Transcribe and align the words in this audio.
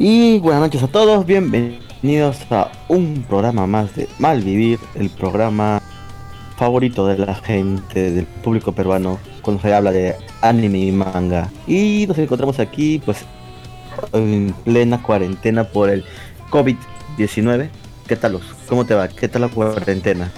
Y 0.00 0.38
buenas 0.38 0.60
noches 0.60 0.84
a 0.84 0.86
todos, 0.86 1.26
bienvenidos 1.26 2.36
a 2.52 2.70
un 2.86 3.24
programa 3.28 3.66
más 3.66 3.96
de 3.96 4.08
Malvivir, 4.20 4.78
el 4.94 5.10
programa 5.10 5.82
favorito 6.56 7.04
de 7.08 7.18
la 7.18 7.34
gente, 7.34 8.12
del 8.12 8.24
público 8.24 8.70
peruano, 8.70 9.18
cuando 9.42 9.60
se 9.60 9.74
habla 9.74 9.90
de 9.90 10.14
anime 10.40 10.78
y 10.78 10.92
manga. 10.92 11.50
Y 11.66 12.06
nos 12.06 12.16
encontramos 12.16 12.60
aquí, 12.60 13.02
pues, 13.04 13.24
en 14.12 14.54
plena 14.64 15.02
cuarentena 15.02 15.64
por 15.64 15.90
el 15.90 16.04
COVID-19. 16.52 17.68
¿Qué 18.06 18.14
tal, 18.14 18.34
Luz? 18.34 18.54
¿Cómo 18.68 18.86
te 18.86 18.94
va? 18.94 19.08
¿Qué 19.08 19.26
tal 19.26 19.42
la 19.42 19.48
cuarentena? 19.48 20.30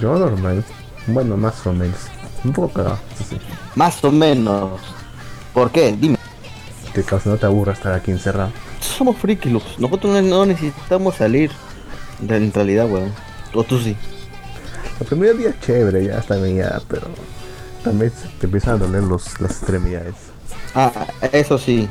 Yo 0.00 0.18
normal. 0.18 0.64
Bueno, 1.06 1.36
más 1.36 1.64
o 1.64 1.72
menos. 1.72 2.08
Un 2.42 2.52
poco 2.52 2.98
sí. 3.16 3.36
Más 3.76 4.02
o 4.02 4.10
menos. 4.10 4.80
¿Por 5.52 5.70
qué? 5.70 5.92
Dime. 5.92 6.23
Que 6.94 7.02
causa 7.02 7.28
no 7.30 7.36
te 7.36 7.46
aburra 7.46 7.72
estar 7.72 7.92
aquí 7.92 8.10
encerrado. 8.12 8.50
Somos 8.80 9.16
frikis. 9.16 9.52
Nosotros 9.78 10.22
no- 10.22 10.46
necesitamos 10.46 11.16
salir. 11.16 11.50
En 12.28 12.52
realidad, 12.52 12.88
weón. 12.88 13.12
O 13.52 13.64
tú 13.64 13.80
sí. 13.80 13.96
El 15.00 15.06
primer 15.06 15.36
día 15.36 15.48
es 15.50 15.60
chévere, 15.60 16.04
ya 16.04 16.18
está 16.18 16.36
bien, 16.36 16.58
ya, 16.58 16.80
pero 16.88 17.08
también 17.82 18.12
te 18.38 18.46
empiezan 18.46 18.74
a 18.74 18.78
doler 18.78 19.02
los, 19.02 19.40
las 19.40 19.50
extremidades. 19.50 20.14
Ah, 20.74 20.92
eso 21.32 21.58
sí. 21.58 21.88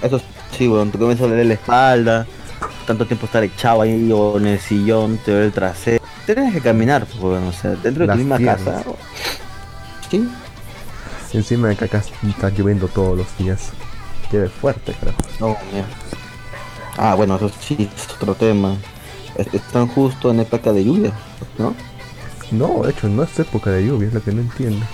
Eso 0.00 0.20
sí, 0.56 0.68
weón. 0.68 0.90
Te 0.92 0.98
comienza 0.98 1.24
a 1.24 1.28
doler 1.28 1.46
la 1.46 1.54
espalda. 1.54 2.26
Tanto 2.86 3.06
tiempo 3.06 3.26
estar 3.26 3.42
echado 3.42 3.82
ahí 3.82 4.10
o 4.12 4.36
en 4.38 4.46
el 4.46 4.60
sillón, 4.60 5.18
te 5.18 5.32
duele 5.32 5.46
el 5.46 5.52
trasero. 5.52 6.02
Tienes 6.26 6.52
que 6.54 6.60
caminar, 6.60 7.04
pues, 7.06 7.20
weón. 7.20 7.48
O 7.48 7.52
sea, 7.52 7.70
dentro 7.72 8.02
de 8.02 8.06
Las 8.06 8.14
tu 8.16 8.18
misma 8.20 8.36
piernas. 8.36 8.60
casa. 8.64 8.84
Sí. 10.08 10.28
Encima 11.32 11.68
de 11.68 11.76
que 11.76 11.84
acá 11.84 12.02
está 12.26 12.50
lloviendo 12.50 12.86
todos 12.88 13.18
los 13.18 13.38
días. 13.38 13.70
Llueve 14.30 14.48
fuerte, 14.48 14.94
creo. 15.00 15.14
No, 15.40 15.56
mierda. 15.72 15.88
Ah, 16.96 17.14
bueno, 17.14 17.36
eso 17.36 17.50
sí 17.60 17.88
es 17.94 18.14
otro 18.14 18.34
tema. 18.34 18.76
Es- 19.36 19.52
Están 19.54 19.88
justo 19.88 20.30
en 20.30 20.40
época 20.40 20.72
de 20.72 20.84
lluvia, 20.84 21.12
¿no? 21.58 21.74
No, 22.50 22.82
de 22.82 22.90
hecho, 22.90 23.08
no 23.08 23.22
es 23.22 23.38
época 23.38 23.70
de 23.70 23.86
lluvia, 23.86 24.08
es 24.08 24.14
lo 24.14 24.22
que 24.22 24.32
no 24.32 24.40
entiendo. 24.40 24.84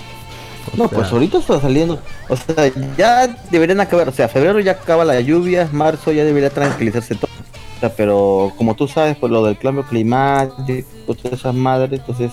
O 0.72 0.76
No, 0.76 0.88
sea, 0.88 0.98
pues 0.98 1.12
ahorita 1.12 1.38
está 1.38 1.60
saliendo. 1.60 2.00
O 2.28 2.36
sea, 2.36 2.70
ya 2.96 3.26
deberían 3.50 3.80
acabar. 3.80 4.08
O 4.08 4.12
sea, 4.12 4.28
febrero 4.28 4.60
ya 4.60 4.72
acaba 4.72 5.04
la 5.04 5.20
lluvia, 5.20 5.68
marzo 5.72 6.12
ya 6.12 6.24
debería 6.24 6.50
tranquilizarse 6.50 7.14
todo. 7.14 7.30
O 7.76 7.80
sea, 7.80 7.94
pero 7.94 8.52
como 8.56 8.74
tú 8.74 8.88
sabes, 8.88 9.16
por 9.16 9.30
lo 9.30 9.44
del 9.44 9.58
cambio 9.58 9.84
climático, 9.84 10.84
pues, 11.06 11.18
todas 11.18 11.38
esas 11.38 11.54
madres, 11.54 12.00
entonces 12.00 12.32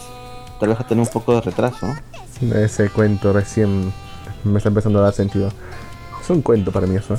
tal 0.59 0.69
vez 0.69 0.79
a 0.79 0.87
tener 0.87 1.01
un 1.05 1.11
poco 1.11 1.35
de 1.35 1.41
retraso. 1.41 1.87
Ese 2.55 2.89
cuento 2.89 3.33
recién 3.33 3.93
me 4.43 4.57
está 4.57 4.69
empezando 4.69 4.99
a 4.99 5.03
dar 5.03 5.13
sentido. 5.13 5.51
Es 6.23 6.29
un 6.29 6.41
cuento 6.41 6.71
para 6.71 6.87
mí 6.87 6.95
eso. 6.95 7.15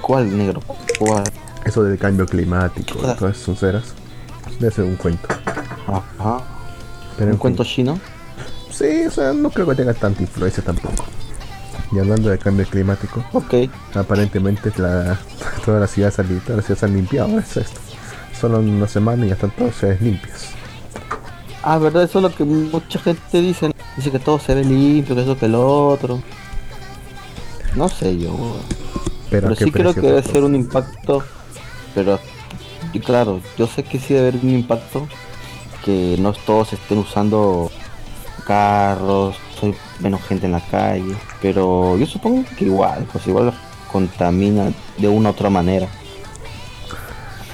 ¿Cuál 0.00 0.36
negro? 0.36 0.60
¿Cuál? 0.98 1.24
Eso 1.64 1.82
del 1.82 1.98
cambio 1.98 2.26
climático, 2.26 2.98
Ah. 3.04 3.16
todas 3.18 3.36
esas 3.36 3.58
ceras. 3.58 3.84
Debe 4.58 4.72
ser 4.72 4.84
un 4.84 4.96
cuento. 4.96 5.28
Ajá. 5.86 6.40
Pero 7.16 7.26
¿Un 7.28 7.32
en 7.32 7.38
cuento 7.38 7.64
fin. 7.64 7.72
chino? 7.72 8.00
Sí, 8.70 9.06
o 9.06 9.10
sea, 9.10 9.32
no 9.32 9.50
creo 9.50 9.66
que 9.66 9.74
tenga 9.74 9.94
tanta 9.94 10.22
influencia 10.22 10.62
tampoco. 10.62 11.04
Y 11.92 11.98
hablando 11.98 12.30
de 12.30 12.38
cambio 12.38 12.64
climático, 12.66 13.24
Ok. 13.32 13.54
aparentemente 13.94 14.72
la, 14.76 15.18
todas 15.64 15.80
las 15.80 15.90
ciudades, 15.90 16.18
las 16.18 16.26
ciudades 16.64 16.78
se 16.78 16.86
han 16.86 16.94
limpiado. 16.94 17.38
Es 17.38 17.56
esto. 17.56 17.80
Solo 18.40 18.60
en 18.60 18.70
una 18.70 18.86
semana 18.88 19.26
y 19.26 19.28
ya 19.28 19.34
están 19.34 19.50
todas 19.50 19.74
ciudades 19.74 20.00
limpias. 20.00 20.46
Ah, 21.62 21.76
verdad, 21.78 22.04
eso 22.04 22.20
es 22.20 22.22
lo 22.22 22.34
que 22.34 22.44
mucha 22.44 22.98
gente 23.00 23.42
dice. 23.42 23.70
Dice 23.96 24.10
que 24.10 24.18
todo 24.18 24.38
se 24.38 24.54
ve 24.54 24.64
limpio, 24.64 25.14
que 25.14 25.22
eso 25.22 25.36
que 25.36 25.48
lo 25.48 25.88
otro. 25.88 26.22
No 27.74 27.88
sé 27.88 28.18
yo. 28.18 28.56
Pero, 29.30 29.48
Pero 29.48 29.52
¿a 29.52 29.56
qué 29.56 29.64
sí 29.64 29.70
creo 29.72 29.94
que 29.94 30.00
debe 30.00 30.22
ser 30.22 30.42
un 30.42 30.54
impacto, 30.54 31.22
pero 31.94 32.18
y 32.92 33.00
claro, 33.00 33.40
yo 33.56 33.66
sé 33.66 33.82
que 33.82 33.98
sí 33.98 34.14
debe 34.14 34.28
haber 34.28 34.40
un 34.42 34.50
impacto, 34.50 35.06
que 35.84 36.16
no 36.18 36.32
todos 36.32 36.72
estén 36.72 36.98
usando 36.98 37.70
carros, 38.46 39.36
soy 39.60 39.74
menos 40.00 40.22
gente 40.22 40.46
en 40.46 40.52
la 40.52 40.60
calle, 40.60 41.14
pero 41.40 41.96
yo 41.96 42.06
supongo 42.06 42.44
que 42.56 42.64
igual, 42.64 43.06
pues 43.12 43.26
igual 43.26 43.52
contamina 43.90 44.72
de 44.98 45.08
una 45.08 45.30
u 45.30 45.32
otra 45.32 45.50
manera. 45.50 45.88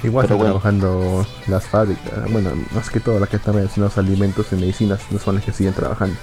Igual 0.03 0.27
pero 0.27 0.35
están 0.35 0.37
bueno. 0.37 0.59
trabajando 0.59 1.27
las 1.47 1.65
fábricas. 1.65 2.31
Bueno, 2.31 2.51
más 2.71 2.89
que 2.89 2.99
todo 2.99 3.19
las 3.19 3.29
que 3.29 3.37
están 3.37 3.55
mencionando 3.55 3.99
alimentos 3.99 4.45
y 4.51 4.55
medicinas 4.55 4.99
no 5.09 5.19
son 5.19 5.35
las 5.35 5.43
que 5.43 5.51
siguen 5.51 5.73
trabajando. 5.73 6.15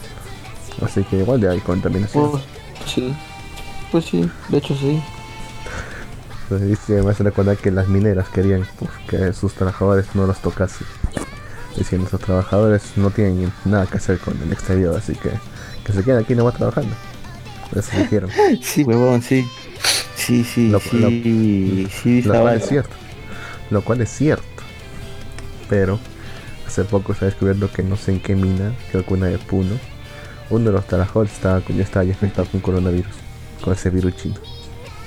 Así 0.82 1.02
que 1.04 1.18
igual 1.18 1.40
ya 1.40 1.50
hay 1.50 1.60
contaminación. 1.60 2.30
Pues 2.30 2.44
sí, 2.86 3.14
pues 3.94 4.06
sí, 4.06 4.28
de 4.48 4.58
hecho 4.58 4.74
sí. 4.74 5.00
Dice, 6.50 7.00
me 7.00 7.10
hace 7.12 7.22
recordar 7.22 7.56
que 7.56 7.70
las 7.70 7.86
mineras 7.86 8.28
querían 8.28 8.66
pues, 8.80 8.90
que 9.08 9.32
sus 9.32 9.54
trabajadores 9.54 10.06
no 10.14 10.26
los 10.26 10.40
tocasen. 10.42 10.84
Diciendo, 11.76 12.08
esos 12.08 12.20
trabajadores 12.20 12.82
no 12.96 13.10
tienen 13.10 13.52
nada 13.64 13.86
que 13.86 13.98
hacer 13.98 14.18
con 14.18 14.36
el 14.42 14.52
exterior, 14.52 14.96
así 14.96 15.12
que 15.14 15.30
que 15.84 15.92
se 15.92 16.02
queden 16.02 16.24
aquí 16.24 16.34
nomás 16.34 16.54
trabajando. 16.54 16.92
Eso 17.72 17.96
dijeron. 17.96 18.30
Sí, 18.62 18.82
huevón, 18.82 19.22
sí. 19.22 19.46
Sí, 20.16 20.42
sí, 20.42 20.70
Lo- 20.70 20.80
sí, 20.80 20.98
lo- 21.84 21.88
sí, 21.88 22.22
Lo 22.22 22.40
cual 22.40 22.56
es 22.56 22.68
cierto. 22.68 22.96
Lo 23.70 23.82
cual 23.84 24.00
es 24.00 24.10
cierto. 24.10 24.44
Pero 25.68 26.00
hace 26.66 26.82
poco 26.82 27.14
se 27.14 27.26
ha 27.26 27.28
descubierto 27.28 27.70
que 27.70 27.84
no 27.84 27.96
sé 27.96 28.10
en 28.10 28.18
qué 28.20 28.34
mina, 28.34 28.72
creo 28.90 29.06
que 29.06 29.14
una 29.14 29.26
de 29.26 29.38
Puno, 29.38 29.78
uno 30.50 30.64
de 30.64 30.72
los 30.72 30.84
trabajadores 30.88 31.32
estaba, 31.32 31.62
ya 31.68 31.82
estaba 31.84 32.04
ya 32.04 32.10
infectado 32.10 32.48
con 32.48 32.60
coronavirus. 32.60 33.14
Con 33.64 33.72
ese 33.72 33.88
virus 33.90 34.14
chino. 34.16 34.34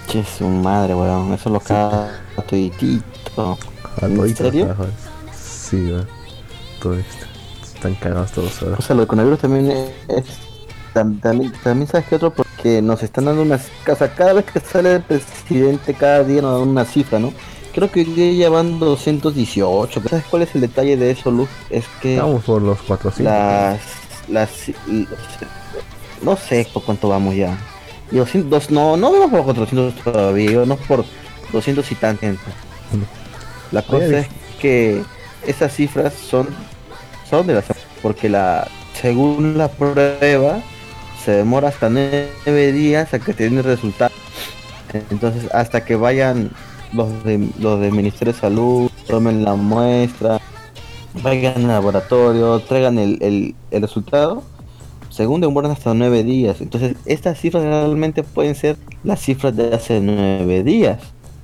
Che, 0.07 0.23
su 0.25 0.47
madre, 0.47 0.95
weón, 0.95 1.31
eso 1.34 1.50
lo 1.50 1.59
caga 1.59 2.09
toditito. 2.50 3.57
A 4.01 4.06
¿En 4.07 4.35
serio? 4.35 4.75
Sí, 5.40 5.91
va. 5.91 6.06
Todo 6.81 6.96
esto. 6.96 7.25
Están 7.75 7.94
cagados 7.96 8.31
todos 8.31 8.62
ahora. 8.63 8.75
O 8.79 8.81
sea, 8.81 8.96
lo 8.96 9.01
del 9.01 9.07
coronavirus 9.07 9.40
también 9.40 9.69
es... 9.72 9.90
es- 10.07 10.40
tam- 10.94 11.19
también, 11.22 11.51
también 11.63 11.88
sabes 11.88 12.07
que 12.07 12.16
otro, 12.16 12.31
porque 12.34 12.81
nos 12.81 13.03
están 13.03 13.25
dando 13.25 13.41
unas... 13.44 13.67
O 13.88 13.96
sea, 13.96 14.13
cada 14.16 14.34
vez 14.34 14.46
que 14.46 14.59
sale 14.59 14.96
el 14.96 15.01
presidente, 15.03 15.94
cada 15.94 16.23
día 16.23 16.41
nos 16.41 16.59
dan 16.59 16.69
una 16.69 16.85
cifra, 16.85 17.19
¿no? 17.19 17.34
Creo 17.75 17.91
que 17.91 18.00
hoy 18.00 18.06
día 18.06 18.46
ya 18.46 18.50
van 18.50 18.79
218. 18.79 20.01
¿Sabes 20.09 20.25
cuál 20.25 20.41
es 20.44 20.56
el 20.56 20.62
detalle 20.62 20.97
de 20.97 21.12
eso, 21.12 21.29
Luz? 21.29 21.50
Es 21.69 21.85
que 22.01 22.16
Estamos 22.16 22.44
por 22.44 22.62
los 22.62 22.81
400. 22.81 23.23
las... 23.31 23.79
las 24.29 24.50
no 26.23 26.35
sé 26.35 26.67
por 26.73 26.84
cuánto 26.84 27.09
vamos 27.09 27.35
ya. 27.35 27.56
Y 28.12 28.18
200, 28.18 28.50
dos- 28.50 28.72
no, 28.72 28.95
no 28.97 29.12
vamos 29.12 29.29
por 29.31 29.44
400 29.45 29.95
todavía, 30.03 30.66
no 30.66 30.78
por 30.78 31.06
200 31.51 31.91
y 31.91 31.95
tan 31.95 32.18
gente. 32.18 32.41
La 33.72 33.81
cosa 33.81 33.97
Oye, 33.97 34.19
es 34.19 34.28
que 34.59 35.03
esas 35.45 35.73
cifras 35.73 36.13
son 36.13 36.47
son 37.29 37.46
de 37.47 37.53
la 37.56 37.63
porque 38.01 38.29
la 38.29 38.67
según 38.94 39.57
la 39.57 39.67
prueba 39.69 40.62
se 41.23 41.31
demora 41.31 41.67
hasta 41.69 41.90
nueve 41.90 42.72
días 42.72 43.13
a 43.13 43.19
que 43.19 43.34
tiene 43.34 43.62
resultado. 43.62 44.13
Entonces 45.12 45.50
hasta 45.53 45.84
que 45.84 45.96
vayan 45.96 46.51
los 46.94 47.23
de 47.23 47.50
los 47.59 47.79
del 47.81 47.91
Ministerio 47.91 48.34
de 48.34 48.40
Salud, 48.40 48.90
tomen 49.07 49.44
la 49.44 49.56
muestra, 49.56 50.40
vayan 51.23 51.63
al 51.63 51.67
laboratorio, 51.67 52.59
traigan 52.62 52.97
el, 53.00 53.17
el, 53.22 53.56
el 53.72 53.81
resultado, 53.81 54.44
según 55.17 55.41
demoran 55.41 55.72
hasta 55.72 55.94
nueve 55.94 56.23
días. 56.23 56.61
Entonces 56.61 56.95
estas 57.05 57.39
cifras 57.39 57.63
realmente 57.63 58.23
pueden 58.23 58.55
ser 58.55 58.78
las 59.03 59.19
cifras 59.19 59.55
de 59.55 59.73
hace 59.73 60.00
nueve 60.00 60.63
días, 60.63 61.00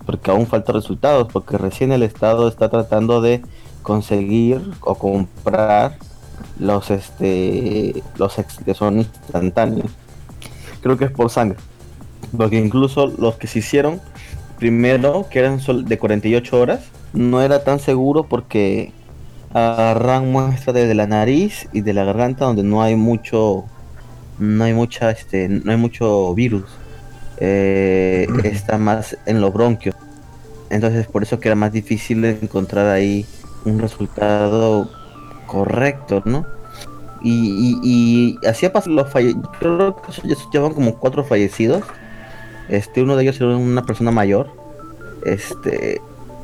porque 0.06 0.32
aún 0.32 0.48
faltan 0.48 0.76
resultados, 0.76 1.28
porque 1.34 1.58
recién 1.58 1.92
el 1.92 2.04
Estado 2.04 2.48
está 2.48 2.70
tratando 2.70 3.22
de 3.22 3.42
conseguir 3.82 4.62
o 4.82 4.96
comprar 4.96 5.98
los 6.60 6.92
este 6.92 8.04
los 8.18 8.38
ex- 8.40 8.58
que 8.64 8.74
son 8.74 9.00
instantáneos. 9.00 9.90
Creo 10.82 10.98
que 10.98 11.06
es 11.06 11.12
por 11.12 11.30
sangre. 11.30 11.58
Porque 12.36 12.58
incluso 12.58 13.08
los 13.08 13.36
que 13.36 13.48
se 13.48 13.60
hicieron 13.60 14.02
primero, 14.60 15.28
que 15.30 15.40
eran 15.40 15.60
de 15.86 15.98
48 15.98 16.60
horas, 16.60 16.82
no 17.14 17.42
era 17.42 17.64
tan 17.64 17.80
seguro 17.80 18.24
porque 18.24 18.92
agarran 19.54 20.32
muestra 20.32 20.74
desde 20.74 20.96
la 20.96 21.08
nariz 21.08 21.68
y 21.74 21.82
de 21.82 21.94
la 21.94 22.04
garganta 22.04 22.46
donde 22.46 22.64
no 22.64 22.82
hay 22.82 22.96
mucho 22.96 23.66
no 24.40 24.64
hay 24.64 24.74
mucha 24.74 25.12
este 25.12 25.48
no 25.48 25.72
hay 25.72 25.78
mucho 25.78 26.34
virus. 26.34 26.66
Eh, 27.38 28.28
está 28.44 28.78
más 28.78 29.18
en 29.26 29.42
los 29.42 29.52
bronquios 29.52 29.96
entonces 30.70 31.08
por 31.08 31.24
eso 31.24 31.40
que 31.40 31.50
era 31.50 31.56
más 31.56 31.72
difícil 31.72 32.24
encontrar 32.26 32.88
ahí 32.88 33.26
un 33.66 33.80
resultado 33.80 34.90
correcto 35.48 36.22
no 36.26 36.46
y, 37.24 37.80
y, 37.82 38.38
y 38.42 38.48
así 38.48 38.66
ha 38.66 38.74
pasado 38.74 38.96
los 38.96 39.10
falle 39.10 39.34
creo 39.60 39.96
que 39.96 40.12
ya 40.28 40.36
llevan 40.52 40.74
como 40.74 41.00
cuatro 41.00 41.24
fallecidos. 41.24 41.84
Este 42.68 43.02
uno 43.02 43.16
de 43.16 43.24
ellos 43.24 43.38
era 43.38 43.56
una 43.56 43.86
persona 43.86 44.12
mayor. 44.12 44.50
Este 45.24 46.02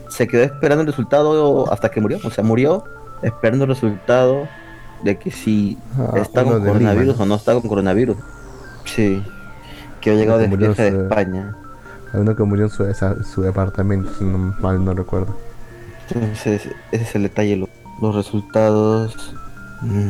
se 0.10 0.28
quedó 0.28 0.44
esperando 0.44 0.82
el 0.82 0.88
resultado 0.88 1.72
hasta 1.72 1.92
que 1.92 2.02
murió 2.02 2.20
o 2.24 2.32
sea 2.32 2.44
murió 2.44 2.84
esperando 3.22 3.66
el 3.66 3.70
resultado 3.70 4.48
de 5.04 5.18
que 5.18 5.32
si 5.32 5.78
Ah, 5.98 6.14
está 6.22 6.44
con 6.44 6.60
coronavirus 6.66 7.14
Lima, 7.14 7.24
o 7.24 7.26
no 7.26 7.36
está 7.36 7.54
con 7.54 7.62
coronavirus 7.68 8.18
sí 8.86 9.24
que 10.02 10.12
ha 10.12 10.14
llegado 10.16 10.40
de 10.40 10.46
que 10.46 10.50
murió 10.52 10.68
viaje 10.74 10.92
de 10.92 11.04
España 11.04 11.56
Hay 12.14 12.20
uno 12.22 12.36
que 12.36 12.44
murió 12.44 12.66
en 12.66 12.72
su, 12.72 12.84
esa- 12.86 13.24
su 13.24 13.42
departamento, 13.42 14.10
si 14.18 14.24
no, 14.26 14.38
mal 14.60 14.84
no 14.84 14.94
recuerdo. 14.94 15.36
Entonces, 16.10 16.66
ese 16.92 17.04
es 17.04 17.16
el 17.16 17.24
detalle. 17.24 17.56
lo- 17.58 17.70
Los 18.02 18.16
resultados. 18.16 19.36
mm, 19.82 20.10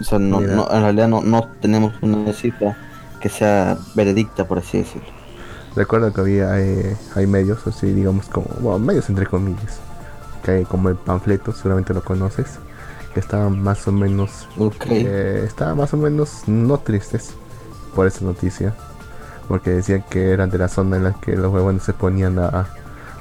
O 0.00 0.04
sea, 0.04 0.18
no, 0.18 0.40
no- 0.40 0.68
en 0.70 0.82
realidad 0.82 1.06
no, 1.08 1.20
no 1.22 1.46
tenemos 1.60 1.92
una 2.02 2.32
cifra 2.32 2.76
que 3.20 3.28
sea 3.28 3.76
veredicta, 3.94 4.46
por 4.48 4.58
así 4.58 4.78
decirlo. 4.78 5.08
Recuerdo 5.76 6.12
que 6.12 6.20
había 6.20 6.60
eh, 6.60 6.96
hay 7.14 7.26
medios, 7.26 7.64
así 7.66 7.92
digamos 7.92 8.26
como, 8.26 8.46
bueno, 8.60 8.78
medios 8.80 9.08
entre 9.08 9.26
comillas, 9.26 9.78
como 10.68 10.88
el 10.88 10.96
panfleto, 10.96 11.52
seguramente 11.52 11.94
lo 11.94 12.02
conoces, 12.02 12.58
que 13.14 13.20
estaban 13.20 13.62
más 13.62 13.86
o 13.88 13.92
menos, 13.92 14.48
Ok. 14.58 14.86
eh, 14.90 15.44
estaban 15.46 15.76
más 15.76 15.92
o 15.94 15.96
menos 15.96 16.42
no 16.46 16.78
tristes 16.78 17.34
por 17.94 18.06
esa 18.06 18.24
noticia, 18.24 18.74
porque 19.48 19.70
decían 19.70 20.04
que 20.10 20.30
eran 20.30 20.50
de 20.50 20.58
la 20.58 20.68
zona 20.68 20.96
en 20.96 21.04
la 21.04 21.12
que 21.14 21.36
los 21.36 21.52
huevones 21.52 21.82
se 21.82 21.92
ponían 21.92 22.38
a, 22.38 22.48
a 22.48 22.66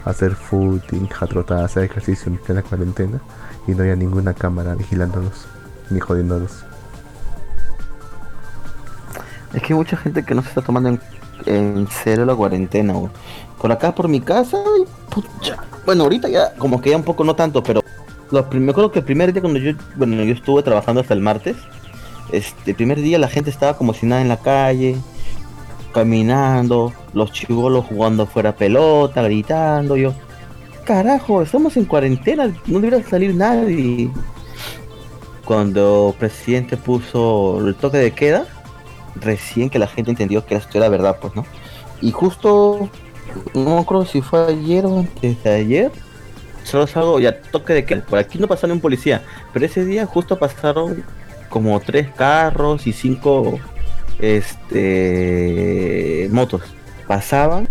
hacer 0.06 0.36
footing, 0.36 1.10
a 1.20 1.26
trotar, 1.28 1.60
a 1.60 1.66
hacer 1.66 1.84
ejercicio 1.84 2.32
en 2.48 2.56
la 2.56 2.64
cuarentena 2.64 3.20
y 3.68 3.72
no 3.72 3.82
había 3.84 3.96
ninguna 3.96 4.34
cámara 4.34 4.76
vigilándolos 4.76 5.46
ni 5.90 6.00
jodiéndolos. 6.00 6.64
Es 9.54 9.62
que 9.62 9.74
hay 9.74 9.78
mucha 9.78 9.98
gente 9.98 10.24
que 10.24 10.36
no 10.36 10.42
se 10.42 10.50
está 10.50 10.62
tomando 10.62 10.90
en, 10.90 11.00
en 11.46 11.88
serio 11.90 12.26
la 12.26 12.36
cuarentena. 12.36 12.94
Por 13.62 13.72
acá, 13.72 13.96
por 13.96 14.08
mi 14.08 14.20
casa, 14.22 14.58
y 14.80 14.86
pucha. 15.14 15.58
Bueno, 15.88 16.04
ahorita 16.04 16.28
ya 16.28 16.54
como 16.56 16.82
que 16.82 16.90
ya 16.90 16.98
un 16.98 17.04
poco 17.04 17.24
no 17.24 17.34
tanto, 17.34 17.64
pero 17.64 17.82
los 18.30 18.54
me 18.54 18.72
acuerdo 18.72 18.92
que 18.92 19.00
el 19.00 19.06
primer 19.06 19.32
día 19.32 19.42
cuando 19.42 19.58
yo, 19.58 19.72
bueno, 19.96 20.22
yo 20.22 20.34
estuve 20.34 20.62
trabajando 20.62 21.00
hasta 21.00 21.14
el 21.14 21.22
martes, 21.22 21.56
este 22.34 22.74
primer 22.74 23.00
día 23.00 23.18
la 23.18 23.30
gente 23.30 23.50
estaba 23.50 23.78
como 23.78 23.94
si 23.94 24.06
nada 24.06 24.22
en 24.22 24.28
la 24.28 24.36
calle, 24.36 24.98
caminando, 25.94 26.92
los 27.14 27.32
chivolos 27.32 27.86
jugando 27.86 28.26
fuera 28.26 28.54
pelota, 28.54 29.22
gritando, 29.22 29.96
yo, 29.96 30.14
carajo, 30.84 31.42
estamos 31.42 31.78
en 31.78 31.86
cuarentena, 31.86 32.54
no 32.66 32.82
debería 32.82 33.08
salir 33.08 33.34
nadie. 33.34 34.12
Cuando 35.46 36.10
el 36.10 36.20
presidente 36.20 36.76
puso 36.76 37.66
el 37.66 37.76
toque 37.76 37.98
de 37.98 38.12
queda, 38.12 38.46
recién 39.16 39.70
que 39.70 39.80
la 39.80 39.88
gente 39.88 40.12
entendió 40.12 40.46
que 40.46 40.56
esto 40.56 40.78
era 40.78 40.90
verdad, 40.90 41.18
pues, 41.22 41.34
¿no? 41.34 41.46
Y 42.02 42.12
justo, 42.12 42.90
no 43.54 43.80
acuerdo 43.80 44.06
si 44.06 44.22
fue 44.22 44.46
ayer 44.48 44.86
o 44.86 45.00
antes 45.00 45.44
de 45.44 45.50
ayer, 45.50 45.92
solo 46.64 46.88
salgo, 46.88 47.20
ya 47.20 47.42
toque 47.42 47.74
de 47.74 47.86
queda. 47.86 48.02
Por 48.02 48.20
aquí 48.20 48.38
no 48.40 48.48
pasaron 48.48 48.78
un 48.78 48.82
policía, 48.82 49.22
pero 49.54 49.66
ese 49.66 49.86
día 49.86 50.06
justo 50.06 50.38
pasaron 50.38 51.04
como 51.50 51.80
tres 51.80 52.10
carros 52.16 52.88
y 52.88 52.94
cinco 52.94 53.60
este 54.20 54.70
motos. 56.32 56.62
Pasaban 57.08 57.68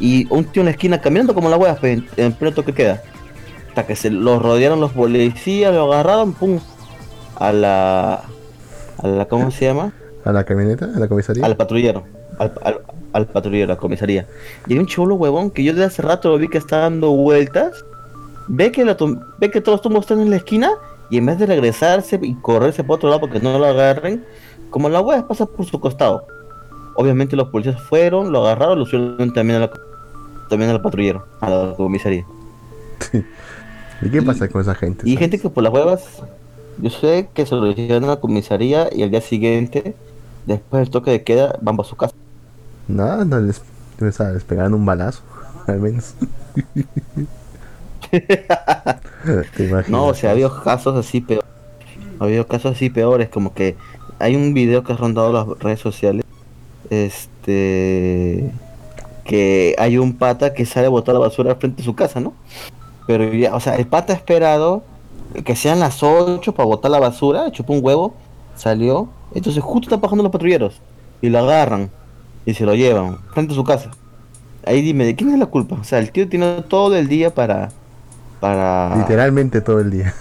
y 0.00 0.26
un 0.30 0.44
tío 0.44 0.62
en 0.62 0.66
la 0.66 0.72
esquina 0.72 1.00
caminando 1.00 1.34
como 1.34 1.48
la 1.48 1.56
wea 1.56 1.76
pues, 1.76 1.98
en, 1.98 2.08
en 2.16 2.32
pleno 2.32 2.54
toque 2.54 2.72
de 2.72 2.76
queda. 2.76 3.02
Hasta 3.68 3.86
que 3.86 3.96
se 3.96 4.10
los 4.10 4.42
rodearon 4.42 4.80
los 4.80 4.92
policías, 4.92 5.72
lo 5.72 5.92
agarraron, 5.92 6.34
pum, 6.34 6.60
a 7.36 7.52
la, 7.52 8.24
a 8.98 9.08
la, 9.08 9.24
¿cómo 9.26 9.50
se 9.50 9.64
llama? 9.64 9.92
¿A 10.24 10.32
la 10.32 10.44
camioneta? 10.44 10.90
¿A 10.94 10.98
la 10.98 11.08
comisaría? 11.08 11.44
Al 11.44 11.56
patrullero. 11.56 12.04
Al, 12.38 12.52
al, 12.62 12.80
al 13.12 13.26
patrullero, 13.26 13.72
a 13.72 13.74
la 13.74 13.80
comisaría. 13.80 14.26
Y 14.66 14.74
hay 14.74 14.78
un 14.78 14.86
chulo 14.86 15.14
huevón 15.14 15.50
que 15.50 15.62
yo 15.62 15.72
desde 15.72 15.86
hace 15.86 16.02
rato 16.02 16.30
lo 16.30 16.38
vi 16.38 16.48
que 16.48 16.58
está 16.58 16.78
dando 16.78 17.10
vueltas. 17.10 17.84
Ve 18.48 18.72
que, 18.72 18.84
la 18.84 18.96
ve 19.38 19.50
que 19.50 19.60
todos 19.60 19.76
los 19.76 19.82
tumbos 19.82 20.02
están 20.02 20.20
en 20.20 20.30
la 20.30 20.36
esquina. 20.36 20.72
Y 21.10 21.18
en 21.18 21.26
vez 21.26 21.38
de 21.38 21.46
regresarse 21.46 22.18
y 22.22 22.34
correrse 22.36 22.84
por 22.84 22.96
otro 22.96 23.10
lado 23.10 23.20
porque 23.20 23.38
no 23.38 23.58
lo 23.58 23.66
agarren, 23.66 24.24
como 24.70 24.88
la 24.88 25.02
wea 25.02 25.26
pasa 25.28 25.44
por 25.44 25.66
su 25.66 25.78
costado. 25.78 26.26
Obviamente 26.94 27.36
los 27.36 27.48
policías 27.48 27.80
fueron, 27.82 28.32
lo 28.32 28.46
agarraron, 28.46 28.78
lo 28.78 28.86
subieron 28.86 29.32
también 29.32 29.58
a 29.58 29.66
la, 29.66 29.70
también 30.48 30.70
al 30.70 30.80
patrullero, 30.80 31.26
a 31.40 31.50
la 31.50 31.74
comisaría. 31.74 32.24
¿Y 34.02 34.10
qué 34.10 34.22
pasa 34.22 34.48
con 34.48 34.62
esa 34.62 34.74
gente? 34.74 35.02
Y 35.04 35.14
sabes? 35.14 35.18
gente 35.18 35.38
que 35.38 35.50
por 35.50 35.62
las 35.62 35.72
huevas, 35.72 36.22
yo 36.78 36.90
sé 36.90 37.28
que 37.34 37.44
se 37.44 37.54
lo 37.54 37.70
hicieron 37.70 38.04
a 38.04 38.08
la 38.08 38.16
comisaría 38.16 38.88
y 38.90 39.02
al 39.02 39.10
día 39.10 39.20
siguiente, 39.20 39.94
después 40.46 40.80
del 40.80 40.90
toque 40.90 41.10
de 41.10 41.22
queda, 41.22 41.58
van 41.60 41.76
para 41.76 41.88
su 41.88 41.96
casa. 41.96 42.14
No, 42.88 43.24
no 43.24 43.40
les, 43.40 43.62
les, 43.98 44.18
les 44.18 44.44
pegaron 44.44 44.74
un 44.74 44.84
balazo, 44.84 45.22
al 45.66 45.80
menos. 45.80 46.14
Te 48.10 49.64
imaginas. 49.64 49.88
No, 49.88 50.06
o 50.06 50.14
sea, 50.14 50.30
ha 50.30 50.32
habido 50.32 50.62
casos 50.62 50.96
así 50.96 51.20
peores. 51.20 51.48
Ha 52.20 52.24
habido 52.24 52.46
casos 52.46 52.76
así 52.76 52.90
peores, 52.90 53.28
como 53.28 53.54
que 53.54 53.76
hay 54.18 54.36
un 54.36 54.54
video 54.54 54.84
que 54.84 54.92
ha 54.92 54.96
rondado 54.96 55.32
las 55.32 55.46
redes 55.58 55.80
sociales. 55.80 56.24
Este. 56.90 58.50
Que 59.24 59.74
hay 59.78 59.98
un 59.98 60.14
pata 60.16 60.52
que 60.52 60.66
sale 60.66 60.86
a 60.86 60.90
botar 60.90 61.14
la 61.14 61.20
basura 61.20 61.54
frente 61.54 61.82
a 61.82 61.84
su 61.84 61.94
casa, 61.94 62.20
¿no? 62.20 62.34
Pero 63.06 63.32
ya, 63.32 63.54
o 63.54 63.60
sea, 63.60 63.76
el 63.76 63.86
pata 63.86 64.12
ha 64.12 64.16
esperado 64.16 64.82
que 65.44 65.56
sean 65.56 65.80
las 65.80 66.02
8 66.02 66.52
para 66.52 66.66
botar 66.66 66.90
la 66.90 67.00
basura, 67.00 67.50
chupó 67.50 67.72
un 67.72 67.84
huevo, 67.84 68.14
salió. 68.56 69.08
Entonces, 69.34 69.62
justo 69.62 69.86
están 69.86 70.00
bajando 70.00 70.24
los 70.24 70.32
patrulleros 70.32 70.80
y 71.22 71.30
lo 71.30 71.38
agarran 71.38 71.90
y 72.44 72.54
se 72.54 72.64
lo 72.64 72.74
llevan 72.74 73.18
frente 73.32 73.52
a 73.52 73.56
su 73.56 73.64
casa. 73.64 73.90
Ahí 74.64 74.80
dime, 74.82 75.04
¿de 75.04 75.16
quién 75.16 75.30
es 75.30 75.38
la 75.38 75.46
culpa? 75.46 75.76
O 75.80 75.84
sea, 75.84 75.98
el 75.98 76.12
tío 76.12 76.28
tiene 76.28 76.62
todo 76.68 76.96
el 76.96 77.08
día 77.08 77.34
para. 77.34 77.70
Para. 78.40 78.96
Literalmente 78.96 79.60
todo 79.60 79.80
el 79.80 79.90
día. 79.90 80.14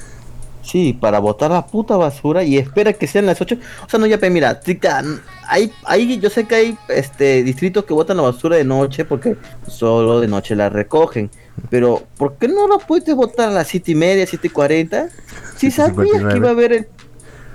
Sí, 0.63 0.93
para 0.93 1.19
botar 1.19 1.51
la 1.51 1.65
puta 1.65 1.97
basura 1.97 2.43
y 2.43 2.57
espera 2.57 2.93
que 2.93 3.07
sean 3.07 3.25
las 3.25 3.41
8. 3.41 3.57
O 3.85 3.89
sea, 3.89 3.99
no, 3.99 4.05
ya, 4.05 4.17
mira, 4.29 4.61
hay, 5.47 5.71
hay, 5.85 6.19
yo 6.19 6.29
sé 6.29 6.45
que 6.45 6.55
hay 6.55 6.77
este 6.87 7.43
distritos 7.43 7.83
que 7.85 7.93
botan 7.93 8.17
la 8.17 8.23
basura 8.23 8.57
de 8.57 8.63
noche 8.63 9.03
porque 9.03 9.37
solo 9.67 10.19
de 10.19 10.27
noche 10.27 10.55
la 10.55 10.69
recogen. 10.69 11.29
Pero, 11.69 12.03
¿por 12.17 12.37
qué 12.37 12.47
no 12.47 12.67
la 12.67 12.77
puedes 12.77 13.13
botar 13.15 13.49
a 13.49 13.51
las 13.51 13.67
7 13.67 13.91
y 13.91 13.95
media, 13.95 14.25
7 14.25 14.47
y 14.47 14.49
40? 14.49 15.09
Si 15.57 15.71
sabías 15.71 15.95
que 15.95 16.19
7:59. 16.19 16.37
iba 16.37 16.47
a 16.47 16.51
haber 16.51 16.73
el... 16.73 16.87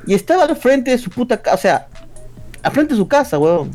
Y 0.06 0.14
estaba 0.14 0.44
al 0.44 0.56
frente 0.56 0.90
de 0.90 0.98
su 0.98 1.10
puta 1.10 1.40
casa, 1.40 1.54
o 1.54 1.58
sea, 1.58 1.88
al 2.62 2.72
frente 2.72 2.94
de 2.94 2.98
su 2.98 3.08
casa, 3.08 3.38
weón. 3.38 3.70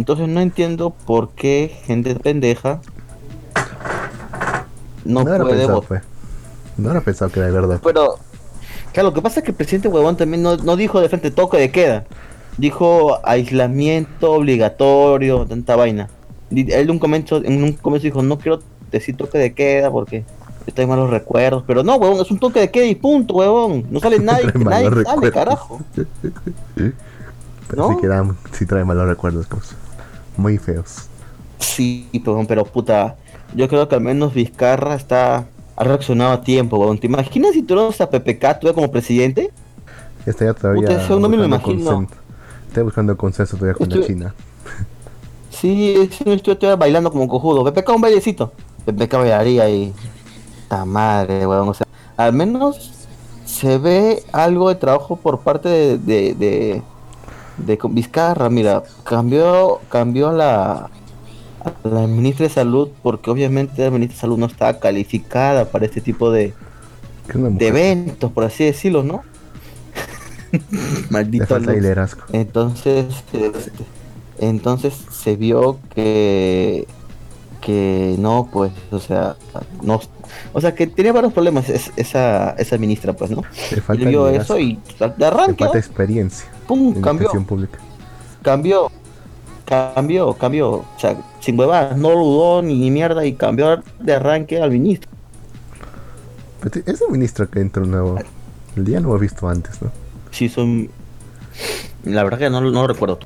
Entonces 0.00 0.28
no 0.28 0.40
entiendo 0.40 0.94
por 1.04 1.28
qué 1.32 1.76
gente 1.84 2.14
pendeja 2.14 2.80
no, 5.04 5.20
No, 5.20 5.24
puede 5.24 5.50
pensado, 5.56 5.74
votar. 5.74 5.88
pues. 5.88 6.02
No 6.78 6.90
era 6.90 7.02
pensado 7.02 7.30
que 7.30 7.40
era 7.40 7.50
verdad. 7.50 7.80
Pero, 7.84 8.14
claro, 8.94 9.10
lo 9.10 9.14
que 9.14 9.20
pasa 9.20 9.40
es 9.40 9.44
que 9.44 9.50
el 9.50 9.56
presidente 9.58 9.88
huevón 9.88 10.16
también 10.16 10.42
no, 10.42 10.56
no 10.56 10.76
dijo 10.76 11.02
de 11.02 11.10
frente 11.10 11.30
toque 11.30 11.58
de 11.58 11.70
queda. 11.70 12.06
Dijo 12.56 13.18
aislamiento 13.26 14.32
obligatorio, 14.32 15.44
tanta 15.46 15.76
vaina. 15.76 16.08
Él 16.50 16.90
un 16.90 16.98
comienzo, 16.98 17.44
en 17.44 17.62
un 17.62 17.74
comienzo 17.74 18.06
dijo, 18.06 18.22
no 18.22 18.38
quiero 18.38 18.60
decir 18.90 19.18
toque 19.18 19.36
de 19.36 19.52
queda 19.52 19.90
porque 19.90 20.24
estoy 20.66 20.86
malos 20.86 21.10
recuerdos. 21.10 21.62
Pero 21.66 21.82
no, 21.82 21.96
huevón, 21.96 22.22
es 22.22 22.30
un 22.30 22.38
toque 22.38 22.60
de 22.60 22.70
queda 22.70 22.86
y 22.86 22.94
punto, 22.94 23.34
huevón. 23.34 23.84
No 23.90 24.00
sale 24.00 24.18
nadie, 24.20 24.50
nadie 24.56 25.04
sale, 25.04 25.30
carajo. 25.30 25.78
Pero 27.68 27.82
¿No? 27.82 27.88
sí, 27.90 28.00
que 28.00 28.06
dan- 28.08 28.36
sí 28.52 28.64
trae 28.66 28.84
malos 28.84 29.06
recuerdos, 29.06 29.46
pues. 29.46 29.74
Muy 30.40 30.56
feos. 30.56 31.02
Sí, 31.58 32.08
pero 32.48 32.64
puta, 32.64 33.16
yo 33.54 33.68
creo 33.68 33.86
que 33.88 33.94
al 33.94 34.00
menos 34.00 34.32
Vizcarra 34.32 34.94
está 34.94 35.46
ha 35.76 35.84
reaccionado 35.84 36.32
a 36.32 36.40
tiempo, 36.40 36.78
huevón. 36.78 36.98
¿Te 36.98 37.06
imaginas 37.06 37.52
si 37.52 37.62
tú 37.62 37.78
eres 37.78 38.00
a 38.00 38.08
PPK, 38.08 38.58
tú 38.60 38.72
como 38.74 38.90
presidente? 38.90 39.50
Está 40.24 40.46
ya 40.46 40.54
todavía. 40.54 40.88
Puta, 40.88 41.04
eso 41.04 41.18
no 41.20 41.28
me 41.28 41.36
lo 41.36 41.42
buscando 41.42 41.56
imagino. 41.72 41.90
consenso 43.16 43.56
todavía 43.56 43.74
con 43.74 43.88
la 43.90 43.96
Estoy- 43.96 44.06
China. 44.06 44.34
Sí, 45.50 45.94
estoy, 45.94 46.32
estoy 46.54 46.74
bailando 46.76 47.10
como 47.10 47.28
cojudo. 47.28 47.62
PPK 47.64 47.90
un 47.94 48.00
bailecito. 48.00 48.52
PPK 48.86 49.12
bailaría 49.18 49.68
y. 49.68 49.92
¡Ta 50.68 50.84
madre, 50.86 51.46
weón! 51.46 51.68
O 51.68 51.74
sea, 51.74 51.86
al 52.16 52.32
menos 52.32 52.92
se 53.44 53.76
ve 53.76 54.22
algo 54.32 54.68
de 54.70 54.76
trabajo 54.76 55.16
por 55.16 55.40
parte 55.40 55.68
de. 55.68 55.98
de, 55.98 56.34
de, 56.34 56.82
de 57.66 57.78
Vizcarra. 57.90 58.50
Mira, 58.50 58.82
cambió, 59.04 59.80
cambió 59.88 60.32
la. 60.32 60.90
a 61.64 61.72
La 61.84 62.06
ministra 62.06 62.46
de 62.46 62.52
salud, 62.52 62.88
porque 63.02 63.30
obviamente 63.30 63.84
la 63.84 63.90
ministra 63.90 64.16
de 64.16 64.20
salud 64.20 64.38
no 64.38 64.46
está 64.46 64.78
calificada 64.78 65.66
para 65.66 65.84
este 65.84 66.00
tipo 66.00 66.30
de, 66.30 66.54
de 67.34 67.66
eventos, 67.66 68.32
por 68.32 68.44
así 68.44 68.64
decirlo, 68.64 69.02
¿no? 69.02 69.22
Maldito 71.10 71.58
liderazgo. 71.58 72.22
Entonces, 72.32 73.06
este, 73.32 73.52
entonces 74.38 74.94
se 75.10 75.36
vio 75.36 75.78
que 75.94 76.86
que 77.60 78.16
no, 78.18 78.48
pues, 78.50 78.72
o 78.90 78.98
sea, 78.98 79.36
no, 79.82 80.00
o 80.52 80.60
sea, 80.60 80.74
que 80.74 80.86
tenía 80.86 81.12
varios 81.12 81.32
problemas 81.32 81.68
es- 81.68 81.92
esa 81.96 82.50
esa 82.52 82.78
ministra, 82.78 83.12
pues, 83.14 83.30
¿no? 83.30 83.42
Le 83.70 83.78
Y 83.78 83.80
falta 83.80 84.04
vio 84.08 84.28
eso 84.28 84.58
y 84.58 84.78
de 84.98 85.12
Le 85.16 85.26
arranque, 85.26 85.64
falta 85.64 85.78
experiencia 85.78 86.48
pum, 86.66 86.94
cambió, 87.00 87.28
pública. 87.44 87.78
cambió, 88.42 88.90
cambió, 89.64 90.34
cambió, 90.34 90.70
o 90.70 90.86
sea, 90.98 91.16
sin 91.40 91.58
huevadas, 91.58 91.96
no 91.96 92.10
dudó 92.10 92.62
ni, 92.62 92.78
ni 92.78 92.90
mierda 92.90 93.24
y 93.24 93.34
cambió 93.34 93.82
de 93.98 94.14
arranque 94.14 94.60
al 94.60 94.70
ministro. 94.70 95.10
Pero 96.60 96.82
ese 96.86 97.04
ministro 97.10 97.48
que 97.48 97.60
entró 97.60 97.86
nuevo, 97.86 98.18
el 98.76 98.84
día 98.84 99.00
no 99.00 99.08
lo 99.08 99.16
he 99.16 99.20
visto 99.20 99.48
antes, 99.48 99.80
¿no? 99.82 99.90
Sí, 100.30 100.48
son, 100.48 100.90
la 102.04 102.24
verdad 102.24 102.38
que 102.38 102.50
no, 102.50 102.60
no 102.60 102.70
lo 102.70 102.86
recuerdo. 102.86 103.18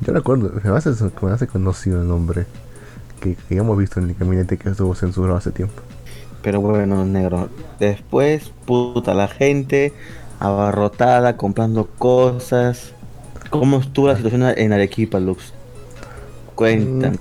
Yo 0.00 0.12
recuerdo, 0.12 0.52
me 0.64 0.76
hace, 0.76 0.90
me 1.22 1.30
hace 1.32 1.46
conocido 1.46 2.00
el 2.00 2.08
nombre 2.08 2.46
que, 3.20 3.36
que 3.36 3.56
hemos 3.56 3.76
visto 3.76 4.00
en 4.00 4.08
el 4.10 4.14
gabinete 4.14 4.56
que 4.56 4.70
estuvo 4.70 4.94
censurado 4.94 5.36
hace 5.36 5.50
tiempo. 5.50 5.82
Pero 6.42 6.60
bueno, 6.60 7.04
negro. 7.04 7.48
Después, 7.78 8.50
puta, 8.66 9.14
la 9.14 9.28
gente 9.28 9.92
abarrotada, 10.38 11.36
comprando 11.36 11.86
cosas. 11.98 12.92
¿Cómo 13.50 13.78
estuvo 13.78 14.08
la 14.08 14.16
situación 14.16 14.42
en 14.56 14.72
Arequipa, 14.72 15.18
Lux? 15.20 15.52
Cuéntame. 16.54 17.18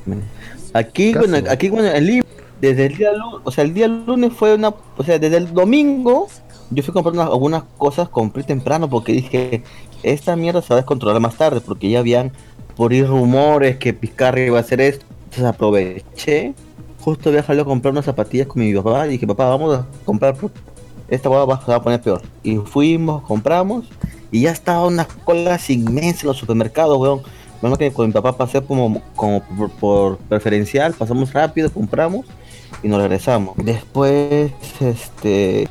Aquí, 0.73 1.11
Casi. 1.13 1.27
bueno, 1.27 1.49
aquí, 1.49 1.69
bueno, 1.69 1.87
en 1.89 2.05
Lima, 2.05 2.25
desde 2.61 2.85
el 2.87 2.97
día 2.97 3.11
lunes, 3.13 3.39
o 3.43 3.51
sea, 3.51 3.63
el 3.63 3.73
día 3.73 3.87
lunes 3.87 4.33
fue 4.33 4.53
una, 4.53 4.73
o 4.97 5.03
sea, 5.03 5.17
desde 5.17 5.37
el 5.37 5.53
domingo, 5.53 6.27
yo 6.69 6.83
fui 6.83 6.91
a 6.91 6.93
comprar 6.93 7.13
unas- 7.15 7.27
algunas 7.29 7.63
cosas, 7.77 8.09
compré 8.09 8.43
temprano 8.43 8.89
porque 8.89 9.13
dije, 9.13 9.63
esta 10.03 10.35
mierda 10.35 10.61
se 10.61 10.69
va 10.69 10.75
a 10.75 10.81
descontrolar 10.81 11.19
más 11.21 11.35
tarde, 11.35 11.61
porque 11.61 11.89
ya 11.89 11.99
habían 11.99 12.31
por 12.75 12.93
ir 12.93 13.07
rumores 13.07 13.77
que 13.77 13.93
Pizcarra 13.93 14.39
iba 14.41 14.57
a 14.57 14.61
hacer 14.61 14.79
esto. 14.81 15.05
Entonces 15.25 15.45
aproveché, 15.45 16.53
justo 17.01 17.29
había 17.29 17.43
salido 17.43 17.63
a 17.63 17.67
comprar 17.67 17.91
unas 17.91 18.05
zapatillas 18.05 18.47
con 18.47 18.61
mi 18.61 18.73
papá 18.73 19.07
y 19.07 19.11
dije, 19.11 19.27
papá, 19.27 19.49
vamos 19.49 19.77
a 19.77 19.85
comprar, 20.05 20.35
esta 21.07 21.29
hueá 21.29 21.45
va- 21.45 21.55
a 21.75 21.81
poner 21.81 22.01
peor. 22.01 22.21
Y 22.43 22.57
fuimos, 22.57 23.23
compramos, 23.23 23.85
y 24.31 24.41
ya 24.41 24.51
estaban 24.51 24.93
unas 24.93 25.07
colas 25.07 25.69
inmensas 25.69 26.23
en 26.23 26.27
los 26.27 26.37
supermercados, 26.37 26.97
weón. 26.97 27.21
Bueno, 27.61 27.75
que 27.77 27.91
con 27.91 28.07
mi 28.07 28.13
papá 28.13 28.37
pasé 28.37 28.61
como, 28.61 29.01
como 29.15 29.41
por, 29.43 29.69
por 29.71 30.17
preferencial, 30.17 30.93
pasamos 30.93 31.33
rápido, 31.33 31.69
compramos 31.71 32.25
y 32.83 32.87
nos 32.87 33.01
regresamos. 33.01 33.55
Después, 33.57 34.51
este, 34.79 35.67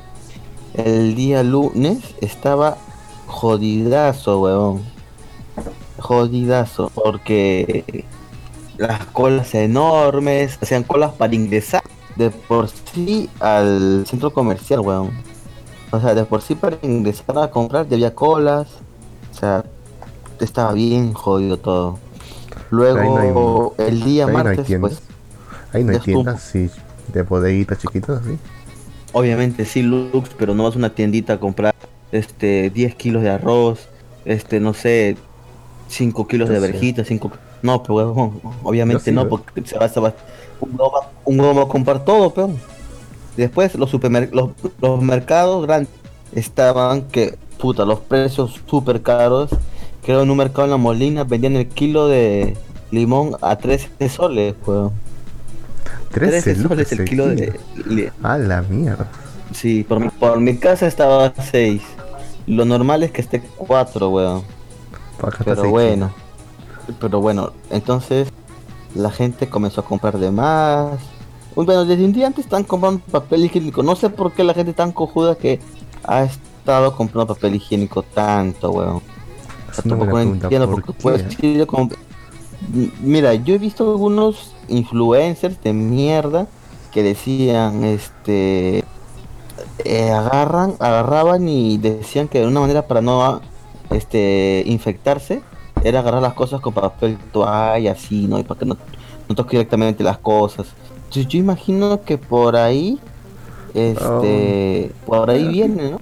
el 0.75 1.15
día 1.15 1.43
lunes 1.43 1.99
estaba 2.21 2.77
jodidazo, 3.27 4.41
weón. 4.41 4.83
Jodidazo, 5.99 6.91
porque 6.95 8.05
las 8.79 9.05
colas 9.07 9.55
enormes, 9.55 10.59
hacían 10.63 10.85
colas 10.85 11.13
para 11.13 11.35
ingresar 11.35 11.83
de 12.17 12.31
por 12.31 12.69
sí 12.69 13.29
al 13.41 14.05
centro 14.07 14.33
comercial, 14.33 14.81
weón. 14.81 15.11
O 15.91 16.01
sea, 16.01 16.15
de 16.15 16.25
por 16.25 16.43
sí 16.43 16.55
para 16.55 16.79
ingresar 16.83 17.39
a 17.39 17.51
comprar 17.51 17.89
ya 17.89 17.97
había 17.97 18.15
colas. 18.15 18.69
O 19.31 19.35
sea, 19.35 19.65
estaba 20.41 20.73
bien 20.73 21.13
jodido 21.13 21.59
todo. 21.59 21.99
Luego, 22.71 23.75
no 23.77 23.85
el 23.85 24.03
día 24.03 24.27
ahí 24.27 24.33
no 24.33 24.39
hay 24.39 24.45
martes, 24.45 24.67
tiendas. 24.67 25.01
pues, 25.01 25.03
Ahí 25.73 25.85
no 25.85 25.93
hay 25.93 25.99
tiendas, 26.01 26.43
sí, 26.43 26.71
de 27.13 27.23
bodeguitas 27.23 27.79
chiquitas, 27.79 28.21
así. 28.21 28.39
obviamente 29.13 29.65
sí 29.65 29.83
Lux, 29.83 30.31
pero 30.39 30.55
no 30.55 30.65
vas 30.65 30.75
a 30.75 30.79
una 30.79 30.95
tiendita 30.95 31.35
a 31.35 31.41
comprar 31.41 31.75
este 32.13 32.71
10 32.71 32.95
kilos 32.95 33.23
de 33.23 33.31
arroz, 33.31 33.89
este 34.25 34.61
no 34.61 34.75
sé, 34.75 35.17
5 35.89 36.27
kilos 36.27 36.49
Yo 36.49 36.55
de 36.55 36.61
verjitas, 36.61 37.07
5 37.07 37.33
No, 37.63 37.83
pero 37.83 37.95
huevón, 37.97 38.41
obviamente 38.63 39.05
sí, 39.05 39.13
no, 39.13 39.29
porque 39.29 39.63
se 39.67 39.77
va, 39.79 39.87
va- 39.89 40.15
un 40.61 40.71
va, 40.77 41.11
un 41.25 41.41
huevón 41.41 41.59
va 41.59 41.63
a 41.63 41.69
comprar 41.69 42.05
todo, 42.05 42.33
peón. 42.33 42.57
Después 43.37 43.75
los 43.77 43.91
supermercados, 43.91 44.53
los, 44.63 44.73
los 44.81 45.03
mercados 45.03 45.65
grandes 45.67 45.91
estaban 46.33 47.03
que, 47.03 47.37
puta, 47.59 47.85
los 47.85 48.01
precios 48.01 48.61
súper 48.69 49.03
caros. 49.03 49.51
Creo 50.05 50.23
en 50.23 50.31
un 50.31 50.37
mercado 50.39 50.65
en 50.65 50.71
La 50.71 50.77
Molina 50.77 51.25
vendían 51.25 51.57
el 51.57 51.69
kilo 51.69 52.09
de 52.09 52.57
limón 52.91 53.37
a 53.43 53.57
13 53.57 54.09
soles, 54.09 54.55
weón. 54.67 54.93
13 56.11 56.43
13 56.55 56.63
soles 56.63 56.93
el 56.93 57.05
kilo 57.05 57.27
de... 57.27 57.59
li- 57.87 58.09
A 58.23 58.39
la 58.39 58.63
mierda. 58.63 59.09
Sí, 59.53 59.85
por 59.85 60.01
mi, 60.01 60.09
por 60.09 60.41
mi 60.41 60.57
casa 60.57 60.87
estaba 60.87 61.27
a 61.27 61.43
6. 61.43 61.83
Lo 62.47 62.65
normal 62.65 63.03
es 63.03 63.11
que 63.11 63.21
esté 63.21 63.41
4, 63.41 64.09
weón. 64.09 64.43
Pero 65.45 65.63
bueno. 65.71 66.11
Pero 67.01 67.21
bueno, 67.21 67.53
entonces 67.71 68.29
la 68.95 69.11
gente 69.11 69.49
comenzó 69.49 69.81
a 69.81 69.85
comprar 69.85 70.19
de 70.19 70.31
más. 70.31 70.99
Uy, 71.55 71.65
Bueno, 71.67 71.85
desde 71.85 72.05
un 72.05 72.13
día 72.13 72.27
antes 72.27 72.45
están 72.45 72.65
comprando 72.65 73.01
papel 73.11 73.45
higiénico. 73.45 73.83
No 73.83 73.97
sé 73.97 74.11
por 74.11 74.33
qué 74.33 74.45
la 74.45 74.55
gente 74.55 74.73
tan 74.73 74.93
cojuda 74.93 75.37
que 75.37 75.61
ha 76.05 76.25
estado 76.25 76.95
comprando 76.97 77.35
papel 77.35 77.57
higiénico 77.57 78.03
tanto, 78.03 78.71
weón. 78.71 79.03
Tampoco 79.89 80.19
entiendo 80.21 80.67
¿por 80.71 80.83
porque 80.83 80.93
pues 81.03 81.23
M- 82.75 82.91
Mira, 83.01 83.35
yo 83.35 83.55
he 83.55 83.59
visto 83.59 83.89
algunos 83.91 84.55
influencers 84.69 85.61
de 85.63 85.73
mierda 85.73 86.47
que 86.93 87.03
decían, 87.03 87.85
este, 87.85 88.85
eh, 89.85 90.11
agarran, 90.11 90.75
agarraban 90.81 91.49
y 91.49 91.79
decían 91.79 92.29
que 92.29 92.41
de 92.41 92.47
una 92.47 92.61
manera 92.61 92.87
para 92.87 93.01
no, 93.03 93.41
este, 93.91 94.63
infectarse 94.67 95.43
era 95.85 96.01
agarrar 96.01 96.23
las 96.23 96.35
cosas 96.35 96.61
con 96.61 96.75
papel 96.75 97.19
toalla, 97.33 97.93
así, 97.93 98.27
¿no? 98.27 98.39
Y 98.39 98.45
para 98.45 98.61
que 98.61 98.67
no, 98.67 98.77
no 99.29 99.35
toque 99.35 99.57
directamente 99.57 100.03
las 100.05 100.19
cosas. 100.19 100.67
Entonces 100.97 101.27
yo 101.29 101.39
imagino 101.39 102.03
que 102.03 102.19
por 102.19 102.57
ahí, 102.57 102.99
este, 103.75 104.93
por 105.07 105.31
ahí 105.31 105.49
viene, 105.49 105.93
¿no? 105.93 106.01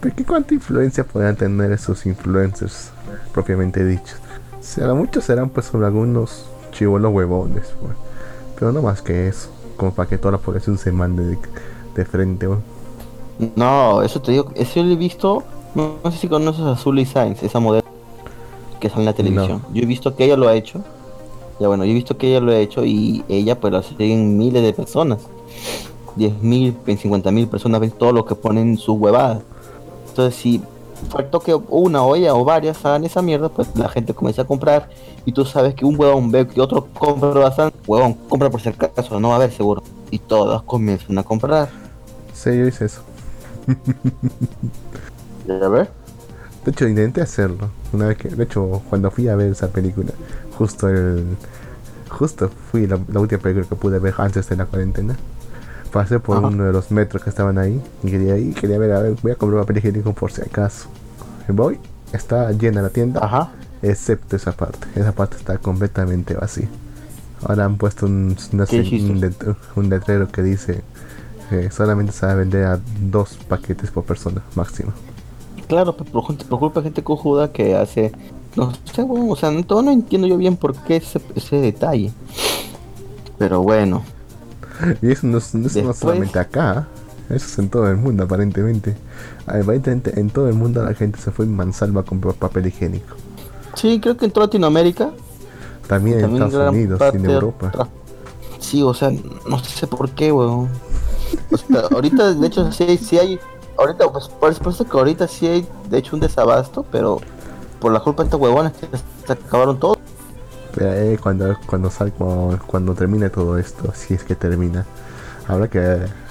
¿Pero 0.00 0.14
qué 0.14 0.24
cuánta 0.24 0.54
influencia 0.54 1.04
podrían 1.04 1.36
tener 1.36 1.72
esos 1.72 2.04
influencers 2.06 2.90
propiamente 3.32 3.84
dichos? 3.84 4.18
Será 4.60 4.94
muchos 4.94 5.24
serán 5.24 5.48
pues 5.48 5.66
sobre 5.66 5.86
algunos 5.86 6.44
chivolos 6.72 7.12
huevones, 7.12 7.72
pues. 7.80 7.94
Pero 8.58 8.72
no 8.72 8.82
más 8.82 9.00
que 9.00 9.28
eso, 9.28 9.48
como 9.76 9.92
para 9.92 10.08
que 10.08 10.18
toda 10.18 10.32
la 10.32 10.38
población 10.38 10.76
se 10.76 10.92
mande 10.92 11.24
de, 11.24 11.38
de 11.94 12.04
frente, 12.04 12.46
pues. 12.46 12.60
No, 13.54 14.02
eso 14.02 14.20
te 14.20 14.32
digo, 14.32 14.50
eso 14.54 14.82
lo 14.82 14.92
he 14.92 14.96
visto, 14.96 15.44
no, 15.74 15.96
no 16.02 16.10
sé 16.10 16.18
si 16.18 16.28
conoces 16.28 16.64
a 16.64 16.76
Zully 16.76 17.04
Sainz, 17.04 17.42
esa 17.42 17.60
modelo 17.60 17.85
que 18.78 18.88
sale 18.88 19.02
en 19.02 19.06
la 19.06 19.12
televisión. 19.12 19.62
Yo 19.72 19.82
he 19.82 19.86
visto 19.86 20.14
que 20.14 20.24
ella 20.24 20.36
lo 20.36 20.48
ha 20.48 20.54
hecho. 20.54 20.80
Ya 21.58 21.68
bueno, 21.68 21.84
yo 21.84 21.90
he 21.90 21.94
visto 21.94 22.16
que 22.16 22.28
ella 22.28 22.40
lo 22.40 22.52
ha 22.52 22.58
hecho 22.58 22.84
y 22.84 23.24
ella 23.28 23.58
pues 23.58 23.72
la 23.72 23.82
siguen 23.82 24.36
miles 24.36 24.62
de 24.62 24.72
personas. 24.72 25.20
10 26.16 26.42
mil, 26.42 26.76
50 26.86 27.30
mil 27.30 27.46
personas 27.46 27.80
ven 27.80 27.90
todo 27.90 28.12
lo 28.12 28.24
que 28.24 28.34
ponen 28.34 28.76
sus 28.78 28.98
huevadas. 28.98 29.42
Entonces 30.08 30.34
si 30.34 30.62
faltó 31.10 31.40
que 31.40 31.54
una 31.54 32.02
o 32.02 32.16
ella 32.16 32.34
o 32.34 32.44
varias 32.44 32.84
hagan 32.84 33.04
esa 33.04 33.22
mierda, 33.22 33.48
pues 33.48 33.68
la 33.76 33.88
gente 33.88 34.14
comienza 34.14 34.42
a 34.42 34.44
comprar 34.46 34.88
y 35.24 35.32
tú 35.32 35.44
sabes 35.44 35.74
que 35.74 35.84
un 35.84 35.98
huevón 35.98 36.30
ve 36.30 36.46
que 36.46 36.60
otro 36.60 36.86
compra 36.98 37.30
bastante, 37.30 37.76
huevón, 37.86 38.14
compra 38.28 38.50
por 38.50 38.60
si 38.60 38.68
acaso, 38.68 39.20
no 39.20 39.28
va 39.28 39.34
a 39.34 39.36
haber 39.38 39.52
seguro. 39.52 39.82
Y 40.10 40.18
todos 40.18 40.62
comienzan 40.62 41.18
a 41.18 41.22
comprar. 41.22 41.68
Sí, 42.32 42.56
yo 42.56 42.66
hice 42.66 42.86
eso. 42.86 43.02
¿Ya 45.46 45.68
ver? 45.68 45.90
De 46.66 46.72
hecho, 46.72 46.86
intenté 46.86 47.22
hacerlo. 47.22 47.70
Una 47.94 48.08
vez 48.08 48.18
que, 48.18 48.28
de 48.28 48.42
hecho, 48.44 48.82
cuando 48.90 49.10
fui 49.10 49.28
a 49.28 49.36
ver 49.36 49.52
esa 49.52 49.68
película, 49.68 50.10
justo 50.58 50.88
el, 50.90 51.24
justo 52.10 52.50
fui 52.70 52.86
la, 52.88 52.98
la 53.10 53.20
última 53.20 53.40
película 53.40 53.66
que 53.68 53.76
pude 53.76 53.98
ver 54.00 54.14
antes 54.18 54.48
de 54.48 54.56
la 54.56 54.66
cuarentena. 54.66 55.16
Pasé 55.92 56.18
por 56.18 56.36
Ajá. 56.38 56.48
uno 56.48 56.64
de 56.64 56.72
los 56.72 56.90
metros 56.90 57.22
que 57.22 57.30
estaban 57.30 57.56
ahí 57.56 57.80
y 58.02 58.10
quería 58.10 58.36
ir, 58.36 58.52
quería 58.54 58.78
ver, 58.78 58.92
a 58.92 58.98
ver, 59.00 59.14
voy 59.22 59.32
a 59.32 59.36
comprar 59.36 59.62
papel 59.62 59.78
higiénico 59.78 60.12
por 60.12 60.32
si 60.32 60.42
acaso. 60.42 60.88
Voy, 61.48 61.78
está 62.12 62.50
llena 62.50 62.82
la 62.82 62.90
tienda, 62.90 63.20
Ajá. 63.24 63.52
excepto 63.80 64.34
esa 64.34 64.50
parte. 64.52 64.88
Esa 64.96 65.12
parte 65.12 65.36
está 65.36 65.56
completamente 65.58 66.34
vacía. 66.34 66.68
Ahora 67.44 67.64
han 67.66 67.76
puesto 67.76 68.06
un, 68.06 68.36
un, 68.52 69.20
let- 69.20 69.56
un 69.76 69.88
letrero 69.88 70.26
que 70.28 70.42
dice 70.42 70.82
que 71.48 71.70
solamente 71.70 72.12
se 72.12 72.26
va 72.26 72.32
a 72.32 72.34
vender 72.34 72.64
a 72.66 72.80
dos 73.00 73.38
paquetes 73.48 73.92
por 73.92 74.02
persona 74.04 74.42
máximo. 74.56 74.92
Claro, 75.68 75.96
pero 75.96 76.10
por, 76.10 76.26
gente- 76.26 76.44
por 76.44 76.58
culpa 76.58 76.80
de 76.80 76.84
gente 76.84 77.02
cojuda 77.02 77.52
que 77.52 77.74
hace. 77.76 78.12
No 78.54 78.72
sé, 78.94 79.02
bueno, 79.02 79.28
o 79.30 79.36
sea, 79.36 79.50
no, 79.50 79.62
todo 79.64 79.82
no 79.82 79.90
entiendo 79.90 80.26
yo 80.26 80.36
bien 80.38 80.56
por 80.56 80.74
qué 80.74 80.96
ese, 80.96 81.20
ese 81.34 81.56
detalle. 81.56 82.12
Pero 83.38 83.62
bueno, 83.62 84.02
Y 85.02 85.10
eso 85.10 85.26
no, 85.26 85.38
es- 85.38 85.54
no 85.54 85.66
es 85.66 85.74
no 85.76 85.82
Después- 85.82 85.96
solamente 85.98 86.38
acá, 86.38 86.86
eso 87.28 87.46
es 87.46 87.58
en 87.58 87.68
todo 87.68 87.88
el 87.90 87.96
mundo 87.96 88.24
aparentemente. 88.24 88.96
Aparentemente 89.46 90.18
en 90.20 90.30
todo 90.30 90.48
el 90.48 90.54
mundo 90.54 90.82
la 90.84 90.94
gente 90.94 91.18
se 91.20 91.30
fue 91.30 91.44
en 91.44 91.54
mansalva 91.56 92.00
a 92.02 92.04
comprar 92.04 92.34
papel 92.34 92.66
higiénico. 92.66 93.16
sí, 93.74 94.00
creo 94.00 94.16
que 94.16 94.26
en 94.26 94.30
toda 94.30 94.46
Latinoamérica. 94.46 95.10
También 95.86 96.18
en 96.20 96.32
Estados 96.42 96.72
Unidos 96.72 97.00
y 97.12 97.16
en 97.16 97.24
Europa. 97.26 97.68
otra- 97.74 97.88
Sí, 98.58 98.82
o 98.82 98.92
sea, 98.94 99.10
no 99.48 99.58
sé 99.62 99.86
por 99.86 100.10
qué, 100.10 100.32
weón. 100.32 100.68
O 101.52 101.56
sea, 101.56 101.82
ahorita, 101.92 102.34
de 102.34 102.46
hecho, 102.46 102.72
sí, 102.72 102.96
sí 102.98 103.18
hay. 103.18 103.38
Ahorita, 103.78 104.10
pues, 104.10 104.28
por 104.28 104.54
supuesto 104.54 104.84
que 104.84 104.96
ahorita 104.96 105.28
sí 105.28 105.46
hay, 105.46 105.68
de 105.90 105.98
hecho, 105.98 106.16
un 106.16 106.20
desabasto, 106.20 106.84
pero 106.90 107.20
por 107.80 107.92
la 107.92 108.00
culpa 108.00 108.22
de 108.22 108.28
estos 108.28 108.40
huevones 108.40 108.72
que 108.72 108.88
se 109.26 109.32
acabaron 109.32 109.78
todo. 109.78 109.96
Pero 110.74 110.92
eh, 110.92 111.18
cuando, 111.22 111.56
cuando, 111.66 111.90
sal- 111.90 112.12
cuando, 112.12 112.58
cuando 112.66 112.94
termine 112.94 113.30
todo 113.30 113.58
esto, 113.58 113.92
si 113.94 114.14
es 114.14 114.24
que 114.24 114.34
termina, 114.34 114.86
habrá 115.46 115.68
que 115.68 115.78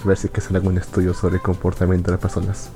ver 0.03 0.17
si 0.17 0.27
es 0.27 0.33
que 0.33 0.41
sale 0.41 0.57
algún 0.57 0.77
estudio 0.77 1.13
sobre 1.13 1.35
el 1.35 1.41
comportamiento 1.41 2.07
de 2.07 2.11
las 2.13 2.21
personas. 2.21 2.69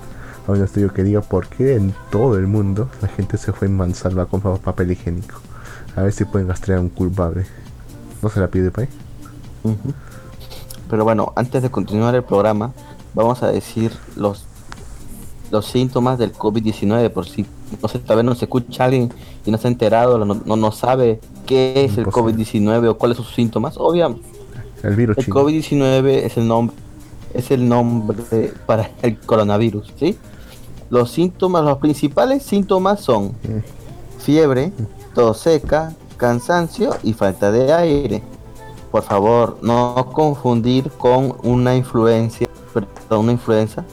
Un 0.48 0.64
estudio 0.64 0.92
que 0.92 1.04
diga 1.04 1.22
por 1.22 1.48
qué 1.48 1.76
en 1.76 1.94
todo 2.10 2.36
el 2.38 2.48
mundo 2.48 2.90
la 3.02 3.08
gente 3.08 3.38
se 3.38 3.54
fue 3.54 3.68
en 3.68 3.78
mansalva 3.78 4.26
comprar 4.26 4.58
papel 4.58 4.92
higiénico. 4.92 5.36
A 5.96 6.02
ver 6.02 6.12
si 6.12 6.26
pueden 6.26 6.48
rastrear 6.48 6.80
a 6.80 6.82
un 6.82 6.90
culpable. 6.90 7.46
¿No 8.24 8.30
se 8.30 8.40
la 8.40 8.48
pide 8.48 8.72
Ujú. 9.64 9.94
Pero 10.90 11.04
bueno, 11.04 11.34
antes 11.36 11.62
de 11.62 11.70
continuar 11.70 12.16
el 12.16 12.24
programa, 12.24 12.72
vamos 13.14 13.44
a 13.44 13.48
decir 13.52 13.94
los 14.16 14.46
los 15.52 15.66
síntomas 15.66 16.18
del 16.18 16.34
COVID-19 16.34 17.10
por 17.10 17.26
si 17.26 17.46
no 17.82 17.88
sé, 17.88 18.00
tal 18.00 18.18
vez 18.18 18.26
no 18.26 18.36
se 18.36 18.46
escucha 18.46 18.86
alguien 18.86 19.12
y 19.46 19.52
no 19.52 19.58
se 19.58 19.68
ha 19.68 19.72
enterado, 19.72 20.24
no, 20.26 20.56
no, 20.56 20.72
sabe 20.72 21.20
qué 21.46 21.86
es 21.86 21.98
el 21.98 22.06
COVID-19 22.06 22.90
o 22.90 22.98
cuáles 22.98 23.18
son 23.18 23.26
sus 23.26 23.36
síntomas. 23.36 23.76
Obviamente, 23.78 24.28
el 24.84 24.96
virus. 24.96 25.18
El 25.18 25.28
COVID-19 25.28 26.08
es 26.08 26.38
el 26.38 26.48
nombre 26.48 26.76
es 27.34 27.52
el 27.52 27.68
nombre 27.68 28.54
para 28.66 28.92
el 29.02 29.18
coronavirus, 29.20 29.94
¿sí? 29.98 30.18
Los 30.90 31.12
síntomas, 31.12 31.64
los 31.64 31.78
principales 31.78 32.44
síntomas 32.44 33.02
son 33.02 33.34
fiebre, 34.18 34.72
tos 35.14 35.40
seca, 35.40 35.94
cansancio 36.18 36.96
y 37.04 37.14
falta 37.14 37.52
de 37.52 37.72
aire. 37.72 38.24
Por 38.92 39.04
favor, 39.04 39.60
no 39.62 40.10
confundir 40.14 40.90
con 40.92 41.36
una 41.44 41.76
influencia, 41.76 42.48
perdón, 42.74 43.26
una 43.26 43.34
influenza, 43.34 43.86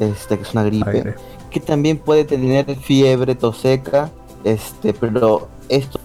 este 0.00 0.36
que 0.36 0.42
es 0.42 0.52
una 0.52 0.64
gripe, 0.64 1.14
que 1.50 1.60
también 1.60 1.98
puede 1.98 2.24
tener 2.24 2.74
fiebre, 2.76 3.34
tos 3.34 3.58
seca, 3.58 4.10
este, 4.44 4.92
pero 4.94 5.48
esto 5.68 6.00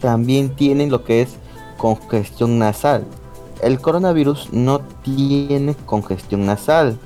también 0.00 0.54
tienen 0.54 0.90
lo 0.90 1.04
que 1.04 1.22
es 1.22 1.36
congestión 1.76 2.58
nasal. 2.58 3.04
El 3.62 3.80
coronavirus 3.80 4.52
no 4.52 4.80
tiene 5.02 5.74
congestión 5.86 6.46
nasal, 6.46 6.98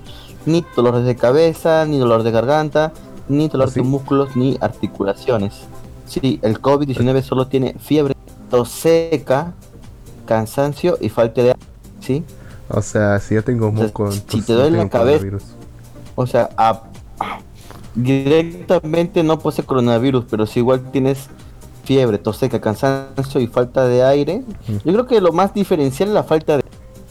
ni 0.45 0.64
dolor 0.76 1.02
de 1.02 1.17
cabeza, 1.17 1.87
ni 1.87 1.99
dolor 1.99 2.23
de 2.23 2.31
garganta, 2.31 2.93
ni 3.29 3.49
dolor 3.49 3.69
¿Ah, 3.71 3.75
de 3.75 3.83
músculos, 3.83 4.37
ni 4.37 4.59
articulaciones. 4.61 5.62
Sí, 6.07 6.38
el 6.43 6.61
COVID-19 6.61 7.23
solo 7.23 7.47
tiene 7.47 7.75
fiebre, 7.79 8.14
tos 8.50 8.69
seca, 8.69 9.55
cansancio 10.26 10.99
y 11.00 11.09
falta 11.09 11.43
de. 11.43 11.57
¿Sí? 12.00 12.25
O 12.69 12.83
sea, 12.83 13.19
si 13.21 13.35
yo 13.35 13.45
tengo 13.45 13.71
moco, 13.73 14.11
si 14.12 14.43
te 14.43 14.52
duele 14.52 14.79
la 14.79 14.88
cabeza, 14.88 15.38
o 16.14 16.26
sea, 16.26 16.50
directamente 17.95 19.23
no 19.23 19.38
posee 19.38 19.64
coronavirus, 19.64 20.25
pero 20.31 20.47
si 20.47 20.61
igual 20.61 20.90
tienes 20.90 21.28
fiebre, 21.85 22.19
tos 22.19 22.37
seca, 22.37 22.61
cansancio 22.61 23.40
y 23.40 23.47
falta 23.47 23.87
de 23.87 24.04
aire, 24.04 24.45
yo 24.85 24.92
creo 24.92 25.07
que 25.07 25.21
lo 25.21 25.33
más 25.33 25.52
diferencial 25.52 26.11
es 26.11 26.14
la 26.14 26.23
falta 26.23 26.59
de 26.59 26.62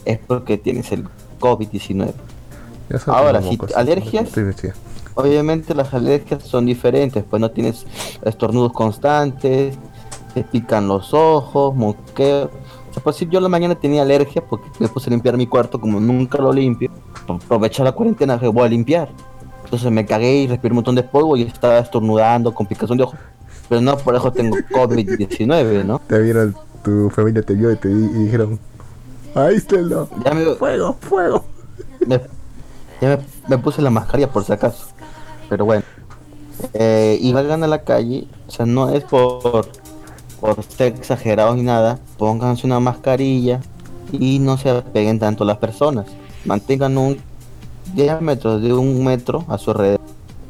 es 0.04 0.18
porque 0.18 0.58
tienes 0.58 0.90
el 0.92 1.06
COVID-19. 1.40 2.12
Ahora, 3.06 3.40
si 3.42 3.58
alergias, 3.74 4.30
obviamente 5.14 5.74
las 5.74 5.94
alergias 5.94 6.42
son 6.42 6.66
diferentes, 6.66 7.24
pues 7.28 7.40
no 7.40 7.50
tienes 7.50 7.86
estornudos 8.24 8.72
constantes, 8.72 9.76
te 10.34 10.44
pican 10.44 10.88
los 10.88 11.14
ojos, 11.14 11.74
moqueo. 11.74 12.50
O 12.92 12.94
sea, 12.94 13.02
pues 13.02 13.16
si 13.16 13.26
yo 13.26 13.40
la 13.40 13.48
mañana 13.48 13.74
tenía 13.74 14.02
alergia 14.02 14.44
porque 14.44 14.68
me 14.78 14.86
puse 14.86 15.08
a 15.08 15.12
limpiar 15.12 15.36
mi 15.36 15.46
cuarto, 15.46 15.80
como 15.80 15.98
nunca 15.98 16.38
lo 16.38 16.52
limpio, 16.52 16.90
aprovecho 17.26 17.82
la 17.82 17.92
cuarentena 17.92 18.38
que 18.38 18.46
voy 18.48 18.66
a 18.66 18.68
limpiar. 18.68 19.08
Entonces 19.64 19.90
me 19.90 20.04
cagué 20.04 20.42
y 20.42 20.46
respiré 20.46 20.72
un 20.72 20.76
montón 20.76 20.94
de 20.94 21.02
polvo 21.02 21.36
y 21.36 21.42
estaba 21.42 21.78
estornudando 21.78 22.52
con 22.54 22.66
picazón 22.66 22.98
de 22.98 23.04
ojos 23.04 23.18
pero 23.72 23.80
no 23.80 23.96
por 23.96 24.14
eso 24.14 24.30
tengo 24.30 24.56
COVID-19, 24.70 25.82
¿no? 25.86 25.98
Te 26.06 26.18
vieron, 26.18 26.54
tu 26.84 27.08
familia 27.08 27.40
te 27.40 27.54
vio 27.54 27.72
y 27.72 27.76
te 27.76 27.88
dijeron, 27.88 28.60
aístenlo, 29.34 30.10
ya 30.22 30.34
me, 30.34 30.44
fuego, 30.56 30.94
fuego. 31.00 31.44
Me, 32.06 32.20
ya 33.00 33.18
me, 33.48 33.56
puse 33.56 33.80
la 33.80 33.88
mascarilla 33.88 34.30
por 34.30 34.44
si 34.44 34.52
acaso, 34.52 34.88
pero 35.48 35.64
bueno. 35.64 35.84
Eh, 36.74 37.16
y 37.18 37.32
vayan 37.32 37.64
a 37.64 37.66
la 37.66 37.82
calle, 37.82 38.26
o 38.46 38.50
sea, 38.50 38.66
no 38.66 38.90
es 38.90 39.04
por, 39.04 39.66
por 40.42 40.60
ser 40.64 40.88
exagerados 40.94 41.54
ni 41.54 41.62
nada, 41.62 42.00
pónganse 42.18 42.66
una 42.66 42.80
mascarilla 42.80 43.60
y 44.10 44.40
no 44.40 44.58
se 44.58 44.82
peguen 44.92 45.20
tanto 45.20 45.44
las 45.44 45.58
personas. 45.58 46.06
Mantengan 46.44 46.98
un 46.98 47.18
diámetro 47.94 48.58
de 48.58 48.72
un 48.72 49.04
metro 49.04 49.44
a 49.46 49.56
su 49.56 49.70
alrededor, 49.70 50.00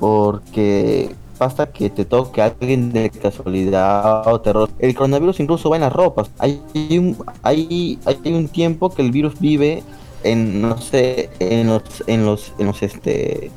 porque 0.00 1.14
basta 1.38 1.66
que 1.66 1.90
te 1.90 2.06
toque 2.06 2.40
alguien 2.40 2.90
de 2.90 3.10
casualidad 3.10 4.26
o 4.32 4.40
terror. 4.40 4.70
El 4.78 4.94
coronavirus 4.94 5.40
incluso 5.40 5.68
va 5.68 5.76
en 5.76 5.82
las 5.82 5.92
ropas. 5.92 6.30
Hay 6.38 6.62
un, 6.98 7.18
hay, 7.42 7.98
hay 8.06 8.32
un 8.32 8.48
tiempo 8.48 8.88
que 8.88 9.02
el 9.02 9.10
virus 9.10 9.38
vive 9.40 9.82
en, 10.24 10.62
no 10.62 10.78
sé, 10.78 11.28
en 11.38 11.66
los, 11.66 11.82
en 12.06 12.24
los, 12.24 12.54
en 12.58 12.66
los, 12.66 12.82
este, 12.82 13.50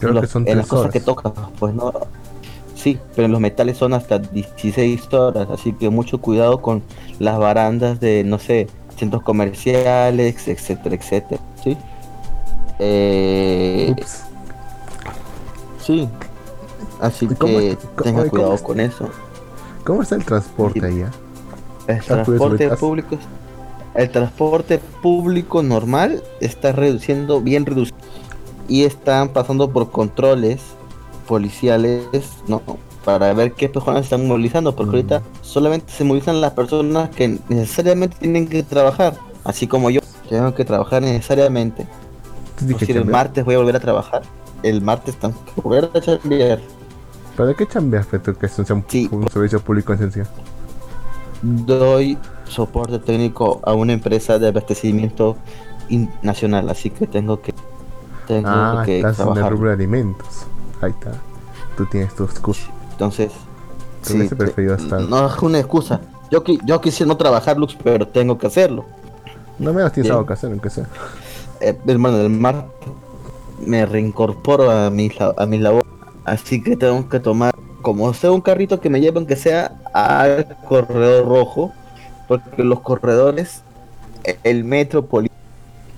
Creo 0.00 0.20
que 0.20 0.26
son 0.26 0.48
en 0.48 0.58
las 0.58 0.66
cosas 0.66 0.90
que 0.90 0.98
tocas, 0.98 1.32
pues 1.60 1.72
no. 1.74 1.92
Sí, 2.80 2.98
pero 3.14 3.28
los 3.28 3.40
metales 3.40 3.76
son 3.76 3.92
hasta 3.92 4.18
16 4.18 5.12
horas, 5.12 5.48
así 5.50 5.74
que 5.74 5.90
mucho 5.90 6.18
cuidado 6.18 6.62
con 6.62 6.82
las 7.18 7.38
barandas 7.38 8.00
de, 8.00 8.24
no 8.24 8.38
sé, 8.38 8.68
centros 8.96 9.22
comerciales, 9.22 10.48
etcétera, 10.48 10.94
etcétera, 10.94 11.42
¿sí? 11.62 11.76
Eh, 12.78 13.94
sí, 15.78 16.08
Así 17.00 17.26
que 17.28 17.76
tenga 18.02 18.28
cuidado 18.30 18.56
con 18.62 18.80
eso. 18.80 19.10
¿Cómo 19.84 20.00
está 20.00 20.14
el 20.14 20.24
transporte 20.24 20.86
allá? 20.86 21.10
El 21.86 22.00
transporte 22.00 22.68
público, 22.76 23.18
el 23.94 24.10
transporte 24.10 24.78
público 25.02 25.62
normal 25.62 26.22
está 26.40 26.72
reduciendo, 26.72 27.42
bien 27.42 27.66
reducido. 27.66 27.98
Y 28.68 28.84
están 28.84 29.30
pasando 29.30 29.70
por 29.70 29.90
controles 29.90 30.62
policiales, 31.30 32.02
¿no? 32.48 32.60
Para 33.04 33.32
ver 33.34 33.52
qué 33.52 33.68
personas 33.68 34.02
están 34.02 34.26
movilizando, 34.26 34.74
porque 34.74 34.96
ahorita 34.96 35.22
solamente 35.42 35.92
se 35.92 36.02
movilizan 36.02 36.40
las 36.40 36.54
personas 36.54 37.08
que 37.10 37.38
necesariamente 37.48 38.16
tienen 38.18 38.48
que 38.48 38.64
trabajar, 38.64 39.14
así 39.44 39.68
como 39.68 39.90
yo, 39.90 40.00
tengo 40.28 40.52
que 40.56 40.64
trabajar 40.64 41.02
necesariamente. 41.02 41.86
Si 42.80 42.90
el 42.90 43.04
martes 43.04 43.44
voy 43.44 43.54
a 43.54 43.58
volver 43.58 43.76
a 43.76 43.80
trabajar, 43.80 44.22
el 44.64 44.82
martes 44.82 45.14
tengo 45.20 45.36
que 45.44 45.60
volver 45.60 45.88
a 45.94 46.00
chambear 46.00 46.58
¿Para 47.36 47.54
qué 47.54 47.64
chambeas, 47.64 48.06
Petro, 48.06 48.36
que 48.36 48.46
es 48.46 48.58
un, 48.58 48.84
servicio 49.30 49.60
público 49.60 49.92
en 49.92 50.00
esencia? 50.00 50.26
Doy 51.42 52.18
soporte 52.44 52.98
técnico 52.98 53.60
a 53.62 53.72
una 53.72 53.92
empresa 53.92 54.40
de 54.40 54.48
abastecimiento 54.48 55.36
nacional, 56.22 56.68
así 56.68 56.90
que 56.90 57.06
tengo 57.06 57.40
que 57.40 57.54
tengo 58.26 58.48
ah, 58.48 58.82
que 58.84 58.98
estás 58.98 59.20
en 59.20 59.36
el 59.36 59.48
rubro 59.48 59.68
de 59.68 59.74
alimentos. 59.74 60.49
Ahí 60.80 60.90
está. 60.90 61.12
Tú 61.76 61.86
tienes 61.86 62.14
tu 62.14 62.24
excusa. 62.24 62.70
Entonces, 62.92 63.32
sí, 64.02 64.28
no 65.08 65.26
es 65.26 65.42
una 65.42 65.58
excusa. 65.58 66.00
Yo, 66.30 66.42
yo 66.64 66.80
quisiera 66.80 67.08
no 67.08 67.16
trabajar, 67.16 67.56
Lux, 67.56 67.76
pero 67.82 68.06
tengo 68.06 68.38
que 68.38 68.46
hacerlo. 68.46 68.84
No 69.58 69.72
me 69.72 69.82
das 69.82 69.92
tienes 69.92 70.10
algo 70.10 70.26
que 70.26 70.32
hacer, 70.32 70.50
aunque 70.50 70.70
sea. 70.70 70.86
Eh, 71.60 71.76
hermano, 71.86 72.18
del 72.18 72.30
mar 72.30 72.66
me 73.64 73.84
reincorporo 73.84 74.70
a 74.70 74.90
mi, 74.90 75.10
a 75.36 75.46
mi 75.46 75.58
labor 75.58 75.84
Así 76.24 76.62
que 76.62 76.76
tengo 76.76 77.08
que 77.08 77.18
tomar, 77.18 77.54
como 77.82 78.12
sea 78.14 78.30
un 78.30 78.40
carrito 78.40 78.80
que 78.80 78.90
me 78.90 79.00
lleve 79.00 79.18
aunque 79.18 79.36
sea 79.36 79.72
al 79.92 80.46
corredor 80.68 81.26
rojo, 81.26 81.72
porque 82.28 82.62
los 82.62 82.80
corredores, 82.80 83.62
el 84.44 84.64
metro 84.64 85.08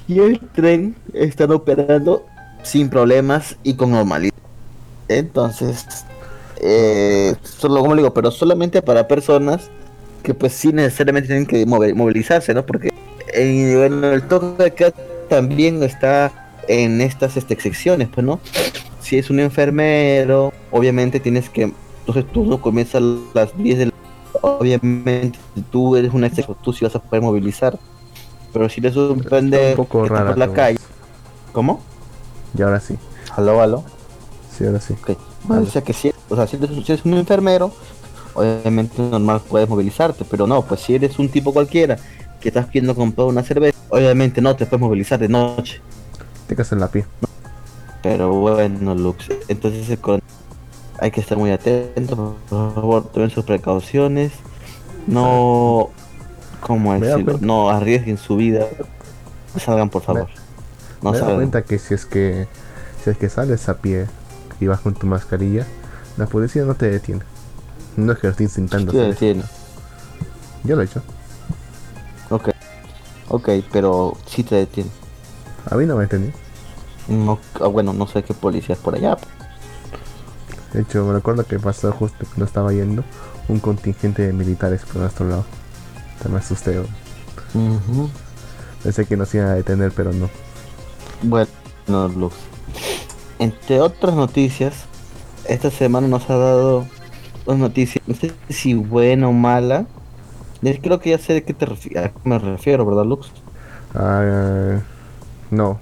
y 0.09 0.21
el 0.21 0.41
tren 0.41 0.97
están 1.13 1.51
operando 1.51 2.25
sin 2.63 2.89
problemas 2.89 3.57
y 3.63 3.75
con 3.75 3.91
normalidad. 3.91 4.32
Entonces, 5.19 5.87
eh, 6.59 7.35
solo 7.43 7.81
como 7.81 7.97
digo, 7.97 8.13
pero 8.13 8.31
solamente 8.31 8.83
para 8.83 9.09
personas 9.09 9.71
que 10.23 10.35
pues 10.35 10.53
sí 10.53 10.73
necesariamente 10.73 11.29
tienen 11.29 11.47
que 11.47 11.67
movilizarse, 11.67 12.55
¿no? 12.55 12.65
Porque 12.65 12.93
eh, 13.35 13.75
bueno, 13.77 14.13
el 14.13 14.23
toque 14.29 14.63
de 14.63 14.71
queda 14.73 14.93
también 15.29 15.83
está 15.83 16.31
en 16.69 17.01
estas 17.01 17.37
este, 17.37 17.59
secciones, 17.61 18.09
pues, 18.13 18.25
¿no? 18.25 18.39
si 19.01 19.19
es 19.19 19.31
un 19.31 19.41
enfermero, 19.41 20.53
obviamente 20.71 21.19
tienes 21.19 21.51
que, 21.51 21.73
entonces 22.01 22.25
tú 22.33 22.45
no 22.45 22.61
comienzas 22.61 23.03
a 23.03 23.05
las 23.35 23.57
10 23.57 23.79
de 23.79 23.87
la 23.87 23.93
obviamente 24.41 25.39
tú 25.71 25.97
eres 25.97 26.13
un 26.13 26.25
exceso, 26.25 26.57
tú 26.63 26.73
sí 26.73 26.85
vas 26.85 26.95
a 26.95 26.99
poder 26.99 27.23
movilizar. 27.23 27.79
Pero 28.53 28.69
si 28.69 28.81
eres 28.81 28.97
un 28.97 29.21
pendejo 29.21 29.85
por 29.85 30.39
la 30.39 30.53
calle. 30.53 30.79
¿Cómo? 31.53 31.81
Y 32.57 32.63
ahora 32.63 32.81
sí. 32.81 32.97
¿Aló, 33.35 33.61
aló? 33.63 33.85
Sí, 34.57 34.67
ahora 34.67 34.81
sí. 34.81 34.95
Bueno, 35.45 35.63
o 35.63 35.67
sea 35.67 35.83
que 35.83 35.93
si, 35.93 36.13
o 36.29 36.37
sea, 36.37 36.47
si 36.47 36.57
eres, 36.57 37.05
un 37.05 37.15
enfermero, 37.15 37.73
obviamente 38.35 39.01
normal 39.01 39.41
puedes 39.49 39.69
movilizarte, 39.69 40.25
pero 40.31 40.47
no, 40.47 40.63
pues 40.63 40.81
si 40.81 40.95
eres 40.95 41.19
un 41.19 41.29
tipo 41.29 41.53
cualquiera 41.53 41.97
que 42.41 42.49
estás 42.49 42.67
pidiendo 42.67 42.95
comprar 42.95 43.27
una 43.27 43.43
cerveza, 43.43 43.79
obviamente 43.89 44.41
no 44.41 44.55
te 44.55 44.67
puedes 44.67 44.81
movilizar 44.81 45.19
de 45.19 45.29
noche. 45.29 45.81
Te 46.47 46.57
casas 46.57 46.73
en 46.73 46.81
la 46.81 46.89
pie. 46.89 47.07
Pero 48.03 48.33
bueno, 48.33 48.95
Lux, 48.95 49.29
entonces 49.49 49.99
hay 50.99 51.11
que 51.11 51.21
estar 51.21 51.39
muy 51.39 51.51
atento, 51.51 52.37
por 52.49 52.75
favor, 52.75 53.05
tomen 53.13 53.31
sus 53.31 53.45
precauciones. 53.45 54.33
No, 55.07 55.91
¿cómo 56.61 56.99
decirlo? 56.99 57.39
No 57.41 57.71
arriesguen 57.71 58.19
su 58.19 58.37
vida. 58.37 58.67
Salgan, 59.59 59.89
por 59.89 60.03
favor. 60.03 60.29
no 61.01 61.13
me 61.13 61.19
da 61.19 61.35
cuenta 61.35 61.63
que 61.63 61.79
si 61.79 61.95
es 61.95 62.07
que 62.07 62.47
si 63.03 63.11
es 63.11 63.19
que 63.19 63.29
sales 63.29 63.69
a 63.69 63.79
pie 63.79 64.07
y 64.63 64.67
vas 64.69 64.81
con 64.81 64.95
tu 64.95 65.07
mascarilla, 65.07 65.67
la 66.17 66.27
policía 66.27 66.65
no 66.65 66.75
te 66.75 66.89
detiene. 66.89 67.23
No 67.97 68.13
es 68.13 68.19
que 68.19 68.29
lo 68.29 68.31
estés 68.31 68.57
intentando. 68.59 68.93
Sí, 68.93 68.99
detiene. 68.99 69.43
Yo 70.63 70.77
lo 70.77 70.83
he 70.83 70.85
hecho. 70.85 71.03
Ok. 72.31 72.51
Ok, 73.29 73.49
pero 73.73 74.17
sí 74.27 74.45
te 74.45 74.55
detiene. 74.55 74.91
A 75.69 75.75
mí 75.75 75.85
no 75.85 75.97
me 75.97 76.05
entendí. 76.05 76.33
No, 77.09 77.39
ah, 77.61 77.67
bueno, 77.67 77.93
no 77.93 78.07
sé 78.07 78.23
qué 78.23 78.35
policías 78.35 78.79
por 78.79 78.95
allá. 78.95 79.19
De 80.73 80.83
hecho, 80.83 81.05
me 81.05 81.13
recuerdo 81.13 81.45
que 81.45 81.59
pasó 81.59 81.91
justo 81.93 82.25
cuando 82.27 82.45
estaba 82.45 82.73
yendo 82.73 83.05
un 83.49 83.59
contingente 83.59 84.23
de 84.23 84.33
militares 84.33 84.83
por 84.85 84.97
nuestro 85.03 85.27
lado. 85.29 85.45
Te 86.23 86.29
me 86.29 86.39
asusté. 86.39 86.81
Pensé 88.83 89.07
que 89.07 89.17
nos 89.17 89.35
iban 89.35 89.49
a 89.49 89.55
detener, 89.55 89.93
pero 89.93 90.13
no. 90.13 90.31
Bueno, 91.23 91.49
Lux. 92.17 92.52
Entre 93.43 93.81
otras 93.81 94.15
noticias, 94.15 94.85
esta 95.49 95.69
semana 95.69 96.07
nos 96.07 96.31
ha 96.31 96.37
dado 96.37 96.87
dos 97.45 97.59
noticias, 97.59 98.01
no 98.07 98.15
sé 98.15 98.33
si 98.49 98.75
buena 98.75 99.27
o 99.27 99.33
mala. 99.33 99.85
Creo 100.81 101.01
que 101.01 101.11
ya 101.11 101.19
sé 101.19 101.33
de 101.33 101.43
qué 101.43 101.53
te 101.53 101.65
a 101.65 102.09
qué 102.09 102.13
me 102.23 102.39
refiero, 102.39 102.87
¿verdad, 102.87 103.05
Lux? 103.05 103.33
Ah, 103.97 104.79
no, 105.51 105.81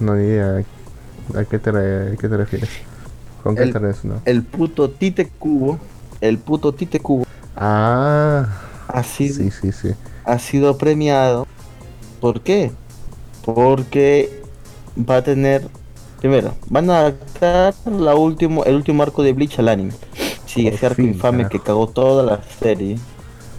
no 0.00 0.14
ni 0.14 0.24
idea. 0.28 0.64
¿A 1.36 1.44
qué 1.44 1.58
te, 1.58 1.70
re- 1.72 2.12
a 2.14 2.16
qué 2.16 2.26
te 2.26 2.36
refieres? 2.38 2.70
¿Con 3.42 3.54
qué 3.54 3.64
El- 3.64 3.72
te 3.74 3.78
refieres? 3.80 4.04
No. 4.06 4.22
El 4.24 4.42
puto 4.44 4.88
Tite 4.88 5.28
Cubo, 5.28 5.78
el 6.22 6.38
puto 6.38 6.72
Tite 6.72 7.00
Cubo 7.00 7.26
Ah, 7.54 8.46
ha 8.88 9.02
sido, 9.02 9.34
sí, 9.34 9.50
sí, 9.50 9.72
sí. 9.72 9.90
ha 10.24 10.38
sido 10.38 10.78
premiado. 10.78 11.46
¿Por 12.22 12.40
qué? 12.40 12.72
Porque 13.44 14.42
va 14.98 15.16
a 15.16 15.22
tener, 15.22 15.68
primero, 16.20 16.54
van 16.68 16.90
a 16.90 17.00
adaptar 17.00 17.74
la 17.86 18.14
último, 18.14 18.64
el 18.64 18.76
último 18.76 19.02
arco 19.02 19.22
de 19.22 19.32
Bleach 19.32 19.58
al 19.58 19.68
anime. 19.68 19.92
Sí, 20.46 20.66
ese 20.66 20.86
arco 20.86 20.96
fin, 20.96 21.08
infame 21.08 21.44
carajo. 21.44 21.50
que 21.50 21.60
cagó 21.60 21.86
toda 21.88 22.22
la 22.22 22.40
serie. 22.60 22.98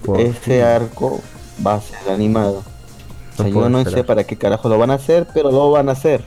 Por 0.04 0.20
ese 0.20 0.40
fin. 0.40 0.62
arco 0.62 1.22
va 1.66 1.76
a 1.76 1.82
ser 1.82 2.10
animado. 2.10 2.64
O 3.34 3.44
sea, 3.44 3.48
yo 3.48 3.70
no 3.70 3.80
esperar. 3.80 4.00
sé 4.00 4.04
para 4.04 4.24
qué 4.24 4.36
carajo 4.36 4.70
lo 4.70 4.78
van 4.78 4.92
a 4.92 4.96
hacer, 4.96 5.28
pero 5.34 5.52
lo 5.52 5.72
van 5.72 5.90
a 5.90 5.94
hacer. 5.94 6.24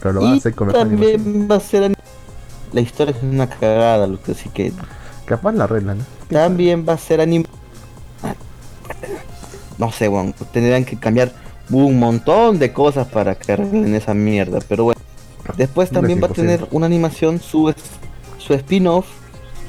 Pero 0.00 0.14
lo 0.14 0.20
van 0.22 0.32
a 0.32 0.34
y 0.34 0.38
hacer 0.38 0.54
con 0.54 0.70
animación. 0.70 0.98
también 0.98 1.48
va 1.50 1.56
a 1.56 1.60
ser 1.60 1.94
la 2.74 2.80
historia 2.80 3.14
es 3.16 3.22
una 3.22 3.48
cagada, 3.48 4.06
Lucas, 4.06 4.36
así 4.36 4.48
que 4.48 4.72
Capaz 5.24 5.52
la 5.52 5.66
regla, 5.66 5.94
¿no? 5.94 6.04
también 6.28 6.84
va 6.86 6.94
a 6.94 6.98
ser 6.98 7.20
anime. 7.20 7.46
No 9.78 9.90
sé, 9.90 10.08
bueno, 10.08 10.34
tendrían 10.52 10.84
que 10.84 10.98
cambiar 10.98 11.32
un 11.70 11.98
montón 11.98 12.58
de 12.58 12.72
cosas 12.72 13.06
para 13.08 13.34
que 13.34 13.52
arreglen 13.52 13.94
esa 13.94 14.12
mierda, 14.12 14.58
pero 14.68 14.84
bueno. 14.84 14.93
Después 15.56 15.90
también 15.90 16.22
va 16.22 16.26
a 16.26 16.32
tener 16.32 16.66
una 16.70 16.86
animación, 16.86 17.40
su, 17.40 17.72
su 18.38 18.54
spin-off, 18.54 19.06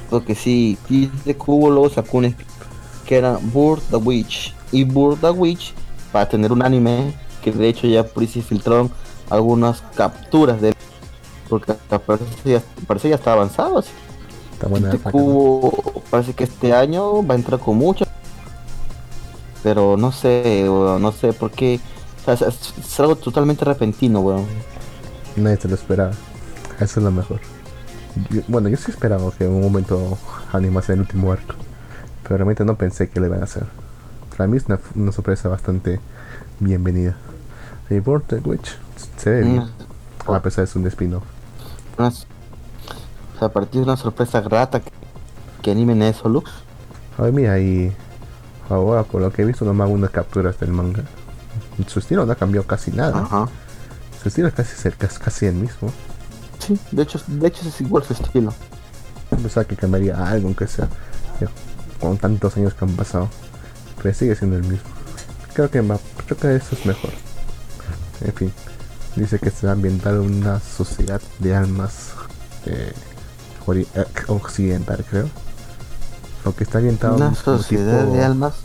porque 0.10 0.36
sí, 0.36 0.78
de 1.26 1.36
Cubo 1.36 1.70
luego 1.70 1.90
sacó 1.90 2.18
un 2.18 2.36
que 3.06 3.18
era 3.18 3.38
Bird 3.42 3.82
the 3.92 3.98
Witch. 3.98 4.54
Y 4.72 4.84
Bird 4.84 5.20
the 5.22 5.30
Witch 5.30 5.74
va 6.16 6.22
a 6.22 6.30
tener 6.30 6.52
un 6.52 6.64
anime 6.64 7.14
que 7.44 7.52
de 7.52 7.68
hecho 7.68 7.86
ya 7.88 8.04
por 8.04 8.24
ahí 8.24 8.28
se 8.28 8.42
filtraron 8.42 8.92
algunas 9.30 9.82
capturas 9.96 10.60
de 10.62 10.70
él, 10.70 10.76
porque 11.48 11.74
parece 11.74 12.26
ya, 12.44 12.64
parece 12.88 13.10
ya 13.10 13.16
está 13.16 13.34
avanzado. 13.34 13.78
así. 13.78 13.92
Está 14.54 14.68
buena 14.68 14.94
Este 14.94 15.12
cubo 15.12 16.02
parece 16.10 16.34
que 16.34 16.46
este 16.46 16.74
año 16.74 17.26
va 17.26 17.36
a 17.36 17.38
entrar 17.38 17.60
con 17.60 17.78
mucho. 17.78 18.06
Pero 19.62 19.98
no 19.98 20.12
sé, 20.12 20.66
weón, 20.68 21.02
no 21.02 21.12
sé 21.12 21.34
por 21.34 21.52
qué. 21.52 21.80
O 22.22 22.26
sea, 22.36 22.48
es, 22.48 22.74
es 22.78 23.00
algo 23.00 23.16
totalmente 23.16 23.66
repentino, 23.66 24.22
weón. 24.22 24.46
Nadie 25.36 25.58
se 25.58 25.68
lo 25.68 25.76
esperaba. 25.76 26.12
Eso 26.80 27.00
es 27.00 27.04
lo 27.04 27.12
mejor. 27.12 27.40
Yo- 28.30 28.42
bueno, 28.48 28.70
yo 28.70 28.78
sí 28.78 28.92
esperaba 28.92 29.30
que 29.38 29.46
en 29.46 29.52
un 29.52 29.62
momento 29.62 30.18
animase 30.54 30.94
el 30.94 31.02
último 31.02 31.32
arco. 31.32 31.56
Pero 32.24 32.38
realmente 32.38 32.64
no 32.66 32.76
pensé 32.76 33.10
que 33.10 33.20
lo 33.20 33.28
iban 33.28 33.42
a 33.42 33.46
hacer. 33.46 33.66
Para 34.36 34.48
mí 34.48 34.58
es 34.58 34.66
una, 34.66 34.80
una 34.96 35.12
sorpresa 35.12 35.48
bastante 35.50 36.00
bienvenida. 36.60 37.16
Y 37.90 38.00
Vortex 38.00 38.46
Witch 38.46 38.78
se 39.18 39.30
ve 39.30 39.42
bien. 39.42 39.64
Mm. 40.28 40.32
A 40.34 40.42
pesar 40.42 40.66
de 40.66 40.72
ser 40.72 40.82
un 40.82 40.88
spin-off. 40.88 41.24
Una- 41.98 42.08
o 42.08 42.12
sea, 43.40 43.48
a 43.48 43.50
partir 43.50 43.82
de 43.82 43.84
una 43.86 43.98
sorpresa 43.98 44.42
grata 44.42 44.80
que, 44.80 44.92
que 45.62 45.72
animen 45.72 46.02
eso, 46.02 46.28
Lux. 46.30 46.50
A 47.18 47.24
ver, 47.24 47.34
mira, 47.34 47.60
y 47.60 47.94
ahora 48.70 49.04
por 49.04 49.22
lo 49.22 49.32
que 49.32 49.42
he 49.44 49.46
visto 49.46 49.64
nomás 49.66 49.90
unas 49.90 50.10
capturas 50.10 50.58
del 50.60 50.72
manga. 50.72 51.04
Su 51.88 52.00
estilo 52.00 52.26
no 52.26 52.32
ha 52.32 52.36
cambiado 52.36 52.66
casi 52.66 52.92
nada. 52.92 53.20
Ajá. 53.22 53.48
Su 54.26 54.30
estilo 54.30 54.48
es 54.48 54.56
casi, 54.56 54.76
cerca- 54.76 55.06
es 55.06 55.20
casi 55.20 55.46
el 55.46 55.54
mismo. 55.54 55.92
Sí, 56.58 56.80
de 56.90 57.04
hecho, 57.04 57.22
de 57.28 57.48
hecho 57.48 57.68
es 57.70 57.80
igual 57.80 58.04
su 58.04 58.14
estilo. 58.14 58.52
Pensaba 59.30 59.66
que 59.66 59.76
cambiaría 59.76 60.16
algo, 60.28 60.48
aunque 60.48 60.66
sea. 60.66 60.88
Con 62.02 62.18
tantos 62.18 62.58
años 62.58 62.74
que 62.74 62.86
han 62.86 62.96
pasado. 62.96 63.30
Pero 64.02 64.16
sigue 64.16 64.36
siendo 64.36 64.56
el 64.56 64.64
mismo. 64.64 64.90
Creo 65.54 65.70
que, 65.70 65.80
creo 66.26 66.38
que 66.40 66.56
eso 66.56 66.70
es 66.76 66.86
mejor. 66.88 67.12
En 68.22 68.34
fin. 68.34 68.54
Dice 69.16 69.38
que 69.38 69.52
se 69.52 69.68
va 69.68 69.74
a 69.74 69.76
ambientar 69.76 70.16
en 70.16 70.22
una 70.22 70.60
sociedad 70.60 71.22
de 71.38 71.56
almas 71.56 72.10
eh, 72.66 72.94
eh, 73.68 73.86
occidental, 74.26 75.06
creo. 75.08 75.30
Aunque 76.46 76.64
está 76.64 76.80
ambientado 76.80 77.16
Una 77.18 77.36
sociedad 77.36 78.02
tipo- 78.06 78.14
de 78.16 78.24
almas 78.24 78.56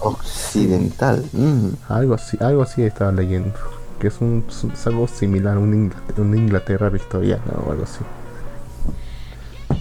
occidental. 0.00 1.24
Mm. 1.32 1.68
Algo 1.88 2.14
así, 2.14 2.36
algo 2.40 2.62
así 2.62 2.82
estaba 2.82 3.12
leyendo. 3.12 3.52
Que 3.98 4.08
es, 4.08 4.20
un, 4.20 4.44
es 4.48 4.86
algo 4.86 5.08
similar 5.08 5.56
a 5.56 5.58
una 5.58 5.74
Inglaterra, 5.74 6.22
una 6.22 6.36
Inglaterra 6.36 6.88
victoriana 6.88 7.52
o 7.66 7.72
algo 7.72 7.84
así. 7.84 8.04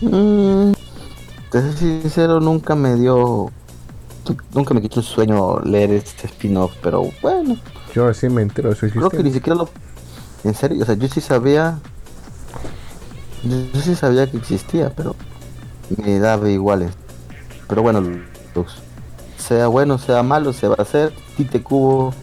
Mm, 0.02 0.74
te 1.52 1.62
soy 1.62 2.02
sincero, 2.02 2.40
nunca 2.40 2.76
me 2.76 2.96
dio. 2.96 3.52
Nunca 4.54 4.74
me 4.74 4.82
quitó 4.82 5.00
el 5.00 5.06
sueño 5.06 5.60
leer 5.62 5.92
este 5.92 6.28
spin-off, 6.28 6.74
pero 6.82 7.10
bueno, 7.22 7.56
Yo 7.94 8.08
recién 8.08 8.34
me 8.34 8.42
entero 8.42 8.70
de 8.70 8.76
su 8.76 8.90
creo 8.90 9.10
que 9.10 9.24
ni 9.24 9.32
siquiera 9.32 9.56
lo. 9.56 9.70
En 10.44 10.54
serio, 10.54 10.84
o 10.84 10.86
sea, 10.86 10.96
yo 10.96 11.08
sí 11.08 11.22
sabía. 11.22 11.80
Yo, 13.44 13.82
sí 13.82 13.96
sabía 13.96 14.30
que 14.30 14.38
existía, 14.38 14.92
pero 14.94 15.16
me 15.96 16.20
daba 16.20 16.50
iguales. 16.50 16.92
Pero 17.70 17.84
bueno, 17.84 18.04
sea 19.38 19.68
bueno, 19.68 19.98
sea 19.98 20.24
malo, 20.24 20.52
se 20.52 20.68
va 20.68 20.76
a 20.78 20.82
hacer. 20.82 21.14
Tite 21.38 21.64
Cubo 21.64 22.14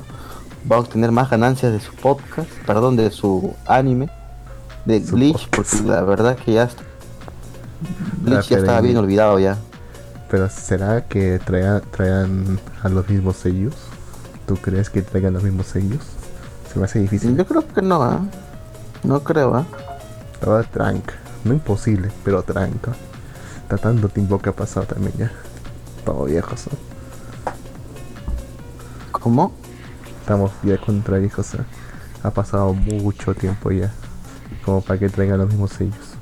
va 0.70 0.76
a 0.76 0.80
obtener 0.80 1.10
más 1.12 1.30
ganancias 1.30 1.72
de 1.72 1.80
su 1.80 1.92
podcast, 1.94 2.48
perdón, 2.66 2.96
de 2.96 3.10
su 3.10 3.54
anime, 3.66 4.08
de 4.84 5.04
Su 5.04 5.16
Bleach, 5.16 5.48
podcast. 5.48 5.74
porque 5.76 5.88
la 5.90 6.02
verdad 6.02 6.36
que 6.36 6.52
ya. 6.54 6.64
está- 6.64 6.82
Bleach 8.22 8.48
ya 8.48 8.58
estaba 8.58 8.78
en- 8.78 8.84
bien 8.84 8.96
olvidado 8.96 9.38
ya. 9.38 9.58
Pero 10.30 10.48
¿será 10.48 11.02
que 11.06 11.38
traigan, 11.38 11.82
traigan 11.90 12.58
a 12.82 12.88
los 12.88 13.08
mismos 13.08 13.36
sellos? 13.36 13.74
¿Tú 14.46 14.56
crees 14.56 14.90
que 14.90 15.02
traigan 15.02 15.34
los 15.34 15.42
mismos 15.42 15.66
sellos? 15.66 16.00
Se 16.72 16.78
me 16.78 16.86
hace 16.86 16.98
difícil. 16.98 17.36
Yo 17.36 17.46
creo 17.46 17.66
que 17.68 17.82
no, 17.82 18.02
¿ah? 18.02 18.20
No 19.04 19.20
creo. 19.22 19.52
La 20.40 20.48
verdad, 20.48 20.66
tranca. 20.72 21.14
No 21.44 21.52
imposible, 21.54 22.10
pero 22.24 22.42
tranca. 22.42 22.92
Está 23.62 23.76
tanto 23.78 24.08
tiempo 24.08 24.38
que 24.40 24.48
ha 24.48 24.52
pasado 24.52 24.86
también 24.86 25.12
ya. 25.16 25.30
Viejos, 26.26 26.66
¿no? 26.66 26.78
¿Cómo? 29.12 29.52
Estamos 30.24 30.52
ya 30.62 30.78
contra 30.78 31.18
viejos. 31.18 31.54
Ha 32.22 32.30
pasado 32.30 32.72
mucho 32.72 33.34
tiempo 33.34 33.70
ya. 33.70 33.92
Como 34.64 34.80
para 34.80 34.98
que 34.98 35.10
traigan 35.10 35.36
los 35.36 35.48
mismos 35.48 35.70
sellos. 35.72 36.14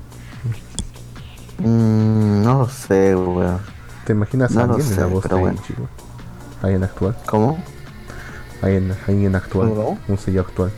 Mm, 1.59 2.43
no 2.43 2.59
lo 2.59 2.69
sé, 2.69 3.15
weón. 3.15 3.61
¿Te 4.05 4.13
imaginas 4.13 4.51
No 4.51 4.63
a 4.63 4.65
alguien 4.65 4.89
en 4.89 4.97
la 4.99 5.07
voz 5.07 5.23
de 5.23 5.35
bueno. 5.37 5.61
Ichigo? 5.63 5.89
Alguien 6.63 6.83
actual. 6.83 7.17
¿Cómo? 7.27 7.63
Alguien, 8.61 8.93
alguien 9.07 9.37
actual. 9.37 9.69
¿Cómo? 9.69 9.99
Un 10.09 10.19
sello 10.19 10.41
actual. 10.41 10.73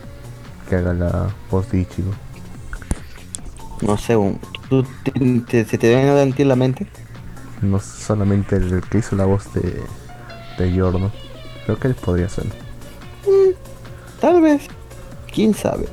Que 0.69 0.75
haga 0.75 0.93
la 0.93 1.29
voz 1.49 1.71
de 1.71 1.79
Ichigo. 1.79 2.11
No 3.81 3.97
sé, 3.97 4.13
¿tú 4.69 4.83
te, 5.03 5.11
te- 5.47 5.65
se 5.65 5.77
te 5.79 5.89
viene 5.89 6.21
en 6.21 6.33
ti 6.33 6.43
la 6.43 6.55
mente? 6.55 6.85
No 7.63 7.79
solamente 7.79 8.57
el 8.57 8.81
que 8.87 8.99
hizo 8.99 9.15
la 9.15 9.25
voz 9.25 9.51
de, 9.53 9.81
de 10.59 10.71
Yorno. 10.71 11.11
Creo 11.65 11.79
que 11.79 11.87
él 11.87 11.95
podría 11.95 12.29
ser. 12.29 12.45
Tal 14.19 14.41
vez. 14.41 14.67
¿Quién 15.33 15.53
sabe? 15.53 15.87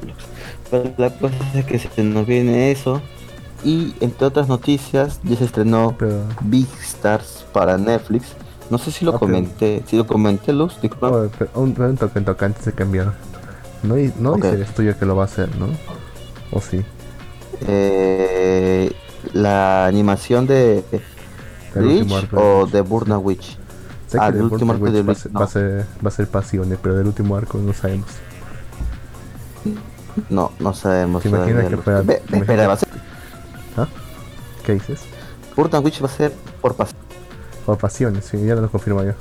Pero 0.71 0.93
la 0.97 1.11
cosa 1.11 1.35
es 1.55 1.65
que 1.67 1.79
se 1.79 2.03
nos 2.03 2.27
viene 2.27 2.71
eso. 2.71 3.03
Y 3.65 3.95
entre 4.01 4.27
otras 4.27 4.49
noticias, 4.49 5.21
ya 5.23 5.37
se 5.37 5.45
estrenó 5.45 5.95
Pero. 5.99 6.23
Big 6.43 6.67
Stars 6.81 7.45
para 7.53 7.77
Netflix. 7.79 8.35
No 8.71 8.79
sé 8.79 8.91
si 8.91 9.05
lo 9.05 9.19
comenté. 9.19 9.83
Si 9.87 9.97
lo 9.97 10.07
comenté, 10.07 10.53
Luz, 10.53 10.81
disculpa. 10.81 11.11
Un, 11.55 11.77
un 11.77 11.97
toque, 11.97 12.19
un 12.19 12.25
toque 12.25 12.45
antes 12.45 12.65
de 12.65 12.73
cambiar. 12.73 13.13
No, 13.83 13.97
no 14.19 14.33
Ok. 14.33 14.37
dice 14.43 14.55
el 14.55 14.63
estudio 14.63 14.99
que 14.99 15.05
lo 15.05 15.15
va 15.17 15.23
a 15.23 15.27
hacer, 15.27 15.55
¿no? 15.57 15.67
¿O 16.53 16.61
sí? 16.61 16.83
Eh, 17.67 18.93
la 19.33 19.87
animación 19.87 20.47
de 20.47 20.85
arco 21.75 22.41
o 22.41 22.67
de 22.67 22.81
Burna 22.81 23.19
Witch. 23.19 23.59
Ah, 24.21 24.31
del 24.31 24.43
el 24.47 24.53
último 24.53 24.73
arco 24.73 24.91
de 24.91 25.03
va, 25.03 25.13
a 25.13 25.15
ser, 25.15 25.33
no. 25.33 25.41
va, 25.41 25.47
a 25.47 25.49
ser, 25.49 25.87
va 26.05 26.09
a 26.09 26.11
ser 26.11 26.27
Pasiones, 26.29 26.79
pero 26.83 26.95
del 26.95 27.07
último 27.07 27.37
arco 27.37 27.59
no 27.59 27.73
sabemos. 27.73 28.09
No, 30.29 30.53
no 30.59 30.75
sabemos. 30.75 31.23
¿Te 31.23 31.29
imaginas 31.29 31.69
todavía, 31.69 31.77
que 31.77 31.83
fuera- 31.83 32.39
espera, 32.39 32.67
va 32.67 32.75
a 32.75 32.77
ser 32.77 32.89
¿Ah? 33.77 33.87
¿Qué 34.65 34.75
dices? 34.75 35.01
Burna 35.57 35.81
Witch 35.81 36.03
va 36.03 36.07
a 36.07 36.11
ser 36.11 36.33
por 36.61 36.75
pas 36.75 36.95
O 37.67 37.77
Pasiones, 37.77 38.25
sí, 38.25 38.45
ya 38.45 38.55
lo 38.55 38.71
confirmo 38.71 39.03
yo. 39.03 39.13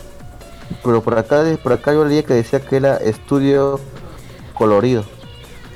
Pero 0.84 1.02
por 1.02 1.18
acá, 1.18 1.44
por 1.62 1.74
acá 1.74 1.94
yo 1.94 2.06
leía 2.06 2.24
que 2.24 2.34
decía 2.34 2.60
que 2.62 2.78
era 2.78 2.98
estudio 2.98 3.80
colorido. 4.54 5.04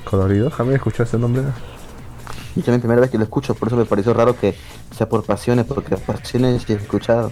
Colorido, 0.10 0.50
jamás 0.50 0.76
escuchó 0.76 1.04
ese 1.04 1.18
nombre. 1.18 1.44
es 2.56 2.68
la 2.68 2.78
primera 2.78 3.02
vez 3.02 3.10
que 3.10 3.18
lo 3.18 3.24
escucho, 3.24 3.56
por 3.56 3.68
eso 3.68 3.78
me 3.78 3.86
pareció 3.86 4.14
raro 4.14 4.38
que 4.38 4.56
sea 4.96 5.10
por 5.10 5.24
pasiones, 5.24 5.66
porque 5.66 5.98
pasiones 5.98 6.70
he 6.70 6.74
escuchado. 6.74 7.32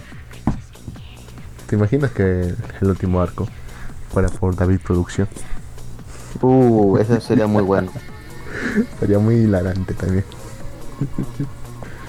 ¿Te 1.66 1.76
imaginas 1.76 2.10
que 2.12 2.54
el 2.80 2.88
último 2.88 3.20
arco 3.20 3.46
fuera 4.10 4.28
por 4.28 4.54
David 4.54 4.80
Producción? 4.80 5.28
Uh, 6.42 6.98
eso 6.98 7.20
sería 7.20 7.46
muy 7.46 7.62
bueno. 7.62 7.90
Sería 9.00 9.18
muy 9.18 9.36
hilarante 9.36 9.94
también. 9.94 10.24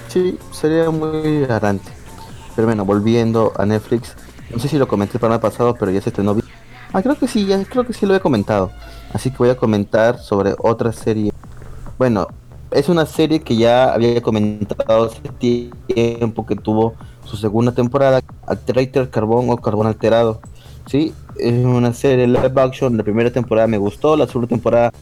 Sí, 0.08 0.38
sería 0.50 0.88
muy 0.88 1.18
hilarante. 1.18 1.90
Pero 2.54 2.68
bueno, 2.68 2.86
volviendo 2.86 3.52
a 3.58 3.66
Netflix, 3.66 4.14
no 4.50 4.58
sé 4.58 4.68
si 4.68 4.78
lo 4.78 4.88
comenté 4.88 5.14
el 5.14 5.20
programa 5.20 5.42
pasado, 5.42 5.74
pero 5.74 5.90
ya 5.90 6.00
se 6.00 6.08
estrenó. 6.08 6.34
Ah, 6.92 7.02
creo 7.02 7.18
que 7.18 7.28
sí, 7.28 7.44
ya 7.44 7.62
creo 7.64 7.84
que 7.84 7.92
sí 7.92 8.06
lo 8.06 8.14
he 8.14 8.20
comentado. 8.20 8.70
Así 9.12 9.30
que 9.30 9.36
voy 9.36 9.50
a 9.50 9.56
comentar 9.56 10.18
sobre 10.18 10.54
otra 10.58 10.92
serie. 10.92 11.32
Bueno, 11.98 12.28
es 12.70 12.88
una 12.88 13.04
serie 13.04 13.40
que 13.40 13.56
ya 13.56 13.92
había 13.92 14.22
comentado 14.22 15.06
hace 15.06 15.20
tiempo 15.38 16.46
que 16.46 16.56
tuvo 16.56 16.94
su 17.26 17.36
segunda 17.36 17.72
temporada, 17.72 18.20
Alterator 18.46 19.10
Carbón 19.10 19.50
o 19.50 19.56
Carbón 19.56 19.86
Alterado. 19.86 20.40
Sí, 20.86 21.12
es 21.38 21.64
una 21.64 21.92
serie 21.92 22.26
live 22.26 22.52
action. 22.56 22.96
La 22.96 23.02
primera 23.02 23.30
temporada 23.30 23.66
me 23.66 23.78
gustó, 23.78 24.16
la 24.16 24.26
segunda 24.26 24.48
temporada 24.48 24.92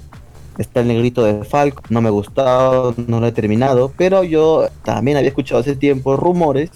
está 0.58 0.80
el 0.80 0.88
negrito 0.88 1.24
de 1.24 1.44
Falco, 1.44 1.82
no 1.88 2.00
me 2.00 2.08
ha 2.08 2.12
gustado, 2.12 2.94
no 3.06 3.20
lo 3.20 3.26
he 3.26 3.32
terminado, 3.32 3.92
pero 3.96 4.24
yo 4.24 4.68
también 4.84 5.16
había 5.16 5.28
escuchado 5.28 5.60
hace 5.60 5.76
tiempo 5.76 6.16
rumores 6.16 6.70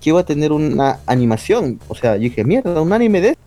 que 0.00 0.10
iba 0.10 0.20
a 0.20 0.24
tener 0.24 0.52
una 0.52 1.00
animación. 1.06 1.80
O 1.88 1.94
sea, 1.94 2.16
yo 2.16 2.22
dije, 2.22 2.44
mierda, 2.44 2.80
un 2.80 2.92
anime 2.92 3.20
de... 3.20 3.38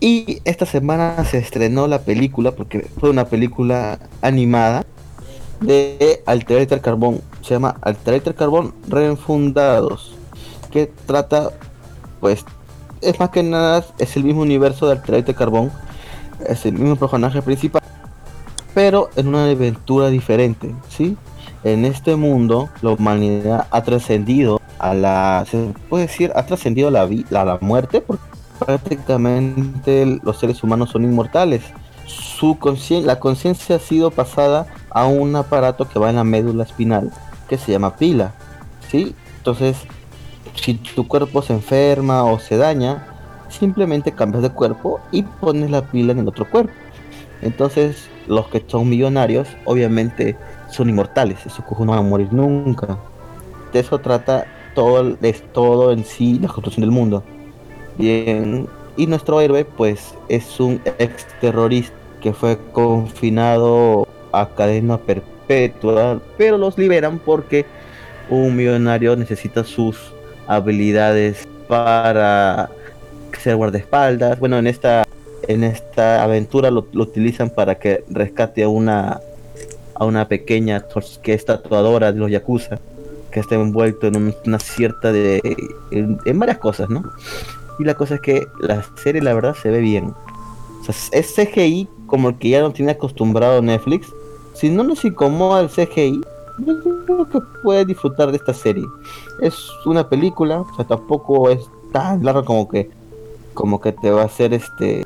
Y 0.00 0.40
esta 0.44 0.64
semana 0.64 1.24
se 1.24 1.38
estrenó 1.38 1.88
la 1.88 2.00
película, 2.00 2.52
porque 2.52 2.86
fue 3.00 3.10
una 3.10 3.24
película 3.24 3.98
animada 4.22 4.84
de 5.60 6.22
Alterator 6.24 6.80
Carbón. 6.80 7.20
Se 7.42 7.54
llama 7.54 7.76
Alterator 7.80 8.34
Carbón 8.34 8.74
Refundados. 8.86 10.17
Que 10.70 10.92
trata, 11.06 11.50
pues, 12.20 12.44
es 13.00 13.18
más 13.18 13.30
que 13.30 13.42
nada, 13.42 13.84
es 13.98 14.16
el 14.16 14.24
mismo 14.24 14.42
universo 14.42 14.86
de 14.86 14.92
Alterator 14.92 15.34
Carbón. 15.34 15.72
Es 16.46 16.66
el 16.66 16.74
mismo 16.74 16.96
personaje 16.96 17.42
principal. 17.42 17.82
Pero 18.74 19.10
en 19.16 19.28
una 19.28 19.50
aventura 19.50 20.08
diferente, 20.08 20.74
¿sí? 20.88 21.16
En 21.64 21.84
este 21.84 22.14
mundo, 22.14 22.68
la 22.82 22.90
humanidad 22.90 23.66
ha 23.70 23.82
trascendido 23.82 24.60
a 24.78 24.94
la. 24.94 25.44
Se 25.50 25.72
puede 25.88 26.06
decir, 26.06 26.32
ha 26.36 26.46
trascendido 26.46 26.90
la, 26.90 27.04
vida, 27.04 27.40
a 27.40 27.44
la 27.44 27.58
muerte, 27.60 28.00
porque 28.00 28.22
prácticamente 28.64 30.20
los 30.22 30.38
seres 30.38 30.62
humanos 30.62 30.90
son 30.90 31.04
inmortales. 31.04 31.62
Su 32.06 32.56
la 33.04 33.18
conciencia 33.18 33.76
ha 33.76 33.80
sido 33.80 34.10
pasada 34.10 34.66
a 34.90 35.06
un 35.06 35.34
aparato 35.36 35.88
que 35.88 35.98
va 35.98 36.10
en 36.10 36.16
la 36.16 36.24
médula 36.24 36.62
espinal 36.64 37.12
que 37.48 37.58
se 37.58 37.72
llama 37.72 37.96
pila. 37.96 38.32
¿sí? 38.90 39.14
Entonces, 39.38 39.76
si 40.62 40.74
tu 40.74 41.06
cuerpo 41.06 41.42
se 41.42 41.52
enferma 41.52 42.24
o 42.24 42.38
se 42.38 42.56
daña, 42.56 43.06
simplemente 43.48 44.12
cambias 44.12 44.42
de 44.42 44.50
cuerpo 44.50 45.00
y 45.12 45.22
pones 45.22 45.70
la 45.70 45.82
pila 45.82 46.12
en 46.12 46.20
el 46.20 46.28
otro 46.28 46.48
cuerpo. 46.48 46.72
Entonces, 47.42 48.08
los 48.26 48.48
que 48.48 48.62
son 48.66 48.88
millonarios, 48.88 49.48
obviamente, 49.64 50.36
son 50.70 50.90
inmortales. 50.90 51.46
Esos 51.46 51.64
cojos 51.64 51.86
no 51.86 51.92
van 51.92 52.00
a 52.00 52.08
morir 52.08 52.32
nunca. 52.32 52.98
De 53.72 53.80
eso 53.80 53.98
trata 53.98 54.46
todo, 54.74 55.16
es 55.22 55.42
todo 55.52 55.92
en 55.92 56.04
sí 56.04 56.38
la 56.40 56.48
construcción 56.48 56.82
del 56.82 56.90
mundo. 56.90 57.22
Bien, 57.96 58.68
y 58.96 59.06
nuestro 59.06 59.40
héroe, 59.40 59.64
pues, 59.64 60.14
es 60.28 60.58
un 60.60 60.80
ex 60.98 61.26
terrorista 61.40 61.94
que 62.20 62.32
fue 62.32 62.58
confinado 62.72 64.08
a 64.32 64.48
cadena 64.48 64.98
perpetua, 64.98 66.20
pero 66.36 66.58
los 66.58 66.76
liberan 66.76 67.18
porque 67.18 67.64
un 68.28 68.56
millonario 68.56 69.16
necesita 69.16 69.64
sus 69.64 70.12
habilidades 70.48 71.46
para 71.68 72.70
ser 73.40 73.56
guardaespaldas. 73.56 74.40
Bueno, 74.40 74.58
en 74.58 74.66
esta 74.66 75.04
en 75.46 75.62
esta 75.62 76.24
aventura 76.24 76.70
lo, 76.70 76.86
utilizan 76.94 77.50
para 77.50 77.76
que 77.76 78.04
rescate 78.08 78.64
a 78.64 78.68
una 78.68 79.20
a 79.94 80.04
una 80.04 80.26
pequeña 80.26 80.84
que 81.22 81.34
es 81.34 81.44
tatuadora 81.44 82.12
de 82.12 82.18
los 82.18 82.30
yakuza 82.30 82.80
que 83.30 83.40
está 83.40 83.56
envuelto 83.56 84.06
en 84.06 84.34
una 84.46 84.58
cierta 84.58 85.12
de 85.12 85.40
en, 85.90 86.38
varias 86.38 86.58
cosas, 86.58 86.88
¿no? 86.88 87.04
Y 87.78 87.84
la 87.84 87.94
cosa 87.94 88.16
es 88.16 88.20
que 88.20 88.46
la 88.60 88.84
serie 89.02 89.22
la 89.22 89.34
verdad 89.34 89.54
se 89.54 89.70
ve 89.70 89.80
bien. 89.80 90.14
Es 91.12 91.34
CGI 91.34 91.86
como 92.06 92.30
el 92.30 92.38
que 92.38 92.48
ya 92.48 92.60
no 92.62 92.72
tiene 92.72 92.92
acostumbrado 92.92 93.60
Netflix. 93.60 94.08
Si 94.54 94.70
no 94.70 94.82
nos 94.82 95.04
incomoda 95.04 95.60
el 95.60 95.68
CGI, 95.68 96.22
yo 96.58 97.04
creo 97.04 97.28
que 97.28 97.40
puede 97.62 97.84
disfrutar 97.84 98.30
de 98.30 98.36
esta 98.36 98.54
serie. 98.54 98.84
Es 99.40 99.70
una 99.86 100.08
película, 100.08 100.60
o 100.60 100.74
sea, 100.74 100.86
tampoco 100.86 101.48
es 101.50 101.68
tan 101.92 102.24
larga 102.24 102.44
como 102.44 102.68
que 102.68 102.90
como 103.54 103.80
que 103.80 103.92
te 103.92 104.10
va 104.10 104.22
a 104.22 104.26
hacer 104.26 104.54
este 104.54 105.04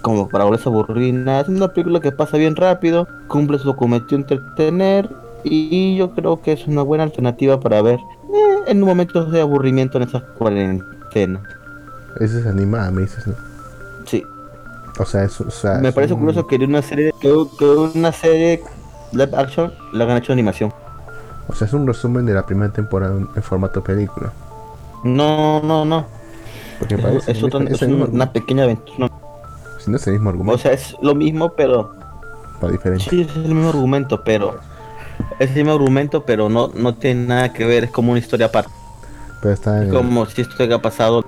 como 0.00 0.28
para 0.28 0.44
volverse 0.44 0.68
a 0.68 0.72
aburrir 0.72 1.14
Es 1.28 1.48
una 1.48 1.68
película 1.68 2.00
que 2.00 2.10
pasa 2.10 2.36
bien 2.36 2.56
rápido, 2.56 3.06
cumple 3.28 3.58
su 3.58 3.74
cometido 3.76 4.16
entretener 4.16 5.08
y 5.44 5.96
yo 5.96 6.10
creo 6.12 6.40
que 6.40 6.52
es 6.52 6.66
una 6.66 6.82
buena 6.82 7.04
alternativa 7.04 7.60
para 7.60 7.82
ver 7.82 7.98
eh, 7.98 8.62
en 8.66 8.80
momentos 8.80 9.30
de 9.30 9.40
aburrimiento 9.40 9.98
en 9.98 10.04
esa 10.04 10.20
cuarentena. 10.20 11.42
Esa 12.20 12.40
es 12.40 12.46
animada, 12.46 12.90
me 12.90 13.02
dices, 13.02 13.26
¿no? 13.26 13.34
Sí. 14.06 14.24
O 14.98 15.04
sea, 15.04 15.24
es, 15.24 15.40
o 15.40 15.50
sea, 15.50 15.78
me 15.78 15.92
parece 15.92 16.14
curioso 16.14 16.46
que 16.46 16.56
una 16.56 16.82
serie 16.82 17.12
que, 17.20 17.32
una 17.32 18.12
serie 18.12 18.62
live 19.12 19.36
action 19.36 19.72
la 19.92 20.04
hayan 20.04 20.18
hecho 20.18 20.32
animación. 20.32 20.72
O 21.48 21.54
sea, 21.54 21.66
es 21.66 21.72
un 21.72 21.86
resumen 21.86 22.24
de 22.26 22.34
la 22.34 22.46
primera 22.46 22.72
temporada 22.72 23.14
en 23.16 23.42
formato 23.42 23.82
película. 23.82 24.32
No, 25.04 25.60
no, 25.62 25.84
no. 25.84 26.06
Porque 26.78 26.94
es, 26.94 27.28
es, 27.28 27.42
otra, 27.42 27.62
es, 27.64 27.82
una 27.82 28.32
pequeña 28.32 28.64
aventura. 28.64 29.10
Si 29.78 29.90
no 29.90 29.96
es 29.96 30.06
el 30.06 30.14
mismo 30.14 30.30
argumento. 30.30 30.54
O 30.54 30.58
sea, 30.58 30.72
es 30.72 30.96
lo 31.02 31.14
mismo, 31.14 31.52
pero. 31.54 31.92
Para 32.60 32.72
diferente. 32.72 33.04
Sí, 33.08 33.22
es 33.22 33.36
el 33.36 33.54
mismo 33.54 33.68
argumento, 33.68 34.22
pero. 34.24 34.58
Es 35.38 35.50
el 35.50 35.56
mismo 35.56 35.72
argumento, 35.72 36.24
pero 36.24 36.48
no, 36.48 36.70
no 36.74 36.94
tiene 36.94 37.26
nada 37.26 37.52
que 37.52 37.64
ver, 37.64 37.84
es 37.84 37.90
como 37.90 38.12
una 38.12 38.20
historia 38.20 38.46
aparte. 38.46 38.70
Pero 39.40 39.54
está 39.54 39.82
en 39.82 39.90
Como 39.90 40.26
si 40.26 40.42
esto 40.42 40.62
haya 40.62 40.80
pasado 40.80 41.24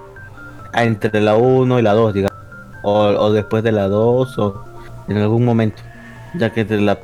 entre 0.72 1.20
la 1.20 1.36
1 1.36 1.78
y 1.78 1.82
la 1.82 1.92
2, 1.92 2.14
digamos. 2.14 2.38
O, 2.82 3.00
o, 3.00 3.32
después 3.32 3.62
de 3.64 3.72
la 3.72 3.88
2, 3.88 4.38
o 4.38 4.64
en 5.08 5.16
algún 5.18 5.44
momento. 5.44 5.82
Ya 6.36 6.52
que 6.52 6.62
entre 6.62 6.80
la 6.80 6.98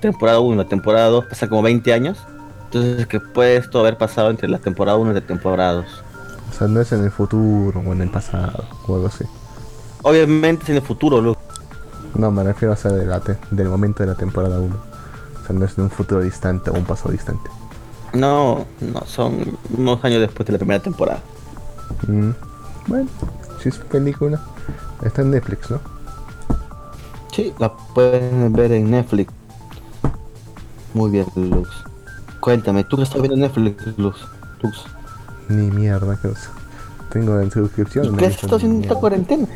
temporada 0.00 0.40
1 0.40 0.54
y 0.54 0.56
la 0.58 0.68
temporada 0.68 1.08
2 1.08 1.26
pasa 1.26 1.48
como 1.48 1.62
20 1.62 1.92
años. 1.92 2.18
Entonces, 2.64 3.06
que 3.06 3.20
puede 3.20 3.56
esto 3.56 3.80
haber 3.80 3.98
pasado 3.98 4.30
entre 4.30 4.48
la 4.48 4.58
temporada 4.58 4.98
1 4.98 5.10
y 5.10 5.14
la 5.14 5.20
temporada 5.20 5.72
2. 5.74 5.86
O 6.50 6.54
sea, 6.54 6.68
no 6.68 6.80
es 6.80 6.92
en 6.92 7.04
el 7.04 7.10
futuro 7.10 7.80
o 7.80 7.92
en 7.92 8.02
el 8.02 8.10
pasado 8.10 8.64
o 8.86 8.94
algo 8.94 9.06
así. 9.06 9.24
Obviamente 10.02 10.64
es 10.64 10.70
en 10.70 10.76
el 10.76 10.82
futuro, 10.82 11.20
Luke. 11.20 11.40
No, 12.14 12.30
me 12.30 12.42
refiero 12.42 12.72
a 12.72 12.76
ser 12.76 12.92
del 13.50 13.68
momento 13.68 14.02
de 14.02 14.08
la 14.08 14.14
temporada 14.16 14.58
1. 14.58 14.74
O 14.74 15.46
sea, 15.46 15.56
no 15.56 15.64
es 15.64 15.76
de 15.76 15.82
un 15.82 15.90
futuro 15.90 16.20
distante 16.20 16.70
o 16.70 16.74
un 16.74 16.84
pasado 16.84 17.12
distante. 17.12 17.50
No, 18.12 18.66
no, 18.80 19.00
son 19.06 19.58
unos 19.76 20.04
años 20.04 20.20
después 20.20 20.46
de 20.46 20.52
la 20.52 20.58
primera 20.58 20.82
temporada. 20.82 21.20
Mm. 22.06 22.30
Bueno, 22.86 23.08
si 23.62 23.68
es 23.70 23.78
película, 23.78 24.40
está 25.02 25.22
en 25.22 25.30
Netflix, 25.30 25.70
¿no? 25.70 25.80
Sí, 27.32 27.52
la 27.58 27.72
pueden 27.72 28.52
ver 28.52 28.72
en 28.72 28.90
Netflix. 28.90 29.32
Muy 30.92 31.10
bien, 31.10 31.26
Lux. 31.34 31.68
Cuéntame, 32.40 32.84
¿tú 32.84 32.96
qué 32.98 33.04
estás 33.04 33.22
viendo 33.22 33.36
en 33.36 33.40
Netflix, 33.40 33.98
Lux? 33.98 34.20
Lux? 34.62 34.84
Ni 35.48 35.70
mierda, 35.70 36.18
que 36.20 36.28
tengo 37.10 37.40
en 37.40 37.50
suscripción. 37.50 38.14
¿Y 38.14 38.16
qué 38.18 38.30
se 38.30 38.44
está 38.44 38.56
haciendo 38.56 38.76
en 38.76 38.82
esta 38.82 38.96
cuarentena? 38.96 39.46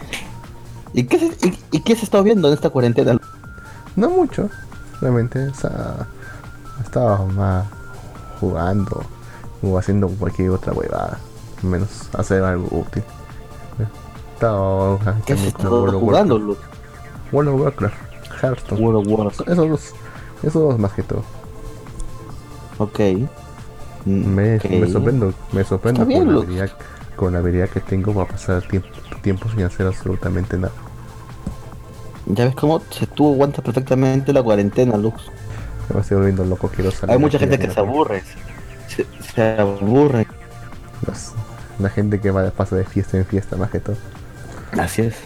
¿Y 0.94 1.04
qué, 1.04 1.18
se, 1.18 1.52
y, 1.72 1.80
qué 1.80 1.94
se 1.94 2.04
está 2.04 2.22
viendo 2.22 2.48
en 2.48 2.54
esta 2.54 2.70
cuarentena? 2.70 3.18
No 3.94 4.08
mucho, 4.08 4.48
realmente. 5.02 5.48
O 5.48 5.54
sea, 5.54 6.06
estaba 6.82 7.26
más 7.26 7.66
jugando 8.40 9.02
o 9.62 9.76
haciendo 9.76 10.08
cualquier 10.08 10.50
otra 10.50 10.72
huevada. 10.72 11.18
Menos 11.62 12.08
hacer 12.16 12.42
algo 12.42 12.68
útil. 12.78 13.02
Estaba 14.34 14.98
¿Qué 15.26 15.34
está 15.34 15.68
jugando, 15.68 16.38
Luke? 16.38 16.75
World 17.32 17.54
of 17.54 17.60
Warcraft, 17.60 17.96
Hearthstone. 18.42 18.82
World 18.82 19.06
of 19.06 19.12
Warcraft. 19.12 19.48
Esos 19.48 19.68
dos, 19.68 19.94
esos 20.42 20.62
dos 20.62 20.78
más 20.78 20.92
que 20.92 21.02
todo. 21.02 21.22
Ok. 22.78 23.00
Me, 24.04 24.60
me 24.70 24.88
sorprendo, 24.88 25.34
me 25.52 25.64
sorprendo 25.64 26.04
con, 26.04 26.12
la 26.12 26.40
habilidad, 26.40 26.70
con, 27.16 27.32
la 27.32 27.38
habilidad, 27.40 27.68
que 27.68 27.80
tengo 27.80 28.14
para 28.14 28.28
pasar 28.28 28.62
tiempo, 28.62 28.88
tiempo 29.20 29.48
sin 29.50 29.64
hacer 29.64 29.86
absolutamente 29.86 30.56
nada. 30.56 30.72
Ya 32.26 32.44
ves 32.44 32.54
cómo 32.54 32.80
se 32.90 33.06
tú 33.06 33.32
aguantas 33.32 33.64
perfectamente 33.64 34.32
la 34.32 34.42
cuarentena, 34.42 34.96
Lux. 34.96 35.22
Me 35.92 36.00
estoy 36.00 36.16
volviendo 36.18 36.44
loco, 36.44 36.68
quiero 36.68 36.90
salir. 36.90 37.14
Hay 37.14 37.18
mucha 37.18 37.38
gente 37.38 37.58
que 37.58 37.70
se 37.70 37.80
aburre. 37.80 38.22
Se, 38.88 39.06
se 39.32 39.42
aburre. 39.58 40.26
la 41.78 41.88
gente 41.88 42.20
que 42.20 42.30
va 42.30 42.42
de 42.42 42.50
paso 42.50 42.76
de 42.76 42.84
fiesta 42.84 43.16
en 43.16 43.24
fiesta, 43.24 43.56
más 43.56 43.70
que 43.70 43.80
todo. 43.80 43.96
Así 44.78 45.02
es. 45.02 45.16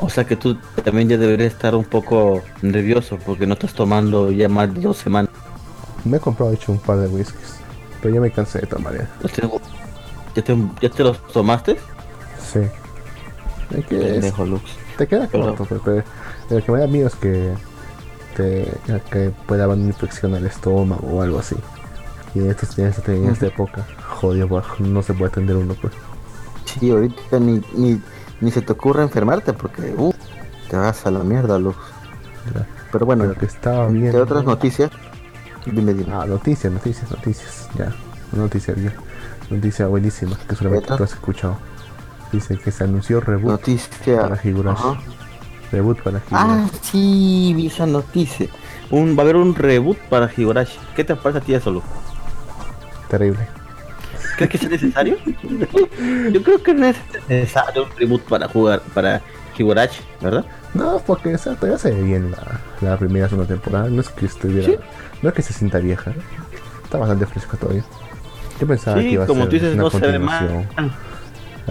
O 0.00 0.08
sea 0.08 0.24
que 0.24 0.36
tú 0.36 0.56
también 0.84 1.08
ya 1.08 1.18
deberías 1.18 1.52
estar 1.52 1.74
un 1.74 1.84
poco 1.84 2.42
nervioso 2.62 3.18
porque 3.24 3.46
no 3.46 3.54
estás 3.54 3.74
tomando 3.74 4.30
ya 4.30 4.48
más 4.48 4.72
de 4.72 4.80
dos 4.80 4.96
semanas. 4.96 5.30
Me 6.04 6.18
he 6.18 6.20
comprado 6.20 6.52
hecho 6.52 6.72
un 6.72 6.78
par 6.78 6.98
de 6.98 7.08
whiskies, 7.08 7.56
pero 8.00 8.14
ya 8.14 8.20
me 8.20 8.30
cansé 8.30 8.60
de 8.60 8.66
tomar 8.66 8.96
ya. 8.96 9.08
¿Ya 10.34 10.42
te, 10.42 10.56
ya 10.80 10.88
te 10.88 11.02
los 11.02 11.26
tomaste? 11.28 11.76
Sí. 12.40 12.60
Es 13.76 13.86
que 13.86 14.18
es, 14.18 14.34
te 14.96 15.06
queda 15.06 15.26
corto, 15.26 15.66
pero, 15.68 16.04
lo 16.50 16.64
que 16.64 16.72
me 16.72 16.78
da 16.78 16.86
miedo 16.86 17.08
es 17.08 17.14
que 17.16 17.52
te 18.36 18.66
que 19.10 19.32
pueda 19.46 19.64
haber 19.64 19.76
una 19.76 19.88
infección 19.88 20.34
al 20.34 20.46
estómago 20.46 21.06
o 21.06 21.22
algo 21.22 21.38
así. 21.38 21.56
Y 22.34 22.40
en, 22.40 22.50
estos, 22.50 22.78
en, 22.78 22.86
esta, 22.86 23.12
en 23.12 23.28
esta 23.28 23.46
época, 23.46 23.86
jodido, 24.06 24.62
no 24.78 25.02
se 25.02 25.12
puede 25.12 25.30
atender 25.30 25.56
uno 25.56 25.74
pues. 25.80 25.92
Sí, 26.64 26.90
ahorita 26.90 27.40
ni, 27.40 27.62
ni, 27.74 28.00
ni 28.40 28.50
se 28.50 28.62
te 28.62 28.72
ocurre 28.72 29.02
enfermarte 29.02 29.52
porque 29.52 29.94
uh, 29.96 30.12
te 30.68 30.76
vas 30.76 31.06
a 31.06 31.10
la 31.10 31.20
mierda, 31.20 31.58
Luz. 31.58 31.76
Pero 32.92 33.06
bueno, 33.06 33.24
lo 33.24 33.34
que 33.34 33.46
estaba 33.46 33.88
bien. 33.88 34.12
¿Qué 34.12 34.18
otras 34.18 34.44
noticias? 34.44 34.90
Dime, 35.66 35.92
dime. 35.92 36.12
Ah, 36.12 36.24
noticias, 36.26 36.72
noticias, 36.72 37.10
noticias. 37.10 37.68
Ya, 37.76 37.92
noticia 38.32 38.74
bien. 38.74 38.92
Noticia 39.50 39.86
buenísima 39.86 40.38
que 40.48 40.54
solamente 40.54 40.94
tú 40.96 41.04
has 41.04 41.12
escuchado. 41.12 41.58
Dice 42.32 42.58
que 42.58 42.70
se 42.70 42.84
anunció 42.84 43.20
reboot 43.20 43.52
noticia. 43.52 44.20
para 44.22 44.40
Higurashi. 44.42 44.88
Reboot 45.72 46.02
para 46.02 46.18
Higurashi. 46.18 46.32
Ah, 46.32 46.66
sí, 46.82 47.52
vi 47.56 47.66
esa 47.66 47.86
noticia. 47.86 48.48
Un, 48.90 49.16
va 49.16 49.20
a 49.20 49.22
haber 49.22 49.36
un 49.36 49.54
reboot 49.54 49.98
para 50.08 50.30
Higurashi. 50.34 50.78
¿Qué 50.94 51.04
te 51.04 51.16
parece 51.16 51.38
a 51.38 51.42
ti 51.42 51.54
eso, 51.54 51.70
Luz? 51.70 51.84
Terrible. 53.08 53.57
¿Crees 54.36 54.50
que 54.50 54.56
es 54.56 54.70
necesario? 54.70 55.16
Yo 56.32 56.42
creo 56.42 56.62
que 56.62 56.74
no 56.74 56.86
es 56.86 56.96
necesario 57.28 57.84
un 57.84 57.90
reboot 57.96 58.22
para 58.22 58.48
jugar 58.48 58.80
para 58.94 59.20
Higurashi, 59.56 60.00
¿verdad? 60.20 60.44
No, 60.74 60.98
porque 61.06 61.34
o 61.34 61.38
sea, 61.38 61.54
todavía 61.54 61.78
se 61.78 61.90
ve 61.92 62.02
bien 62.02 62.30
la, 62.30 62.60
la 62.80 62.96
primera 62.96 63.28
segunda 63.28 63.48
temporada. 63.48 63.88
No 63.88 64.00
es 64.00 64.08
que 64.10 64.26
estuviera. 64.26 64.80
No 65.22 65.28
es 65.28 65.34
que 65.34 65.42
se 65.42 65.52
sienta 65.52 65.78
vieja. 65.78 66.12
Está 66.84 66.98
bastante 66.98 67.26
fresca 67.26 67.56
todavía. 67.56 67.84
Yo 68.60 68.66
pensaba 68.66 69.00
que 69.00 69.10
iba 69.10 69.24
a 69.24 69.26
ser 69.26 69.48
dices, 69.48 69.74
una 69.74 69.82
no 69.82 69.90
continuación. 69.90 70.66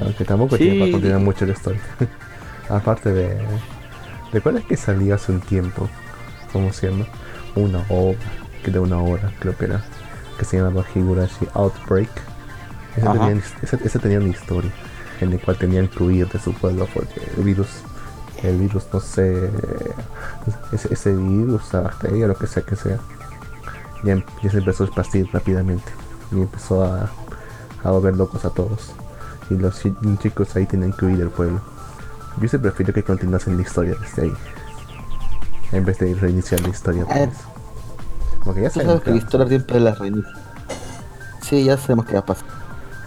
Aunque 0.02 0.26
tampoco 0.26 0.58
tiene 0.58 0.80
para 0.80 0.92
continuar 0.92 1.22
mucho 1.22 1.46
la 1.46 1.54
historia. 1.58 1.82
Aparte 2.70 3.12
de. 3.12 3.38
¿Recuerdas 4.32 4.64
que 4.66 4.78
salió 4.78 5.16
hace 5.16 5.32
un 5.32 5.42
tiempo? 5.42 5.90
Como 6.52 6.72
siendo 6.72 7.06
una 7.56 7.84
obra, 7.90 8.20
que 8.64 8.72
de 8.72 8.80
una 8.80 9.02
hora, 9.02 9.32
creo 9.40 9.58
que 9.58 9.66
era, 9.66 9.84
que 10.38 10.46
se 10.46 10.58
llamaba 10.58 10.86
Higurashi 10.94 11.48
Outbreak. 11.54 12.10
Ese 13.62 14.00
tenía, 14.00 14.20
una 14.20 14.30
historia 14.30 14.72
en 15.22 15.32
la 15.32 15.38
cual 15.38 15.58
tenían 15.58 15.88
que 15.88 16.04
huir 16.04 16.28
de 16.30 16.40
su 16.40 16.54
pueblo 16.54 16.88
porque 16.94 17.22
el 17.38 17.44
virus, 17.44 17.68
el 18.44 18.58
virus, 18.58 18.86
no 18.92 19.00
sé, 19.00 19.50
ese, 20.72 20.94
ese 20.94 21.16
virus, 21.16 21.74
la 21.74 21.82
bacteria, 21.82 22.28
lo 22.28 22.36
que 22.36 22.48
sea 22.48 22.64
que 22.64 22.76
sea, 22.76 22.98
ya, 24.04 24.24
ya 24.42 24.52
se 24.52 24.58
empezó 24.58 24.84
a 24.84 24.88
esparcir 24.88 25.30
rápidamente 25.32 25.92
y 26.32 26.42
empezó 26.42 26.84
a, 26.84 27.10
a 27.84 27.92
volver 27.92 28.16
locos 28.16 28.46
a 28.46 28.50
todos. 28.50 28.94
Y 29.50 29.56
los 29.56 29.82
chicos 30.20 30.56
ahí 30.56 30.66
tenían 30.66 30.94
que 30.94 31.06
huir 31.06 31.18
del 31.18 31.30
pueblo. 31.30 31.62
Yo 32.42 32.48
se 32.48 32.60
prefiero 32.60 32.94
que 32.94 33.04
continuasen 33.04 33.56
la 33.56 33.64
historia 33.64 33.96
desde 34.00 34.24
ahí. 34.24 34.34
En 35.72 35.86
vez 35.86 35.98
de 36.00 36.14
reiniciar 36.14 36.62
la 36.62 36.70
historia. 36.70 37.06
Eh, 37.16 37.30
Porque 38.44 38.62
ya 38.62 38.70
sabemos 38.70 39.02
que 39.02 39.12
la 39.12 39.18
historia 39.18 39.48
siempre 39.48 39.80
la 39.80 39.96
reinicia. 39.96 40.34
Sí, 41.42 41.64
ya 41.64 41.78
sabemos 41.78 42.06
qué 42.06 42.14
va 42.14 42.20
a 42.20 42.26
pasar. 42.26 42.46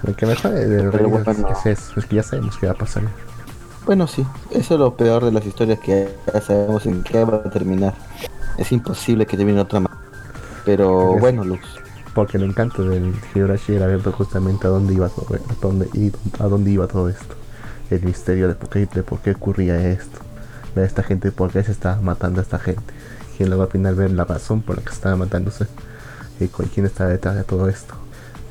Lo 0.02 0.16
que 0.16 0.26
me 0.26 0.34
jode 0.34 0.66
del 0.66 0.92
rey 0.92 1.06
es, 1.50 1.66
eso, 1.66 2.00
es 2.00 2.06
que 2.06 2.16
ya 2.16 2.22
sabemos 2.22 2.56
qué 2.58 2.66
va 2.66 2.72
a 2.72 2.76
pasar. 2.76 3.02
Bueno, 3.84 4.06
sí, 4.06 4.26
eso 4.50 4.74
es 4.74 4.80
lo 4.80 4.96
peor 4.96 5.24
de 5.24 5.32
las 5.32 5.44
historias 5.44 5.78
que 5.80 6.08
ya 6.32 6.40
sabemos 6.40 6.86
en 6.86 7.02
qué 7.02 7.24
va 7.24 7.36
a 7.36 7.50
terminar. 7.50 7.94
Es 8.56 8.72
imposible 8.72 9.26
que 9.26 9.36
termine 9.36 9.60
otra 9.60 9.80
más. 9.80 9.92
Pero 10.64 11.18
bueno, 11.18 11.44
Lux. 11.44 11.60
Porque 12.14 12.36
el 12.36 12.44
encanto 12.44 12.82
del 12.82 13.14
Higurashi 13.34 13.74
era 13.74 13.86
ver 13.86 14.02
justamente 14.02 14.66
a 14.66 14.70
dónde 14.70 14.94
iba 14.94 15.08
todo, 15.08 15.34
a 15.34 15.54
dónde, 15.60 16.12
a 16.38 16.44
dónde 16.44 16.70
iba 16.70 16.86
todo 16.86 17.08
esto. 17.08 17.34
El 17.90 18.02
misterio 18.02 18.48
de 18.48 18.54
por 18.54 18.68
qué, 18.68 18.86
de 18.86 19.02
por 19.02 19.20
qué 19.20 19.32
ocurría 19.32 19.90
esto. 19.90 20.18
Ver 20.74 20.84
a 20.84 20.86
esta 20.86 21.02
gente, 21.02 21.32
por 21.32 21.50
qué 21.50 21.62
se 21.62 21.72
estaba 21.72 22.00
matando 22.00 22.40
a 22.40 22.42
esta 22.42 22.58
gente. 22.58 22.92
Y 23.38 23.44
luego 23.44 23.62
al 23.62 23.68
final 23.68 23.94
ver 23.94 24.10
la 24.10 24.24
razón 24.24 24.62
por 24.62 24.76
la 24.76 24.82
que 24.82 24.90
estaba 24.90 25.16
matándose. 25.16 25.66
Y 26.38 26.48
con 26.48 26.66
quién 26.66 26.86
estaba 26.86 27.10
detrás 27.10 27.36
de 27.36 27.44
todo 27.44 27.68
esto. 27.68 27.94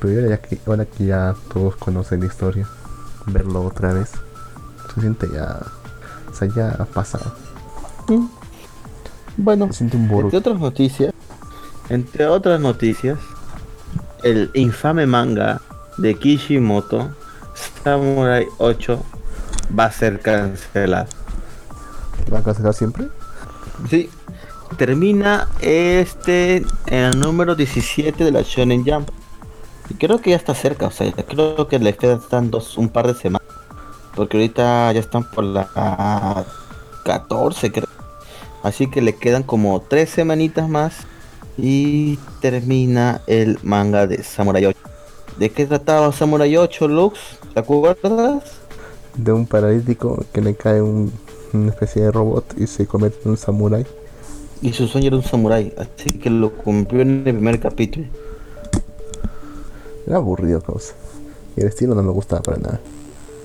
Pero 0.00 0.28
ya 0.28 0.38
que, 0.38 0.58
ahora 0.66 0.86
que 0.86 1.06
ya 1.06 1.34
todos 1.52 1.76
conocen 1.76 2.20
la 2.20 2.26
historia, 2.26 2.66
verlo 3.26 3.64
otra 3.64 3.92
vez, 3.92 4.10
se 4.94 5.00
siente 5.00 5.28
ya. 5.32 5.60
O 6.30 6.34
sea, 6.34 6.48
ya 6.48 6.70
ha 6.70 6.84
pasado. 6.84 7.34
Mm. 8.08 8.26
Bueno, 9.36 9.68
entre 9.80 10.38
otras 10.38 10.58
noticias, 10.58 11.14
entre 11.88 12.26
otras 12.26 12.60
noticias, 12.60 13.18
el 14.22 14.50
infame 14.54 15.06
manga 15.06 15.60
de 15.98 16.14
Kishimoto, 16.14 17.10
Samurai 17.82 18.46
8, 18.58 19.02
va 19.78 19.84
a 19.86 19.92
ser 19.92 20.20
cancelado. 20.20 21.08
¿Va 22.32 22.38
a 22.38 22.42
cancelar 22.42 22.74
siempre? 22.74 23.08
Sí. 23.88 24.10
Termina 24.76 25.48
este 25.60 26.58
en 26.86 27.04
el 27.04 27.18
número 27.18 27.54
17 27.54 28.22
de 28.22 28.30
la 28.30 28.42
Shonen 28.42 28.84
Jump. 28.84 29.10
Y 29.90 29.94
creo 29.94 30.20
que 30.20 30.30
ya 30.30 30.36
está 30.36 30.54
cerca, 30.54 30.86
o 30.86 30.90
sea, 30.90 31.12
creo 31.12 31.66
que 31.68 31.78
le 31.80 31.96
quedan 31.96 32.50
dos, 32.50 32.78
un 32.78 32.88
par 32.88 33.08
de 33.08 33.14
semanas. 33.14 33.46
Porque 34.14 34.36
ahorita 34.36 34.92
ya 34.92 35.00
están 35.00 35.24
por 35.24 35.44
la 35.44 36.44
14, 37.04 37.72
creo. 37.72 37.88
Así 38.62 38.88
que 38.88 39.02
le 39.02 39.16
quedan 39.16 39.42
como 39.42 39.80
tres 39.80 40.10
semanitas 40.10 40.68
más. 40.68 41.06
Y 41.58 42.18
termina 42.40 43.20
el 43.26 43.58
manga 43.62 44.06
de 44.06 44.22
Samurai 44.22 44.64
8. 44.64 44.78
¿De 45.38 45.50
qué 45.50 45.66
trataba 45.66 46.12
Samurai 46.12 46.56
8, 46.56 46.88
Lux? 46.88 47.18
¿Te 47.52 47.60
acuerdas? 47.60 48.60
De 49.14 49.32
un 49.32 49.46
paralítico 49.46 50.24
que 50.32 50.40
le 50.40 50.54
cae 50.54 50.80
un, 50.80 51.12
una 51.52 51.70
especie 51.70 52.02
de 52.02 52.12
robot 52.12 52.54
y 52.56 52.66
se 52.66 52.86
convierte 52.86 53.20
en 53.24 53.32
un 53.32 53.36
samurái. 53.36 53.84
Y 54.62 54.72
su 54.72 54.86
sueño 54.86 55.08
era 55.08 55.16
un 55.16 55.22
samurái, 55.22 55.74
así 55.76 56.18
que 56.18 56.30
lo 56.30 56.52
cumplió 56.52 57.02
en 57.02 57.26
el 57.26 57.34
primer 57.34 57.60
capítulo. 57.60 58.06
Era 60.06 60.16
aburrido, 60.16 60.60
cosa. 60.62 60.94
Y 61.56 61.60
el 61.60 61.68
estilo 61.68 61.94
no 61.94 62.02
me 62.02 62.12
gustaba 62.12 62.42
para 62.42 62.58
nada. 62.58 62.80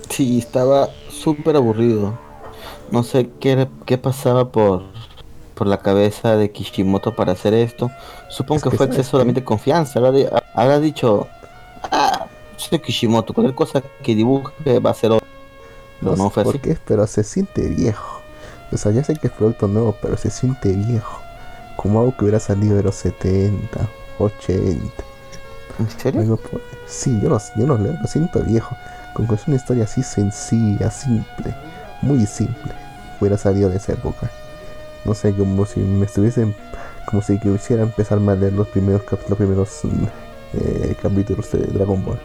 Sí, 0.10 0.40
estaba 0.40 0.90
súper 1.10 1.56
aburrido. 1.56 2.18
No 2.92 3.04
sé 3.04 3.30
qué, 3.40 3.68
qué 3.86 3.98
pasaba 3.98 4.52
por, 4.52 4.84
por 5.56 5.68
la 5.68 5.80
cabeza 5.80 6.38
de 6.38 6.52
Kishimoto 6.52 7.16
para 7.16 7.34
hacer 7.34 7.54
esto. 7.54 7.90
Supongo 8.30 8.70
que, 8.70 8.78
fue 8.78 8.86
exceso 8.86 9.24
de 9.24 9.44
confianza. 9.44 10.00
Habrá, 10.54 10.80
dicho, 10.80 11.28
ah, 11.84 12.28
soy 12.58 12.80
Kishimoto, 12.80 13.34
cualquier 13.34 13.56
cosa 13.56 13.84
que 14.04 14.16
dibuje 14.16 14.80
va 14.80 14.92
a 14.92 14.94
ser 14.94 15.12
otro. 15.12 15.28
No, 16.02 16.16
no 16.16 16.30
fue 16.30 16.44
por 16.44 16.60
qué, 16.60 16.78
pero 16.86 17.08
se 17.08 17.24
siente 17.24 17.68
viejo. 17.68 18.22
O 18.72 18.78
sea, 18.78 18.92
ya 18.92 19.04
sé 19.04 19.16
que 19.16 19.28
es 19.28 19.34
producto 19.34 19.68
nuevo, 19.68 19.96
pero 20.02 20.18
se 20.18 20.30
siente 20.30 20.72
viejo. 20.72 21.22
Como 21.78 22.00
algo 22.00 22.16
que 22.16 22.26
hubiera 22.26 22.40
salido 22.40 22.76
de 22.76 22.84
los 22.84 22.96
70, 22.96 23.88
80. 24.20 25.15
¿En 25.80 25.90
serio? 25.90 26.40
sí, 26.88 27.20
yo 27.22 27.30
lo, 27.30 27.40
yo 27.58 27.68
lo, 27.68 27.78
lo 27.78 28.08
siento 28.08 28.42
viejo. 28.42 28.76
Con 29.16 29.28
que 29.28 29.36
es 29.36 29.48
una 29.48 29.56
historia 29.56 29.86
así 29.86 30.04
sencilla, 30.04 30.92
simple, 30.92 31.56
muy 32.02 32.26
simple, 32.26 32.74
hubiera 33.20 33.38
salido 33.38 33.70
de 33.70 33.78
esa 33.78 33.94
época. 33.94 34.30
No 35.06 35.14
sé, 35.14 35.34
como 35.34 35.66
si 35.66 35.80
me 35.80 36.06
estuviesen, 36.06 36.54
como 37.06 37.22
si 37.22 37.40
quisiera 37.40 37.84
empezar 37.84 38.18
a 38.18 38.36
leer 38.36 38.52
los 38.52 38.68
primeros, 38.68 39.04
los 39.30 39.38
primeros 39.38 39.82
eh, 40.52 40.98
capítulos 41.02 41.50
de 41.54 41.60
Dragon 41.60 42.04
Ball, 42.04 42.20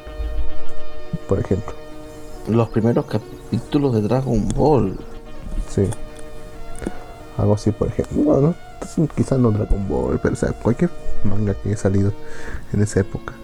por 1.28 1.38
ejemplo. 1.38 1.74
Los 2.48 2.68
primeros 2.70 3.06
capítulos 3.06 3.94
de 3.94 4.02
Dragon 4.02 4.48
Ball. 4.48 4.98
Sí. 5.68 5.88
Algo 7.36 7.54
así, 7.54 7.70
por 7.70 7.86
ejemplo. 7.86 8.20
Bueno, 8.20 8.54
quizás 9.14 9.38
no 9.38 9.52
Dragon 9.52 9.88
Ball, 9.88 10.18
pero 10.20 10.34
o 10.34 10.36
sea, 10.36 10.52
cualquier 10.52 10.90
manga 11.22 11.54
que 11.54 11.68
haya 11.68 11.78
salido 11.78 12.12
en 12.72 12.82
esa 12.82 12.98
época. 12.98 13.34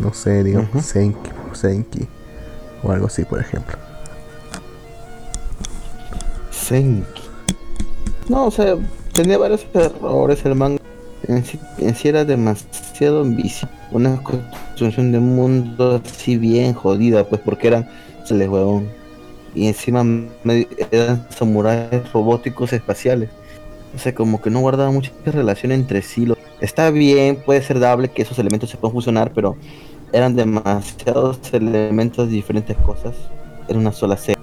No 0.00 0.12
sé, 0.12 0.44
digamos, 0.44 0.84
Senki, 0.84 1.30
Senki 1.52 2.06
o 2.82 2.92
algo 2.92 3.06
así, 3.06 3.24
por 3.24 3.40
ejemplo. 3.40 3.76
Senki. 6.50 7.22
No, 8.28 8.46
o 8.46 8.50
sea, 8.50 8.76
tenía 9.12 9.38
varios 9.38 9.66
errores 9.72 10.44
el 10.44 10.54
manga. 10.54 10.80
En 11.28 11.44
sí, 11.44 11.58
era 12.08 12.24
demasiado 12.24 13.22
ambicioso. 13.22 13.68
Una 13.90 14.22
construcción 14.22 15.12
de 15.12 15.18
mundo 15.18 16.00
así 16.04 16.36
bien 16.36 16.74
jodida, 16.74 17.24
pues 17.24 17.40
porque 17.40 17.68
eran 17.68 17.88
se 18.24 18.34
les 18.34 18.48
huevón. 18.48 18.88
Y 19.54 19.68
encima 19.68 20.04
eran 20.90 21.26
samuráis 21.30 22.12
robóticos 22.12 22.72
espaciales. 22.72 23.30
O 23.94 23.98
sea, 23.98 24.14
como 24.14 24.42
que 24.42 24.50
no 24.50 24.60
guardaba 24.60 24.90
mucha 24.90 25.10
relación 25.24 25.72
entre 25.72 26.02
sí. 26.02 26.26
Está 26.66 26.90
bien, 26.90 27.36
puede 27.46 27.62
ser 27.62 27.78
dable 27.78 28.08
que 28.08 28.22
esos 28.22 28.40
elementos 28.40 28.68
se 28.68 28.76
puedan 28.76 28.92
fusionar, 28.92 29.30
pero 29.32 29.54
eran 30.12 30.34
demasiados 30.34 31.38
elementos 31.52 32.26
de 32.26 32.32
diferentes 32.34 32.76
cosas 32.78 33.14
en 33.68 33.76
una 33.76 33.92
sola 33.92 34.16
serie. 34.16 34.42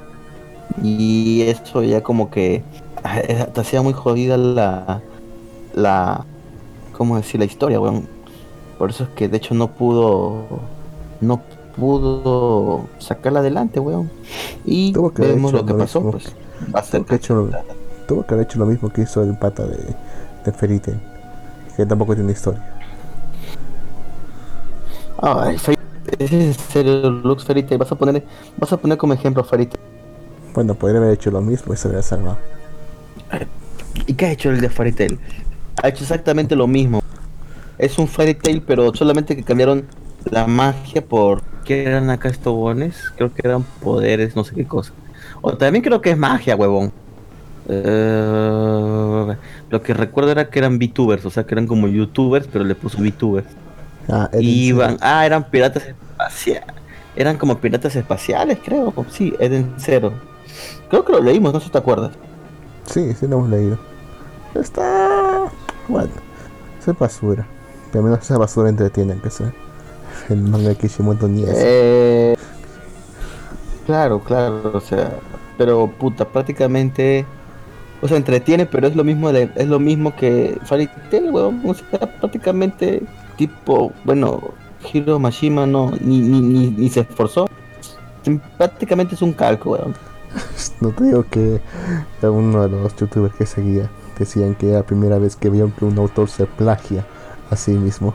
Y 0.82 1.42
eso 1.42 1.84
ya 1.84 2.02
como 2.02 2.30
que 2.32 2.64
ah, 3.04 3.20
te 3.54 3.60
hacía 3.60 3.82
muy 3.82 3.92
jodida 3.92 4.38
la. 4.38 5.02
la. 5.74 6.26
¿Cómo 6.98 7.18
decir? 7.18 7.42
La 7.42 7.46
historia, 7.46 7.82
weón. 7.82 8.08
Por 8.78 8.92
eso 8.92 9.04
es 9.04 9.10
que 9.10 9.28
de 9.28 9.36
hecho 9.36 9.54
no 9.54 9.68
pudo. 9.72 10.46
No 11.20 11.42
pudo 11.76 12.88
sacarla 13.00 13.40
adelante, 13.42 13.82
weón. 13.82 14.10
Y 14.64 14.94
Tuvo 14.94 15.14
que 15.14 15.24
vemos 15.24 15.52
lo 15.52 15.66
que 15.66 15.74
lo 15.74 15.80
pasó, 15.80 16.00
mismo. 16.00 16.12
pues. 16.12 16.34
Va 16.74 16.80
a 16.80 16.84
ser 16.84 17.02
Tuvo 17.02 17.06
que, 17.10 17.16
hecho, 17.16 17.50
tuvo 18.08 18.26
que 18.26 18.34
haber 18.34 18.46
hecho 18.46 18.60
lo 18.60 18.66
mismo 18.66 18.90
que 18.94 19.02
hizo 19.02 19.22
el 19.24 19.38
pata 19.38 19.66
de, 19.66 19.78
de 20.46 20.52
Tail, 20.54 21.02
que 21.76 21.86
tampoco 21.86 22.16
tiene 22.16 22.32
historia. 22.32 22.62
Ay, 25.22 25.58
Fairy- 25.58 25.78
ese 26.20 26.26
es 26.26 26.34
en 26.34 26.54
serio, 26.54 27.10
Lux 27.10 27.46
Fairy 27.46 27.64
Tail. 27.64 27.80
Vas 27.80 27.92
a 27.92 27.96
poner, 27.96 28.24
vas 28.58 28.74
a 28.74 28.78
poner 28.78 28.98
como 28.98 29.14
ejemplo 29.14 29.44
Fairy 29.44 29.68
Tail. 29.68 29.80
Bueno, 30.54 30.76
podría 30.76 31.00
haber 31.00 31.14
hecho 31.14 31.32
lo 31.32 31.42
mismo 31.42 31.74
y 31.74 31.78
se 31.78 31.88
hubiera 31.88 32.04
salvado. 32.04 32.38
¿Y 34.06 34.14
qué 34.14 34.26
ha 34.28 34.32
hecho 34.32 34.50
el 34.50 34.62
de 34.62 34.70
Fairy 34.70 34.92
Tail? 34.92 35.20
Ha 35.82 35.88
hecho 35.90 36.04
exactamente 36.04 36.56
lo 36.56 36.68
mismo. 36.68 37.02
Es 37.78 37.98
un 37.98 38.08
Fairy 38.08 38.36
Tail, 38.36 38.62
pero 38.62 38.94
solamente 38.94 39.36
que 39.36 39.44
cambiaron 39.44 39.86
la 40.30 40.46
magia 40.48 41.04
por. 41.04 41.42
¿Qué 41.64 41.86
eran 41.86 42.10
acá 42.10 42.28
estos 42.28 42.54
bones? 42.54 42.98
Creo 43.16 43.34
que 43.34 43.42
eran 43.48 43.64
poderes, 43.82 44.36
no 44.36 44.44
sé 44.44 44.54
qué 44.54 44.66
cosa. 44.66 44.92
O 45.42 45.56
también 45.56 45.82
creo 45.84 46.02
que 46.02 46.12
es 46.12 46.18
magia, 46.18 46.56
huevón. 46.58 46.92
Eh, 47.70 49.36
lo 49.70 49.82
que 49.82 49.94
recuerdo 49.94 50.32
era 50.32 50.50
que 50.50 50.60
eran 50.60 50.78
VTubers, 50.80 51.26
o 51.26 51.30
sea 51.30 51.46
que 51.46 51.54
eran 51.54 51.68
como 51.68 51.88
YouTubers, 51.88 52.48
pero 52.48 52.64
le 52.66 52.76
puso 52.76 52.98
VTubers. 53.02 53.48
Ah, 54.10 54.30
Eden 54.34 54.46
Iban, 54.46 54.98
ah, 55.02 55.26
eran 55.26 55.50
piratas 55.50 55.86
espaciales. 55.86 56.76
Eran 57.16 57.38
como 57.38 57.60
piratas 57.60 57.96
espaciales, 57.96 58.58
creo. 58.64 58.94
Sí, 59.10 59.34
Eden 59.40 59.74
Zero. 59.78 60.14
Creo 60.90 61.06
que 61.06 61.14
lo 61.14 61.22
leímos, 61.22 61.54
no 61.54 61.60
sé 61.60 61.68
si 61.68 61.72
te 61.72 61.78
acuerdas. 61.78 62.12
Sí, 62.86 63.14
sí 63.14 63.28
lo 63.28 63.38
hemos 63.38 63.50
leído. 63.50 63.78
Está. 64.56 65.44
Bueno, 65.88 66.12
es 66.80 67.00
basura. 67.00 67.46
Pero 67.92 68.04
al 68.04 68.12
menos 68.12 68.26
esa 68.26 68.38
basura 68.38 68.70
entretiene, 68.70 69.16
que 69.22 69.30
sea. 69.30 69.54
El 70.30 70.42
manga 70.42 70.70
de 70.70 70.76
Kishimoto 70.76 71.28
ni 71.28 71.44
es. 71.44 71.50
Eh, 71.56 72.36
claro, 73.86 74.20
claro, 74.20 74.72
o 74.74 74.80
sea, 74.80 75.12
pero 75.58 75.88
puta, 75.88 76.26
prácticamente, 76.26 77.26
o 78.04 78.08
sea, 78.10 78.18
entretiene, 78.18 78.66
pero 78.66 78.86
es 78.86 78.98
lo 78.98 79.06
mismo 79.06 79.32
de, 79.32 79.50
es 79.56 79.68
lo 79.68 79.80
mismo 79.80 80.14
que 80.14 80.60
Fairy 80.66 80.90
Tail, 81.10 81.32
weón, 81.32 81.62
o 81.64 81.74
sea, 81.74 82.00
prácticamente 82.20 83.02
tipo, 83.38 83.94
bueno, 84.04 84.42
Hiro 84.92 85.20
Mashima 85.20 85.66
no, 85.66 85.92
ni, 86.02 86.20
ni, 86.20 86.42
ni, 86.42 86.70
ni 86.70 86.90
se 86.90 87.00
esforzó, 87.00 87.48
prácticamente 88.58 89.16
es 89.16 89.22
un 89.22 89.32
calco, 89.32 89.72
weón. 89.72 89.96
No 90.82 90.90
te 90.90 91.06
digo 91.06 91.24
que 91.30 91.62
uno 92.22 92.68
de 92.68 92.70
los 92.70 92.94
youtubers 92.98 93.36
que 93.36 93.46
seguía 93.46 93.90
decían 94.20 94.56
que 94.56 94.70
era 94.70 94.80
la 94.80 94.86
primera 94.86 95.18
vez 95.18 95.38
que 95.38 95.50
vieron 95.50 95.72
que 95.72 95.86
un 95.86 95.98
autor 95.98 96.30
se 96.30 96.46
plagia 96.46 97.06
a 97.50 97.56
sí 97.56 97.72
mismo. 97.72 98.10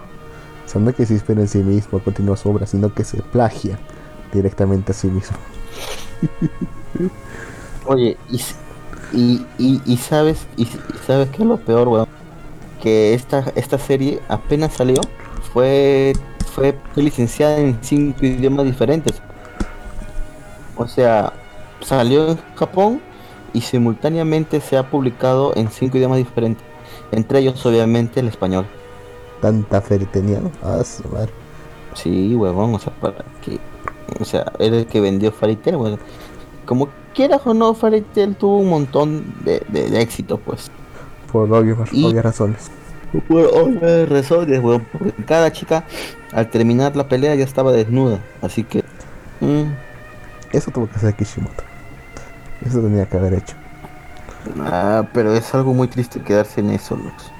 O 0.66 0.68
sea, 0.68 0.82
no 0.82 0.90
es 0.90 0.96
que 0.96 1.06
se 1.06 1.14
inspira 1.14 1.40
en 1.40 1.48
sí 1.48 1.62
mismo, 1.62 1.98
continúa 2.00 2.36
su 2.36 2.50
obra, 2.50 2.66
sino 2.66 2.92
que 2.92 3.04
se 3.04 3.22
plagia 3.22 3.78
directamente 4.34 4.92
a 4.92 4.94
sí 4.94 5.06
mismo. 5.08 5.38
Oye, 7.86 8.18
y, 8.28 8.38
y, 9.12 9.44
y, 9.58 9.80
y 9.84 9.96
sabes, 9.96 10.46
y, 10.56 10.66
sabes 11.06 11.30
que 11.30 11.42
es 11.42 11.48
lo 11.48 11.56
peor, 11.56 11.88
weón, 11.88 12.08
que 12.82 13.14
esta, 13.14 13.52
esta 13.54 13.78
serie 13.78 14.20
apenas 14.28 14.74
salió, 14.74 15.00
fue, 15.52 16.12
fue, 16.54 16.78
fue 16.92 17.02
licenciada 17.02 17.58
en 17.58 17.78
cinco 17.82 18.24
idiomas 18.24 18.66
diferentes. 18.66 19.20
O 20.76 20.86
sea, 20.86 21.32
salió 21.80 22.30
en 22.30 22.38
Japón 22.54 23.00
y 23.52 23.60
simultáneamente 23.62 24.60
se 24.60 24.76
ha 24.76 24.88
publicado 24.88 25.52
en 25.56 25.70
cinco 25.70 25.98
idiomas 25.98 26.18
diferentes. 26.18 26.64
Entre 27.10 27.40
ellos, 27.40 27.64
obviamente, 27.64 28.20
el 28.20 28.28
español. 28.28 28.66
Tanta 29.40 29.80
fe 29.80 29.98
tenía, 29.98 30.40
¿no? 30.40 30.50
Ah. 30.62 30.82
Sí, 31.94 32.34
huevón, 32.34 32.74
o 32.74 32.78
sea, 32.78 32.92
para 32.94 33.24
que. 33.42 33.58
O 34.20 34.24
sea, 34.24 34.52
era 34.58 34.76
el 34.76 34.86
que 34.86 35.00
vendió 35.00 35.32
Fairy 35.32 35.58
weón. 35.64 35.98
Como 36.68 36.88
quieras 37.14 37.40
o 37.46 37.54
no, 37.54 37.74
Fairy 37.74 38.02
Tail 38.02 38.36
tuvo 38.36 38.58
un 38.58 38.68
montón 38.68 39.34
de, 39.44 39.62
de, 39.68 39.90
de 39.90 40.00
éxito, 40.02 40.38
pues. 40.38 40.70
Por 41.32 41.50
obvias, 41.52 41.78
razones. 41.78 42.70
Por 43.26 43.46
obvias 43.54 44.08
razones, 44.08 44.62
weón, 44.62 44.86
porque 44.92 45.12
cada 45.24 45.50
chica 45.50 45.84
al 46.32 46.50
terminar 46.50 46.94
la 46.94 47.08
pelea 47.08 47.34
ya 47.34 47.44
estaba 47.44 47.72
desnuda, 47.72 48.20
así 48.42 48.64
que. 48.64 48.84
mm, 49.40 49.72
Eso 50.52 50.70
tuvo 50.70 50.88
que 50.88 50.96
hacer 50.96 51.14
Kishimoto. 51.16 51.64
Eso 52.60 52.80
tenía 52.80 53.06
que 53.08 53.16
haber 53.16 53.34
hecho. 53.34 53.56
ah, 54.60 55.08
pero 55.14 55.32
es 55.34 55.54
algo 55.54 55.72
muy 55.72 55.88
triste 55.88 56.22
quedarse 56.22 56.60
en 56.60 56.70
eso, 56.70 56.96
Lux. 56.96 57.32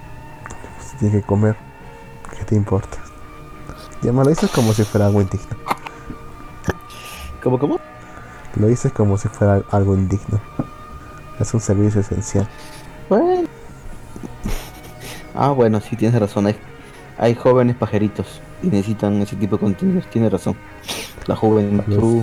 Si 0.81 0.97
tiene 0.99 1.21
que 1.21 1.27
comer, 1.27 1.57
¿qué 2.37 2.45
te 2.45 2.55
importa? 2.55 2.99
Ya 4.03 4.13
me 4.13 4.25
lo 4.25 4.31
dices 4.31 4.51
como 4.51 4.73
si 4.73 4.85
fuera 4.85 5.07
algo 5.07 5.21
indigno. 5.21 5.57
¿Cómo, 7.43 7.59
cómo? 7.59 7.81
Lo 8.59 8.67
dices 8.67 8.93
como 8.93 9.17
si 9.19 9.29
fuera 9.29 9.63
algo 9.71 9.95
indigno. 9.95 10.41
Es 11.39 11.55
un 11.55 11.61
servicio 11.61 12.01
esencial. 12.01 12.49
Bueno. 13.09 13.49
Ah, 15.35 15.51
bueno, 15.51 15.81
sí, 15.81 15.97
tienes 15.97 16.19
razón. 16.21 16.47
Hay, 16.47 16.57
hay 17.19 17.35
jóvenes 17.35 17.77
pajeritos 17.77 18.41
y 18.63 18.67
necesitan 18.67 19.21
ese 19.23 19.37
tipo 19.37 19.57
de 19.57 19.61
contenidos. 19.61 20.05
Tienes 20.11 20.33
razón. 20.33 20.57
La 21.27 21.37
juventud 21.37 22.23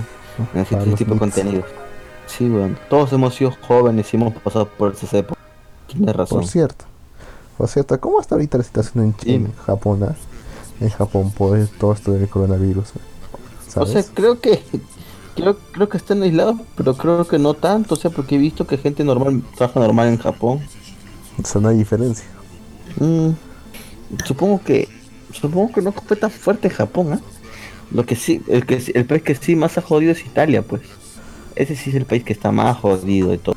necesita 0.52 0.70
Para 0.70 0.82
ese 0.82 0.90
los 0.90 0.98
tipo 0.98 1.14
de 1.14 1.18
contenidos. 1.20 1.64
Sí, 2.26 2.48
bueno. 2.48 2.76
Todos 2.90 3.12
hemos 3.12 3.34
sido 3.34 3.52
jóvenes 3.66 4.12
y 4.12 4.16
hemos 4.16 4.34
pasado 4.34 4.68
por 4.68 4.92
esas 4.92 5.12
épocas. 5.14 5.42
Tienes 5.86 6.14
razón. 6.14 6.40
Por 6.40 6.48
cierto, 6.48 6.84
por 7.56 7.68
cierto, 7.68 7.98
¿cómo 8.00 8.20
está 8.20 8.34
ahorita 8.34 8.58
la 8.58 8.64
situación 8.64 9.04
en, 9.04 9.16
Ch- 9.16 9.28
en. 9.32 9.52
Japón? 9.64 10.02
ah? 10.02 10.14
En 10.80 10.90
Japón 10.90 11.30
por 11.30 11.56
todo 11.78 11.94
esto 11.94 12.12
del 12.12 12.28
coronavirus. 12.28 12.90
eh? 12.90 12.98
O 13.68 13.70
sea, 13.70 13.86
¿Sabes? 13.86 14.10
creo 14.12 14.40
que 14.40 14.62
creo, 15.36 15.56
creo 15.72 15.88
que 15.88 15.96
están 15.96 16.22
aislados, 16.22 16.56
pero 16.76 16.94
creo 16.94 17.26
que 17.26 17.38
no 17.38 17.54
tanto, 17.54 17.94
o 17.94 17.96
sea, 17.96 18.10
porque 18.10 18.36
he 18.36 18.38
visto 18.38 18.66
que 18.66 18.78
gente 18.78 19.04
normal 19.04 19.42
trabaja 19.56 19.80
normal 19.80 20.08
en 20.08 20.18
Japón. 20.18 20.60
O 21.40 21.46
sea, 21.46 21.60
no 21.60 21.68
hay 21.68 21.76
diferencia. 21.76 22.26
Mm, 22.98 23.30
supongo 24.24 24.60
que 24.64 24.88
supongo 25.32 25.72
que 25.72 25.82
no 25.82 25.92
fue 25.92 26.16
tan 26.16 26.30
fuerte 26.30 26.70
Japón, 26.70 27.12
¿ah? 27.12 27.20
Lo 27.92 28.04
que 28.04 28.16
sí, 28.16 28.42
el 28.48 28.66
que 28.66 28.82
el 28.94 29.04
país 29.04 29.22
que 29.22 29.34
sí 29.34 29.54
más 29.54 29.78
ha 29.78 29.82
jodido 29.82 30.12
es 30.12 30.24
Italia, 30.24 30.62
pues. 30.62 30.82
Ese 31.54 31.76
sí 31.76 31.90
es 31.90 31.96
el 31.96 32.04
país 32.04 32.24
que 32.24 32.32
está 32.32 32.50
más 32.50 32.76
jodido 32.78 33.30
de 33.30 33.38
todo. 33.38 33.54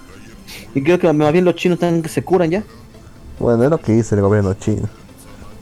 Y 0.75 0.83
creo 0.83 0.99
que 0.99 1.11
más 1.11 1.33
bien 1.33 1.45
los 1.45 1.55
chinos 1.55 1.77
están 1.77 2.01
que 2.01 2.09
se 2.09 2.23
curan 2.23 2.51
ya. 2.51 2.63
Bueno, 3.39 3.63
es 3.63 3.69
lo 3.69 3.79
que 3.79 3.93
dice 3.93 4.15
el 4.15 4.21
gobierno 4.21 4.53
chino. 4.53 4.87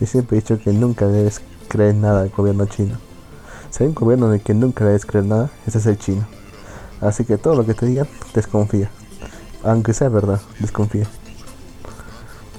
Y 0.01 0.05
siempre 0.05 0.37
he 0.37 0.41
dicho 0.41 0.59
que 0.59 0.71
nunca 0.71 1.07
debes 1.07 1.41
creer 1.67 1.95
nada 1.95 2.23
del 2.23 2.31
gobierno 2.31 2.65
chino. 2.65 2.97
Si 3.77 3.83
hay 3.83 3.89
un 3.89 3.95
gobierno 3.95 4.27
en 4.29 4.33
el 4.33 4.41
que 4.41 4.55
nunca 4.55 4.83
debes 4.85 5.05
creer 5.05 5.25
nada, 5.25 5.51
ese 5.67 5.77
es 5.77 5.85
el 5.85 5.99
chino. 5.99 6.25
Así 6.99 7.25
que 7.25 7.37
todo 7.37 7.55
lo 7.55 7.63
que 7.63 7.75
te 7.75 7.85
digan, 7.85 8.07
desconfía. 8.33 8.89
Aunque 9.63 9.93
sea 9.93 10.09
verdad, 10.09 10.41
desconfía. 10.59 11.05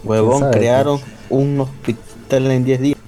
Huevón, 0.05 0.49
crearon 0.53 1.01
un 1.29 1.59
hospital 1.61 2.53
en 2.53 2.65
10 2.65 2.81
días. 2.81 2.99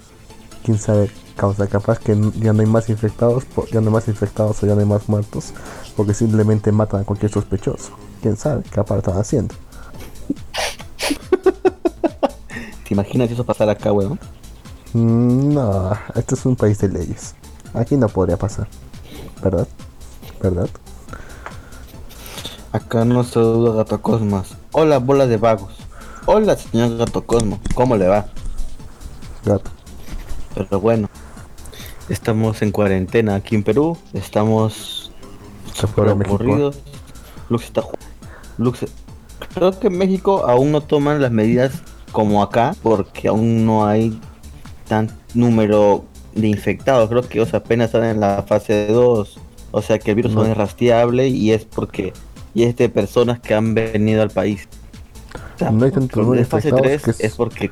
Quién 0.65 0.77
sabe, 0.79 1.09
causa 1.37 1.69
capaz 1.69 2.01
que 2.01 2.17
ya 2.41 2.53
no 2.53 2.63
hay 2.63 2.67
más 2.67 2.91
infectados, 2.91 3.45
ya 3.73 3.81
no 3.81 3.87
hay 3.87 3.93
más 3.93 4.09
infectados 4.09 4.61
o 4.61 4.67
ya 4.67 4.75
no 4.75 4.81
hay 4.81 4.87
más 4.87 5.09
muertos, 5.09 5.53
porque 5.97 6.13
simplemente 6.13 6.73
matan 6.73 7.03
a 7.03 7.05
cualquier 7.05 7.31
sospechoso. 7.31 7.93
Quién 8.21 8.37
sabe, 8.37 8.65
aparte 8.77 9.09
están 9.09 9.21
haciendo. 9.21 9.55
¿Te 12.89 12.95
imaginas 12.95 13.29
si 13.29 13.35
eso 13.35 13.45
pasara 13.45 13.71
acá, 13.73 13.93
huevón? 13.93 14.19
Mm, 14.95 15.55
No, 15.55 15.93
este 16.17 16.35
es 16.35 16.45
un 16.45 16.57
país 16.57 16.77
de 16.79 16.89
leyes. 16.89 17.37
Aquí 17.75 17.97
no 17.97 18.09
podría 18.09 18.37
pasar. 18.37 18.69
¿Verdad? 19.43 19.69
¿Verdad? 20.43 20.69
Acá 22.73 23.05
no 23.05 23.25
saluda 23.25 23.75
Gato 23.75 24.01
Cosmos. 24.01 24.57
Hola, 24.73 24.99
bola 24.99 25.27
de 25.27 25.37
vagos. 25.37 25.77
Hola, 26.27 26.57
señor 26.57 26.97
Gato 26.97 27.25
Cosmos. 27.25 27.59
¿Cómo 27.75 27.97
le 27.97 28.07
va? 28.07 28.27
Gato. 29.45 29.71
Pero 30.55 30.81
bueno, 30.81 31.09
estamos 32.09 32.63
en 32.63 32.73
cuarentena 32.73 33.37
aquí 33.37 33.55
en 33.55 33.63
Perú. 33.63 33.97
Estamos 34.13 35.11
de 35.97 36.15
México. 36.15 36.37
aburridos. 36.37 36.79
Lux 37.49 37.65
está 37.65 37.83
Lux, 38.59 38.87
creo 39.55 39.79
que 39.79 39.87
en 39.87 39.99
México 39.99 40.45
aún 40.47 40.73
no 40.73 40.83
toman 40.83 41.21
las 41.21 41.33
medidas 41.33 41.73
como 42.13 42.43
acá 42.43 42.77
porque 42.83 43.29
aún 43.29 43.65
no 43.65 43.87
hay 43.87 44.21
tan 44.87 45.11
número 45.35 46.05
de 46.35 46.47
infectados. 46.49 47.09
Creo 47.09 47.23
que 47.29 47.41
o 47.41 47.47
sea, 47.47 47.59
apenas 47.61 47.87
están 47.87 48.05
en 48.05 48.21
la 48.21 48.45
fase 48.47 48.87
2. 48.89 49.39
O 49.73 49.83
sea 49.83 49.99
que 49.99 50.11
el 50.11 50.17
virus 50.17 50.33
No. 50.33 50.45
es 50.45 50.57
rastreable 50.57 51.29
y 51.29 51.53
es 51.53 51.65
porque 51.65 52.13
y 52.55 52.65
es 52.65 52.77
de 52.77 52.89
personas 52.89 53.39
que 53.41 53.55
han 53.55 53.75
venido 53.75 54.23
al 54.23 54.31
país. 54.31 54.69
O 55.55 55.59
sea, 55.59 55.71
No 55.71 55.85
hay 55.85 55.91
tanto 55.93 56.21
número 56.21 56.41
en 56.41 56.47
fase 56.49 56.69
infectados 56.69 57.03
3 57.03 57.03
que 57.03 57.11
es- 57.13 57.21
es 57.33 57.37
porque 57.37 57.71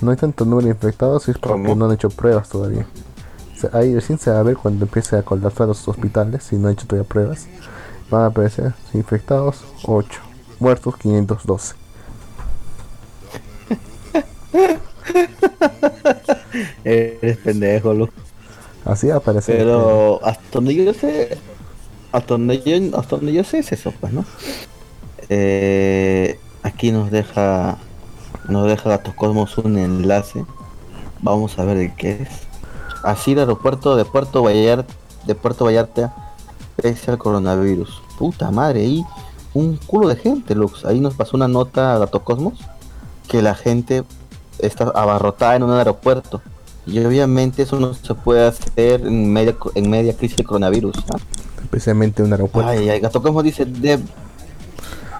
No 0.00 0.10
hay 0.10 0.16
tanto 0.16 0.44
número 0.44 0.66
de 0.66 0.72
infectados 0.74 1.26
y 1.28 1.30
es 1.32 1.38
porque 1.38 1.62
¿Cómo? 1.62 1.74
no 1.74 1.86
han 1.86 1.92
hecho 1.92 2.10
pruebas 2.10 2.48
todavía. 2.48 2.86
O 3.56 3.60
sea, 3.60 3.70
ahí 3.72 3.94
recién 3.94 4.18
se 4.18 4.30
va 4.30 4.38
a 4.38 4.42
ver 4.42 4.56
cuando 4.56 4.84
empiece 4.84 5.16
a 5.16 5.22
colapsar 5.22 5.66
los 5.66 5.88
hospitales 5.88 6.44
si 6.44 6.56
no 6.56 6.68
han 6.68 6.74
hecho 6.74 6.86
todavía 6.86 7.08
pruebas. 7.08 7.46
Van 8.10 8.22
a 8.22 8.26
aparecer 8.26 8.72
infectados 8.94 9.64
8, 9.84 10.20
muertos 10.60 10.96
512. 10.98 11.74
Eres 16.84 17.36
pendejo, 17.38 17.94
Lu. 17.94 18.08
Así 18.84 19.10
aparece. 19.10 19.52
Pero 19.52 20.20
hasta 20.24 20.42
donde 20.52 20.74
yo 20.74 20.94
sé, 20.94 21.38
hasta 22.12 22.34
donde 22.34 22.62
yo, 22.62 22.98
hasta 22.98 23.16
donde 23.16 23.32
yo 23.32 23.44
sé 23.44 23.58
es 23.58 23.72
eso, 23.72 23.92
pues, 24.00 24.12
¿no? 24.12 24.24
Eh, 25.28 26.38
aquí 26.62 26.90
nos 26.90 27.10
deja, 27.10 27.78
nos 28.48 28.66
deja 28.66 28.88
Gatos 28.88 29.14
Cosmos 29.14 29.58
un 29.58 29.76
enlace. 29.78 30.44
Vamos 31.20 31.58
a 31.58 31.64
ver 31.64 31.76
de 31.76 31.94
qué 31.94 32.22
es. 32.22 32.28
Así 33.02 33.32
el 33.32 33.40
aeropuerto 33.40 33.96
de 33.96 34.04
Puerto 34.04 34.42
Vallarta, 34.42 34.92
de 35.26 35.34
Puerto 35.34 35.64
Vallarta, 35.64 36.14
pese 36.76 37.10
al 37.10 37.18
coronavirus. 37.18 38.02
Puta 38.18 38.50
madre, 38.50 38.80
ahí 38.80 39.04
un 39.54 39.76
culo 39.76 40.08
de 40.08 40.16
gente, 40.16 40.54
Lux. 40.54 40.84
Ahí 40.84 41.00
nos 41.00 41.14
pasó 41.14 41.36
una 41.36 41.48
nota 41.48 41.94
a 41.94 41.98
Gato 41.98 42.24
Cosmos 42.24 42.58
que 43.28 43.42
la 43.42 43.54
gente 43.54 44.04
está 44.60 44.84
abarrotada 44.84 45.56
en 45.56 45.62
un 45.62 45.72
aeropuerto. 45.72 46.40
Y 46.86 46.98
obviamente 47.04 47.62
eso 47.62 47.78
no 47.78 47.92
se 47.92 48.14
puede 48.14 48.46
hacer 48.46 49.02
en 49.02 49.30
media, 49.30 49.54
en 49.74 49.90
media 49.90 50.16
crisis 50.16 50.38
de 50.38 50.44
coronavirus. 50.44 50.96
¿ah? 51.12 51.18
Especialmente 51.62 52.22
un 52.22 52.32
aeropuerto. 52.32 52.70
Ay, 52.70 52.88
ay, 52.88 53.00
Gato 53.00 53.20
Cosmos 53.20 53.44
dice, 53.44 53.66
de... 53.66 53.98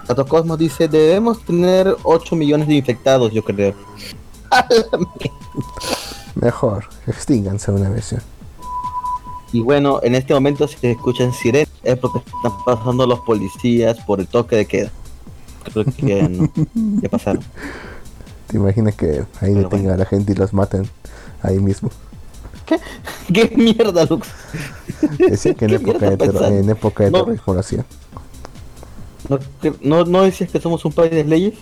Gato 0.07 0.25
Cosmos 0.25 0.57
dice, 0.57 0.87
debemos 0.87 1.45
tener 1.45 1.95
8 2.03 2.35
millones 2.35 2.67
de 2.67 2.73
infectados, 2.75 3.31
yo 3.31 3.43
creo. 3.43 3.75
Mejor, 6.35 6.85
extínganse 7.05 7.71
una 7.71 7.89
vez. 7.89 8.15
Y 9.51 9.61
bueno, 9.61 9.99
en 10.03 10.15
este 10.15 10.33
momento 10.33 10.67
si 10.67 10.77
se 10.77 10.91
escuchan 10.91 11.33
sirenas 11.33 11.69
es 11.83 11.97
porque 11.97 12.19
están 12.19 12.63
pasando 12.65 13.05
los 13.07 13.19
policías 13.19 13.99
por 14.05 14.19
el 14.19 14.27
toque 14.27 14.55
de 14.55 14.65
queda. 14.65 14.91
Creo 15.71 15.85
que 15.85 16.23
no, 16.23 16.49
ya 17.01 17.09
pasaron. 17.09 17.43
¿Te 18.49 18.57
imaginas 18.57 18.95
que 18.95 19.23
ahí 19.41 19.53
detengan 19.53 19.69
bueno. 19.69 19.93
a 19.93 19.97
la 19.97 20.05
gente 20.05 20.31
y 20.33 20.35
los 20.35 20.53
maten 20.53 20.89
ahí 21.41 21.59
mismo? 21.59 21.89
¿Qué 23.33 23.51
mierda, 23.55 24.05
Lux? 24.05 24.27
Decía 25.17 25.53
que 25.53 25.65
en 25.65 25.71
¿Qué 25.71 25.75
época, 25.77 26.09
de 26.09 26.17
terro- 26.17 26.45
en 26.45 26.69
época 26.69 27.03
de 27.05 27.11
No. 27.11 27.19
terrorismo 27.19 27.53
lo 27.53 27.59
hacían. 27.61 27.85
¿No, 29.29 29.39
no, 29.81 30.05
¿No 30.05 30.21
decías 30.23 30.49
que 30.49 30.59
somos 30.59 30.83
un 30.85 30.91
país 30.91 31.11
de 31.11 31.23
leyes? 31.23 31.53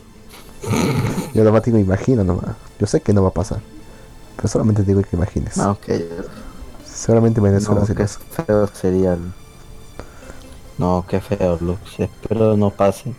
Yo 1.33 1.43
nomás 1.43 1.63
digo, 1.63 1.77
imagino 1.77 2.23
nomás. 2.23 2.55
Yo 2.79 2.87
sé 2.87 3.01
que 3.01 3.13
no 3.13 3.21
va 3.21 3.29
a 3.29 3.33
pasar. 3.33 3.59
Pero 4.37 4.47
solamente 4.47 4.83
digo 4.83 5.01
que 5.01 5.15
imagines. 5.15 5.57
Ah, 5.57 5.71
ok. 5.71 5.85
Seguramente 6.85 7.41
Venezuela 7.41 7.81
No, 7.87 7.95
qué 7.95 8.03
eso. 8.03 8.19
feo 8.45 8.67
sería. 8.67 9.17
No, 10.77 11.05
qué 11.07 11.19
feo, 11.19 11.57
Lux. 11.59 11.99
Espero 11.99 12.55
no 12.55 12.69
pase. 12.69 13.13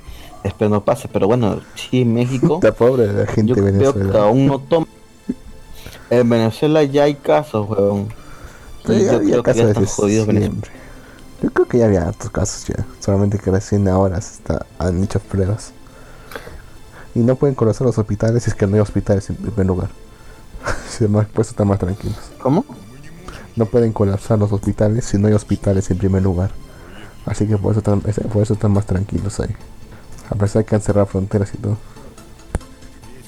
Espero 0.44 0.70
no 0.70 0.84
pase. 0.84 1.08
Pero 1.08 1.26
bueno, 1.26 1.60
sí, 1.74 2.04
México. 2.04 2.54
Está 2.62 2.72
pobre 2.72 3.12
la 3.12 3.26
gente 3.26 3.48
yo 3.50 3.54
que 3.54 3.60
Venezuela. 3.62 4.22
aún 4.22 4.46
no 4.46 4.58
toma. 4.60 4.86
En 6.10 6.28
Venezuela 6.28 6.82
ya 6.84 7.04
hay 7.04 7.14
casos, 7.16 7.68
weón. 7.68 8.08
Ya 8.86 8.94
yo 8.98 9.16
había 9.16 9.30
creo 9.32 9.42
que 9.42 9.54
ya 9.54 9.64
casos 9.64 9.68
están 9.68 9.82
desde 9.84 9.94
jodidos 9.94 10.26
Venezuela. 10.26 10.62
Yo 11.42 11.50
creo 11.50 11.68
que 11.68 11.78
ya 11.78 11.84
había 11.84 12.02
hartos 12.08 12.30
casos 12.30 12.66
ya. 12.66 12.84
Solamente 13.00 13.38
que 13.38 13.50
recién 13.50 13.86
ahora 13.88 14.20
se 14.20 14.34
está, 14.34 14.66
han 14.78 15.02
hecho 15.04 15.20
pruebas. 15.20 15.72
Y 17.14 17.20
no 17.20 17.36
pueden 17.36 17.54
conocer 17.54 17.86
los 17.86 17.98
hospitales 17.98 18.44
si 18.44 18.50
es 18.50 18.56
que 18.56 18.66
no 18.66 18.74
hay 18.76 18.80
hospitales 18.80 19.28
en 19.30 19.36
primer 19.36 19.66
lugar. 19.66 19.90
si 20.88 21.04
además 21.04 21.26
pues 21.32 21.48
están 21.48 21.68
más 21.68 21.78
tranquilos. 21.78 22.16
¿Cómo? 22.40 22.64
No 23.56 23.66
pueden 23.66 23.92
colapsar 23.92 24.38
los 24.38 24.52
hospitales 24.52 25.04
si 25.04 25.18
no 25.18 25.28
hay 25.28 25.34
hospitales 25.34 25.90
en 25.90 25.98
primer 25.98 26.22
lugar. 26.22 26.50
Así 27.26 27.46
que 27.46 27.56
por 27.58 27.72
eso 27.72 27.80
están, 27.80 28.02
es- 28.06 28.20
por 28.32 28.42
eso 28.42 28.54
están 28.54 28.72
más 28.72 28.86
tranquilos 28.86 29.38
ahí. 29.40 29.54
A 30.30 30.34
pesar 30.34 30.62
de 30.62 30.68
que 30.68 30.74
han 30.74 30.80
cerrado 30.80 31.06
fronteras 31.06 31.52
y 31.54 31.58
todo. 31.58 31.76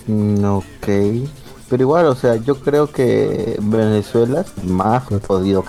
Mm, 0.06 0.44
ok. 0.44 1.28
Pero 1.68 1.82
igual, 1.82 2.06
o 2.06 2.14
sea, 2.14 2.36
yo 2.36 2.60
creo 2.60 2.90
que 2.90 3.56
Venezuela 3.60 4.40
es 4.40 4.64
más 4.64 5.04
jodido. 5.26 5.64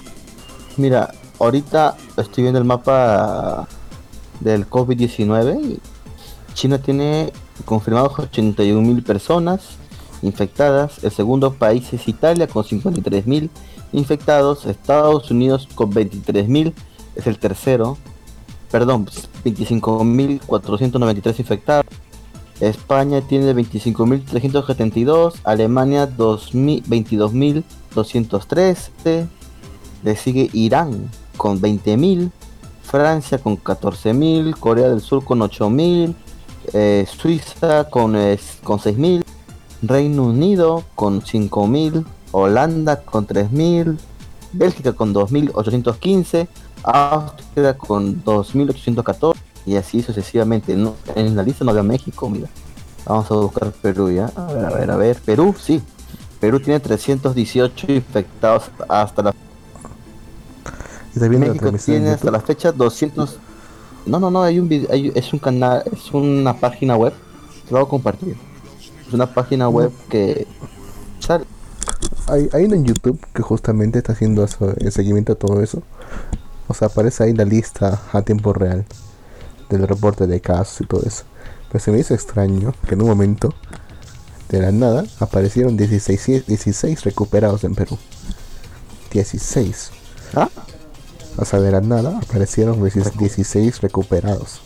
Mira, 0.77 1.13
ahorita 1.39 1.95
estoy 2.17 2.43
viendo 2.43 2.59
el 2.59 2.65
mapa 2.65 3.67
del 4.39 4.67
COVID-19. 4.69 5.61
y 5.61 5.79
China 6.53 6.79
tiene 6.79 7.31
confirmados 7.65 8.17
81 8.17 8.81
mil 8.81 9.03
personas 9.03 9.61
infectadas. 10.21 11.03
El 11.03 11.11
segundo 11.11 11.53
país 11.53 11.91
es 11.93 12.07
Italia 12.07 12.47
con 12.47 12.63
53 12.63 13.27
mil 13.27 13.49
infectados. 13.91 14.65
Estados 14.65 15.29
Unidos 15.31 15.67
con 15.75 15.91
23 15.91 16.47
mil 16.47 16.73
es 17.15 17.27
el 17.27 17.37
tercero. 17.37 17.97
Perdón, 18.71 19.07
25.493 19.43 21.39
infectados. 21.39 21.85
España 22.61 23.21
tiene 23.21 23.53
25.372, 23.53 25.33
Alemania 25.43 26.05
2000 26.05 26.83
22.213, 26.83 29.27
le 30.03 30.15
sigue 30.15 30.49
Irán 30.53 31.09
con 31.37 31.59
20.000, 31.59 32.29
Francia 32.83 33.39
con 33.39 33.57
14.000, 33.57 34.55
Corea 34.59 34.89
del 34.89 35.01
Sur 35.01 35.23
con 35.23 35.39
8.000, 35.39 36.13
eh, 36.73 37.07
Suiza 37.09 37.89
con, 37.89 38.15
eh, 38.15 38.39
con 38.63 38.77
6.000, 38.79 39.23
Reino 39.81 40.23
Unido 40.23 40.83
con 40.93 41.21
5.000, 41.21 42.05
Holanda 42.31 43.01
con 43.01 43.25
3.000, 43.25 43.97
Bélgica 44.53 44.93
con 44.93 45.13
2.815, 45.13 46.47
Austria 46.83 47.77
con 47.77 48.23
2.814 48.23 49.35
y 49.65 49.75
así 49.75 50.01
sucesivamente. 50.01 50.75
No, 50.75 50.95
en 51.15 51.35
la 51.35 51.43
lista 51.43 51.63
no 51.65 51.73
veo 51.73 51.83
México, 51.83 52.29
mira. 52.29 52.47
Vamos 53.05 53.29
a 53.31 53.35
buscar 53.35 53.71
Perú 53.71 54.11
ya. 54.11 54.31
A 54.35 54.45
ver, 54.53 54.65
a 54.65 54.69
ver, 54.69 54.91
a 54.91 54.95
ver. 54.95 55.17
Perú, 55.25 55.55
sí. 55.59 55.81
Perú 56.39 56.59
tiene 56.59 56.79
318 56.79 57.91
infectados 57.91 58.63
hasta 58.89 59.21
la 59.23 59.35
Y 61.15 61.19
la 61.19 61.29
México 61.29 61.71
tiene 61.73 62.11
hasta 62.11 62.31
la 62.31 62.39
fecha 62.39 62.71
200 62.71 63.37
No, 64.07 64.19
no, 64.19 64.31
no, 64.31 64.41
hay 64.41 64.57
un 64.59 64.67
video, 64.67 64.89
hay- 64.91 65.11
es 65.13 65.31
un 65.33 65.39
canal, 65.39 65.83
es 65.91 66.11
una 66.11 66.55
página 66.57 66.95
web. 66.95 67.13
Te 67.67 67.71
lo 67.71 67.79
voy 67.79 67.85
a 67.85 67.89
compartir. 67.89 68.35
Es 69.07 69.13
una 69.13 69.31
página 69.31 69.69
web 69.69 69.91
que 70.09 70.47
sale 71.19 71.45
Hay, 72.27 72.49
hay 72.53 72.65
uno 72.65 72.75
en 72.75 72.85
YouTube 72.85 73.19
que 73.33 73.41
justamente 73.43 73.99
está 73.99 74.13
haciendo 74.13 74.43
eso, 74.43 74.73
el 74.77 74.91
seguimiento 74.91 75.33
a 75.33 75.35
todo 75.35 75.61
eso. 75.61 75.83
O 76.71 76.73
sea, 76.73 76.87
aparece 76.87 77.25
ahí 77.25 77.33
la 77.33 77.43
lista 77.43 78.01
a 78.13 78.21
tiempo 78.21 78.53
real 78.53 78.85
del 79.69 79.85
reporte 79.85 80.25
de 80.25 80.39
casos 80.39 80.79
y 80.79 80.85
todo 80.85 81.03
eso. 81.05 81.23
Pero 81.69 81.83
se 81.83 81.91
me 81.91 81.99
hizo 81.99 82.13
extraño 82.13 82.73
que 82.87 82.95
en 82.95 83.01
un 83.01 83.09
momento, 83.09 83.53
de 84.47 84.61
la 84.61 84.71
nada, 84.71 85.03
aparecieron 85.19 85.75
16, 85.75 86.47
16 86.47 87.03
recuperados 87.03 87.65
en 87.65 87.75
Perú. 87.75 87.97
16. 89.11 89.91
¿Ah? 90.33 90.49
O 91.35 91.43
sea, 91.43 91.59
de 91.59 91.73
la 91.73 91.81
nada 91.81 92.17
aparecieron 92.23 92.81
16 92.81 93.17
16 93.17 93.81
recuperados 93.81 94.61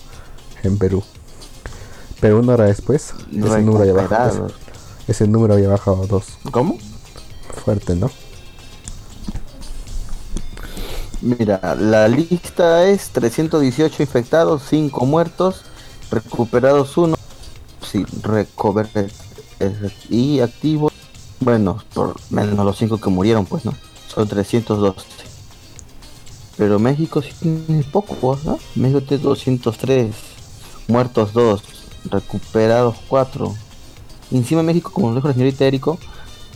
en 0.61 0.77
Perú. 0.77 1.03
Pero 2.21 2.39
una 2.39 2.53
hora 2.53 2.65
después, 2.65 3.15
ese 3.31 3.61
número 3.63 3.79
había 3.81 3.93
bajado, 3.93 4.29
recuperados. 4.29 4.53
ese 5.07 5.27
número 5.27 5.53
había 5.55 5.69
bajado 5.69 6.03
a 6.03 6.05
2. 6.05 6.25
¿Cómo? 6.51 6.77
Fuerte, 7.63 7.95
¿no? 7.95 8.11
Mira, 11.25 11.75
la 11.79 12.07
lista 12.07 12.87
es 12.87 13.09
318 13.09 14.03
infectados, 14.03 14.61
5 14.69 15.07
muertos, 15.07 15.63
recuperados 16.11 16.95
1, 16.95 17.15
sí, 17.81 18.05
recover 18.21 18.87
y 20.07 20.39
activos, 20.41 20.93
bueno, 21.39 21.83
por 21.95 22.15
menos 22.29 22.63
los 22.63 22.77
5 22.77 23.01
que 23.01 23.09
murieron, 23.09 23.47
pues, 23.47 23.65
¿no? 23.65 23.73
Son 24.07 24.27
312. 24.27 25.03
Pero 26.57 26.77
México 26.77 27.23
sí 27.23 27.31
tiene 27.39 27.83
poco, 27.85 28.37
¿no? 28.43 28.59
México 28.75 29.01
tiene 29.01 29.23
203, 29.23 30.13
muertos 30.87 31.33
2, 31.33 31.63
recuperados 32.11 32.97
4. 33.07 33.51
Y 34.29 34.37
encima 34.37 34.61
México, 34.61 34.91
como 34.93 35.09
lo 35.09 35.15
dijo 35.15 35.29
la 35.29 35.33
señorita 35.33 35.65
Érico, 35.65 35.97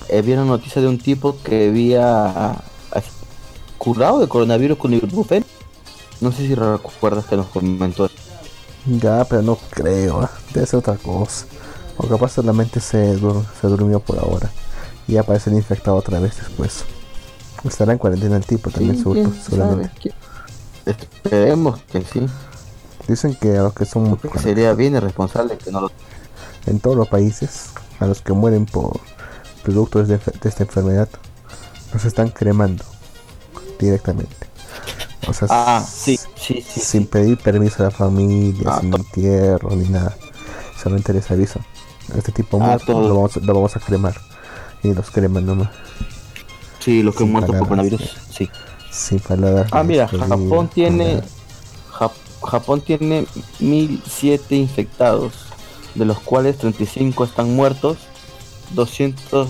eh, 0.09 0.21
vi 0.21 0.33
una 0.33 0.45
noticia 0.45 0.79
de 0.79 0.87
un 0.87 0.99
tipo 0.99 1.37
que 1.43 1.69
había 1.69 2.61
curado 3.79 4.19
de 4.19 4.27
coronavirus 4.27 4.77
con 4.77 4.93
ibuprofeno. 4.93 5.45
No 6.21 6.31
sé 6.31 6.45
si 6.45 6.53
recuerdas 6.53 7.25
que 7.25 7.35
nos 7.37 7.47
comentó. 7.47 8.09
Ya, 8.85 9.25
pero 9.25 9.41
no 9.41 9.57
creo, 9.71 10.21
¿ah? 10.21 10.31
debe 10.53 10.67
ser 10.67 10.79
otra 10.79 10.95
cosa. 10.95 11.45
O 11.97 12.07
capaz 12.07 12.33
solamente 12.33 12.79
se, 12.79 13.17
dur- 13.19 13.43
se 13.59 13.67
durmió 13.67 13.99
por 13.99 14.19
ahora. 14.19 14.51
Y 15.07 15.17
aparece 15.17 15.49
el 15.49 15.55
infectado 15.57 15.97
otra 15.97 16.19
vez 16.19 16.37
después. 16.37 16.83
Estará 17.63 17.91
en 17.93 17.97
cuarentena 17.97 18.37
el 18.37 18.45
tipo 18.45 18.69
también, 18.69 18.95
Sí, 18.95 18.99
seguro, 19.01 19.31
seguramente. 19.43 20.13
Esperemos 20.85 21.81
que 21.91 22.01
sí. 22.03 22.25
Dicen 23.07 23.35
que 23.35 23.57
a 23.57 23.63
los 23.63 23.73
que 23.73 23.85
son 23.85 24.15
Porque 24.17 24.39
sería 24.39 24.73
bien 24.73 24.95
irresponsable 24.95 25.57
que 25.57 25.71
no 25.71 25.81
lo 25.81 25.91
en 26.65 26.79
todos 26.79 26.95
los 26.95 27.07
países, 27.07 27.69
a 27.99 28.05
los 28.05 28.21
que 28.21 28.33
mueren 28.33 28.65
por 28.65 28.99
productos 29.63 30.07
de, 30.07 30.17
de 30.17 30.49
esta 30.49 30.63
enfermedad, 30.63 31.09
los 31.93 32.05
están 32.05 32.29
cremando 32.29 32.83
directamente. 33.79 34.35
O 35.27 35.33
sea, 35.33 35.47
Ah, 35.51 35.85
sí, 35.87 36.17
sí, 36.35 36.63
sí. 36.67 36.79
sin 36.79 37.05
pedir 37.07 37.37
permiso 37.37 37.81
a 37.83 37.85
la 37.85 37.91
familia, 37.91 38.69
Ah, 38.71 38.79
sin 38.81 38.93
entierro 38.93 39.71
ni 39.75 39.87
nada. 39.89 40.15
Solamente 40.81 41.13
les 41.13 41.29
avisan. 41.29 41.65
Este 42.15 42.31
tipo 42.31 42.57
Ah, 42.61 42.65
muerto 42.67 42.85
todo. 42.93 43.07
lo, 43.07 43.15
vamos, 43.15 43.37
a- 43.37 43.39
lo 43.41 43.53
vamos 43.53 43.75
a 43.75 43.79
cremar. 43.79 44.15
Y 44.81 44.93
los 44.93 45.11
creman 45.11 45.45
nomás. 45.45 45.69
Sí, 46.79 47.03
los 47.03 47.13
que 47.15 47.23
han 47.23 47.27
Sin 47.27 47.33
muerto 47.33 47.51
por 47.53 47.67
palabras, 47.67 47.89
coronavirus, 47.99 48.17
sí. 48.35 48.49
Sin 48.91 49.19
palabras. 49.19 49.67
Ah, 49.71 49.83
mira, 49.83 50.03
despedir, 50.03 50.27
Japón 50.29 50.69
tiene. 50.73 51.21
Jap- 51.91 52.11
Japón 52.41 52.81
tiene 52.81 53.25
1007 53.59 54.55
infectados, 54.55 55.33
de 55.95 56.05
los 56.05 56.19
cuales 56.21 56.57
35 56.57 57.25
están 57.25 57.53
muertos, 57.53 57.97
200 58.73 59.49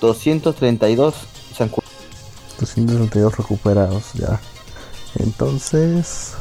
232 0.00 1.14
se 1.54 1.62
han 1.62 1.68
curado. 1.68 1.89
232 2.60 3.36
recuperados 3.38 4.12
ya. 4.14 4.40
Entonces, 5.14 6.34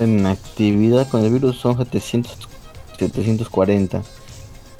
En 0.00 0.26
actividad 0.26 1.08
con 1.08 1.24
el 1.24 1.32
virus 1.32 1.58
son 1.60 1.78
700 1.78 2.48
740. 2.98 4.02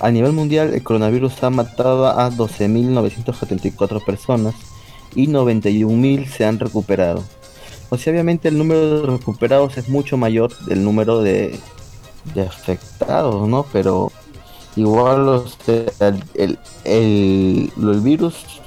A 0.01 0.11
nivel 0.11 0.33
mundial, 0.33 0.75
el 0.75 0.83
coronavirus 0.85 1.43
ha 1.45 1.51
matado 1.51 2.07
a 2.09 2.31
12.974 2.31 4.05
personas 4.05 4.57
y 5.15 5.29
91.000 5.29 6.27
se 6.29 6.45
han 6.47 6.59
recuperado. 6.61 7.25
O 7.91 7.99
sea, 7.99 8.13
obviamente 8.13 8.49
el 8.49 8.59
número 8.59 9.03
de 9.03 9.07
recuperados 9.19 9.77
es 9.79 9.89
mucho 9.89 10.17
mayor 10.19 10.57
del 10.67 10.85
número 10.85 11.21
de, 11.23 11.61
afectados, 12.49 13.49
¿no? 13.49 13.65
Pero 13.73 14.13
igual 14.77 15.29
o 15.29 15.47
sea, 15.49 15.87
el, 16.01 16.25
el, 16.35 16.59
el- 16.85 17.73
el 17.77 18.01
virus, 18.01 18.63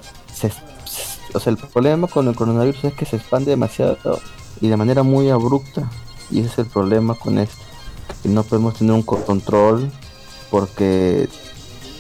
o 1.34 1.39
sea, 1.39 1.51
el 1.51 1.57
problema 1.57 2.07
con 2.07 2.28
el 2.28 2.36
coronavirus 2.36 2.84
es 2.86 2.93
que 2.93 3.05
se 3.05 3.17
expande 3.17 3.51
demasiado 3.51 3.97
y 4.61 4.67
de 4.69 4.78
manera 4.78 5.03
muy 5.03 5.30
abrupta. 5.30 5.89
Y 6.32 6.39
ese 6.39 6.49
es 6.49 6.57
el 6.59 6.65
problema 6.65 7.15
con 7.15 7.38
esto. 7.38 7.55
Que 8.23 8.30
no 8.30 8.43
podemos 8.43 8.75
tener 8.75 8.93
un 8.93 9.03
co- 9.03 9.23
control 9.23 9.91
porque 10.49 11.30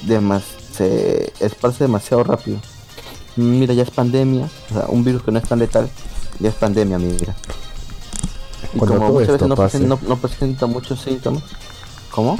demas 0.03 0.43
se 0.73 1.33
esparce 1.39 1.83
demasiado 1.85 2.23
rápido. 2.23 2.57
Mm, 3.35 3.59
Mira, 3.59 3.73
ya 3.73 3.83
es 3.83 3.91
pandemia, 3.91 4.49
o 4.69 4.73
sea, 4.73 4.85
un 4.89 5.03
virus 5.03 5.23
que 5.23 5.31
no 5.31 5.39
es 5.39 5.47
tan 5.47 5.59
letal, 5.59 5.89
ya 6.39 6.49
es 6.49 6.55
pandemia, 6.55 6.97
mira. 6.99 7.35
Y 8.73 8.77
Cuando 8.79 8.97
como 8.97 9.11
muchas 9.13 9.27
veces 9.33 9.47
no, 9.47 9.55
pase- 9.55 9.79
presen- 9.79 9.87
no- 9.87 9.99
no 10.07 10.17
presenta 10.17 10.65
muchos 10.65 11.01
síntomas. 11.01 11.43
¿Cómo? 12.11 12.37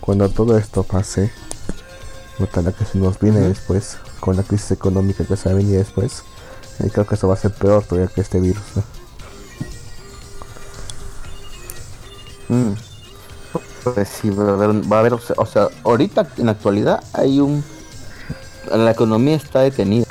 cuando 0.00 0.28
todo 0.28 0.58
esto 0.58 0.82
pase, 0.82 1.32
la 2.38 2.72
que 2.72 2.84
se 2.84 2.98
nos 2.98 3.18
viene 3.18 3.40
después, 3.40 3.96
con 4.24 4.36
la 4.36 4.42
crisis 4.42 4.70
económica 4.70 5.24
que 5.26 5.36
se 5.36 5.50
va 5.50 5.54
a 5.54 5.58
venir 5.58 5.76
después, 5.76 6.22
eh, 6.80 6.88
creo 6.90 7.06
que 7.06 7.14
eso 7.14 7.28
va 7.28 7.34
a 7.34 7.36
ser 7.36 7.52
peor 7.52 7.84
todavía 7.84 8.10
que 8.14 8.22
este 8.22 8.40
virus, 8.40 8.62
¿no? 12.48 12.56
Mm. 12.56 12.74
Pues 13.82 14.08
sí, 14.08 14.30
va 14.30 14.50
a 14.50 14.54
haber, 14.54 14.70
va 14.90 14.96
a 14.96 15.00
haber, 15.00 15.12
o 15.12 15.20
sea, 15.20 15.36
o 15.38 15.44
sea, 15.46 15.68
ahorita 15.84 16.26
en 16.38 16.46
la 16.46 16.52
actualidad 16.52 17.04
hay 17.12 17.40
un... 17.40 17.62
La 18.74 18.90
economía 18.92 19.36
está 19.36 19.60
detenida. 19.60 20.06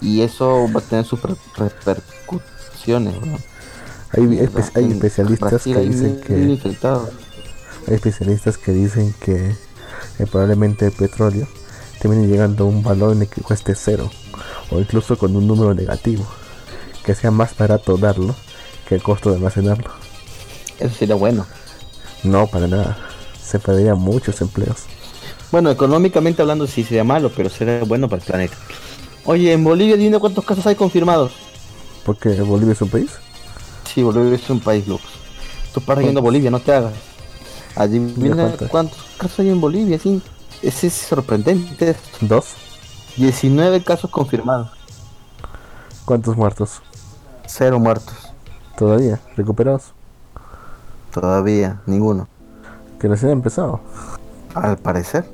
Y 0.00 0.22
eso 0.22 0.68
va 0.72 0.78
a 0.78 0.82
tener 0.84 1.04
sus 1.04 1.20
re- 1.22 1.34
repercusiones, 1.56 3.14
¿no? 3.26 3.36
Hay, 4.12 4.22
espe- 4.22 4.70
hay 4.76 4.84
en 4.84 4.92
especialistas 4.92 5.62
que 5.64 5.74
hay 5.74 5.88
dicen 5.88 6.20
que 6.20 6.38
infectados. 6.38 7.08
hay 7.88 7.94
especialistas 7.94 8.58
que 8.58 8.72
dicen 8.72 9.12
que 9.20 9.50
eh, 10.18 10.26
probablemente 10.30 10.86
el 10.86 10.92
petróleo 10.92 11.48
termine 12.02 12.26
llegando 12.26 12.64
a 12.64 12.66
un 12.66 12.82
valor 12.82 13.12
en 13.12 13.22
el 13.22 13.28
que 13.28 13.42
cueste 13.42 13.76
cero 13.76 14.10
o 14.72 14.80
incluso 14.80 15.16
con 15.16 15.36
un 15.36 15.46
número 15.46 15.72
negativo, 15.72 16.26
que 17.04 17.14
sea 17.14 17.30
más 17.30 17.56
barato 17.56 17.96
darlo 17.96 18.34
que 18.88 18.96
el 18.96 19.02
costo 19.04 19.30
de 19.30 19.36
almacenarlo. 19.36 19.88
Eso 20.80 20.92
sería 20.96 21.14
bueno. 21.14 21.46
No, 22.24 22.48
para 22.48 22.66
nada. 22.66 22.98
Se 23.40 23.60
perderían 23.60 23.98
muchos 23.98 24.40
empleos. 24.40 24.78
Bueno, 25.52 25.70
económicamente 25.70 26.42
hablando 26.42 26.66
sí 26.66 26.82
sería 26.82 27.04
malo, 27.04 27.30
pero 27.36 27.48
sería 27.48 27.84
bueno 27.84 28.08
para 28.08 28.20
el 28.20 28.26
planeta. 28.26 28.56
Oye, 29.24 29.52
en 29.52 29.62
Bolivia 29.62 29.96
dime 29.96 30.18
cuántos 30.18 30.44
casos 30.44 30.66
hay 30.66 30.74
confirmados. 30.74 31.30
Porque 32.04 32.30
Bolivia 32.40 32.72
es 32.72 32.82
un 32.82 32.88
país. 32.88 33.10
Sí, 33.84 34.02
Bolivia 34.02 34.34
es 34.34 34.50
un 34.50 34.58
país, 34.58 34.88
Lux. 34.88 35.04
Tú 35.72 35.80
paras 35.80 36.04
yendo 36.04 36.18
a 36.18 36.22
Bolivia, 36.24 36.50
no 36.50 36.58
te 36.58 36.72
hagas. 36.72 36.94
Adivina 37.76 38.34
¿cuántos? 38.34 38.68
cuántos 38.68 38.98
casos 39.18 39.38
hay 39.38 39.50
en 39.50 39.60
Bolivia, 39.60 40.00
sí. 40.00 40.20
Ese 40.62 40.86
es 40.86 40.94
sorprendente. 40.94 41.96
Dos. 42.20 42.54
19 43.16 43.82
casos 43.82 44.10
confirmados. 44.10 44.70
¿Cuántos 46.04 46.36
muertos? 46.36 46.80
Cero 47.46 47.80
muertos. 47.80 48.32
Todavía. 48.78 49.20
Recuperados. 49.36 49.92
Todavía, 51.12 51.80
ninguno. 51.86 52.28
Que 53.00 53.08
recién 53.08 53.30
ha 53.30 53.32
empezado. 53.32 53.80
Al 54.54 54.78
parecer. 54.78 55.28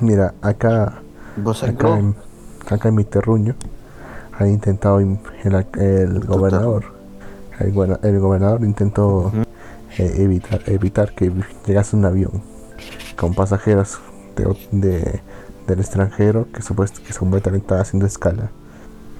Mira, 0.00 0.32
acá, 0.42 1.02
¿Vos 1.36 1.62
acá, 1.64 1.98
en, 1.98 2.14
acá 2.70 2.88
en 2.88 2.94
mi 2.94 3.04
terruño 3.04 3.54
ha 4.38 4.46
intentado 4.46 5.00
el, 5.00 6.20
gobernador. 6.24 6.84
El, 7.58 7.98
el 8.02 8.20
gobernador 8.20 8.64
intentó 8.64 9.30
eh, 9.98 10.14
evitar 10.18 10.62
evitar 10.66 11.14
que 11.14 11.30
llegase 11.66 11.96
un 11.96 12.04
avión 12.06 12.42
con 13.16 13.34
pasajeros 13.34 14.00
de, 14.34 15.22
del 15.66 15.80
extranjero 15.80 16.48
que, 16.52 16.62
supuest 16.62 16.98
que 16.98 17.12
supuestamente 17.12 17.64
estaba 17.64 17.80
haciendo 17.82 18.06
escala 18.06 18.50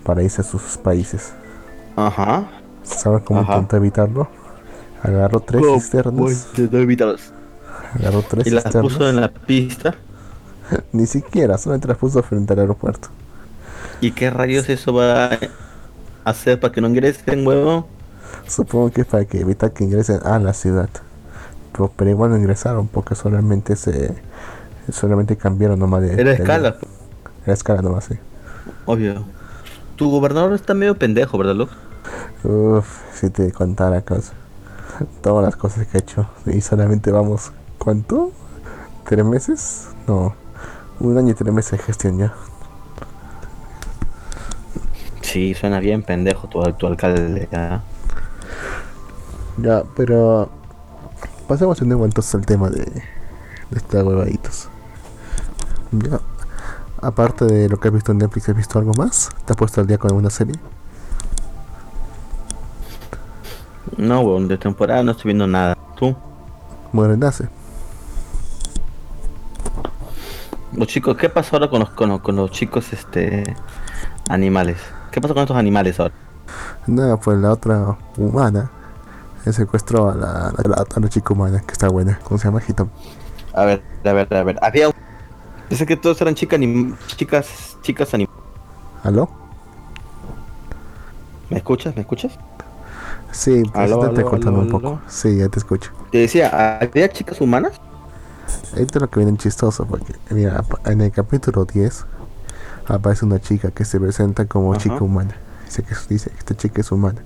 para 0.04 0.22
irse 0.22 0.40
a 0.42 0.44
sus 0.44 0.76
países. 0.78 1.34
Ajá. 1.96 2.48
¿Sabes 2.82 3.22
cómo 3.22 3.40
Ajá. 3.40 3.54
intentó 3.54 3.76
evitarlo? 3.76 4.28
Agarró 5.02 5.40
tres 5.40 5.66
cisternas. 5.72 6.48
Agarró 7.94 8.22
tres 8.22 8.46
Y 8.46 8.50
las 8.50 8.64
cisternas. 8.64 8.92
puso 8.92 9.08
en 9.08 9.16
la 9.16 9.32
pista. 9.32 9.96
Ni 10.92 11.06
siquiera, 11.06 11.58
solamente 11.58 11.88
las 11.88 11.98
puso 11.98 12.22
frente 12.22 12.52
al 12.52 12.60
aeropuerto. 12.60 13.08
¿Y 14.00 14.12
qué 14.12 14.30
rayos 14.30 14.68
eso 14.68 14.92
va 14.92 15.26
a 15.34 15.38
hacer 16.24 16.60
para 16.60 16.72
que 16.72 16.80
no 16.80 16.88
ingresen, 16.88 17.46
huevo? 17.46 17.88
Supongo 18.46 18.90
que 18.90 19.02
es 19.02 19.06
para 19.06 19.24
que 19.24 19.40
evitar 19.40 19.72
que 19.72 19.84
ingresen 19.84 20.20
a 20.24 20.38
la 20.38 20.52
ciudad. 20.54 20.90
Pero, 21.72 21.92
pero 21.96 22.10
igual 22.10 22.30
no 22.30 22.36
ingresaron 22.36 22.88
porque 22.88 23.14
solamente 23.14 23.76
se 23.76 24.22
solamente 24.90 25.36
cambiaron 25.36 25.78
nomás 25.78 26.02
de. 26.02 26.20
Era 26.20 26.32
escala, 26.32 26.76
Era 27.44 27.52
escala 27.54 27.82
nomás, 27.82 28.04
sí. 28.04 28.14
obvio. 28.86 29.24
Tu 29.96 30.10
gobernador 30.10 30.52
está 30.54 30.74
medio 30.74 30.96
pendejo, 30.98 31.38
¿verdad, 31.38 31.54
Lux? 31.54 31.72
Uff, 32.44 33.02
si 33.14 33.30
te 33.30 33.52
contara 33.52 34.02
cosas. 34.02 34.32
Todas 35.22 35.44
las 35.44 35.56
cosas 35.56 35.86
que 35.86 35.98
he 35.98 36.00
hecho. 36.00 36.26
Y 36.46 36.60
solamente 36.60 37.10
vamos. 37.12 37.52
¿Cuánto? 37.78 38.32
¿Tres 39.04 39.24
meses? 39.24 39.88
No. 40.06 40.34
Un 41.00 41.18
año 41.18 41.30
y 41.30 41.34
tres 41.34 41.52
meses 41.52 41.72
de 41.72 41.78
gestión 41.78 42.18
ya. 42.18 42.34
Sí, 45.20 45.54
suena 45.54 45.80
bien 45.80 46.02
pendejo 46.02 46.48
tu, 46.48 46.62
tu 46.74 46.86
alcalde. 46.86 47.48
¿ah? 47.52 47.80
Ya, 49.58 49.82
pero. 49.96 50.50
Pasemos 51.48 51.78
de 51.80 51.86
nuevo 51.86 52.04
entonces 52.04 52.34
al 52.34 52.46
tema 52.46 52.68
de. 52.70 52.84
De 53.70 53.78
estos 53.78 54.02
huevaditos. 54.04 54.68
Ya. 55.92 56.20
Aparte 57.00 57.44
de 57.44 57.68
lo 57.68 57.78
que 57.78 57.88
has 57.88 57.94
visto 57.94 58.12
en 58.12 58.18
Netflix, 58.18 58.48
¿has 58.48 58.56
visto 58.56 58.78
algo 58.78 58.92
más? 58.94 59.30
¿Te 59.44 59.52
has 59.52 59.56
puesto 59.56 59.80
al 59.80 59.86
día 59.86 59.98
con 59.98 60.10
alguna 60.10 60.30
serie? 60.30 60.54
No, 63.96 64.20
weón, 64.20 64.48
de 64.48 64.56
temporada 64.56 65.02
no 65.02 65.12
estoy 65.12 65.30
viendo 65.30 65.46
nada. 65.46 65.76
¿Tú? 65.96 66.16
Bueno, 66.92 67.16
nace. 67.16 67.48
Los 70.72 70.88
chicos, 70.88 71.16
¿qué 71.16 71.28
pasó 71.28 71.56
ahora 71.56 71.68
con 71.68 71.80
los, 71.80 71.90
con 71.90 72.08
los, 72.08 72.20
con 72.20 72.36
los 72.36 72.50
chicos 72.50 72.92
este 72.92 73.56
animales? 74.30 74.78
¿Qué 75.10 75.20
pasó 75.20 75.34
con 75.34 75.42
estos 75.42 75.56
animales 75.56 76.00
ahora? 76.00 76.14
Nada, 76.86 77.18
pues 77.18 77.38
la 77.38 77.52
otra 77.52 77.98
humana 78.16 78.70
eh, 79.44 79.52
secuestró 79.52 80.10
a 80.10 80.14
la, 80.14 80.48
a 80.48 80.68
la, 80.68 80.86
a 80.94 81.00
la 81.00 81.08
chica 81.08 81.34
humana, 81.34 81.60
que 81.60 81.72
está 81.72 81.88
buena. 81.88 82.18
¿Cómo 82.24 82.38
se 82.38 82.46
llama? 82.48 82.62
Hitom. 82.66 82.88
A 83.52 83.64
ver, 83.64 83.82
a 84.04 84.12
ver, 84.12 84.34
a 84.34 84.42
ver. 84.44 84.58
Había 84.62 84.88
un... 84.88 84.94
Pensé 85.72 85.86
que 85.86 85.96
todos 85.96 86.20
eran 86.20 86.34
chicas 86.34 86.60
chicas, 87.16 87.78
chicas 87.80 88.12
anim... 88.12 88.26
¿Aló? 89.02 89.26
¿Me 91.48 91.56
escuchas? 91.56 91.94
¿Me 91.96 92.02
escuchas? 92.02 92.38
Sí, 93.30 93.62
pues 93.64 93.74
Aló, 93.90 93.98
cortando 94.22 94.60
aló, 94.60 94.60
un 94.60 94.68
poco. 94.68 95.00
Sí, 95.08 95.38
ya 95.38 95.48
te 95.48 95.58
escucho. 95.58 95.90
Te 96.10 96.18
decía, 96.18 96.78
¿había 96.78 97.08
chicas 97.08 97.40
humanas? 97.40 97.80
Esto 98.76 98.98
es 98.98 99.00
lo 99.00 99.08
que 99.08 99.20
viene 99.20 99.38
chistoso, 99.38 99.86
porque 99.86 100.14
mira, 100.28 100.62
en 100.84 101.00
el 101.00 101.10
capítulo 101.10 101.64
10 101.64 102.04
aparece 102.86 103.24
una 103.24 103.40
chica 103.40 103.70
que 103.70 103.86
se 103.86 103.98
presenta 103.98 104.44
como 104.44 104.74
Ajá. 104.74 104.82
chica 104.82 105.02
humana. 105.02 105.34
Dice 105.64 105.84
que 105.84 105.94
dice 106.10 106.28
que 106.28 106.36
esta 106.36 106.54
chica 106.54 106.82
es 106.82 106.92
humana, 106.92 107.22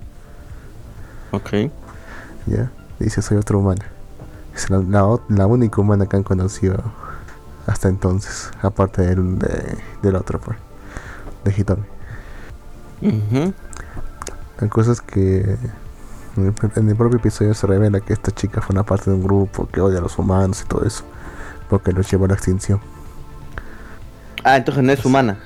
Ok. 1.32 1.70
¿ya? 2.46 2.70
Dice 2.98 3.22
soy 3.22 3.38
otra 3.38 3.56
humana. 3.56 3.84
Es 4.54 4.70
la, 4.70 4.78
la, 4.78 5.02
ot- 5.04 5.22
la 5.28 5.46
única 5.46 5.80
humana 5.80 6.06
que 6.06 6.16
han 6.16 6.22
conocido 6.22 6.76
hasta 7.66 7.88
entonces, 7.88 8.50
aparte 8.62 9.02
del, 9.02 9.38
de- 9.38 9.76
del 10.02 10.16
otro, 10.16 10.40
pues, 10.40 10.56
de 11.44 11.52
Hitomi. 11.56 11.84
La 14.60 14.68
cosa 14.68 14.92
es 14.92 15.00
que 15.02 15.40
en 16.36 16.46
el, 16.46 16.54
en 16.76 16.88
el 16.88 16.96
propio 16.96 17.18
episodio 17.18 17.54
se 17.54 17.66
revela 17.66 18.00
que 18.00 18.12
esta 18.12 18.30
chica 18.30 18.60
fue 18.60 18.74
una 18.74 18.84
parte 18.84 19.10
de 19.10 19.16
un 19.16 19.22
grupo 19.22 19.68
que 19.68 19.80
odia 19.80 19.98
a 19.98 20.02
los 20.02 20.18
humanos 20.18 20.62
y 20.64 20.68
todo 20.68 20.84
eso, 20.84 21.04
porque 21.68 21.92
los 21.92 22.10
llevó 22.10 22.24
a 22.24 22.28
la 22.28 22.34
extinción. 22.34 22.80
Ah, 24.44 24.56
entonces 24.56 24.82
no 24.84 24.92
es 24.92 25.04
humana. 25.04 25.38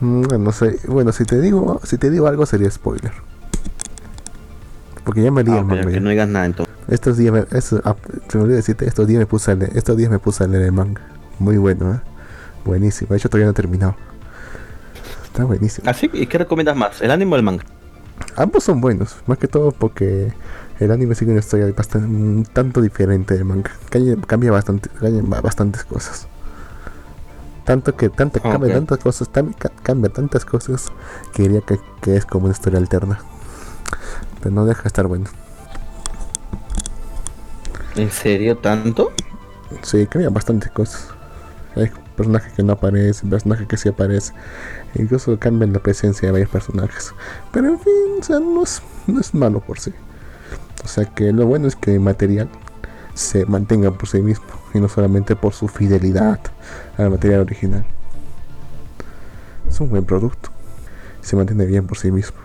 Mm, 0.00 0.22
Bueno, 0.22 0.52
sé, 0.52 0.78
bueno, 0.88 1.12
si 1.12 1.24
te 1.24 1.40
digo, 1.40 1.80
si 1.84 1.96
te 1.98 2.10
digo 2.10 2.26
algo 2.26 2.44
sería 2.46 2.70
spoiler. 2.70 3.12
Porque 5.04 5.22
ya 5.22 5.30
me 5.30 5.44
leí 5.44 5.54
Ah, 5.54 5.58
el 5.58 5.64
ok, 5.64 5.68
manga. 5.70 5.84
ok, 5.84 5.90
ya. 5.90 6.00
no 6.00 6.10
digas 6.10 6.28
nada 6.28 6.46
entonces. 6.46 6.74
Estos 6.88 7.16
días, 7.16 7.32
me, 7.32 7.40
ah, 7.40 7.60
se 7.60 8.36
me 8.38 8.42
olvidó 8.44 8.56
decirte, 8.56 8.86
estos 8.86 9.06
días 9.06 9.18
me 9.20 9.26
puse 9.26 9.52
a 9.52 9.54
leer, 9.54 9.76
estos 9.76 9.96
días 9.96 10.10
me 10.10 10.18
puse 10.18 10.44
a 10.44 10.46
leer 10.46 10.64
el 10.64 10.72
manga. 10.72 11.00
Muy 11.38 11.56
bueno, 11.58 11.94
¿eh? 11.94 12.00
Buenísimo. 12.64 13.10
De 13.10 13.16
hecho 13.18 13.28
todavía 13.28 13.46
no 13.46 13.50
he 13.52 13.54
terminado. 13.54 13.96
Está 15.24 15.44
buenísimo. 15.44 15.88
Así, 15.90 16.08
¿y 16.12 16.26
qué 16.26 16.38
recomiendas 16.38 16.76
más? 16.76 17.02
¿El 17.02 17.10
anime 17.10 17.32
o 17.32 17.36
el 17.36 17.42
manga? 17.42 17.64
Ambos 18.36 18.64
son 18.64 18.80
buenos, 18.80 19.16
más 19.26 19.38
que 19.38 19.48
todo 19.48 19.72
porque 19.72 20.32
el 20.78 20.90
anime 20.92 21.14
sigue 21.16 21.32
una 21.32 21.40
historia 21.40 21.66
bastante, 21.76 22.06
un 22.06 22.44
tanto 22.52 22.80
diferente 22.80 23.34
del 23.34 23.44
manga. 23.44 23.72
Cambia, 23.90 24.16
cambia 24.26 24.50
bastante, 24.52 24.88
cambia 24.90 25.22
ba- 25.24 25.40
bastantes 25.40 25.84
cosas. 25.84 26.28
Tanto 27.64 27.96
que 27.96 28.10
tanto, 28.10 28.40
Ah, 28.44 28.52
cambia 28.52 28.74
tantas 28.74 28.98
cosas, 28.98 29.28
cambia 29.82 30.10
tantas 30.12 30.44
cosas 30.44 30.92
que 31.32 31.42
diría 31.44 31.62
que, 31.62 31.80
que 32.02 32.16
es 32.16 32.24
como 32.26 32.44
una 32.44 32.52
historia 32.52 32.78
alterna. 32.78 33.18
Pero 34.40 34.54
no 34.54 34.66
deja 34.66 34.82
de 34.82 34.88
estar 34.88 35.06
bueno. 35.06 35.26
¿En 37.96 38.10
serio 38.10 38.58
tanto? 38.58 39.12
Sí, 39.82 40.06
cambia 40.06 40.30
bastantes 40.30 40.70
cosas. 40.72 41.08
Hay 41.76 41.90
personajes 42.16 42.52
que 42.52 42.62
no 42.62 42.74
aparecen, 42.74 43.30
personajes 43.30 43.66
que 43.66 43.76
sí 43.76 43.88
aparecen. 43.88 44.36
Incluso 44.94 45.38
cambian 45.38 45.72
la 45.72 45.80
presencia 45.80 46.26
de 46.28 46.32
varios 46.32 46.50
personajes. 46.50 47.12
Pero 47.52 47.68
en 47.68 47.78
fin, 47.78 47.92
o 48.20 48.22
sea, 48.22 48.38
no 48.40 48.62
es, 48.62 48.82
no 49.06 49.20
es 49.20 49.34
malo 49.34 49.60
por 49.60 49.78
sí. 49.78 49.92
O 50.84 50.88
sea 50.88 51.04
que 51.06 51.32
lo 51.32 51.46
bueno 51.46 51.66
es 51.66 51.76
que 51.76 51.94
el 51.94 52.00
material 52.00 52.48
se 53.14 53.46
mantenga 53.46 53.90
por 53.92 54.08
sí 54.08 54.20
mismo 54.20 54.46
y 54.74 54.80
no 54.80 54.88
solamente 54.88 55.36
por 55.36 55.54
su 55.54 55.68
fidelidad 55.68 56.40
al 56.98 57.10
material 57.10 57.40
original. 57.40 57.84
Es 59.68 59.80
un 59.80 59.88
buen 59.88 60.04
producto. 60.04 60.50
Se 61.20 61.36
mantiene 61.36 61.64
bien 61.66 61.86
por 61.86 61.96
sí 61.96 62.10
mismo. 62.10 62.36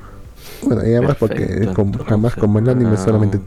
Bueno, 0.64 0.86
y 0.88 0.94
además 0.94 1.18
porque 1.20 1.70
como, 1.76 2.00
además 2.08 2.36
como 2.36 2.60
el 2.60 2.70
anime 2.70 2.94
ah. 2.94 2.98
solamente 2.98 3.40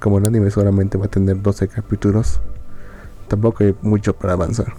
como 0.00 0.18
el 0.18 0.26
anime 0.26 0.50
solamente 0.50 0.96
va 0.96 1.06
a 1.06 1.08
tener 1.08 1.42
12 1.42 1.68
capítulos, 1.68 2.40
tampoco 3.28 3.64
hay 3.64 3.74
mucho 3.82 4.14
para 4.14 4.32
avanzar. 4.32 4.74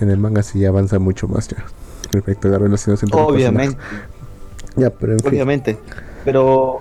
En 0.00 0.10
el 0.10 0.18
manga 0.18 0.42
sí 0.42 0.64
avanza 0.64 0.98
mucho 0.98 1.26
más 1.26 1.48
ya. 1.48 1.64
Respecto 2.12 2.48
a 2.48 2.52
las 2.52 2.60
relaciones 2.60 3.02
entre 3.02 3.20
Obviamente. 3.20 3.76
Ya, 4.76 4.90
pero 4.90 5.12
en 5.12 5.18
fin, 5.18 5.28
obviamente. 5.30 5.78
Pero, 6.24 6.78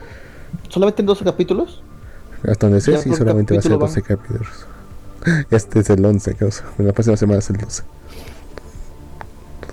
¿solamente 0.70 1.02
en 1.02 1.08
12 1.08 1.24
capítulos? 1.24 1.84
hasta 2.44 2.68
donde 2.68 2.82
sé 2.82 2.98
sí 3.00 3.14
solamente 3.16 3.56
va 3.56 3.60
a 3.60 3.62
ser 3.62 3.72
capítulo 3.72 3.88
12 3.88 4.02
capítulos. 4.04 4.68
Este 5.52 5.80
es 5.80 5.90
el 5.90 6.06
11, 6.06 6.36
causa. 6.36 6.64
La 6.78 6.94
próxima 6.94 7.18
semana 7.18 7.40
es 7.40 7.50
el 7.50 7.58
12. 7.58 7.84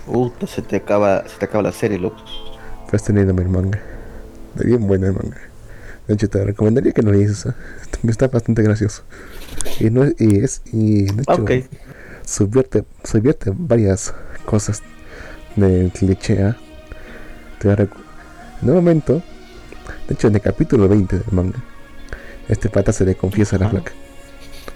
Puta, 0.05 0.47
se 0.47 0.61
te 0.61 0.75
acaba, 0.75 1.25
se 1.27 1.37
te 1.37 1.45
acaba 1.45 1.63
la 1.63 1.71
serie, 1.71 1.97
loco. 1.97 2.17
Pues 2.89 3.03
teniendo 3.03 3.39
el 3.41 3.49
manga. 3.49 3.79
Bien 4.55 4.85
bueno 4.85 5.07
el 5.07 5.13
manga. 5.13 5.37
De 6.07 6.13
hecho, 6.13 6.29
te 6.29 6.43
recomendaría 6.43 6.91
que 6.91 7.01
lo 7.01 7.11
leyeses. 7.11 7.45
¿eh? 7.45 7.53
Está 8.07 8.27
bastante 8.27 8.63
gracioso. 8.63 9.03
Y, 9.79 9.89
no, 9.89 10.05
y 10.17 10.39
es. 10.39 10.61
Y 10.71 11.03
de 11.05 11.21
hecho, 11.23 11.41
Ok. 11.41 11.51
subvierte, 12.25 12.83
subvierte 13.03 13.51
varias 13.53 14.13
cosas 14.45 14.81
del 15.55 15.91
cliché. 15.91 16.41
¿ah? 16.43 16.55
Te 17.59 17.69
en 17.71 17.89
un 18.69 18.75
momento, 18.75 19.21
de 20.07 20.13
hecho, 20.13 20.27
en 20.27 20.35
el 20.35 20.41
capítulo 20.41 20.87
20 20.87 21.17
del 21.19 21.25
manga, 21.31 21.57
este 22.47 22.69
pata 22.69 22.91
se 22.93 23.05
le 23.05 23.15
confiesa 23.15 23.55
a 23.55 23.59
la 23.59 23.65
Ajá. 23.65 23.75
flaca. 23.75 23.91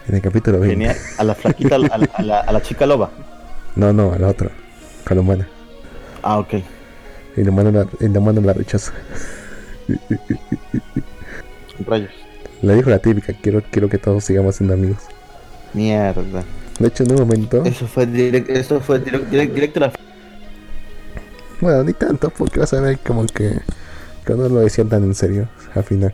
En 0.08 0.16
el 0.16 0.22
capítulo 0.22 0.60
20. 0.60 0.76
Genial. 0.76 0.98
A 1.18 1.24
la 1.24 1.36
flaquita, 1.36 1.76
a 1.76 1.80
la, 1.80 1.88
a 2.14 2.22
la- 2.24 2.40
a 2.42 2.52
la 2.52 2.62
chica 2.62 2.86
loba. 2.86 3.12
No, 3.76 3.94
no, 3.94 4.12
a 4.14 4.18
la 4.18 4.28
otra. 4.28 4.50
A 5.06 5.14
la 5.14 5.22
humana. 5.22 5.48
Ah, 6.24 6.40
ok. 6.40 6.56
Y 7.38 7.44
la 7.44 7.52
humana 7.52 7.72
la, 7.72 7.88
y 8.00 8.10
la, 8.10 8.20
humana 8.20 8.42
la 8.42 8.54
rechaza. 8.54 8.92
Rayos. 11.88 12.12
Le 12.62 12.76
dijo 12.76 12.89
la 12.89 12.99
típica: 12.99 13.34
quiero, 13.34 13.62
quiero 13.70 13.89
que 13.89 13.97
todos 13.97 14.24
sigamos 14.24 14.55
siendo 14.55 14.74
amigos. 14.74 15.03
Mierda. 15.74 16.43
De 16.80 16.88
hecho, 16.88 17.03
en 17.03 17.12
un 17.12 17.20
momento. 17.20 17.64
Eso 17.66 17.88
fue 17.88 18.05
directo, 18.05 18.51
eso 18.51 18.80
fue 18.80 18.99
directo, 18.99 19.30
directo 19.30 19.80
a 19.80 19.88
la... 19.88 19.93
Bueno, 21.62 21.84
ni 21.84 21.93
tanto, 21.93 22.30
porque 22.30 22.62
vas 22.62 22.74
a 22.74 22.80
ver 22.80 22.99
como 22.99 23.26
que, 23.26 23.60
que 24.26 24.34
no 24.34 24.47
lo 24.47 24.62
decían 24.62 24.88
tan 24.88 25.03
en 25.03 25.14
serio 25.14 25.49
al 25.76 25.84
final. 25.84 26.14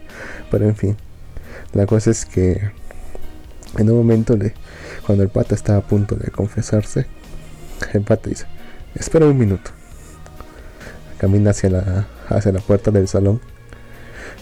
Pero 0.50 0.66
en 0.66 0.76
fin, 0.76 0.98
la 1.74 1.86
cosa 1.86 2.10
es 2.10 2.26
que 2.26 2.72
en 3.78 3.90
un 3.90 3.98
momento, 3.98 4.36
le, 4.36 4.54
cuando 5.06 5.24
el 5.24 5.30
pata 5.30 5.54
está 5.54 5.78
a 5.78 5.82
punto 5.82 6.16
de 6.16 6.32
confesarse, 6.32 7.06
el 7.94 8.02
pata 8.02 8.30
dice: 8.30 8.46
Espera 8.96 9.28
un 9.28 9.38
minuto. 9.38 9.72
Camina 11.20 11.52
hacia 11.52 11.70
la, 11.70 12.08
hacia 12.28 12.52
la 12.52 12.60
puerta 12.60 12.92
del 12.92 13.08
salón 13.08 13.40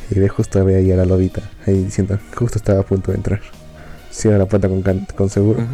y 0.09 0.19
ve 0.19 0.27
justo 0.29 0.63
ve 0.65 0.75
ahí 0.75 0.91
a 0.91 0.95
la 0.95 1.05
lobita, 1.05 1.41
ahí 1.65 1.83
diciendo: 1.85 2.17
Justo 2.35 2.57
estaba 2.57 2.81
a 2.81 2.83
punto 2.83 3.11
de 3.11 3.17
entrar. 3.17 3.41
Cierra 4.11 4.37
la 4.37 4.45
puerta 4.45 4.67
con, 4.69 4.81
con 5.15 5.29
seguro. 5.29 5.65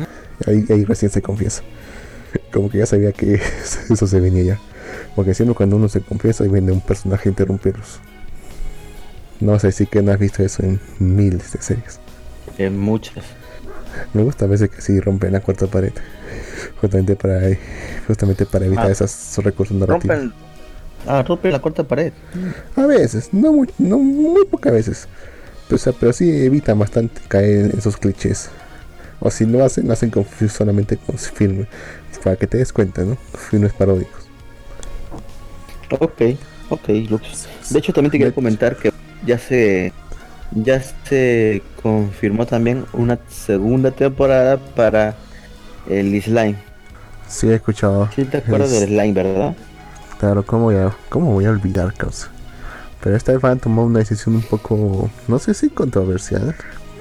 Ahí, 0.47 0.65
ahí 0.69 0.86
recién 0.86 1.11
se 1.11 1.21
confiesa. 1.21 1.61
Como 2.53 2.69
que 2.69 2.77
ya 2.77 2.86
sabía 2.86 3.11
que 3.11 3.41
eso 3.89 4.07
se 4.07 4.19
venía 4.19 4.43
ya. 4.43 4.59
Porque 5.15 5.34
siempre 5.34 5.55
cuando 5.55 5.75
uno 5.75 5.89
se 5.89 6.01
confiesa 6.01 6.45
y 6.45 6.49
viene 6.49 6.71
un 6.71 6.82
personaje 6.82 7.27
a 7.27 7.32
interrumpirlos. 7.32 7.99
No 9.39 9.53
a 9.53 9.57
decir 9.57 9.88
que 9.88 10.01
no 10.01 10.11
has 10.11 10.19
visto 10.19 10.43
eso 10.43 10.63
en 10.63 10.80
miles 10.99 11.53
de 11.53 11.61
series. 11.61 11.99
En 12.57 12.77
muchas. 12.77 13.23
Me 14.13 14.21
gusta 14.23 14.45
a 14.45 14.47
veces 14.47 14.69
que 14.69 14.82
sí 14.82 14.99
rompen 14.99 15.34
la 15.34 15.39
cuarta 15.41 15.67
pared. 15.67 15.93
Justamente 16.82 17.15
para, 17.15 17.41
justamente 18.07 18.45
para 18.45 18.65
evitar 18.65 18.88
Ah. 18.88 18.91
esos 18.91 19.38
recursos 19.43 19.75
narrativos. 19.77 20.17
Rompen... 20.17 20.34
Ah, 21.08 21.24
rompen 21.24 21.52
la 21.52 21.60
cuarta 21.60 21.84
pared. 21.84 22.14
A 22.76 22.86
veces, 22.86 23.30
no 23.32 23.54
muy, 23.54 23.70
no 23.78 23.97
muy 23.97 24.45
pocas 24.45 24.74
veces. 24.74 25.08
Pero, 25.68 25.76
o 25.76 25.80
sea, 25.80 25.93
pero 25.93 26.14
sí 26.14 26.30
evitan 26.45 26.78
bastante 26.78 27.22
caer 27.28 27.72
en 27.72 27.78
esos 27.78 27.97
clichés. 27.97 28.50
O 29.20 29.30
si 29.30 29.45
lo 29.45 29.64
hacen, 29.64 29.88
lo 29.88 29.93
hacen 29.93 30.10
con, 30.10 30.26
solamente 30.50 30.97
con 30.97 31.18
filmes. 31.18 31.68
Para 32.24 32.36
que 32.36 32.47
te 32.47 32.58
des 32.58 32.74
cuenta, 32.74 33.04
¿no? 33.04 33.18
Filmes 33.50 33.74
paródicos. 33.74 34.28
Ok, 36.00 36.22
ok, 36.70 36.89
Lux. 37.10 37.47
De 37.70 37.80
hecho, 37.80 37.93
también 37.93 38.12
te 38.12 38.18
quería 38.18 38.34
comentar 38.34 38.76
que 38.76 38.91
ya 39.26 39.38
se 39.38 39.93
ya 40.52 40.82
se 40.82 41.62
confirmó 41.82 42.45
también 42.45 42.86
una 42.93 43.20
segunda 43.30 43.91
temporada 43.91 44.58
para 44.58 45.16
el 45.88 46.22
Slime. 46.22 46.56
Sí, 47.28 47.47
he 47.47 47.56
escuchado. 47.56 48.10
¿Sí 48.16 48.26
te 48.26 48.38
acuerdas 48.38 48.72
del 48.72 48.89
Slime, 48.89 49.14
verdad? 49.14 49.56
Claro, 50.20 50.45
¿cómo 50.45 50.65
voy 50.65 50.76
a, 50.76 50.93
cómo 51.07 51.32
voy 51.32 51.45
a 51.45 51.51
olvidar, 51.51 51.93
causa? 51.93 52.30
Pero 53.01 53.15
esta 53.15 53.32
vez 53.32 53.41
van 53.41 53.57
a 53.57 53.61
tomar 53.61 53.86
una 53.86 53.99
decisión 53.99 54.36
un 54.36 54.41
poco, 54.41 55.09
no 55.30 55.39
sé 55.39 55.53
si 55.53 55.70
controversial, 55.70 56.53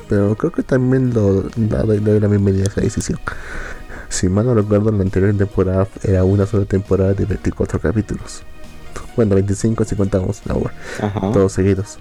pero 0.09 0.37
creo 0.37 0.53
que 0.53 0.63
también 0.63 1.13
lo, 1.13 1.49
le 1.57 1.99
doy 1.99 2.21
la 2.21 2.29
bienvenida 2.29 2.65
a 2.65 2.69
esa 2.69 2.81
decisión. 2.81 3.19
Si 4.09 4.29
mal 4.29 4.47
no 4.47 4.55
recuerdo, 4.55 4.93
la 4.93 5.03
anterior 5.03 5.37
temporada 5.37 5.89
era 6.05 6.23
una 6.23 6.47
sola 6.47 6.65
temporada 6.65 7.13
de 7.13 7.25
24 7.25 7.81
capítulos. 7.81 8.45
Bueno, 9.17 9.35
25 9.35 9.85
si 9.85 9.97
contamos 9.97 10.41
la 10.47 10.55
obra, 10.55 10.73
Ajá. 11.03 11.33
todos 11.33 11.53
seguidos. 11.53 11.99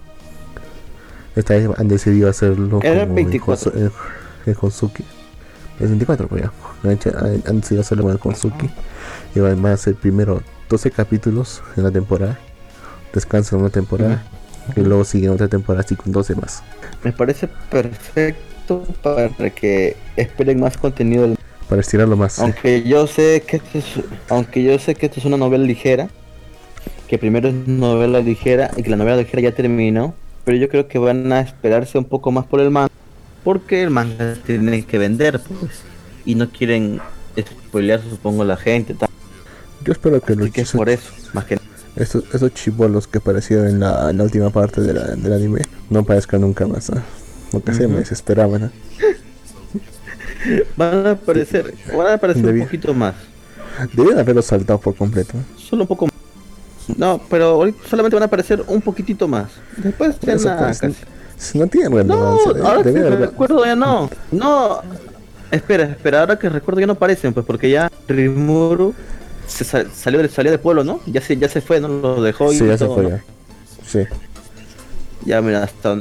Esta 1.35 1.55
vez 1.55 1.67
han 1.77 1.87
decidido 1.87 2.29
hacerlo 2.29 2.79
como 2.79 3.13
24. 3.15 3.71
en, 3.75 4.55
Hosuki. 4.61 5.03
Es 5.79 5.89
24, 5.89 6.27
pues 6.27 6.43
ya. 6.43 6.51
Han, 6.83 7.59
decidido 7.59 7.81
hacerlo 7.81 8.03
con 8.03 8.11
el 8.11 8.19
Hosuki. 8.23 8.69
Y 9.33 9.39
van 9.39 9.61
van 9.61 9.73
a 9.73 9.77
ser 9.77 9.95
primero 9.95 10.41
12 10.69 10.91
capítulos 10.91 11.61
en 11.75 11.83
la 11.83 11.91
temporada. 11.91 12.39
Descansan 13.13 13.59
una 13.59 13.69
temporada. 13.69 14.23
Y 14.75 14.81
luego 14.81 15.05
siguen 15.05 15.29
otra 15.31 15.47
temporada 15.47 15.83
así 15.85 15.95
con 15.95 16.11
12 16.11 16.35
más. 16.35 16.61
Me 17.03 17.13
parece 17.13 17.47
perfecto 17.69 18.83
para 19.01 19.49
que 19.49 19.95
esperen 20.17 20.59
más 20.59 20.77
contenido 20.77 21.23
del 21.23 21.37
Para 21.69 21.81
estirarlo 21.81 22.17
más. 22.17 22.33
sí. 22.33 22.41
Aunque 22.41 22.83
yo 22.83 23.07
sé 23.07 23.43
que 23.47 23.57
esto 23.57 23.77
es, 23.77 23.85
aunque 24.29 24.63
yo 24.63 24.77
sé 24.77 24.95
que 24.95 25.05
esto 25.05 25.21
es 25.21 25.25
una 25.25 25.37
novela 25.37 25.63
ligera, 25.63 26.09
que 27.07 27.17
primero 27.17 27.47
es 27.47 27.55
novela 27.55 28.19
ligera 28.19 28.71
y 28.75 28.83
que 28.83 28.89
la 28.89 28.97
novela 28.97 29.17
ligera 29.17 29.41
ya 29.41 29.51
terminó, 29.53 30.13
pero 30.43 30.57
yo 30.57 30.67
creo 30.67 30.89
que 30.89 30.99
van 30.99 31.31
a 31.31 31.39
esperarse 31.39 31.97
un 31.97 32.05
poco 32.05 32.31
más 32.31 32.45
por 32.45 32.59
el 32.59 32.69
manga, 32.69 32.91
porque 33.45 33.83
el 33.83 33.89
manga 33.89 34.35
tiene 34.45 34.83
que 34.85 34.97
vender, 34.97 35.39
pues, 35.39 35.83
y 36.25 36.35
no 36.35 36.49
quieren 36.49 36.99
spoilear, 37.39 38.01
supongo, 38.01 38.43
la 38.43 38.57
gente, 38.57 38.93
tal. 38.93 39.09
Yo 39.87 39.93
espero 39.93 40.19
que 40.21 40.35
los 40.35 40.51
que 40.51 40.61
es 40.61 40.71
por 40.73 40.89
eso, 40.89 41.09
más 41.33 41.45
que 41.45 41.57
esos, 41.95 42.23
esos 42.33 42.53
chibolos 42.53 43.07
que 43.07 43.19
aparecieron 43.19 43.67
en 43.67 43.79
la, 43.79 44.09
en 44.11 44.17
la 44.17 44.23
última 44.25 44.49
parte 44.49 44.81
de 44.81 44.93
la- 44.93 45.15
del 45.15 45.31
anime 45.33 45.61
no 45.89 45.99
aparezcan 46.01 46.41
nunca 46.41 46.67
más. 46.67 46.89
¿ah? 46.89 47.01
Porque 47.51 47.73
se 47.73 47.87
me 47.87 47.99
desesperaban. 47.99 48.65
¿ah? 48.65 48.71
van 50.75 51.07
a 51.07 51.11
aparecer, 51.11 51.73
van 51.95 52.07
a 52.07 52.13
aparecer 52.15 52.43
Debí- 52.43 52.59
un 52.59 52.65
poquito 52.65 52.93
más, 52.93 53.15
Debían 53.93 54.19
haberlo 54.19 54.41
saltado 54.41 54.79
por 54.79 54.95
completo. 54.95 55.33
solo 55.57 55.83
un 55.83 55.87
poco 55.87 56.05
más. 56.07 56.13
No, 56.97 57.21
pero 57.29 57.65
solamente 57.89 58.15
van 58.15 58.23
a 58.23 58.25
aparecer 58.25 58.63
un 58.67 58.81
poquitito 58.81 59.27
más. 59.27 59.49
Después 59.77 60.19
ya 60.21 60.35
nada, 60.35 60.65
pues, 60.67 60.79
casi. 60.79 60.95
Si 61.37 61.59
no 61.59 61.67
tienen 61.67 61.91
No, 61.91 61.97
relevancia. 61.97 62.53
de- 62.53 62.61
ahora 62.61 62.83
que 62.83 62.89
haber- 62.99 63.19
recuerdo 63.19 63.65
ya 63.65 63.75
no. 63.75 64.09
No. 64.31 64.81
Espera, 65.51 65.83
espera, 65.85 66.19
ahora 66.21 66.37
que 66.39 66.49
recuerdo 66.49 66.81
ya 66.81 66.87
no 66.87 66.93
aparecen, 66.93 67.33
pues 67.33 67.45
porque 67.45 67.69
ya 67.69 67.89
Rimuru 68.07 68.93
se 69.47 69.63
salió, 69.63 70.19
del, 70.19 70.29
salió 70.29 70.51
del 70.51 70.59
pueblo, 70.59 70.83
¿no? 70.83 70.99
Ya 71.05 71.21
se, 71.21 71.37
ya 71.37 71.49
se 71.49 71.61
fue, 71.61 71.79
¿no? 71.79 71.87
Lo 71.87 72.21
dejó 72.21 72.51
y 72.51 72.57
Sí, 72.57 72.67
ya 72.67 72.77
se 72.77 72.85
fue, 72.85 73.09
ya. 73.09 73.23
Sí. 73.85 73.99
Ya, 75.25 75.41
mira, 75.41 75.63
hasta, 75.63 75.97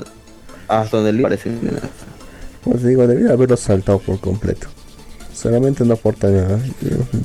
hasta 0.68 0.96
donde 0.96 1.12
le 1.12 1.22
parece. 1.22 1.50
Pues 2.62 2.82
digo, 2.82 3.06
debería 3.06 3.32
haberlo 3.32 3.56
saltado 3.56 3.98
por 3.98 4.18
completo. 4.20 4.68
Solamente 5.32 5.84
no 5.84 5.94
aporta 5.94 6.28
nada. 6.28 6.58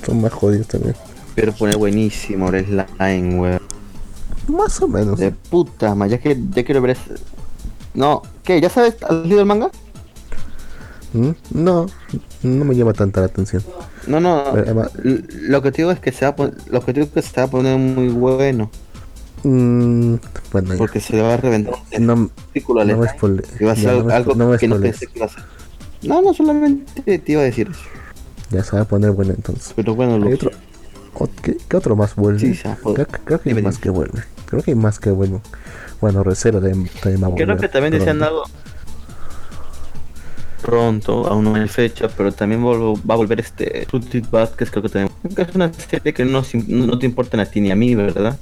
Son 0.05 0.21
más 0.21 0.31
jodidos 0.31 0.67
también. 0.67 0.95
Pero 1.35 1.53
pone 1.53 1.75
buenísimo 1.75 2.49
el 2.49 2.85
line, 2.99 3.39
weón. 3.39 3.61
Más 4.47 4.81
o 4.81 4.87
menos. 4.87 5.19
De 5.19 5.31
puta, 5.31 5.95
ma, 5.95 6.07
ya 6.07 6.17
que 6.19 6.37
ya 6.53 6.63
quiero 6.63 6.81
ver 6.81 6.91
ese... 6.91 7.15
No, 7.93 8.21
¿qué? 8.43 8.59
¿Ya 8.59 8.69
sabes? 8.69 8.95
¿Has 9.01 9.11
leído 9.25 9.39
el 9.39 9.45
manga? 9.45 9.69
¿Mm? 11.13 11.31
No, 11.51 11.87
no 12.43 12.65
me 12.65 12.75
llama 12.75 12.93
tanta 12.93 13.19
la 13.19 13.27
atención. 13.27 13.63
No, 14.07 14.19
no, 14.19 14.43
lo 15.03 15.61
que 15.61 15.71
te 15.71 15.81
digo 15.81 15.91
es 15.91 15.99
que 15.99 16.11
se 16.11 16.25
va 16.25 16.35
a 16.37 16.51
lo 16.67 16.81
que 16.81 16.93
digo 16.93 17.05
es 17.05 17.11
que 17.11 17.21
se 17.21 17.35
va 17.37 17.43
a 17.43 17.49
poner 17.49 17.77
muy 17.77 18.09
bueno. 18.09 18.69
Mm, 19.43 20.15
bueno, 20.51 20.75
porque 20.77 20.99
se 20.99 21.15
le 21.15 21.23
va 21.23 21.33
a 21.33 21.37
reventar 21.37 21.73
no, 21.99 22.15
no 22.15 22.29
me 22.85 22.93
va 22.93 23.71
a 23.71 23.75
ser 23.75 23.89
algo 23.89 24.35
no 24.35 24.55
que 24.55 24.67
no 24.67 24.79
pensé 24.79 25.07
que 25.07 25.17
iba 25.17 25.25
a 25.25 25.29
ser. 25.29 25.43
No, 26.03 26.21
no 26.21 26.33
solamente 26.33 27.19
te 27.19 27.31
iba 27.31 27.41
a 27.41 27.45
decir 27.45 27.69
eso. 27.69 27.81
Ya 28.51 28.63
se 28.63 28.75
va 28.75 28.83
a 28.83 28.85
poner 28.85 29.11
bueno 29.11 29.33
entonces. 29.33 29.73
Pero 29.75 29.95
bueno, 29.95 30.17
lo 30.17 30.33
otro, 30.33 30.51
¿qué, 31.41 31.57
otro 31.75 31.95
más 31.95 32.15
vuelve? 32.15 32.39
Sí, 32.39 32.59
creo, 33.25 33.41
que 33.41 33.49
hay 33.49 33.61
más 33.61 33.77
que 33.77 33.89
vuelve. 33.89 34.23
Creo 34.45 34.61
que 34.61 34.71
hay 34.71 34.75
más 34.75 34.99
que 34.99 35.09
vuelve. 35.11 35.39
Bueno, 35.99 36.23
Recero 36.23 36.59
de, 36.59 36.73
de 36.73 37.33
Creo 37.35 37.57
que 37.57 37.67
también 37.67 37.93
decían 37.93 38.21
algo 38.23 38.43
pronto, 40.61 41.27
aún 41.27 41.45
no 41.45 41.55
hay 41.55 41.67
fecha, 41.67 42.07
pero 42.07 42.31
también 42.31 42.63
va 42.63 43.13
a 43.13 43.17
volver 43.17 43.39
este 43.39 43.85
Fruited 43.89 44.25
Basket, 44.29 44.65
creo 44.67 44.83
que 44.83 44.89
también. 44.89 45.11
es 45.35 45.55
una 45.55 45.73
serie 45.73 46.13
que 46.13 46.25
no, 46.25 46.43
no 46.67 46.99
te 46.99 47.05
importa 47.05 47.41
a 47.41 47.45
ti 47.45 47.61
ni 47.61 47.71
a 47.71 47.75
mí, 47.75 47.95
¿verdad? 47.95 48.37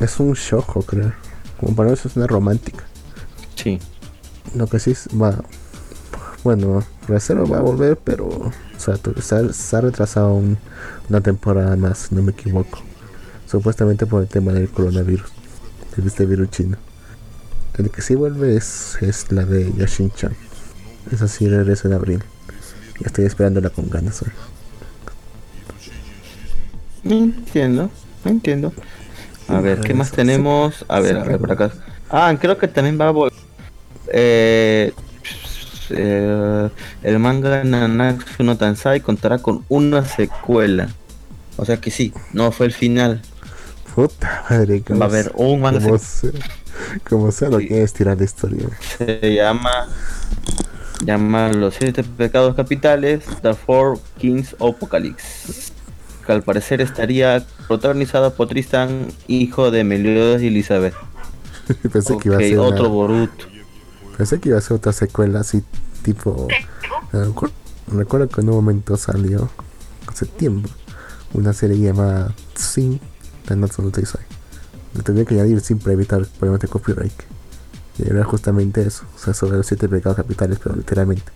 Es 0.00 0.18
un 0.18 0.32
shojo, 0.32 0.82
creo. 0.82 1.12
Como 1.58 1.76
para 1.76 1.92
eso 1.92 2.08
es 2.08 2.16
una 2.16 2.26
romántica. 2.26 2.84
Sí. 3.54 3.78
Lo 4.54 4.66
que 4.66 4.78
sí 4.78 4.94
va. 5.20 5.42
Bueno, 6.42 6.82
Recero 7.06 7.46
va 7.46 7.58
a 7.58 7.62
volver, 7.62 7.98
pero. 7.98 8.26
O 8.26 8.52
sea, 8.78 8.96
se 9.20 9.76
ha, 9.76 9.80
retrasado 9.82 10.40
una 11.08 11.20
temporada 11.20 11.76
más, 11.76 12.12
no 12.12 12.22
me 12.22 12.32
equivoco. 12.32 12.78
Supuestamente 13.46 14.06
por 14.06 14.22
el 14.22 14.28
tema 14.28 14.52
del 14.52 14.70
coronavirus. 14.70 15.30
De 15.96 16.06
este 16.06 16.24
virus 16.24 16.50
chino. 16.50 16.78
El 17.76 17.90
que 17.90 18.00
sí 18.00 18.14
vuelve 18.14 18.56
es, 18.56 18.96
es 19.02 19.30
la 19.30 19.44
de 19.44 19.70
Yashin-chan. 19.72 20.34
Esa 21.10 21.28
sí 21.28 21.48
regresa 21.48 21.88
en 21.88 21.94
abril. 21.94 22.22
Ya 23.00 23.06
estoy 23.06 23.24
esperándola 23.24 23.70
con 23.70 23.88
ganas 23.88 24.22
hoy. 24.22 24.30
Entiendo, 27.04 27.90
entiendo. 28.24 28.72
A 29.48 29.60
ver, 29.60 29.80
¿qué 29.80 29.94
más 29.94 30.12
tenemos? 30.12 30.84
A 30.88 31.00
ver, 31.00 31.16
a 31.16 31.24
ver, 31.24 31.38
por 31.38 31.52
acá. 31.52 31.72
Ah, 32.10 32.34
creo 32.40 32.58
que 32.58 32.68
también 32.68 33.00
va 33.00 33.08
a 33.08 33.10
volver. 33.10 33.38
Eh, 34.12 34.92
eh, 35.90 36.68
el 37.02 37.18
manga 37.18 37.64
Nanatsu 37.64 38.42
no 38.42 38.56
Tansai 38.56 39.00
contará 39.00 39.38
con 39.38 39.64
una 39.68 40.04
secuela. 40.04 40.88
O 41.56 41.64
sea 41.64 41.78
que 41.78 41.90
sí, 41.90 42.12
no 42.32 42.52
fue 42.52 42.66
el 42.66 42.72
final. 42.72 43.22
Puta 43.94 44.44
madre, 44.48 44.84
va 44.90 45.06
a 45.06 45.08
haber 45.08 45.32
un 45.34 45.60
manga. 45.60 45.80
Como 45.80 45.98
sea, 45.98 46.30
como 47.08 47.32
sea, 47.32 47.48
no 47.48 47.58
quieres 47.58 47.92
tirar 47.92 48.18
la 48.18 48.24
historia. 48.24 48.68
Se 48.98 49.34
llama 49.34 49.88
llama 51.04 51.50
Los 51.52 51.74
Siete 51.74 52.04
Pecados 52.04 52.54
Capitales, 52.54 53.24
The 53.42 53.54
Four 53.54 53.98
Kings 54.18 54.54
Apocalypse, 54.54 55.72
que 56.26 56.32
al 56.32 56.42
parecer 56.42 56.80
estaría 56.80 57.44
protagonizada 57.66 58.30
por 58.30 58.48
Tristan, 58.48 59.08
hijo 59.26 59.70
de 59.70 59.84
Meliodas 59.84 60.42
y 60.42 60.48
Elizabeth. 60.48 60.94
Pensé 61.92 62.18
que 62.18 62.28
iba 62.28 62.36
a 62.36 62.40
ser 62.40 62.58
otro 62.58 62.88
Boruto. 62.88 63.46
Pensé 64.16 64.40
que 64.40 64.50
iba 64.50 64.58
a 64.58 64.60
ser 64.60 64.76
otra 64.76 64.92
secuela 64.92 65.40
así 65.40 65.62
tipo... 66.02 66.48
Recuerdo 67.92 68.28
que 68.28 68.40
en 68.40 68.48
un 68.50 68.54
momento 68.54 68.96
salió, 68.96 69.50
hace 70.06 70.26
tiempo, 70.26 70.68
una 71.32 71.52
serie 71.52 71.76
llamada 71.76 72.32
Sin 72.54 73.00
de 73.48 73.56
Natsuno 73.56 73.90
Taisai. 73.90 74.22
Le 74.94 75.02
tendría 75.02 75.24
que 75.24 75.34
añadir 75.34 75.60
sin 75.60 75.78
para 75.78 75.94
evitar 75.94 76.24
problemas 76.38 76.60
de 76.60 76.68
copyright 76.68 77.12
era 78.06 78.24
justamente 78.24 78.82
eso, 78.82 79.04
o 79.14 79.18
sea, 79.18 79.34
sobre 79.34 79.56
los 79.56 79.66
siete 79.66 79.88
pecados 79.88 80.16
capitales, 80.16 80.58
pero 80.62 80.76
literalmente. 80.76 81.30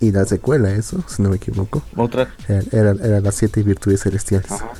Y 0.00 0.12
la 0.12 0.24
secuela, 0.24 0.70
eso, 0.70 1.04
si 1.08 1.22
no 1.22 1.28
me 1.28 1.36
equivoco. 1.36 1.82
¿Otra? 1.96 2.34
Era, 2.48 2.92
era, 2.92 3.20
las 3.20 3.34
siete 3.34 3.62
virtudes 3.62 4.02
celestiales. 4.02 4.50
Ajá. 4.50 4.72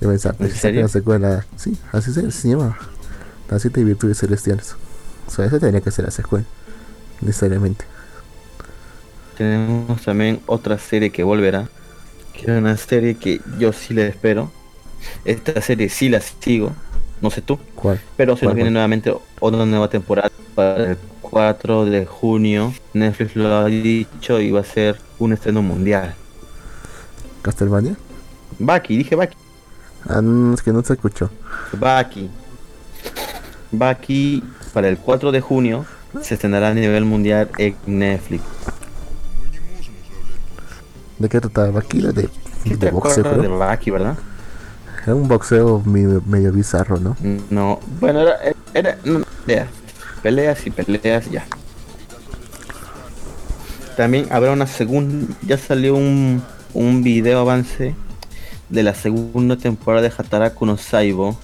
Yo 0.00 0.10
pensaba, 0.10 0.36
¿En 0.38 0.50
serio? 0.50 0.82
la 0.82 0.88
secuela, 0.88 1.46
sí, 1.56 1.76
así 1.92 2.12
se, 2.12 2.30
se 2.30 2.48
llamaba. 2.48 2.76
Las 3.50 3.62
siete 3.62 3.82
virtudes 3.82 4.18
celestiales. 4.18 4.76
O 5.26 5.30
sea, 5.30 5.46
esa 5.46 5.58
tenía 5.58 5.80
que 5.80 5.90
ser 5.90 6.04
la 6.04 6.10
secuela, 6.10 6.44
necesariamente. 7.22 7.86
Tenemos 9.36 10.02
también 10.02 10.40
otra 10.46 10.78
serie 10.78 11.10
que 11.10 11.22
volverá, 11.22 11.68
que 12.32 12.42
es 12.42 12.48
una 12.58 12.76
serie 12.76 13.16
que 13.16 13.40
yo 13.58 13.72
sí 13.72 13.94
le 13.94 14.06
espero. 14.06 14.50
Esta 15.24 15.60
serie 15.60 15.88
sí 15.88 16.08
la 16.08 16.20
sigo, 16.20 16.72
no 17.20 17.30
sé 17.30 17.42
tú. 17.42 17.58
¿Cuál? 17.74 18.00
Pero 18.16 18.36
se 18.36 18.46
nos 18.46 18.54
viene 18.54 18.70
nuevamente 18.70 19.14
otra 19.40 19.64
nueva 19.64 19.88
temporada 19.88 20.30
para 20.54 20.92
el 20.92 20.98
4 21.20 21.84
de 21.86 22.06
junio. 22.06 22.72
Netflix 22.92 23.36
lo 23.36 23.54
ha 23.54 23.64
dicho 23.66 24.40
y 24.40 24.50
va 24.50 24.60
a 24.60 24.64
ser 24.64 24.98
un 25.18 25.32
estreno 25.32 25.62
mundial. 25.62 26.14
¿Castlevania? 27.42 27.96
Baki, 28.58 28.96
dije 28.96 29.14
Baki. 29.14 29.36
Ah, 30.08 30.20
no, 30.22 30.54
es 30.54 30.62
que 30.62 30.72
no 30.72 30.82
se 30.82 30.94
escuchó. 30.94 31.30
Baki. 31.72 32.30
Baki 33.72 34.42
para 34.72 34.88
el 34.88 34.98
4 34.98 35.32
de 35.32 35.40
junio 35.40 35.84
se 36.22 36.34
estrenará 36.34 36.68
a 36.68 36.74
nivel 36.74 37.04
mundial 37.04 37.50
en 37.58 37.76
Netflix. 37.86 38.42
¿De 41.18 41.28
qué 41.28 41.40
trata 41.40 41.70
Baki? 41.70 42.02
De, 42.02 42.12
de, 42.12 42.76
de 42.76 42.90
boxeo. 42.90 43.24
De 43.40 43.48
Baki, 43.48 43.90
¿verdad? 43.90 44.16
Era 45.06 45.14
un 45.14 45.28
boxeo 45.28 45.84
medio, 45.86 46.52
bizarro, 46.52 46.98
¿no? 46.98 47.16
No, 47.48 47.78
bueno, 48.00 48.22
era, 48.22 48.38
era 48.74 48.98
peleas 50.20 50.66
y 50.66 50.70
peleas 50.72 51.30
ya. 51.30 51.46
También 53.96 54.26
habrá 54.30 54.50
una 54.50 54.66
segunda, 54.66 55.32
ya 55.42 55.58
salió 55.58 55.94
un, 55.94 56.42
un 56.74 57.04
video 57.04 57.38
avance 57.38 57.94
de 58.68 58.82
la 58.82 58.94
segunda 58.94 59.56
temporada 59.56 60.08
de 60.08 60.12
Hataraku 60.16 60.66
no 60.66 60.76
Saibo, 60.76 61.38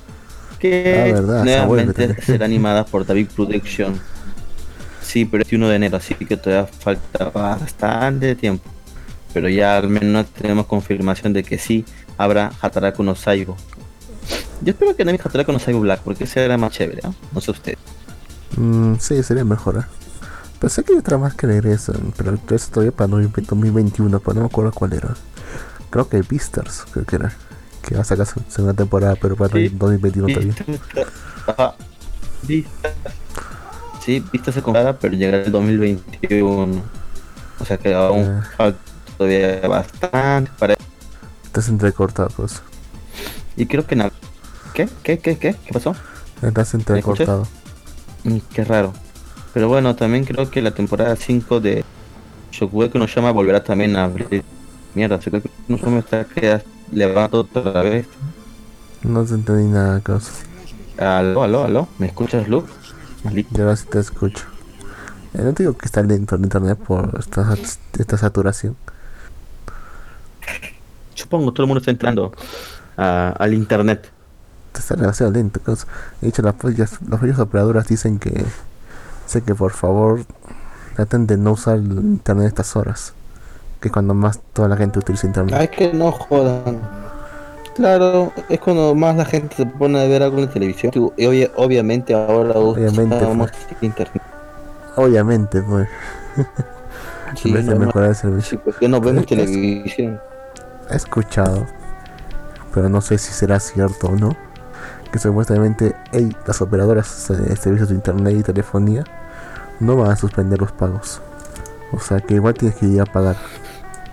que 0.59 1.15
ah, 1.17 1.21
nuevamente 1.45 2.21
será 2.21 2.45
animada 2.47 2.85
por 2.85 3.07
David 3.07 3.29
Production. 3.37 4.01
Sí, 5.01 5.25
pero 5.25 5.45
es 5.45 5.53
1 5.53 5.69
de 5.69 5.77
enero, 5.77 5.97
así 5.99 6.15
que 6.17 6.37
todavía 6.37 6.67
falta 6.67 7.31
bastante 7.31 8.35
tiempo. 8.35 8.69
Pero 9.33 9.49
ya 9.49 9.77
al 9.77 9.89
menos 9.89 10.27
tenemos 10.27 10.67
confirmación 10.67 11.33
de 11.33 11.45
que 11.45 11.59
sí 11.59 11.85
habrá 12.23 12.53
Hataraku 12.61 13.03
no 13.03 13.15
Saigo. 13.15 13.57
Yo 14.63 14.71
espero 14.71 14.95
que 14.95 15.05
no 15.05 15.11
Hataraku 15.13 15.53
no 15.53 15.59
Saigo 15.59 15.81
Black, 15.81 16.01
porque 16.03 16.25
ese 16.25 16.45
era 16.45 16.57
más 16.57 16.73
chévere, 16.73 17.01
¿no? 17.03 17.15
No 17.33 17.41
sé 17.41 17.51
usted. 17.51 17.79
Mm, 18.57 18.95
sí, 18.99 19.23
sería 19.23 19.45
mejor. 19.45 19.79
¿eh? 19.79 19.85
Pensé 20.61 20.85
que 20.85 20.93
hay 20.93 20.99
otra 20.99 21.19
más 21.19 21.35
que 21.35 21.47
regresan, 21.47 22.13
pero 22.17 22.39
eso 22.51 22.71
todavía 22.71 22.93
para 22.93 23.09
2021, 23.09 24.21
pero 24.21 24.35
no 24.35 24.41
me 24.43 24.47
acuerdo 24.47 24.71
cuál 24.73 24.93
era. 24.93 25.15
Creo 25.91 26.09
que 26.09 26.23
Beastars, 26.23 26.85
creo 26.93 27.05
que 27.05 27.17
era. 27.17 27.33
Que 27.83 27.97
va 27.97 28.03
a 28.03 28.05
sacar 28.05 28.27
segunda 28.49 28.75
temporada, 28.75 29.17
pero 29.21 29.35
para 29.35 29.59
2021 29.59 30.29
todavía. 30.29 30.55
Ajá. 31.49 31.75
Sí, 34.05 34.25
Beastars 34.33 34.55
se 34.55 34.63
comprará, 34.63 34.97
pero 34.97 35.15
llegará 35.15 35.43
el 35.43 35.51
2021. 35.51 36.83
O 37.59 37.65
sea 37.65 37.77
que 37.77 37.95
aún 37.95 38.43
eh. 38.59 38.75
todavía 39.17 39.69
bastante 39.69 40.51
para 40.59 40.75
Estás 41.53 41.69
entrecortado, 41.69 42.31
pues. 42.35 42.63
Y 43.59 43.67
creo 43.67 43.87
que 43.87 43.95
nada. 43.95 44.11
¿Qué? 44.73 44.89
¿Qué? 45.03 45.19
¿Qué? 45.19 45.37
¿Qué? 45.37 45.55
¿Qué 45.55 45.73
pasó? 45.75 45.95
Estás 46.41 46.73
entrecortado. 46.73 47.47
Mm, 48.25 48.39
qué 48.55 48.65
raro. 48.65 48.95
Pero 49.53 49.69
bueno, 49.69 49.95
también 49.95 50.25
creo 50.25 50.51
que 50.51 50.63
la 50.63 50.71
temporada 50.71 51.15
5 51.15 51.61
de 51.61 51.85
Shokugeki 52.53 52.99
no 52.99 53.07
llama 53.07 53.33
volverá 53.33 53.63
también 53.63 53.97
a 53.97 54.05
abrir. 54.05 54.43
Mierda, 54.95 55.19
Shokugeki 55.19 55.51
no 55.69 55.91
me 55.91 55.99
está 55.99 56.25
que 56.25 56.63
levanto 56.91 57.41
otra 57.41 57.83
vez. 57.83 58.07
No 59.03 59.27
se 59.27 59.35
entendí 59.35 59.71
nada, 59.71 60.01
cosa. 60.01 60.33
Aló, 60.97 61.43
aló, 61.43 61.65
aló. 61.65 61.89
¿Me 61.99 62.07
escuchas, 62.07 62.49
Luke? 62.49 62.73
Maldito. 63.25 63.51
Yo 63.53 63.65
ahora 63.65 63.77
sí 63.77 63.85
te 63.91 63.99
escucho. 63.99 64.47
Eh, 65.35 65.43
no 65.43 65.53
te 65.53 65.65
digo 65.65 65.77
que 65.77 65.85
está 65.85 66.03
lento 66.03 66.35
el 66.35 66.45
internet 66.45 66.79
por 66.79 67.15
esta, 67.21 67.55
esta 67.99 68.17
saturación 68.17 68.75
supongo, 71.15 71.53
todo 71.53 71.65
el 71.65 71.69
mundo 71.69 71.79
está 71.81 71.91
entrando 71.91 72.33
al 72.97 73.55
internet. 73.55 74.11
Está 74.75 74.95
demasiado 74.97 75.33
lento. 75.33 75.61
He 76.23 76.27
dicho, 76.27 76.43
las 76.43 76.55
las 77.09 77.39
operadoras 77.39 77.87
dicen 77.89 78.19
que, 78.19 78.45
sé 79.27 79.43
que 79.43 79.55
por 79.55 79.73
favor 79.73 80.25
traten 80.97 81.27
de 81.27 81.37
no 81.37 81.53
usar 81.53 81.77
el 81.77 81.93
internet 81.93 82.49
estas 82.49 82.75
horas. 82.77 83.13
que 83.81 83.91
cuando 83.91 84.15
más 84.15 84.41
toda 84.53 84.69
la 84.69 84.77
gente 84.77 84.99
utiliza 85.01 85.27
internet. 85.27 85.57
Ay, 85.59 85.69
que 85.69 85.93
no 85.93 86.13
jodan. 86.13 86.79
Claro, 87.75 88.33
es 88.49 88.61
cuando 88.61 88.95
más 88.95 89.17
la 89.17 89.25
gente 89.25 89.57
se 89.57 89.67
pone 89.67 90.01
a 90.01 90.07
ver 90.07 90.23
algo 90.23 90.39
en 90.39 90.45
la 90.47 90.51
televisión. 90.53 90.93
Y 90.95 91.27
obvia- 91.27 91.51
obviamente 91.57 92.15
ahora 92.15 92.53
Obviamente, 92.59 93.17
usamos 93.17 93.51
internet. 93.81 94.23
Obviamente, 94.97 95.63
pues, 95.63 95.89
Sí, 97.35 97.49
en 97.49 97.55
vez 97.55 97.67
de 97.67 97.75
mejorar 97.75 98.11
el 98.11 98.15
servicio. 98.15 98.51
Sí, 98.59 98.61
pues 98.63 98.77
que 98.77 98.89
no 98.89 99.01
vemos 99.01 99.23
Es 99.23 99.27
que 99.27 99.35
es- 99.43 99.51
televisión. 99.51 100.21
He 100.93 100.97
escuchado, 100.97 101.67
pero 102.75 102.89
no 102.89 103.01
sé 103.01 103.19
si 103.19 103.33
será 103.33 103.59
cierto 103.61 104.09
o 104.09 104.17
no, 104.17 104.37
que 105.11 105.19
supuestamente 105.19 105.95
ey, 106.13 106.35
las 106.47 106.61
operadoras 106.61 107.29
de 107.29 107.57
servicios 107.57 107.89
de 107.89 107.95
internet 107.95 108.35
y 108.39 108.43
telefonía 108.43 109.05
no 109.81 109.97
van 109.97 110.11
a 110.11 110.17
suspender 110.17 110.61
los 110.61 110.73
pagos. 110.73 111.21
O 111.93 112.01
sea 112.01 112.21
que 112.21 112.35
igual 112.35 112.55
tienes 112.55 112.79
que 112.79 112.87
ir 112.87 113.01
a 113.01 113.07
pagar 113.07 113.37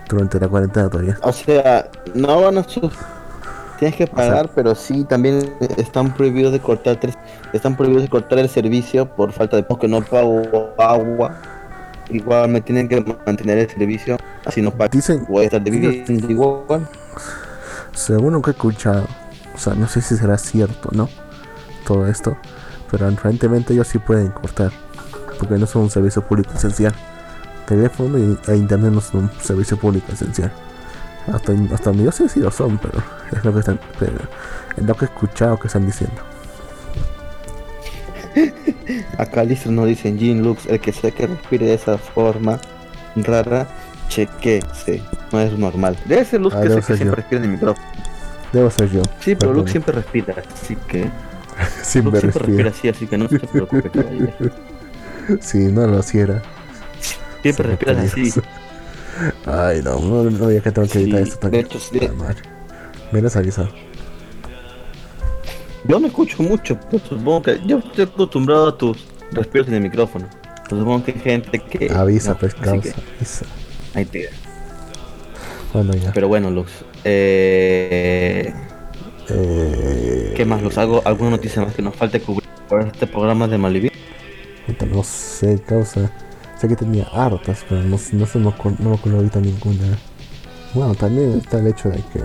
durante 0.08 0.38
la 0.38 0.48
cuarentena 0.48 0.88
todavía. 0.88 1.18
O 1.22 1.32
sea, 1.32 1.88
no 2.14 2.42
van 2.42 2.58
a. 2.58 2.66
Tienes 3.78 3.96
que 3.96 4.06
pagar, 4.06 4.50
pero 4.54 4.74
sí 4.74 5.04
también 5.04 5.54
están 5.78 6.12
prohibidos 6.12 6.52
de 6.52 6.60
cortar 6.60 6.96
tres, 7.00 7.16
están 7.54 7.76
prohibidos 7.76 8.02
de 8.02 8.08
cortar 8.10 8.38
el 8.38 8.48
servicio 8.50 9.06
por 9.06 9.32
falta 9.32 9.56
de 9.56 9.62
porque 9.62 9.88
no 9.88 10.02
pago 10.02 10.42
agua. 10.78 11.38
Igual 12.10 12.50
me 12.50 12.60
tienen 12.60 12.88
que 12.88 13.00
mantener 13.26 13.58
el 13.58 13.70
servicio, 13.70 14.18
así 14.44 14.62
no 14.62 14.70
pago. 14.70 14.90
Dicen, 14.92 15.24
Voy 15.28 15.44
a 15.44 15.46
estar 15.46 15.62
igual. 15.66 16.88
según 17.92 18.32
lo 18.32 18.42
que 18.42 18.50
he 18.50 18.52
escuchado, 18.52 19.06
o 19.54 19.58
sea, 19.58 19.74
no 19.74 19.86
sé 19.88 20.00
si 20.00 20.16
será 20.16 20.38
cierto, 20.38 20.90
¿no? 20.92 21.08
Todo 21.86 22.06
esto, 22.06 22.36
pero 22.90 23.08
aparentemente 23.08 23.72
ellos 23.72 23.88
sí 23.88 23.98
pueden 23.98 24.28
cortar, 24.28 24.72
porque 25.38 25.56
no 25.56 25.66
son 25.66 25.82
un 25.82 25.90
servicio 25.90 26.22
público 26.22 26.52
esencial. 26.54 26.94
Teléfono 27.66 28.18
y, 28.18 28.38
e 28.48 28.56
internet 28.56 28.92
no 28.92 29.00
son 29.00 29.24
un 29.24 29.30
servicio 29.40 29.76
público 29.76 30.12
esencial. 30.12 30.52
Hasta, 31.32 31.52
hasta 31.72 31.92
yo 31.92 32.10
sé 32.10 32.28
si 32.28 32.40
lo 32.40 32.50
son, 32.50 32.78
pero 32.78 33.02
es 33.30 33.44
lo 33.44 33.52
que 33.52 33.60
están, 33.60 33.78
pero 33.98 34.18
es 34.76 34.84
lo 34.84 34.94
que 34.94 35.04
he 35.04 35.08
escuchado 35.08 35.58
que 35.58 35.68
están 35.68 35.86
diciendo. 35.86 36.20
Acá 39.18 39.44
listo 39.44 39.70
nos 39.70 39.86
dicen 39.86 40.18
Jean 40.18 40.42
Lux, 40.42 40.66
el 40.66 40.80
que 40.80 40.92
sea 40.92 41.10
que 41.10 41.26
respire 41.26 41.66
de 41.66 41.74
esa 41.74 41.98
forma 41.98 42.60
rara, 43.16 43.66
chequese, 44.08 45.02
no 45.32 45.40
es 45.40 45.56
normal. 45.58 45.96
Debe 46.06 46.24
ser 46.24 46.40
Lux 46.40 46.54
Ah, 46.54 46.60
que, 46.62 46.68
el 46.68 46.74
que 46.84 46.96
siempre 46.96 47.16
respira 47.16 47.38
en 47.38 47.44
el 47.44 47.50
micrófono. 47.52 47.86
Debo 48.52 48.70
ser 48.70 48.90
yo. 48.90 49.02
Sí, 49.20 49.34
pero. 49.34 49.52
Lux 49.52 49.70
siempre 49.70 49.92
respira, 49.94 50.34
así 50.52 50.76
que 50.88 51.08
Sí, 51.82 52.00
Lux 52.02 52.12
me 52.14 52.20
siempre 52.20 52.42
respira 52.44 52.70
así, 52.70 52.88
así 52.88 53.06
que 53.06 53.18
no 53.18 53.28
se 53.28 53.38
preocupe, 53.40 53.90
caballero. 53.90 54.30
Si 55.40 55.58
no 55.58 55.86
lo 55.86 56.00
hiciera. 56.00 56.42
Siempre 57.42 57.76
sería 57.76 57.94
respiras 57.94 58.12
así. 58.12 58.40
Ay, 59.46 59.82
no, 59.82 59.98
no, 60.00 60.30
no, 60.30 60.50
ya 60.50 60.60
que 60.60 60.70
tengo 60.72 60.88
que 60.88 60.94
Sí, 60.94 61.02
editar 61.04 61.20
esto 61.20 61.34
de 61.36 61.40
también. 61.40 61.66
hecho, 61.66 61.78
sí. 61.78 61.98
Puta 61.98 62.12
madre. 62.14 62.42
Me 63.12 63.20
lo 63.20 63.28
avisado. 63.34 63.68
Yo 65.88 65.98
no 65.98 66.06
escucho 66.06 66.42
mucho, 66.42 66.78
pues 66.90 67.02
supongo 67.02 67.42
que 67.42 67.60
yo 67.66 67.78
estoy 67.78 68.04
acostumbrado 68.04 68.68
a 68.68 68.76
tus 68.78 68.98
respiros 69.32 69.68
en 69.68 69.74
el 69.74 69.80
micrófono. 69.82 70.28
Pues 70.68 70.78
supongo 70.80 71.04
que 71.04 71.12
hay 71.12 71.18
gente 71.20 71.58
que. 71.58 71.90
Avisa, 71.92 72.32
no, 72.32 72.38
pues, 72.38 72.54
causa. 72.54 72.80
que 72.94 73.02
avisa. 73.16 73.44
ahí 73.94 74.04
te- 74.04 74.28
Bueno, 75.72 75.92
ya. 75.94 76.12
Pero 76.12 76.28
bueno, 76.28 76.50
Lux. 76.50 76.70
Eh, 77.04 78.52
Eh, 79.32 80.34
¿Qué 80.36 80.44
más, 80.44 80.60
Lux? 80.62 80.76
¿Algo, 80.76 81.02
¿Alguna 81.04 81.30
noticia 81.30 81.62
más 81.62 81.72
que 81.74 81.82
nos 81.82 81.94
falte 81.94 82.20
cubrir 82.20 82.48
por 82.68 82.82
este 82.82 83.06
programa 83.06 83.46
de 83.46 83.58
Malibu? 83.58 83.88
puta, 84.66 84.86
No 84.86 85.02
sé, 85.04 85.60
causa. 85.66 86.10
Sé 86.60 86.68
que 86.68 86.76
tenía 86.76 87.04
hartas, 87.12 87.64
pero 87.68 87.80
no, 87.82 87.90
no 87.90 87.98
se 87.98 88.38
me, 88.38 88.44
no 88.44 88.54
me 88.90 88.92
ocurrió 88.92 89.18
ahorita 89.18 89.40
ninguna. 89.40 89.96
Bueno, 90.74 90.94
también 90.94 91.38
está 91.38 91.58
el 91.58 91.68
hecho 91.68 91.88
de 91.88 91.96
que 92.12 92.20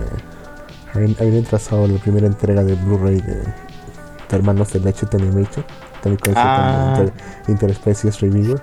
habían, 0.96 1.44
trazado 1.44 1.88
la 1.88 1.98
primera 2.00 2.28
entrega 2.28 2.64
de 2.64 2.76
Blu-ray 2.76 3.22
de, 3.22 3.36
de 3.36 3.46
Hermanos 4.32 4.72
de 4.74 4.80
Leche 4.80 5.06
Animation, 5.12 5.66
también 6.02 6.20
conocido 6.20 6.34
Ah. 6.46 6.94
como 6.96 7.08
Inter, 7.08 7.14
Interspecies 7.48 8.20
Reviewer, 8.22 8.62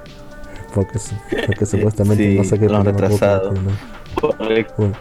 porque, 0.74 0.98
porque 1.46 1.66
supuestamente 1.66 2.30
Sí, 2.32 2.38
no 2.38 2.44
sé 2.44 2.58
qué 2.58 2.68
lo 2.68 2.76
han 2.78 2.84
retrasado. 2.84 3.52
Bueno, 4.76 4.92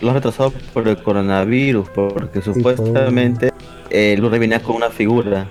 Lo 0.00 0.08
han 0.10 0.14
retrasado 0.14 0.52
por 0.72 0.86
el 0.86 1.02
coronavirus, 1.02 1.88
porque 1.90 2.42
supuestamente 2.42 3.52
eh, 3.90 4.12
el 4.14 4.20
Blu-ray 4.20 4.38
venía 4.40 4.62
con 4.62 4.76
una 4.76 4.90
figura 4.90 5.48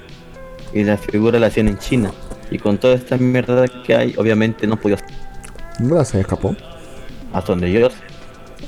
y 0.74 0.84
la 0.84 0.98
figura 0.98 1.40
la 1.40 1.48
hacían 1.48 1.68
en 1.70 1.78
China. 1.78 2.12
Y 2.52 2.60
con 2.60 2.78
toda 2.78 2.94
esta 2.96 3.18
mierda 3.18 3.66
que 3.86 3.96
hay, 3.96 4.16
obviamente 4.18 4.68
no 4.68 4.78
podía 4.78 4.98
no 5.80 5.96
la 5.96 6.06
se 6.06 6.22
escapó. 6.22 6.56
hasta 7.34 7.52
donde 7.52 7.72
yo 7.72 7.90
sé. 7.90 7.98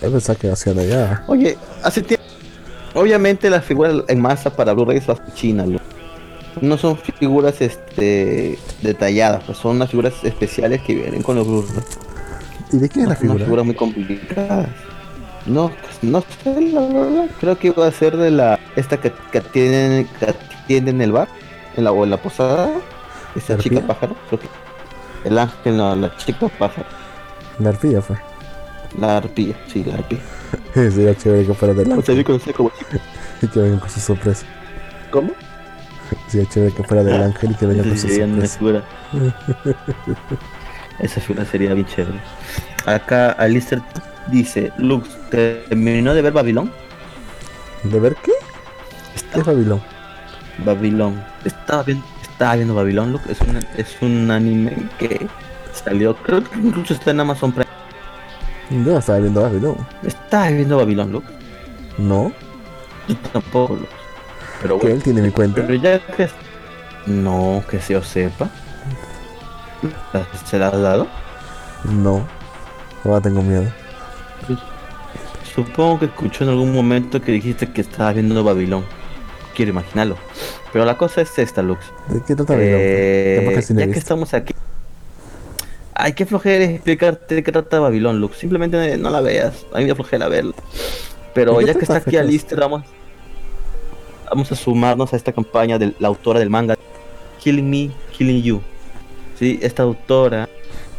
Yo 0.02 0.12
pensaba 0.12 0.38
que 0.38 0.52
hacían 0.52 0.80
allá. 0.80 1.24
Oye, 1.28 1.58
hace 1.84 2.02
tiempo. 2.02 2.24
Obviamente 2.94 3.50
las 3.50 3.64
figuras 3.66 3.96
en 4.08 4.20
masa 4.22 4.50
para 4.56 4.74
Blu-ray 4.74 5.02
son 5.02 5.20
chinas, 5.36 5.68
no 6.62 6.78
son 6.78 6.98
figuras 6.98 7.62
este 7.62 8.58
detalladas, 8.82 9.44
pues 9.44 9.58
son 9.60 9.76
unas 9.76 9.90
figuras 9.92 10.14
especiales 10.24 10.82
que 10.82 10.96
vienen 10.96 11.22
con 11.22 11.36
los 11.36 11.46
Blu-ray. 11.48 11.84
¿Y 12.72 12.78
de 12.78 12.90
quién 12.90 13.04
es 13.06 13.10
la 13.10 13.16
Son 13.16 13.22
figura? 13.22 13.46
figuras 13.46 13.66
muy 13.66 13.76
complicadas. 13.76 14.68
No, 15.46 15.72
no 16.02 16.22
sé, 16.44 16.62
la 16.74 16.82
verdad. 16.82 17.26
Creo 17.40 17.58
que 17.58 17.68
iba 17.68 17.88
a 17.88 17.92
ser 17.92 18.18
de 18.18 18.32
la. 18.32 18.60
Esta 18.76 18.98
que, 19.00 19.14
que 19.32 19.38
atiende, 19.38 20.06
que 20.20 20.26
atiende 20.26 20.92
en 20.92 21.02
el 21.02 21.12
bar. 21.14 21.28
En 21.78 21.84
la, 21.86 21.92
o 21.94 22.04
en 22.04 22.10
la 22.10 22.18
posada. 22.18 22.70
Esa 23.36 23.54
¿La 23.56 23.60
chica 23.64 23.76
arpía? 23.78 23.88
pájaro. 23.88 24.16
Creo 24.28 24.40
que. 24.42 24.48
El 25.24 25.38
ángel, 25.38 25.78
no, 25.78 25.96
la 25.96 26.14
chica 26.18 26.50
pájaro. 26.60 26.88
La 27.60 27.70
arpilla 27.70 28.02
fue. 28.02 28.18
La 29.00 29.18
arpía, 29.18 29.56
sí, 29.68 29.84
la 29.84 29.96
arpía. 29.96 30.20
Sería 30.74 31.16
chévere 31.16 31.46
que 31.46 31.54
fuera 31.54 31.74
conocí 31.74 32.24
como 32.24 32.40
chica. 32.40 32.64
y 33.42 33.48
que 33.48 33.60
vengan 33.60 33.80
con 33.80 33.90
su 33.90 34.00
sorpresa. 34.00 34.46
¿Cómo? 35.12 35.32
Sería 36.28 36.48
chévere 36.50 36.74
que 36.74 36.84
fuera 36.84 37.04
del 37.04 37.22
ángel 37.22 37.52
y 37.52 37.56
que 37.56 37.66
vengan 37.66 37.90
con 37.90 37.98
su 37.98 38.08
sorpresa. 38.08 38.84
Esa 41.00 41.22
figura 41.22 41.46
sería 41.46 41.74
bien 41.74 41.86
chévere. 41.86 42.20
Acá 42.86 43.32
Alistair 43.34 43.82
dice, 44.32 44.72
Lux, 44.78 45.10
¿terminó 45.30 46.14
de 46.14 46.22
ver 46.22 46.34
Babilón? 46.34 46.72
¿De 47.84 48.00
ver 48.00 48.16
qué? 48.24 48.32
¿Qué 49.34 49.40
es 49.40 49.46
Babilón? 49.46 49.82
Babilón. 50.66 51.24
Estaba 51.46 51.84
viendo, 51.84 52.04
estaba 52.22 52.56
viendo 52.56 52.74
Babilón, 52.74 53.12
Lux. 53.12 53.28
Es 53.30 53.42
un, 53.42 53.58
es 53.78 54.02
un 54.02 54.32
anime 54.32 54.88
que 54.98 55.28
salió, 55.74 56.16
creo 56.16 56.44
que 56.44 56.58
incluso 56.58 56.94
está 56.94 57.12
en 57.12 57.20
Amazon 57.20 57.52
Prime. 57.52 57.68
Yo 58.70 58.78
no 58.92 58.98
estaba 58.98 59.20
viendo 59.20 59.42
Babilón. 59.42 59.78
Estaba 60.04 60.50
viendo 60.50 60.78
Babilón, 60.78 61.12
Lux. 61.12 61.26
No, 61.98 62.32
Yo 63.08 63.16
tampoco, 63.32 63.76
Lux. 63.76 63.90
Pero 64.62 64.80
que 64.80 64.92
él 64.92 65.04
tiene 65.04 65.22
mi 65.22 65.32
cuenta. 65.32 65.62
pero 65.62 65.76
ya 65.76 66.00
que... 66.00 66.30
No, 67.06 67.64
que 67.70 67.80
se 67.80 67.96
os 67.96 68.08
sepa. 68.08 68.50
¿Se 70.46 70.60
la 70.60 70.68
has 70.68 70.82
dado? 70.82 71.08
No, 71.86 72.28
ahora 73.06 73.22
tengo 73.22 73.42
miedo. 73.42 73.66
Supongo 75.56 76.00
que 76.00 76.06
escuchó 76.06 76.44
en 76.44 76.52
algún 76.52 76.74
momento 76.74 77.22
que 77.22 77.32
dijiste 77.32 77.72
que 77.72 77.82
estabas 77.82 78.16
viendo 78.16 78.44
Babilón. 78.44 78.84
Quiero 79.56 79.72
imaginarlo. 79.72 80.18
Pero 80.74 80.86
la 80.86 80.98
cosa 80.98 81.22
es 81.22 81.38
esta, 81.40 81.62
Lux. 81.64 81.86
¿De 82.10 82.22
qué 82.22 82.36
trata 82.36 82.54
Babilón? 82.54 82.80
Eh, 82.80 83.64
he 83.70 83.74
ya 83.74 83.88
que 83.88 84.00
estamos 84.00 84.34
aquí. 84.34 84.54
Hay 86.00 86.14
que 86.14 86.26
flojera 86.28 86.64
explicarte 86.66 87.34
de 87.36 87.44
qué 87.44 87.52
trata 87.52 87.80
Babilón, 87.80 88.20
Lux. 88.22 88.38
Simplemente 88.38 88.98
no 88.98 89.10
la 89.10 89.20
veas. 89.22 89.66
A 89.74 89.80
mí 89.80 89.86
me 89.86 89.96
flojera 89.96 90.28
verla. 90.28 90.54
Pero 91.34 91.54
¿De 91.54 91.60
qué 91.62 91.66
ya 91.66 91.74
que 91.74 91.80
está 91.80 91.96
aquí? 91.98 92.16
Alistair, 92.18 92.60
vamos, 92.60 92.84
vamos 94.30 94.52
a 94.52 94.56
sumarnos 94.56 95.12
a 95.14 95.16
esta 95.16 95.32
campaña 95.32 95.80
de 95.80 95.94
la 96.00 96.08
autora 96.08 96.40
del 96.40 96.50
manga 96.52 96.76
Killing 97.40 97.68
Me, 97.70 97.92
Killing 98.16 98.44
You. 98.44 98.62
Sí, 99.40 99.60
esta 99.62 99.84
autora 99.84 100.48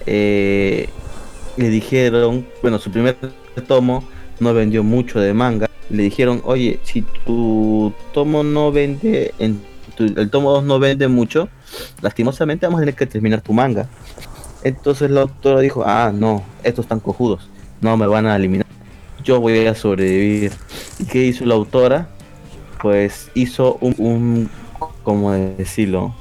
eh, 0.07 0.89
le 1.57 1.69
dijeron, 1.71 2.47
bueno, 2.63 2.79
su 2.79 2.91
primer 2.91 3.17
tomo 3.67 4.03
no 4.41 4.53
vendió 4.55 4.83
mucho 4.83 5.21
de 5.21 5.33
manga. 5.33 5.69
Le 5.91 6.03
dijeron, 6.05 6.41
oye, 6.45 6.79
si 6.83 7.03
tu 7.25 7.93
tomo 8.13 8.43
no 8.43 8.71
vende, 8.73 9.33
en 9.39 9.61
tu- 9.97 10.05
el 10.05 10.29
tomo 10.31 10.51
2 10.53 10.65
no 10.65 10.79
vende 10.79 11.09
mucho, 11.09 11.49
lastimosamente 12.03 12.67
vamos 12.67 12.79
a 12.79 12.83
tener 12.83 12.95
que 12.95 13.07
terminar 13.07 13.41
tu 13.41 13.53
manga. 13.53 13.89
Entonces 14.63 15.11
la 15.11 15.23
autora 15.23 15.61
dijo, 15.61 15.85
ah, 15.87 16.13
no, 16.13 16.43
estos 16.65 16.85
están 16.85 17.01
cojudos, 17.01 17.49
no 17.81 17.97
me 17.97 18.07
van 18.07 18.27
a 18.27 18.37
eliminar, 18.37 18.67
yo 19.23 19.41
voy 19.41 19.67
a 19.67 19.75
sobrevivir. 19.75 20.53
¿Y 20.99 21.05
qué 21.05 21.25
hizo 21.25 21.45
la 21.45 21.55
autora? 21.55 22.09
Pues 22.81 23.31
hizo 23.35 23.79
un, 23.81 23.95
un 23.99 24.51
¿cómo 25.03 25.33
decirlo? 25.33 26.15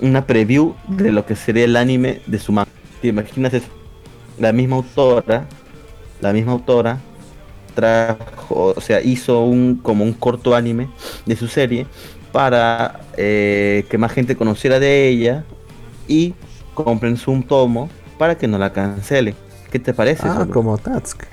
Una 0.00 0.26
preview 0.26 0.74
de 0.88 1.12
lo 1.12 1.24
que 1.26 1.36
sería 1.36 1.64
el 1.64 1.76
anime 1.76 2.20
de 2.26 2.38
su 2.38 2.52
manga. 2.52 2.70
¿Te 3.00 3.08
imaginas 3.08 3.54
eso? 3.54 3.68
La 4.38 4.52
misma 4.52 4.76
autora, 4.76 5.46
la 6.20 6.32
misma 6.32 6.52
autora 6.52 6.98
trajo, 7.74 8.74
o 8.76 8.80
sea, 8.80 9.00
hizo 9.00 9.40
un 9.44 9.76
como 9.76 10.04
un 10.04 10.12
corto 10.12 10.54
anime 10.54 10.88
de 11.26 11.36
su 11.36 11.48
serie 11.48 11.86
para 12.32 13.00
eh, 13.16 13.84
que 13.90 13.98
más 13.98 14.12
gente 14.12 14.36
conociera 14.36 14.78
de 14.78 15.08
ella 15.08 15.44
y 16.08 16.34
compren 16.74 17.16
su 17.16 17.42
tomo 17.42 17.88
para 18.18 18.36
que 18.36 18.48
no 18.48 18.58
la 18.58 18.72
cancele. 18.72 19.34
¿Qué 19.70 19.78
te 19.78 19.94
parece? 19.94 20.26
Ah, 20.26 20.46
como 20.52 20.76
Tatsuki. 20.78 21.26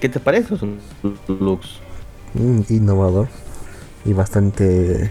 ¿Qué 0.00 0.08
te 0.08 0.20
parece 0.20 0.54
Lux? 1.28 1.78
Mm, 2.34 2.60
innovador. 2.68 3.28
Y 4.04 4.12
bastante 4.12 5.10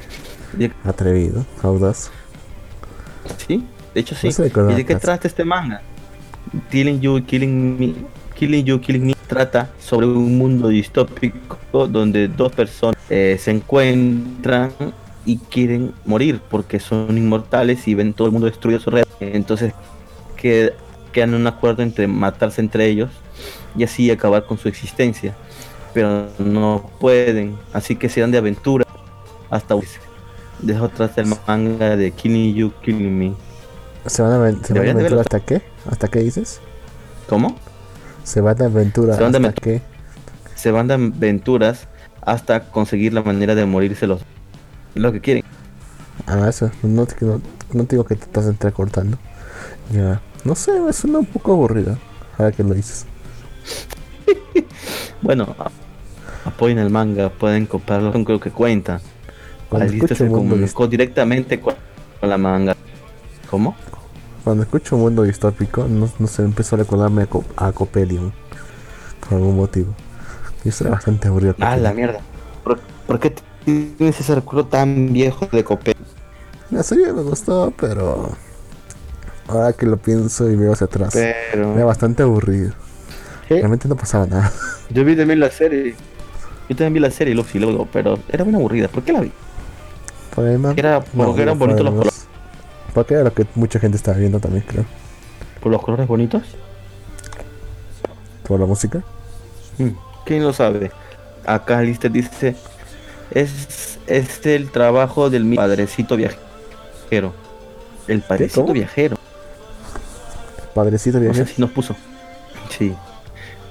¿De- 0.54 0.72
atrevido, 0.84 1.46
audaz. 1.62 2.12
Sí, 3.46 3.66
de 3.94 4.00
hecho 4.02 4.16
sí. 4.16 4.30
No 4.56 4.72
¿Y 4.72 4.76
de 4.76 4.86
qué 4.86 4.96
trata 4.96 5.28
este 5.28 5.44
manga? 5.44 5.82
Killing 6.72 7.02
You, 7.02 7.24
Killing 7.26 7.80
Me, 7.80 7.94
Killing 8.36 8.66
You, 8.66 8.80
Killing 8.80 9.08
Me 9.08 9.16
trata 9.28 9.70
sobre 9.80 10.06
un 10.08 10.38
mundo 10.38 10.70
distópico 10.70 11.58
donde 11.88 12.28
dos 12.28 12.52
personas 12.54 12.96
eh, 13.10 13.38
se 13.40 13.52
encuentran 13.52 14.72
y 15.26 15.38
quieren 15.38 15.94
morir 16.06 16.40
porque 16.50 16.80
son 16.80 17.18
inmortales 17.18 17.88
y 17.88 17.96
ven 17.96 18.14
todo 18.14 18.28
el 18.28 18.32
mundo 18.32 18.48
destruido 18.48 18.80
a 18.80 18.84
su 18.84 18.90
alrededor. 18.90 19.14
Entonces 19.20 19.74
que, 20.38 20.74
quedan 21.12 21.30
en 21.34 21.42
un 21.42 21.48
acuerdo 21.48 21.82
entre 21.82 22.08
matarse 22.08 22.62
entre 22.62 22.86
ellos 22.86 23.10
y 23.76 23.84
así 23.84 24.12
acabar 24.12 24.46
con 24.46 24.58
su 24.58 24.68
existencia. 24.68 25.36
Pero 25.94 26.28
no 26.40 26.90
pueden, 27.00 27.58
así 27.74 27.96
que 27.96 28.10
se 28.10 28.22
dan 28.22 28.32
de 28.32 28.38
aventura 28.38 28.86
hasta 29.50 29.76
dejo 30.60 30.86
atrás 30.86 31.12
el 31.18 31.28
manga 31.48 31.96
de 31.96 32.12
Killing 32.12 32.54
You, 32.54 32.74
Killing 32.84 33.18
Me. 33.18 33.34
¿Se 34.06 34.22
van 34.22 34.32
a, 34.34 34.66
se 34.66 34.74
van 34.74 34.88
a 34.88 34.92
aventura 34.92 35.22
hasta 35.22 35.40
qué? 35.40 35.62
¿Hasta 35.90 36.08
qué 36.08 36.20
dices? 36.20 36.60
¿Cómo? 37.28 37.56
Se 38.24 38.42
van 38.42 38.58
de 38.58 38.66
aventura 38.66 39.16
Se 39.16 39.24
van 39.24 39.32
de 39.32 39.38
hasta 39.38 39.50
aventu- 39.50 39.62
qué? 39.62 39.82
Se 40.56 40.72
van 40.72 40.88
de 40.88 40.94
aventuras 40.96 41.88
hasta 42.22 42.72
conseguir 42.72 43.14
la 43.14 43.22
manera 43.22 43.56
de 43.56 43.66
morirse 43.66 44.08
los 44.08 44.22
lo 44.96 45.12
que 45.12 45.22
quieren. 45.22 45.44
Ah, 46.28 46.48
eso. 46.50 46.72
No 46.84 47.06
te, 47.06 47.24
no, 47.26 47.42
no 47.74 47.84
te 47.86 47.96
digo 47.96 48.06
que 48.06 48.16
te 48.16 48.24
estás 48.26 48.46
entrecortando. 48.48 49.18
Ya. 49.92 50.22
No 50.44 50.56
sé, 50.56 50.80
me 50.80 50.94
suena 50.94 51.20
un 51.20 51.26
poco 51.26 51.54
aburrido. 51.54 51.98
Ahora 52.38 52.52
que 52.52 52.64
lo 52.64 52.74
dices. 52.74 53.06
Bueno, 55.22 55.56
apoyen 56.46 56.78
el 56.78 56.92
manga, 56.92 57.30
pueden 57.30 57.66
comprarlo 57.66 58.12
con 58.12 58.26
lo 58.28 58.40
que 58.40 58.52
cuenta. 58.52 59.02
Cuando 59.70 59.92
escucho, 59.92 60.14
se 60.16 60.26
mundo 60.26 60.38
comunicó 60.52 60.88
directamente 60.88 61.60
con, 61.60 61.74
la 62.22 62.38
manga. 62.38 62.76
¿Cómo? 63.50 63.76
cuando 64.44 64.62
escucho 64.62 64.96
mundo 64.98 65.24
distópico, 65.24 65.88
no, 65.88 66.08
no 66.20 66.28
sé, 66.28 66.44
empezó 66.44 66.76
a 66.76 66.80
recordarme 66.80 67.24
a, 67.24 67.26
Co- 67.26 67.44
a 67.58 67.72
Copelium. 67.72 68.32
Por 69.22 69.40
algún 69.40 69.56
motivo. 69.56 69.96
Y 70.64 70.70
eso 70.70 70.84
era 70.84 70.94
bastante 70.94 71.28
aburrido. 71.28 71.56
Ah, 71.60 71.76
la 71.78 71.94
mierda. 71.94 72.20
¿Por, 72.64 72.80
por 73.08 73.20
qué 73.20 73.34
ese 74.00 74.36
recuerdo 74.36 74.68
tan 74.68 75.14
viejo 75.14 75.48
de 75.52 75.64
Copé? 75.64 75.96
La 76.72 76.84
serie 76.84 77.12
me 77.14 77.22
gustó, 77.22 77.74
pero. 77.78 78.30
Ahora 79.48 79.74
que 79.74 79.86
lo 79.86 79.98
pienso 79.98 80.50
y 80.50 80.56
veo 80.56 80.74
hacia 80.74 80.86
atrás. 80.86 81.16
Era 81.16 81.36
Pero... 81.52 81.86
bastante 81.86 82.24
aburrido. 82.24 82.74
Realmente 83.48 83.88
no 83.88 83.96
pasaba 83.96 84.26
nada. 84.26 84.52
Yo 84.90 85.06
vi 85.06 85.16
también 85.16 85.40
la 85.40 85.52
serie. 85.52 85.96
Yo 86.68 86.76
también 86.76 86.94
vi 86.94 87.00
la 87.00 87.12
serie, 87.12 87.36
Lucy, 87.36 87.60
luego, 87.60 87.88
pero 87.94 88.18
era 88.30 88.44
muy 88.44 88.56
aburrida. 88.56 88.88
¿Por 88.88 89.04
qué 89.04 89.14
la 89.14 89.22
vi? 89.22 89.32
Era 90.76 91.02
porque 91.02 91.42
eran 91.44 91.58
bonitos 91.58 91.84
los 91.84 91.94
colores. 91.94 92.28
Porque 92.94 93.14
era 93.14 93.24
lo 93.24 93.34
que 93.34 93.46
mucha 93.56 93.80
gente 93.80 93.98
estaba 93.98 94.18
viendo 94.18 94.40
también, 94.40 94.66
creo. 94.68 94.86
¿Por 95.62 95.72
los 95.72 95.82
colores 95.82 96.08
bonitos? 96.08 96.44
Por 98.48 98.60
la 98.60 98.66
música. 98.66 99.04
Mm, 99.78 99.90
¿Quién 100.26 100.44
lo 100.44 100.54
sabe? 100.54 100.92
Acá 101.46 101.82
Lister 101.82 102.12
dice, 102.12 102.56
es, 103.32 104.00
es 104.08 104.46
el 104.46 104.70
trabajo 104.72 105.30
del 105.30 105.46
mi 105.46 105.56
padrecito 105.56 106.16
viajero. 106.16 107.34
El 108.08 108.22
padrecito 108.22 108.62
¿Cómo? 108.62 108.74
viajero. 108.74 109.18
Padrecito 110.74 111.20
sé 111.34 111.46
si 111.46 111.62
nos 111.62 111.72
puso. 111.72 111.96
Sí. 112.70 112.94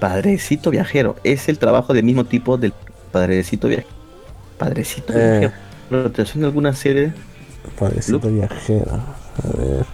Padrecito 0.01 0.71
viajero. 0.71 1.17
Es 1.23 1.49
el 1.49 1.59
trabajo 1.59 1.93
del 1.95 2.05
mismo 2.05 2.25
tipo 2.25 2.57
del 2.57 2.73
padrecito 3.13 3.69
viajero. 3.69 3.89
Padrecito 4.59 5.13
Eh. 5.13 5.39
viajero. 5.41 5.53
¿Pero 5.91 6.11
te 6.11 6.25
suena 6.25 6.47
alguna 6.47 6.73
serie? 6.75 7.13
Padrecito 7.79 8.29
viajero. 8.29 8.91
A 8.93 9.57
ver. 9.57 9.85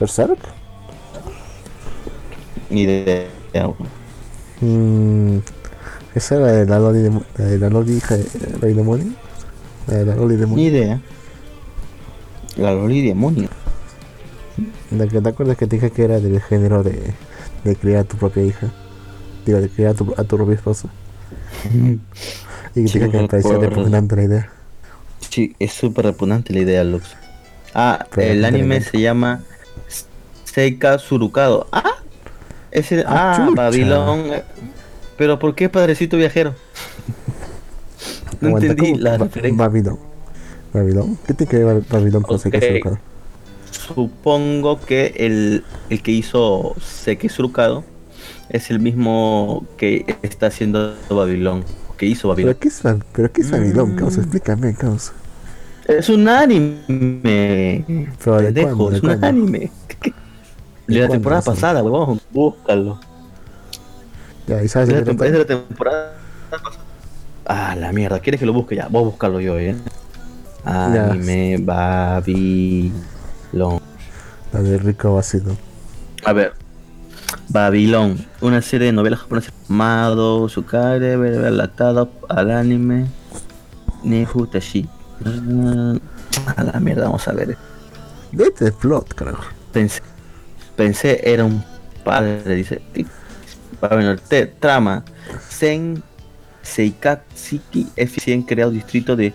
¿Berserk? 0.00 0.38
Ni 2.70 2.86
de... 2.86 3.28
Mm, 4.60 5.38
esa 6.14 6.36
era 6.36 6.44
la 6.46 6.52
de 6.52 6.66
la 6.66 6.78
Loli, 6.78 6.98
de, 7.02 7.44
de 7.44 7.58
la 7.58 7.68
Loli 7.70 7.94
hija 7.96 8.16
de 8.16 8.26
Rey 8.60 8.74
Demonio. 8.74 9.12
La 9.86 9.94
de 9.98 10.06
la 10.06 10.14
Loli 10.16 10.34
Ni 10.34 10.40
Demonio. 10.40 10.64
idea. 10.68 11.00
La 12.56 12.72
Loli 12.72 13.00
demonio. 13.06 13.48
La 14.90 15.06
que 15.06 15.20
te 15.20 15.28
acuerdas 15.28 15.56
que 15.56 15.66
te 15.66 15.76
dije 15.76 15.90
que 15.90 16.04
era 16.04 16.20
del 16.20 16.40
género 16.42 16.82
de, 16.82 17.14
de 17.64 17.76
criar 17.76 18.00
a 18.00 18.04
tu 18.04 18.16
propia 18.18 18.42
hija. 18.44 18.68
Digo, 19.46 19.60
de 19.60 19.68
criar 19.70 19.92
a 19.92 19.94
tu, 19.94 20.14
a 20.16 20.24
tu 20.24 20.36
propia 20.36 20.54
esposa. 20.54 20.88
Y 22.74 22.84
que 22.84 22.88
Sí, 22.88 22.98
te 22.98 22.98
dije 23.00 23.10
que 23.10 23.18
me 23.22 23.28
parecía 23.28 23.58
repugnante 23.58 24.16
la 24.16 24.22
idea. 24.22 24.50
Sí, 25.28 25.54
es 25.58 25.72
súper 25.72 26.06
repugnante 26.06 26.54
la 26.54 26.60
idea, 26.60 26.82
Lux. 26.84 27.04
Ah, 27.74 28.06
Pero 28.14 28.32
el 28.32 28.44
anime 28.46 28.80
se 28.80 28.98
llama 29.00 29.42
Seika 30.44 30.98
Surukado. 30.98 31.66
Ah, 31.70 31.84
ese, 32.70 33.04
Ah, 33.06 33.36
ah. 33.46 33.50
Babilón. 33.54 34.24
Pero 35.16 35.38
¿por 35.38 35.54
qué 35.54 35.68
Padrecito 35.68 36.16
Viajero? 36.16 36.54
No 38.40 38.48
Aguanta, 38.48 38.72
entendí 38.72 38.92
¿cómo? 38.92 38.98
la 38.98 39.18
Ba- 39.18 39.26
referencia. 39.26 39.68
Babilón. 39.68 39.98
¿Babilón? 40.72 41.16
¿Qué 41.26 41.34
tiene 41.34 41.50
que 41.50 41.58
ver 41.64 41.82
Babilón 41.88 42.22
con 42.24 42.38
Seika 42.40 42.58
Ok. 42.58 42.64
Surukado? 42.64 42.98
Supongo 43.70 44.80
que 44.80 45.12
el, 45.16 45.64
el 45.90 46.02
que 46.02 46.10
hizo 46.12 46.74
Seika 46.80 47.28
Surukado 47.28 47.84
es 48.48 48.70
el 48.70 48.80
mismo 48.80 49.64
que 49.76 50.04
está 50.22 50.46
haciendo 50.48 50.96
Babilón. 51.08 51.64
Que 51.96 52.06
hizo 52.06 52.28
¿Pero 52.34 52.54
Babilón. 52.54 52.54
qué 52.58 52.68
es, 52.68 52.82
Bab- 52.82 53.04
¿pero 53.12 53.30
qué 53.30 53.42
es 53.42 53.50
Babilón, 53.50 53.92
Mm. 53.94 53.96
causa? 53.96 54.20
Explícame, 54.22 54.74
causa. 54.74 55.12
Es 55.86 56.08
un 56.08 56.28
anime. 56.28 57.84
¿Pero 58.24 58.36
de 58.38 58.44
Pendejo, 58.52 58.76
cuándo, 58.76 58.90
de 58.90 58.96
es 58.96 59.02
un 59.02 59.08
cuándo? 59.08 59.26
anime. 59.26 59.58
¿De 59.58 60.94
De 60.94 61.00
la 61.00 61.06
cuándo 61.06 61.12
temporada 61.12 61.40
es 61.40 61.46
pasada, 61.46 61.82
huevón. 61.82 62.20
Búscalo. 62.30 62.98
Ya, 64.46 64.62
¿y 64.62 64.68
sabes 64.68 64.88
Es 64.88 64.94
de 64.94 65.14
la, 65.14 65.26
es 65.26 65.32
de 65.32 65.38
la 65.38 65.44
temporada 65.44 66.14
pasada. 66.50 66.84
Ah, 67.46 67.74
la 67.76 67.92
mierda. 67.92 68.20
¿Quieres 68.20 68.38
que 68.38 68.46
lo 68.46 68.52
busque 68.52 68.76
ya? 68.76 68.88
Voy 68.88 69.02
a 69.02 69.06
buscarlo 69.06 69.40
yo, 69.40 69.58
eh. 69.58 69.76
Ya. 70.64 71.10
Anime 71.10 71.58
Babilón. 71.60 72.92
La 74.52 74.62
de 74.62 74.78
Rico 74.78 75.14
Vacilo. 75.14 75.56
A 76.24 76.32
ver. 76.32 76.54
Babilón. 77.48 78.24
Una 78.40 78.62
serie 78.62 78.86
de 78.86 78.92
novelas 78.92 79.20
japonesas. 79.20 79.52
Mado, 79.68 80.48
Sukare, 80.48 81.16
relatado 81.16 82.10
al 82.28 82.50
anime. 82.50 83.06
Nehu 84.04 84.46
Tashi. 84.46 84.88
Ah, 85.24 85.94
A 86.56 86.64
la 86.64 86.80
mierda, 86.80 87.04
vamos 87.04 87.26
a 87.28 87.32
ver. 87.32 87.56
Vete 88.32 88.66
de 88.66 88.72
plot, 88.72 89.14
carajo. 89.14 89.44
Pensé, 89.72 90.00
pensé 90.76 91.20
era 91.24 91.44
un 91.44 91.64
padre, 92.04 92.54
dice. 92.54 92.82
Bueno, 93.90 94.16
trama. 94.60 95.04
Sen 95.48 96.02
recién 97.96 98.42
creado 98.42 98.70
distrito 98.70 99.16
de 99.16 99.32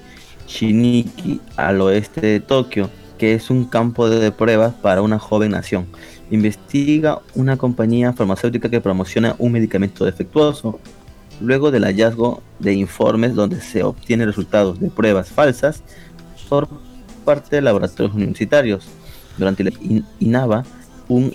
Shiniki 0.47 1.41
al 1.57 1.81
oeste 1.81 2.21
de 2.21 2.39
Tokio, 2.39 2.89
que 3.17 3.33
es 3.33 3.49
un 3.49 3.65
campo 3.65 4.09
de 4.09 4.31
pruebas 4.31 4.73
para 4.75 5.01
una 5.01 5.19
joven 5.19 5.51
nación. 5.51 5.85
Investiga 6.31 7.19
una 7.35 7.57
compañía 7.57 8.13
farmacéutica 8.13 8.69
que 8.69 8.79
promociona 8.79 9.35
un 9.37 9.51
medicamento 9.51 10.05
defectuoso. 10.05 10.79
Luego 11.41 11.69
del 11.69 11.83
hallazgo 11.83 12.41
de 12.59 12.73
informes 12.73 13.35
donde 13.35 13.59
se 13.61 13.83
obtienen 13.83 14.27
resultados 14.27 14.79
de 14.79 14.89
pruebas 14.89 15.29
falsas 15.29 15.83
por 16.47 16.69
parte 17.25 17.57
de 17.57 17.61
laboratorios 17.61 18.15
universitarios. 18.15 18.85
Durante 19.37 19.65
la 19.65 19.71
in- 19.81 20.05
INAVA, 20.19 20.63
un 21.09 21.31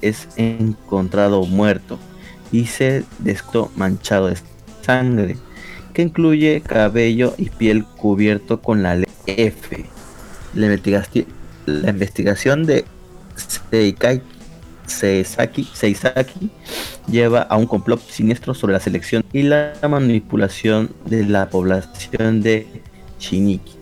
es 0.00 0.28
encontrado 0.36 1.44
muerto 1.44 1.98
y 2.52 2.66
se 2.66 3.04
descubrió 3.18 3.70
manchado 3.76 4.28
de 4.28 4.36
sangre, 4.82 5.36
que 5.92 6.02
incluye 6.02 6.60
cabello 6.60 7.34
y 7.38 7.50
piel 7.50 7.84
cubierto 7.84 8.60
con 8.60 8.82
la 8.82 8.94
letra 8.94 9.14
F. 9.26 9.84
La, 10.54 10.66
investigación 11.90 12.64
de 12.64 12.84
Seikai 13.36 14.22
Seisaki, 14.86 15.68
Seisaki 15.74 16.50
lleva 17.06 17.42
a 17.42 17.56
un 17.56 17.66
complot 17.66 18.00
siniestro 18.00 18.54
sobre 18.54 18.72
la 18.72 18.80
selección 18.80 19.22
y 19.32 19.42
la 19.42 19.74
manipulación 19.88 20.90
de 21.04 21.24
la 21.24 21.50
población 21.50 22.40
de 22.40 22.66
Shiniki, 23.18 23.74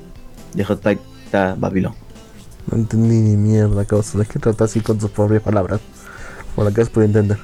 de 0.55 0.65
J. 0.65 0.99
Babilón. 1.57 2.06
No 2.71 2.77
entendí 2.79 3.17
ni 3.17 3.37
mierda, 3.37 3.85
causa. 3.85 4.19
¿De 4.19 4.27
qué 4.27 4.39
trata 4.39 4.65
así 4.65 4.81
con 4.81 5.01
sus 5.01 5.11
propias 5.11 5.43
palabras? 5.43 5.81
Por 6.55 6.65
la 6.65 6.73
que 6.73 6.81
es 6.83 6.89
por 6.89 7.03
entender. 7.05 7.39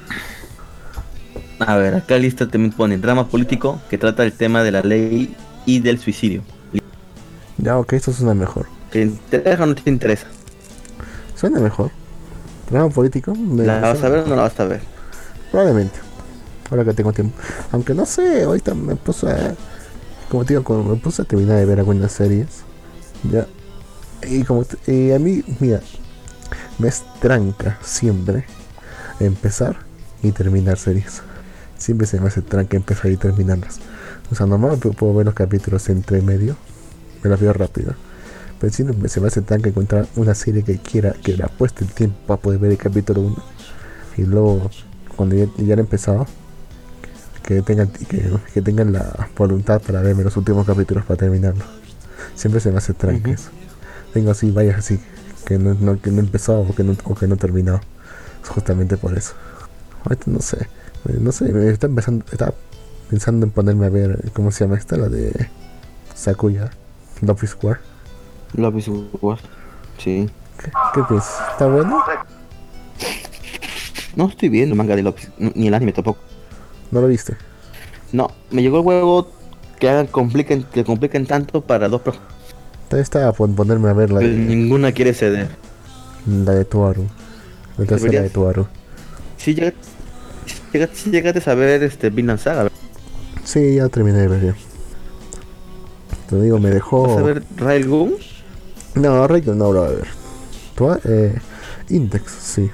A 1.60 1.76
ver, 1.76 1.94
acá 1.94 2.18
lista 2.18 2.48
también 2.48 2.72
pone 2.72 2.98
drama 2.98 3.28
político 3.28 3.80
que 3.88 3.98
trata 3.98 4.24
el 4.24 4.32
tema 4.32 4.62
de 4.64 4.72
la 4.72 4.80
ley 4.82 5.36
y 5.64 5.78
del 5.80 5.98
suicidio. 6.00 6.42
Ya, 7.58 7.78
ok, 7.78 7.92
esto 7.92 8.12
suena 8.12 8.34
mejor. 8.34 8.66
¿Te 8.90 9.02
interesa 9.02 9.62
o 9.62 9.66
no 9.66 9.74
te 9.74 9.88
interesa? 9.88 10.26
Suena 11.36 11.60
mejor. 11.60 11.90
Programa 12.68 12.90
político. 12.92 13.34
me- 13.34 13.64
¿La 13.64 13.80
vas 13.80 14.02
a 14.02 14.08
ver 14.08 14.20
o 14.24 14.26
no 14.26 14.34
la 14.36 14.42
vas 14.42 14.58
a 14.58 14.64
ver? 14.64 14.80
Probablemente. 15.52 15.98
Ahora 16.70 16.84
que 16.84 16.94
tengo 16.94 17.12
tiempo. 17.12 17.36
Aunque 17.70 17.94
no 17.94 18.06
sé, 18.06 18.42
ahorita 18.44 18.74
me 18.74 18.96
puse 18.96 19.30
a. 19.30 19.54
Como 20.30 20.44
te 20.44 20.56
digo, 20.56 20.82
me 20.82 20.96
puse 20.96 21.22
a 21.22 21.24
terminar 21.24 21.58
de 21.58 21.66
ver 21.66 21.78
algunas 21.78 22.10
series. 22.10 22.48
Ya. 23.30 23.46
Y 24.28 24.44
como. 24.44 24.62
a 24.62 25.18
mí, 25.18 25.42
mira. 25.60 25.80
Me 26.78 26.88
estranca 26.88 27.78
siempre 27.82 28.44
empezar 29.20 29.76
y 30.22 30.32
terminar 30.32 30.78
series. 30.78 31.22
Siempre 31.78 32.06
se 32.06 32.20
me 32.20 32.28
hace 32.28 32.42
tranca 32.42 32.76
empezar 32.76 33.10
y 33.10 33.16
terminarlas. 33.16 33.78
O 34.30 34.34
sea, 34.34 34.46
normalmente 34.46 34.88
puedo 34.90 35.14
ver 35.14 35.26
los 35.26 35.34
capítulos 35.34 35.88
entre 35.88 36.22
medio. 36.22 36.56
Me 37.22 37.30
las 37.30 37.40
veo 37.40 37.52
rápido. 37.52 37.94
Pero 38.60 38.72
siempre 38.72 39.08
se 39.08 39.20
me 39.20 39.28
hace 39.28 39.42
tranca 39.42 39.68
encontrar 39.68 40.06
una 40.16 40.34
serie 40.34 40.62
que 40.62 40.78
quiera, 40.78 41.12
que 41.12 41.36
le 41.36 41.44
apueste 41.44 41.84
el 41.84 41.90
tiempo 41.90 42.16
para 42.26 42.40
poder 42.40 42.60
ver 42.60 42.70
el 42.72 42.78
capítulo 42.78 43.20
1. 43.22 43.36
Y 44.18 44.22
luego, 44.22 44.70
cuando 45.16 45.34
ya, 45.34 45.46
ya 45.58 45.74
he 45.74 45.80
empezado, 45.80 46.26
que 47.42 47.60
tengan, 47.62 47.88
que, 47.88 48.30
que 48.54 48.62
tengan 48.62 48.92
la 48.92 49.28
voluntad 49.36 49.82
para 49.82 50.00
verme 50.00 50.22
los 50.22 50.36
últimos 50.36 50.66
capítulos 50.66 51.04
para 51.04 51.18
terminarlo. 51.18 51.64
Siempre 52.34 52.60
se 52.60 52.70
me 52.70 52.78
hace 52.78 52.94
tranca 52.94 53.30
Ujú. 53.30 53.34
eso. 53.34 53.50
Tengo 54.12 54.30
así, 54.30 54.50
varias 54.50 54.78
así, 54.78 55.00
que 55.46 55.58
no, 55.58 55.74
no- 55.74 56.00
que 56.00 56.10
no 56.10 56.18
he 56.20 56.24
empezado 56.24 56.60
o 56.60 56.74
que 56.74 56.84
no, 56.84 56.94
o 57.04 57.14
que 57.14 57.26
no. 57.26 57.80
Es 58.42 58.48
justamente 58.48 58.96
por 58.96 59.16
eso. 59.16 59.34
Ahorita 60.04 60.24
no 60.26 60.40
sé, 60.40 60.58
eh, 61.08 61.16
no 61.20 61.32
sé, 61.32 61.70
está 61.70 61.86
empezando, 61.86 62.24
estaba 62.32 62.54
pensando 63.08 63.46
en 63.46 63.52
ponerme 63.52 63.86
a 63.86 63.90
ver, 63.90 64.30
¿cómo 64.32 64.50
se 64.50 64.64
llama 64.64 64.76
esta? 64.76 64.96
La 64.96 65.08
de 65.08 65.48
Sakuya, 66.14 66.70
Love 67.20 67.44
is 67.44 67.56
War. 67.62 67.80
Love 68.54 68.76
is 68.78 68.88
War. 69.20 69.38
Sí. 69.98 70.28
¿Qué, 70.58 70.70
qué 70.94 71.02
piensas? 71.08 71.50
¿Está 71.52 71.66
bueno? 71.66 72.02
No 74.16 74.28
estoy 74.28 74.48
viendo 74.50 74.74
manga 74.74 74.94
de 74.96 75.02
Love 75.02 75.20
is- 75.20 75.30
ni 75.56 75.68
el 75.68 75.74
anime 75.74 75.92
tampoco. 75.92 76.20
¿No 76.90 77.00
lo 77.00 77.06
viste? 77.08 77.36
No, 78.12 78.30
me 78.50 78.60
llegó 78.60 78.80
el 78.80 78.86
huevo 78.86 79.30
que 79.78 79.88
hagan 79.88 80.06
compliquen, 80.06 80.64
que 80.64 80.84
compliquen 80.84 81.26
tanto 81.26 81.62
para 81.62 81.88
dos 81.88 82.02
personas. 82.02 82.28
También 82.92 83.04
estaba 83.04 83.32
por 83.32 83.50
ponerme 83.54 83.88
a 83.88 83.94
ver 83.94 84.10
la 84.10 84.20
Pues 84.20 84.30
de, 84.32 84.36
ninguna 84.36 84.92
quiere 84.92 85.14
ceder. 85.14 85.48
la 86.26 86.52
de 86.52 86.66
Tuaru. 86.66 87.06
La 87.78 87.86
tercera 87.86 88.20
de 88.20 88.28
Tuaru. 88.28 88.66
Si 89.38 89.54
llegaste, 89.54 91.10
llegaste, 91.10 91.50
a 91.50 91.54
ver 91.54 91.82
este 91.84 92.10
Vinland 92.10 92.38
Saga, 92.38 92.68
Sí, 93.44 93.76
ya 93.76 93.88
terminé 93.88 94.18
de 94.18 94.28
ver. 94.28 94.54
Te 96.28 96.38
digo, 96.42 96.58
me 96.58 96.68
dejó... 96.68 97.08
¿vas 97.08 97.16
a 97.16 97.22
ver 97.22 97.42
Railgun? 97.56 98.12
No, 98.96 99.26
Raygun 99.26 99.56
no 99.56 99.72
lo 99.72 99.80
voy 99.84 99.88
a 99.88 99.94
ver. 99.94 100.08
Tua- 100.76 101.00
eh, 101.04 101.34
Index, 101.88 102.30
sí. 102.30 102.70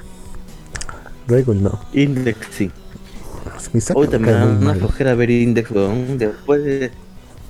Raygun 1.29 1.63
no. 1.63 1.79
Index, 1.93 2.37
sí. 2.51 2.69
Hoy 3.93 4.09
también 4.09 4.35
me 4.35 4.39
da 4.41 4.45
una 4.47 4.75
flojera 4.75 5.15
ver 5.15 5.29
Index, 5.29 5.71
weón. 5.71 6.17
Después 6.17 6.61
de, 6.65 6.91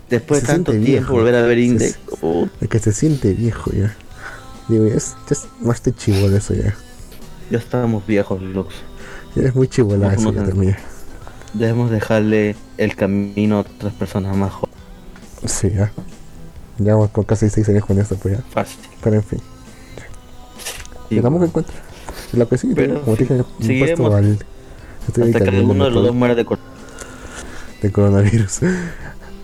después 0.10 0.42
de 0.42 0.48
tanto 0.48 0.72
tiempo 0.72 0.86
viejo. 0.88 1.14
volver 1.14 1.36
a 1.36 1.42
ver 1.44 1.60
Index. 1.60 2.00
oh, 2.22 2.48
Es 2.62 2.68
que 2.70 2.80
se 2.80 2.94
siente 2.94 3.34
viejo 3.34 3.72
ya. 3.72 3.96
Digo, 4.68 4.88
ya 4.88 4.96
es, 4.96 5.16
ya 5.30 5.32
es 5.36 5.48
más 5.62 5.82
de 5.84 5.92
eso 6.38 6.54
ya. 6.54 6.76
ya 7.50 7.58
estamos 7.58 8.06
viejos, 8.06 8.42
locos. 8.42 8.76
Ya 9.36 9.44
es 9.44 9.56
muy 9.56 9.68
chivola 9.68 10.08
No, 10.08 10.12
eso 10.14 10.34
ya 10.34 10.44
también. 10.46 10.76
Debemos 11.54 11.90
dejarle 11.92 12.56
el 12.78 12.96
camino 12.96 13.58
a 13.58 13.60
otras 13.62 13.94
personas 13.94 14.36
más 14.38 14.52
jóvenes. 14.54 14.78
Sí, 15.46 15.72
ya. 15.74 15.92
Ya 16.78 16.94
vamos 16.94 17.10
con 17.10 17.24
casi 17.24 17.50
6 17.50 17.68
años 17.70 17.86
con 17.86 18.00
esto, 18.00 18.16
pues 18.16 18.38
ya. 18.38 18.44
Fácil. 18.52 18.80
Pero 19.04 19.16
en 19.18 19.24
fin. 19.24 19.40
Sí, 21.10 21.16
Yo 21.16 21.22
tampoco 21.24 21.46
encuentro. 21.46 21.74
Lo 22.34 22.48
que 22.48 22.58
sí, 22.58 22.72
Pero 22.76 23.02
como 23.02 23.16
te 23.18 23.24
dije, 23.24 23.44
seguiremos 23.60 24.00
puesto 24.00 24.16
al. 24.16 24.38
Estoy 25.08 25.24
Hasta 25.32 25.40
que 25.46 25.50
viendo 25.52 25.74
uno 25.74 25.86
de 25.86 25.92
los 25.92 26.04
dos 26.04 26.14
muera 26.16 26.36
de 26.36 26.46
cor- 26.46 26.60
de 27.82 27.92
coronavirus. 27.92 28.60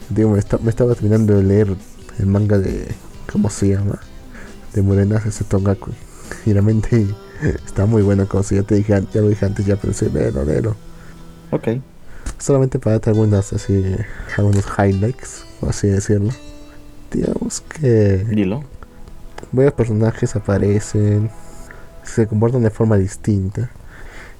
Digo, 0.09 0.31
me, 0.31 0.39
esta- 0.39 0.57
me 0.59 0.69
estaba 0.69 0.93
terminando 0.93 1.35
de 1.35 1.43
leer 1.43 1.75
el 2.19 2.25
manga 2.27 2.57
de. 2.57 2.87
¿Cómo 3.31 3.49
se 3.49 3.69
llama? 3.69 3.99
De 4.73 4.81
Morenas, 4.81 5.25
ese 5.25 5.43
Tongaku. 5.43 5.91
Y 6.45 6.53
realmente 6.53 7.07
está 7.65 7.85
muy 7.85 8.01
bueno, 8.01 8.27
como 8.27 8.43
si 8.43 8.55
ya 8.55 8.63
te 8.63 8.75
dije, 8.75 8.93
ya 9.13 9.21
lo 9.21 9.29
dije 9.29 9.45
antes, 9.45 9.65
ya 9.65 9.75
pensé, 9.75 10.09
léelo, 10.09 10.43
léelo. 10.45 10.75
Ok. 11.51 11.67
Solamente 12.37 12.79
para 12.79 12.93
darte 12.93 13.09
algunas, 13.11 13.53
así, 13.53 13.95
algunos 14.37 14.65
highlights, 14.77 15.45
por 15.59 15.69
así 15.69 15.87
decirlo. 15.87 16.31
Digamos 17.11 17.61
que 17.61 18.25
Dilo. 18.29 18.63
varios 19.51 19.73
personajes 19.73 20.35
aparecen, 20.35 21.29
se 22.03 22.27
comportan 22.27 22.61
de 22.63 22.69
forma 22.69 22.97
distinta. 22.97 23.69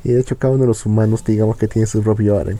Y 0.04 0.12
de 0.12 0.20
hecho 0.22 0.38
cada 0.38 0.54
uno 0.54 0.64
de 0.64 0.68
los 0.68 0.86
humanos 0.86 1.24
digamos 1.26 1.58
que 1.58 1.68
tiene 1.68 1.88
su 1.88 2.02
propio 2.04 2.38
harem. 2.38 2.58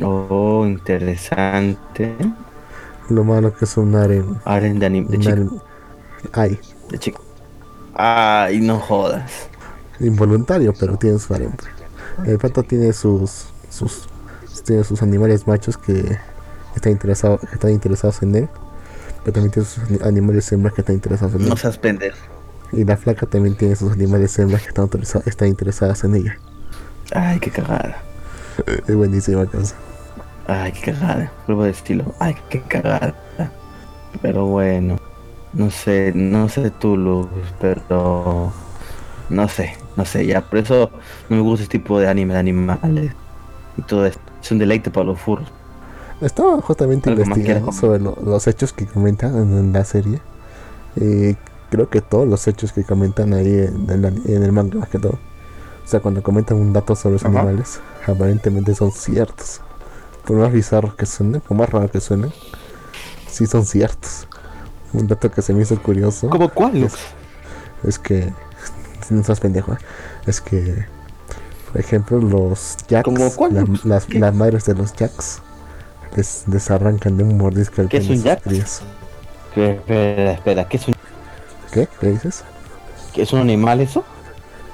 Oh, 0.00 0.64
interesante. 0.66 2.14
Lo 3.08 3.24
malo 3.24 3.54
que 3.54 3.64
es 3.64 3.76
un 3.76 3.94
harem. 3.96 4.36
Aren 4.44 4.78
de 4.78 4.86
anime. 4.86 5.08
De 5.08 5.18
chico. 5.18 5.62
Ay, 6.32 6.58
De 6.90 6.98
chico. 6.98 7.22
Ay, 7.94 8.60
no 8.60 8.78
jodas. 8.78 9.48
involuntario, 10.00 10.72
pero 10.78 10.96
tiene 10.96 11.18
su 11.18 11.34
harem. 11.34 11.52
El 12.24 12.38
pato 12.38 12.62
tiene 12.62 12.92
sus 12.92 13.46
sus 13.70 14.08
tiene 14.64 14.84
sus 14.84 15.02
animales 15.02 15.46
machos 15.46 15.78
que 15.78 16.18
están 16.74 16.92
interesados 16.92 17.40
que 17.40 17.54
están 17.54 17.70
interesados 17.70 18.22
en 18.22 18.34
él. 18.34 18.48
Pero 19.24 19.32
también 19.34 19.52
tiene 19.52 19.68
sus 19.68 19.84
ani- 19.84 19.98
animales 20.02 20.50
hembras 20.52 20.74
que 20.74 20.82
están 20.82 20.94
interesados 20.96 21.34
en 21.34 21.42
él. 21.42 21.48
No 21.48 21.56
seas 21.56 21.78
pendejo. 21.78 22.18
Y 22.72 22.84
la 22.84 22.96
flaca 22.96 23.26
también 23.26 23.56
tiene 23.56 23.76
sus 23.76 23.92
animales 23.92 24.38
hembras 24.38 24.62
que 24.62 24.68
están, 24.68 24.88
están 25.26 25.48
interesadas 25.48 26.04
en 26.04 26.14
ella. 26.16 26.38
Ay, 27.12 27.40
qué 27.40 27.50
cagada. 27.50 27.96
Es 28.86 28.94
buenísima 28.94 29.46
cosa. 29.46 29.74
Ay, 30.48 30.72
qué 30.72 30.92
cagada. 30.92 31.30
Prueba 31.46 31.64
de 31.66 31.70
estilo. 31.70 32.04
Ay, 32.18 32.34
qué 32.48 32.60
cagada. 32.62 33.14
Pero 34.22 34.46
bueno. 34.46 34.96
No 35.52 35.70
sé, 35.70 36.12
no 36.14 36.48
sé 36.48 36.70
tú, 36.70 36.96
Luz, 36.96 37.28
pero... 37.60 38.52
No 39.30 39.46
sé, 39.48 39.76
no 39.96 40.04
sé. 40.04 40.26
Ya, 40.26 40.40
por 40.40 40.58
eso 40.58 40.90
no 41.28 41.36
me 41.36 41.42
gusta 41.42 41.62
este 41.64 41.78
tipo 41.78 41.98
de 42.00 42.08
anime 42.08 42.34
de 42.34 42.40
animales. 42.40 43.12
Y 43.76 43.82
todo 43.82 44.06
esto. 44.06 44.20
Es 44.42 44.50
un 44.50 44.58
deleite 44.58 44.90
para 44.90 45.06
los 45.06 45.20
furros. 45.20 45.48
Estaba 46.20 46.60
justamente 46.62 47.10
investigando 47.10 47.70
sobre 47.72 48.00
lo- 48.00 48.16
los 48.24 48.46
hechos 48.46 48.72
que 48.72 48.86
comentan 48.86 49.36
en, 49.36 49.56
en 49.56 49.72
la 49.72 49.84
serie. 49.84 50.20
Y 50.96 51.36
creo 51.70 51.88
que 51.90 52.00
todos 52.00 52.26
los 52.26 52.48
hechos 52.48 52.72
que 52.72 52.84
comentan 52.84 53.34
ahí 53.34 53.46
en, 53.46 53.88
el 53.90 54.04
ani- 54.04 54.22
en 54.26 54.42
el 54.42 54.52
manga, 54.52 54.78
más 54.80 54.88
que 54.88 54.98
todo. 54.98 55.12
O 55.84 55.88
sea, 55.88 56.00
cuando 56.00 56.22
comentan 56.22 56.56
un 56.58 56.72
dato 56.72 56.96
sobre 56.96 57.14
los 57.14 57.24
Ajá. 57.24 57.38
animales, 57.40 57.80
aparentemente 58.06 58.74
son 58.74 58.90
ciertos. 58.92 59.60
Por 60.28 60.36
más 60.36 60.52
bizarros 60.52 60.94
que 60.94 61.06
suenen, 61.06 61.40
por 61.40 61.56
más 61.56 61.70
raros 61.70 61.90
que 61.90 62.00
suenen, 62.00 62.30
sí 63.28 63.46
son 63.46 63.64
ciertos. 63.64 64.28
Un 64.92 65.06
dato 65.08 65.30
que 65.30 65.40
se 65.42 65.52
me 65.54 65.62
hizo 65.62 65.82
curioso 65.82 66.28
¿Cómo 66.30 66.48
cuál, 66.50 66.80
Luz? 66.82 66.92
es 67.82 67.98
que. 67.98 68.32
No 69.10 69.24
seas 69.24 69.40
pendejo, 69.40 69.72
¿eh? 69.72 69.78
Es 70.26 70.40
que. 70.42 70.84
Por 71.72 71.80
ejemplo, 71.80 72.18
los 72.18 72.76
jacks, 72.88 73.04
¿Cómo 73.06 73.30
cuál? 73.34 73.54
la- 73.54 73.64
las, 73.84 74.34
madres 74.34 74.66
de 74.66 74.74
los 74.74 74.92
jacks, 74.94 75.40
les, 76.14 76.44
les 76.46 76.70
arrancan 76.70 77.16
de 77.16 77.24
un 77.24 77.38
mordisco 77.38 77.80
el 77.80 77.88
¿Qué 77.88 77.96
es 77.98 78.08
un 78.10 78.22
jack? 78.22 78.46
Espera, 78.46 80.32
espera. 80.32 80.68
¿Qué 80.68 80.76
es 80.76 80.88
un, 80.88 80.94
¿Qué? 81.72 81.88
¿Qué 82.00 82.06
dices? 82.10 82.44
qué 83.14 83.22
es 83.22 83.32
un 83.32 83.40
animal 83.40 83.80
eso? 83.80 84.04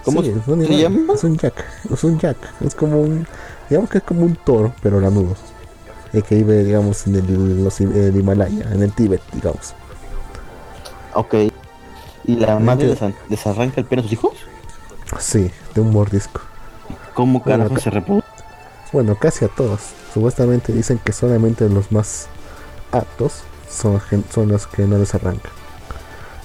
¿Cómo 0.04 0.20
Sí, 0.22 0.32
se- 0.32 0.38
es 0.40 0.48
un 0.48 0.60
se 0.60 0.66
animal, 0.74 0.80
llama? 0.82 1.14
Es 1.14 1.24
un 1.24 1.36
jack. 1.38 1.64
Es 1.92 2.04
un 2.04 2.18
jack. 2.18 2.36
Es 2.60 2.74
como 2.74 3.00
un. 3.02 3.26
Digamos 3.68 3.90
que 3.90 3.98
es 3.98 4.04
como 4.04 4.22
un 4.22 4.36
toro, 4.36 4.74
pero 4.82 5.00
lanudo. 5.00 5.34
El 6.12 6.22
que 6.22 6.36
vive, 6.36 6.62
digamos, 6.64 7.06
en 7.06 7.16
el, 7.16 7.64
los, 7.64 7.80
en 7.80 7.92
el 7.96 8.16
Himalaya, 8.16 8.70
en 8.72 8.82
el 8.82 8.92
Tíbet, 8.92 9.22
digamos. 9.32 9.74
Ok. 11.14 11.34
¿Y 12.24 12.36
la 12.36 12.58
madre 12.58 12.88
les, 12.88 13.00
les 13.28 13.46
arranca 13.46 13.80
el 13.80 13.86
pelo 13.86 14.00
a 14.00 14.04
sus 14.04 14.12
hijos? 14.12 14.32
Sí, 15.18 15.50
de 15.74 15.80
un 15.80 15.90
mordisco. 15.92 16.40
¿Cómo 17.14 17.40
Bueno, 17.40 17.64
carajo 17.64 17.74
acá- 17.74 17.82
se 17.82 17.90
reproduce? 17.90 18.26
Bueno, 18.92 19.16
casi 19.18 19.44
a 19.44 19.48
todos. 19.48 19.80
Supuestamente 20.12 20.72
dicen 20.72 20.98
que 20.98 21.12
solamente 21.12 21.68
los 21.68 21.90
más 21.92 22.28
aptos 22.92 23.42
son, 23.68 24.00
son 24.32 24.48
los 24.48 24.66
que 24.66 24.86
no 24.86 24.98
les 24.98 25.14
arrancan. 25.14 25.52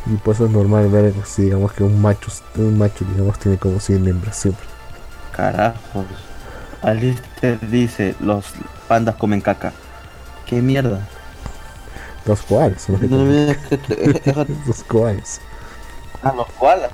Y 0.05 0.15
pues 0.17 0.39
es 0.39 0.49
normal 0.49 0.89
ver 0.89 1.13
si 1.25 1.43
digamos 1.43 1.73
que 1.73 1.83
un 1.83 2.01
macho, 2.01 2.31
un 2.55 2.77
macho 2.77 3.05
digamos 3.05 3.37
tiene 3.39 3.57
como 3.57 3.79
100 3.79 4.07
hembras 4.07 4.35
siempre. 4.37 4.65
Carajos. 5.31 6.05
Alistair 6.81 7.59
dice, 7.69 8.15
los 8.19 8.45
pandas 8.87 9.15
comen 9.15 9.41
caca. 9.41 9.73
¿Qué 10.45 10.61
mierda? 10.61 11.07
Los 12.25 12.41
koalas 12.41 12.87
No 12.89 12.97
Los 14.67 14.83
koalas. 14.83 15.41
Ah, 16.23 16.33
los 16.35 16.47
koalas. 16.57 16.91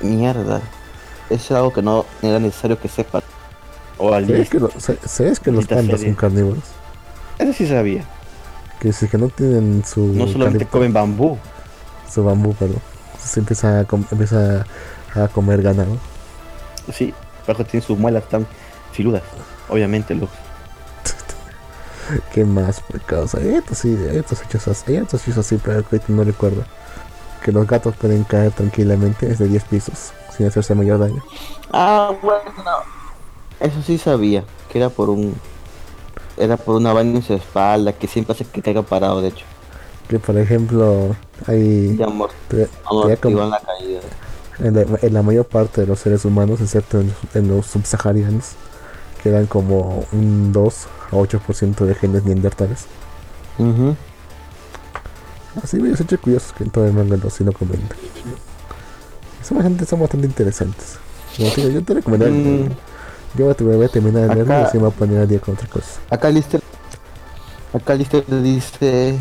Mierda. 0.00 0.60
Eso 1.30 1.44
es 1.44 1.50
algo 1.52 1.72
que 1.72 1.82
no 1.82 2.04
era 2.22 2.38
necesario 2.38 2.78
que 2.78 2.88
sepan. 2.88 3.22
O 3.98 4.10
¿Sabes 4.12 4.50
que, 4.50 4.60
lo- 4.60 4.70
¿sabes 4.78 5.40
que 5.40 5.50
los 5.50 5.66
pandas 5.66 5.98
serie. 6.00 6.06
son 6.06 6.14
carnívoros? 6.14 6.64
Eso 7.38 7.52
sí 7.52 7.66
sabía. 7.66 8.04
Que 8.78 8.92
si 8.92 9.08
que 9.08 9.16
no 9.18 9.28
tienen 9.28 9.82
su, 9.86 10.00
No 10.08 10.26
solamente 10.28 10.66
calipto- 10.66 10.70
comen 10.70 10.92
bambú. 10.92 11.38
su 12.12 12.22
bambú, 12.22 12.54
perdón, 12.54 12.80
se 13.18 13.40
empieza 13.40 13.80
a, 13.80 13.84
com- 13.84 14.04
empieza 14.10 14.66
a 15.14 15.28
comer 15.28 15.62
ganado. 15.62 15.96
Sí, 16.92 17.14
Paco 17.46 17.64
tiene 17.64 17.84
sus 17.86 17.98
muelas 17.98 18.28
tan 18.28 18.46
filudas. 18.92 19.22
Obviamente, 19.68 20.14
Lux. 20.14 20.32
¿Qué 22.32 22.44
más 22.44 22.80
por 22.80 23.00
causa? 23.02 23.38
Hay 23.38 23.54
estos 23.54 23.78
sí, 23.78 23.96
hay 24.10 24.18
estos 24.18 24.40
hechos 24.42 24.66
estos 24.68 25.22
hechos 25.26 25.38
así, 25.38 25.58
pero 25.62 25.86
que 25.88 26.00
no 26.08 26.24
recuerdo. 26.24 26.64
Que 27.44 27.52
los 27.52 27.66
gatos 27.66 27.94
pueden 27.96 28.24
caer 28.24 28.52
tranquilamente 28.52 29.26
desde 29.26 29.46
10 29.48 29.64
pisos 29.64 30.12
sin 30.36 30.46
hacerse 30.46 30.74
mayor 30.74 30.98
daño. 31.00 31.22
Ah, 31.72 32.12
bueno. 32.22 32.42
Eso 33.60 33.82
sí 33.82 33.98
sabía, 33.98 34.44
que 34.70 34.78
era 34.78 34.90
por 34.90 35.08
un... 35.10 35.34
Era 36.36 36.58
por 36.58 36.76
una 36.76 36.92
vaina 36.92 37.16
en 37.16 37.22
su 37.22 37.32
espalda, 37.32 37.94
que 37.94 38.06
siempre 38.06 38.34
hace 38.34 38.44
que 38.44 38.60
caiga 38.60 38.82
parado, 38.82 39.22
de 39.22 39.28
hecho. 39.28 39.46
Que 40.08 40.18
por 40.18 40.36
ejemplo, 40.36 41.16
hay 41.46 41.96
te- 41.96 41.98
te 42.48 42.56
da 42.58 42.68
como- 42.76 43.04
amortiguan 43.04 43.50
la 43.50 43.60
caída. 43.60 44.00
En, 44.58 44.74
la, 44.74 44.84
en 45.02 45.14
la 45.14 45.22
mayor 45.22 45.46
parte 45.46 45.82
de 45.82 45.86
los 45.86 46.00
seres 46.00 46.24
humanos, 46.24 46.60
excepto 46.60 47.00
en, 47.00 47.12
en 47.34 47.48
los 47.48 47.66
subsaharianos, 47.66 48.52
quedan 49.22 49.46
como 49.46 50.04
un 50.12 50.52
2 50.52 50.86
a 51.12 51.16
8% 51.16 51.84
de 51.84 51.94
genes 51.94 52.24
neandertales. 52.24 52.86
Ujú. 53.58 53.96
Así 55.62 55.78
varios 55.78 56.00
hechos 56.00 56.20
curiosos 56.20 56.52
que 56.52 56.64
en 56.64 56.70
todo 56.70 56.86
el 56.86 56.92
manga 56.92 57.16
no, 57.16 57.30
sí 57.30 57.42
lo 57.42 57.52
comentan. 57.52 57.96
Son 59.42 59.56
bastante, 59.56 59.86
son 59.86 60.00
bastante 60.00 60.26
interesantes. 60.26 60.98
Como 61.36 61.50
te 61.50 61.60
digo, 61.62 61.72
yo 61.72 61.84
te 61.84 61.94
recomendaría. 61.94 62.34
Mm, 62.34 62.68
Yo 63.36 63.44
voy 63.44 63.84
a, 63.84 63.88
terminar 63.88 64.28
de 64.28 64.34
leerlo 64.34 64.52
y 64.52 64.62
así 64.62 64.76
me 64.76 64.84
voy 64.84 64.92
a 64.92 64.94
poner 64.94 65.20
al 65.20 65.28
día 65.28 65.40
con 65.40 65.54
otra 65.54 65.68
cosa. 65.68 66.00
acá 66.10 66.30
Lister... 66.30 66.60
Acá 67.72 67.94
Lister 67.94 68.24
dice... 68.42 69.18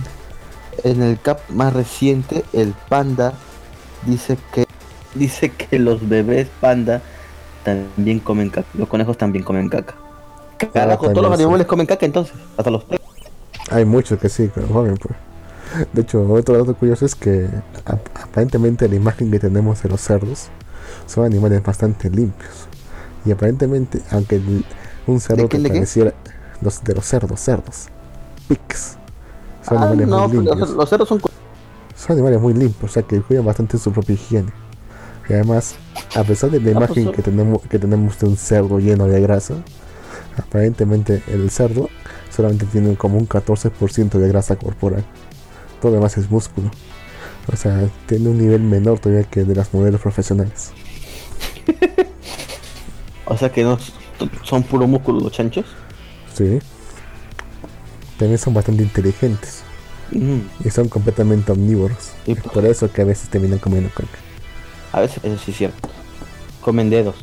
En 0.84 1.02
el 1.02 1.20
cap 1.20 1.40
más 1.50 1.72
reciente, 1.72 2.44
el 2.52 2.74
panda 2.90 3.34
dice 4.06 4.38
que... 4.54 4.66
Dice 5.16 5.50
que 5.52 5.80
los 5.80 6.08
bebés 6.08 6.48
panda 6.60 7.02
también 7.64 8.20
comen 8.20 8.50
caca. 8.50 8.68
Los 8.78 8.88
conejos 8.90 9.18
también 9.18 9.44
comen 9.44 9.70
caca. 9.70 9.96
Carajo, 10.58 11.10
todos 11.10 11.24
los 11.30 11.34
animales 11.40 11.66
comen 11.68 11.86
caca 11.88 12.06
entonces. 12.06 12.36
Hasta 12.58 12.70
los 12.70 12.84
perros. 12.84 13.06
Hay 13.72 13.86
muchos 13.86 14.20
que 14.20 14.30
sí, 14.30 14.52
lo 14.56 14.68
joven, 14.68 14.98
pues. 14.98 15.16
De 15.94 16.02
hecho, 16.04 16.22
otro 16.32 16.58
dato 16.58 16.76
curioso 16.76 17.06
es 17.06 17.16
que 17.16 17.50
ap- 17.86 18.08
aparentemente 18.24 18.88
la 18.88 18.96
imagen 18.96 19.32
que 19.32 19.40
tenemos 19.40 19.82
de 19.82 19.90
los 19.90 20.02
cerdos 20.02 20.50
son 21.08 21.26
animales 21.26 21.64
bastante 21.64 22.10
limpios. 22.10 22.68
Y 23.26 23.32
aparentemente, 23.32 24.02
aunque 24.12 24.36
el- 24.36 24.64
un 25.08 25.20
cerdo 25.20 25.44
¿De 25.44 25.50
qué, 25.50 25.60
pareciera 25.60 26.14
los 26.62 26.84
de 26.84 26.94
los 26.94 27.06
cerdos, 27.06 27.40
cerdos, 27.40 27.88
pigs, 28.48 28.98
son 29.68 29.78
Ah, 29.78 29.82
animales 29.82 30.08
no, 30.08 30.28
muy 30.28 30.30
pero 30.30 30.42
limpios. 30.44 30.60
los, 30.70 30.78
los 30.78 30.90
cerdos 30.90 31.10
son... 31.10 31.20
Son 31.96 32.12
animales 32.12 32.40
muy 32.40 32.54
limpios, 32.54 32.92
o 32.92 32.94
sea 32.94 33.04
que 33.04 33.20
cuidan 33.22 33.46
bastante 33.46 33.78
su 33.78 33.92
propia 33.92 34.14
higiene. 34.14 34.52
Y 35.30 35.34
además, 35.34 35.76
a 36.16 36.24
pesar 36.24 36.52
de 36.52 36.60
la 36.60 36.72
Ah, 36.80 36.86
pues 36.88 36.98
imagen 36.98 37.12
que 37.14 37.22
tenemos, 37.22 37.62
que 37.64 37.80
tenemos 37.80 38.20
de 38.20 38.28
un 38.28 38.38
cerdo 38.38 38.80
lleno 38.80 39.08
de 39.08 39.20
grasa, 39.22 39.56
aparentemente 40.38 41.24
el 41.28 41.50
cerdo 41.50 41.90
solamente 42.36 42.66
tiene 42.66 42.96
como 42.96 43.18
un 43.18 43.28
14% 43.28 44.20
de 44.20 44.28
grasa 44.28 44.56
corporal. 44.58 45.04
Todo 45.82 45.92
lo 45.92 45.98
demás 45.98 46.18
es 46.18 46.30
músculo. 46.30 46.70
O 47.52 47.56
sea, 47.56 47.88
tiene 48.08 48.30
un 48.30 48.38
nivel 48.38 48.62
menor 48.62 49.00
todavía 49.00 49.24
que 49.24 49.44
de 49.44 49.56
las 49.56 49.74
modelos 49.74 50.02
profesionales. 50.02 50.72
O 53.28 53.36
sea 53.36 53.52
que 53.52 53.64
no 53.64 53.80
son 54.44 54.62
puro 54.62 54.86
músculo 54.88 55.20
los 55.20 55.32
chanchos. 55.32 55.66
Sí. 56.36 56.60
También 58.20 58.38
son 58.38 58.54
bastante 58.54 58.84
inteligentes 58.84 59.64
Mm, 60.12 60.42
y 60.64 60.70
son 60.70 60.88
completamente 60.88 61.52
omnívoros. 61.52 62.12
Y 62.28 62.36
pues- 62.36 62.54
por 62.54 62.64
eso 62.66 62.92
que 62.92 63.02
a 63.02 63.06
veces 63.06 63.28
terminan 63.30 63.58
comiendo 63.58 63.90
caca. 63.90 64.20
A 64.96 65.02
veces 65.02 65.22
eso 65.26 65.38
sí 65.38 65.52
es 65.52 65.58
cierto. 65.58 65.90
Comen 66.62 66.90
dedos. 66.90 67.16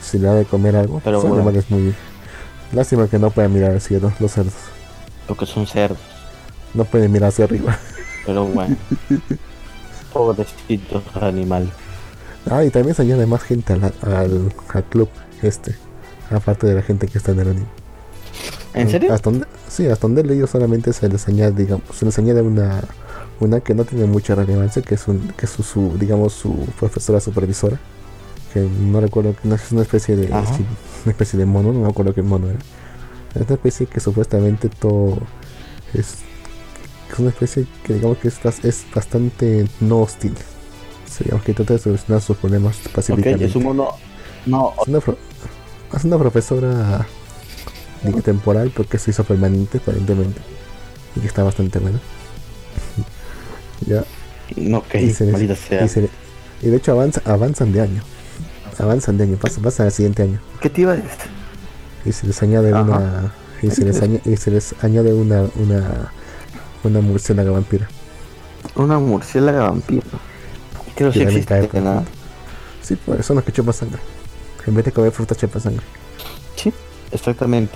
Si 0.00 0.20
le 0.20 0.28
da 0.28 0.34
de 0.34 0.44
comer 0.44 0.76
algo, 0.76 1.00
Pero 1.02 1.20
son 1.20 1.30
bueno. 1.30 1.42
animales 1.42 1.68
muy... 1.68 1.92
Lástima 2.72 3.08
que 3.08 3.18
no 3.18 3.32
pueden 3.32 3.52
mirar 3.52 3.72
al 3.72 3.80
cielo, 3.80 4.12
los 4.20 4.30
cerdos. 4.30 4.54
Porque 5.26 5.44
son 5.44 5.66
cerdos. 5.66 5.98
No 6.74 6.84
pueden 6.84 7.10
mirar 7.10 7.30
hacia 7.30 7.46
arriba. 7.46 7.76
Pero 8.24 8.44
bueno. 8.44 8.76
Pobrecitos 10.12 11.02
animales. 11.20 11.70
Ah, 12.48 12.62
y 12.62 12.70
también 12.70 12.94
se 12.94 13.02
añade 13.02 13.26
más 13.26 13.42
gente 13.42 13.72
al, 13.72 13.92
al, 14.02 14.54
al 14.72 14.84
club 14.84 15.08
este. 15.42 15.74
Aparte 16.30 16.68
de 16.68 16.74
la 16.76 16.82
gente 16.82 17.08
que 17.08 17.18
está 17.18 17.32
en 17.32 17.40
el 17.40 17.48
anime. 17.48 17.66
¿En 18.74 18.88
serio? 18.88 19.12
Hasta 19.12 19.30
donde, 19.30 19.46
sí, 19.66 19.88
hasta 19.88 20.06
donde 20.06 20.22
leído 20.22 20.46
solamente 20.46 20.92
se 20.92 21.08
les 21.08 21.26
añade, 21.26 21.64
digamos, 21.64 21.82
se 21.96 22.04
les 22.04 22.16
añade 22.16 22.42
una, 22.42 22.80
una 23.40 23.60
que 23.60 23.74
no 23.74 23.84
tiene 23.84 24.06
mucha 24.06 24.34
relevancia, 24.34 24.82
que 24.82 24.94
es 24.94 25.08
un, 25.08 25.28
que 25.36 25.46
es 25.46 25.52
su, 25.52 25.62
su, 25.62 25.96
digamos, 25.98 26.32
su 26.32 26.66
profesora 26.78 27.20
supervisora. 27.20 27.78
Que 28.52 28.60
no 28.60 29.00
recuerdo, 29.00 29.34
no 29.44 29.54
es 29.54 29.72
una 29.72 29.82
especie 29.82 30.16
de 30.16 30.32
Ajá. 30.32 30.54
sí, 30.54 30.64
una 31.04 31.12
especie 31.12 31.38
de 31.38 31.44
mono, 31.46 31.72
no 31.72 31.80
me 31.80 31.88
acuerdo 31.88 32.14
qué 32.14 32.22
mono 32.22 32.48
era. 32.48 32.58
Es 33.34 33.42
una 33.42 33.54
especie 33.54 33.86
que 33.86 34.00
supuestamente 34.00 34.68
todo 34.68 35.18
es, 35.92 36.16
es 37.12 37.18
una 37.18 37.28
especie 37.28 37.66
que 37.84 37.94
digamos 37.94 38.18
que 38.18 38.28
es, 38.28 38.38
es 38.64 38.86
bastante 38.94 39.66
no 39.80 40.00
hostil. 40.00 40.34
Digamos 41.18 41.44
que 41.44 41.52
trata 41.52 41.74
de 41.74 41.78
solucionar 41.80 42.22
sus 42.22 42.36
problemas 42.36 42.76
pacíficamente. 42.94 43.44
es 43.46 43.56
un 43.56 43.64
mono. 43.64 43.88
No, 44.46 44.72
Es 44.80 44.88
una, 44.88 45.00
es 45.94 46.04
una 46.04 46.18
profesora 46.18 47.06
digo, 48.02 48.22
temporal 48.22 48.72
porque 48.74 48.98
se 48.98 49.10
hizo 49.10 49.24
permanente 49.24 49.78
aparentemente 49.78 50.40
y 51.16 51.20
que 51.20 51.26
está 51.26 51.42
bastante 51.42 51.78
buena. 51.80 52.00
Ya, 53.88 54.04
no, 54.56 54.78
ok, 54.78 54.94
y, 54.96 55.10
se 55.10 55.24
les- 55.24 55.32
maldita 55.32 55.56
sea. 55.56 55.84
y, 55.84 55.88
se 55.88 56.02
le- 56.02 56.10
y 56.62 56.68
de 56.68 56.76
hecho 56.76 56.92
avanza, 56.92 57.20
avanzan 57.24 57.72
de 57.72 57.80
año. 57.80 58.02
Avanzan 58.78 59.18
de 59.18 59.24
año, 59.24 59.36
pasan, 59.36 59.62
pasan 59.62 59.86
al 59.86 59.92
siguiente 59.92 60.22
año. 60.22 60.40
¿Qué 60.60 60.70
te 60.70 60.82
iba 60.82 60.92
a 60.92 60.96
decir? 60.96 61.10
Y 62.04 62.12
se 62.12 62.26
les 62.26 62.42
añade 62.42 62.70
Ajá. 62.72 62.82
una. 62.82 63.32
Y 63.60 63.70
se 63.70 63.84
les, 63.84 64.00
añe- 64.02 64.20
y 64.24 64.36
se 64.36 64.50
les 64.52 64.72
añade 64.82 65.12
una 65.12 65.42
una 65.56 66.12
una 66.84 67.00
murciélaga 67.00 67.50
vampira. 67.50 67.88
Una 68.76 68.98
murciélaga 69.00 69.64
vampiro. 69.70 70.06
Creo 70.94 71.10
que 71.12 71.18
cae 71.24 71.28
existe, 71.28 71.66
por- 71.68 71.82
¿no? 71.82 72.04
Sí, 72.82 72.96
pues 73.04 73.26
son 73.26 73.36
los 73.36 73.44
que 73.44 73.52
chupan 73.52 73.74
sangre. 73.74 73.98
En 74.66 74.74
vez 74.74 74.84
de 74.84 74.92
comer 74.92 75.10
fruta 75.12 75.34
chupan 75.34 75.60
sangre. 75.60 75.82
Sí, 76.56 76.72
exactamente. 77.10 77.74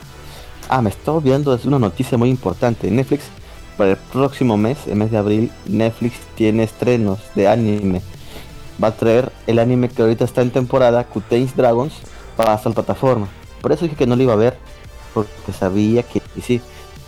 Ah, 0.69 0.81
me 0.83 0.91
estaba 0.91 1.19
olvidando 1.19 1.57
de 1.57 1.67
una 1.69 1.79
noticia 1.81 2.17
muy 2.17 2.31
importante. 2.31 2.91
Netflix, 2.91 3.25
para 3.77 3.93
el 3.93 3.97
próximo 3.97 4.57
mes, 4.57 4.78
el 4.86 4.97
mes 4.97 5.11
de 5.11 5.19
abril, 5.19 5.51
Netflix 5.66 6.16
tiene 6.35 6.65
estrenos 6.65 7.19
de 7.35 7.49
anime. 7.49 8.03
Va 8.82 8.89
a 8.89 8.97
traer 8.97 9.32
el 9.47 9.59
anime 9.59 9.89
que 9.89 10.03
ahorita 10.03 10.24
está 10.24 10.43
en 10.43 10.51
temporada, 10.51 11.05
Cuteins 11.05 11.55
Dragons, 11.57 11.94
para 12.36 12.55
esta 12.55 12.70
plataforma. 12.70 13.28
Por 13.61 13.73
eso 13.73 13.85
dije 13.85 13.97
que 13.97 14.07
no 14.07 14.16
lo 14.16 14.23
iba 14.23 14.32
a 14.32 14.36
ver, 14.36 14.57
porque 15.15 15.53
sabía 15.53 16.03
que, 16.03 16.23
y 16.36 16.40
sí, 16.40 16.61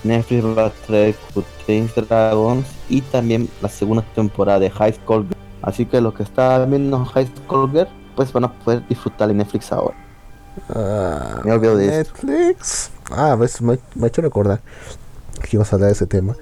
Netflix 0.05 0.45
va 0.45 0.67
a 0.67 0.71
traer 0.71 1.15
Cuteins 1.33 1.95
Dragons 1.95 2.67
y 2.89 3.01
también 3.01 3.49
la 3.63 3.69
segunda 3.69 4.05
temporada 4.15 4.59
de 4.61 4.71
High 4.71 4.95
School 5.05 5.23
Girl. 5.25 5.37
Así 5.63 5.87
que 5.87 6.01
los 6.01 6.15
que 6.15 6.23
están 6.23 6.69
viendo 6.71 7.05
High 7.05 7.29
School 7.47 7.71
Girl, 7.71 7.89
pues 8.15 8.33
van 8.33 8.45
a 8.45 8.53
poder 8.53 8.87
disfrutar 8.87 9.29
de 9.29 9.35
Netflix 9.35 9.73
ahora. 9.73 9.97
Ah, 10.69 11.41
Me 11.45 11.53
olvido 11.53 11.77
de 11.77 12.01
esto. 12.01 12.15
Netflix. 12.27 12.91
Ah, 13.11 13.35
ves, 13.35 13.61
me, 13.61 13.79
me 13.95 14.05
ha 14.05 14.09
hecho 14.09 14.23
recordar 14.23 14.61
que 15.43 15.57
ibas 15.57 15.73
a 15.73 15.77
hablar 15.77 15.89
de 15.89 15.95
ese 15.95 16.07
tema. 16.07 16.37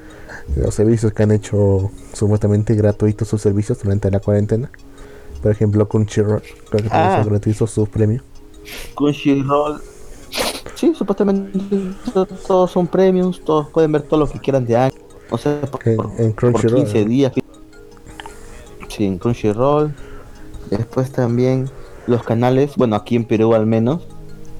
Los 0.56 0.74
servicios 0.74 1.12
que 1.12 1.22
han 1.22 1.30
hecho 1.32 1.90
supuestamente 2.12 2.74
gratuitos 2.74 3.28
sus 3.28 3.40
servicios 3.40 3.82
durante 3.82 4.10
la 4.10 4.20
cuarentena. 4.20 4.70
Por 5.42 5.50
ejemplo, 5.52 5.88
Crunchyroll, 5.88 6.42
creo 6.70 6.82
que 6.82 6.88
también 6.88 7.10
Ah. 7.12 7.18
hizo 7.20 7.30
gratuitos 7.30 7.70
sus 7.70 7.88
premios. 7.88 8.22
Crunchyroll. 8.94 9.80
Sí, 10.74 10.92
supuestamente 10.94 11.58
to- 12.12 12.26
todos 12.26 12.70
son 12.70 12.86
premiums, 12.86 13.40
todos 13.44 13.68
pueden 13.68 13.92
ver 13.92 14.02
todo 14.02 14.20
lo 14.20 14.26
que 14.28 14.38
quieran 14.38 14.66
de 14.66 14.76
año. 14.76 14.94
O 15.30 15.38
sea, 15.38 15.60
por, 15.62 15.80
En- 16.18 16.32
Crunchyroll, 16.32 16.76
15 16.84 17.02
¿no? 17.02 17.08
días. 17.08 17.32
Sí, 18.88 19.04
en 19.06 19.18
Crunchyroll. 19.18 19.94
Después 20.70 21.10
también 21.12 21.70
los 22.06 22.22
canales, 22.22 22.76
bueno, 22.76 22.96
aquí 22.96 23.16
en 23.16 23.24
Perú 23.24 23.54
al 23.54 23.66
menos, 23.66 24.06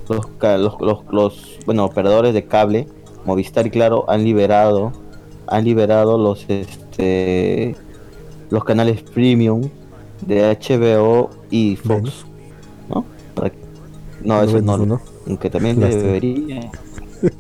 los, 0.09 0.27
ca- 0.39 0.59
los, 0.59 0.81
los, 0.81 1.01
los, 1.11 1.59
bueno, 1.67 1.85
operadores 1.85 2.35
de 2.35 2.45
cable, 2.47 2.89
Movistar 3.25 3.67
y 3.67 3.71
Claro, 3.71 4.05
han 4.09 4.25
liberado, 4.25 4.93
han 5.53 5.65
liberado 5.65 6.17
los, 6.19 6.45
este, 6.49 7.77
los 8.51 8.65
canales 8.65 9.03
premium 9.03 9.69
de 10.27 10.57
HBO 10.59 11.31
y 11.51 11.77
Fox. 11.77 12.25
¿no? 12.89 13.05
Para 13.35 13.51
que- 13.51 13.59
no, 14.25 14.43
eso 14.43 14.61
no, 14.61 15.01
aunque 15.27 15.51
también 15.51 15.81
Lástima. 15.81 16.03
debería. 16.03 16.71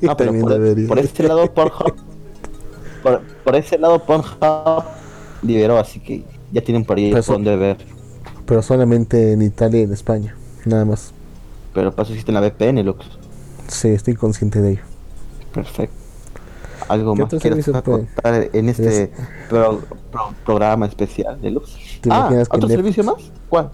No, 0.01 0.17
pero 0.17 0.33
por, 0.39 0.53
debería. 0.53 0.87
por 0.87 0.99
este 1.01 1.25
lado 1.25 1.53
Pornhub, 1.53 1.95
por, 3.03 3.21
por 3.45 3.57
ese 3.57 3.77
lado 3.79 3.99
Pornhub 4.05 4.85
liberó, 5.43 5.77
así 5.77 5.99
que 5.99 6.25
ya 6.53 6.63
tienen 6.63 6.85
por 6.85 6.99
ahí 6.99 7.11
donde 7.11 7.57
ver. 7.57 7.79
Pero 8.47 8.63
solamente 8.63 9.33
en 9.33 9.43
Italia 9.43 9.81
y 9.81 9.83
en 9.83 9.93
España. 9.93 10.37
Nada 10.65 10.85
más. 10.85 11.13
Pero 11.75 11.91
para 11.91 12.05
eso 12.05 12.13
existe 12.13 12.31
la 12.31 12.41
VPN, 12.41 12.85
Lux. 12.85 13.05
Sí, 13.67 13.89
estoy 13.89 14.15
consciente 14.15 14.61
de 14.61 14.73
ello. 14.73 14.83
Perfecto. 15.53 15.97
¿Algo 16.93 17.15
¿Qué 17.15 17.23
más 17.23 17.35
quieres 17.41 17.65
contar 17.83 18.51
en 18.53 18.69
este 18.69 19.11
pro- 19.49 19.81
pro- 20.11 20.35
programa 20.45 20.85
especial 20.87 21.41
de? 21.41 21.59
¿Te 22.03 22.11
Ah, 22.13 22.29
¿otro 22.51 22.69
servicio 22.69 23.03
más? 23.03 23.17
¿Cuál? 23.49 23.71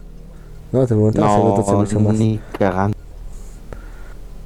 No, 0.70 0.80
te 0.82 0.86
preguntaba 0.94 1.26
si 1.28 1.34
había 1.34 1.50
otro 1.50 1.64
No, 1.64 1.68
servicio 1.86 2.00
más. 2.00 2.14
ni 2.16 2.40
cagando. 2.56 2.96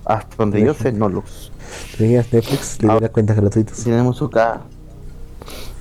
Hasta 0.06 0.36
donde 0.38 0.62
yo 0.64 0.72
sé, 0.72 0.90
no 0.92 1.08
Lux. 1.10 1.52
Tenías 1.98 2.32
Netflix, 2.32 2.82
le 2.82 2.90
Ah. 2.92 3.08
cuentas 3.10 3.36
gratuitas. 3.36 3.84
Tenemos 3.84 4.22
acá. 4.22 4.62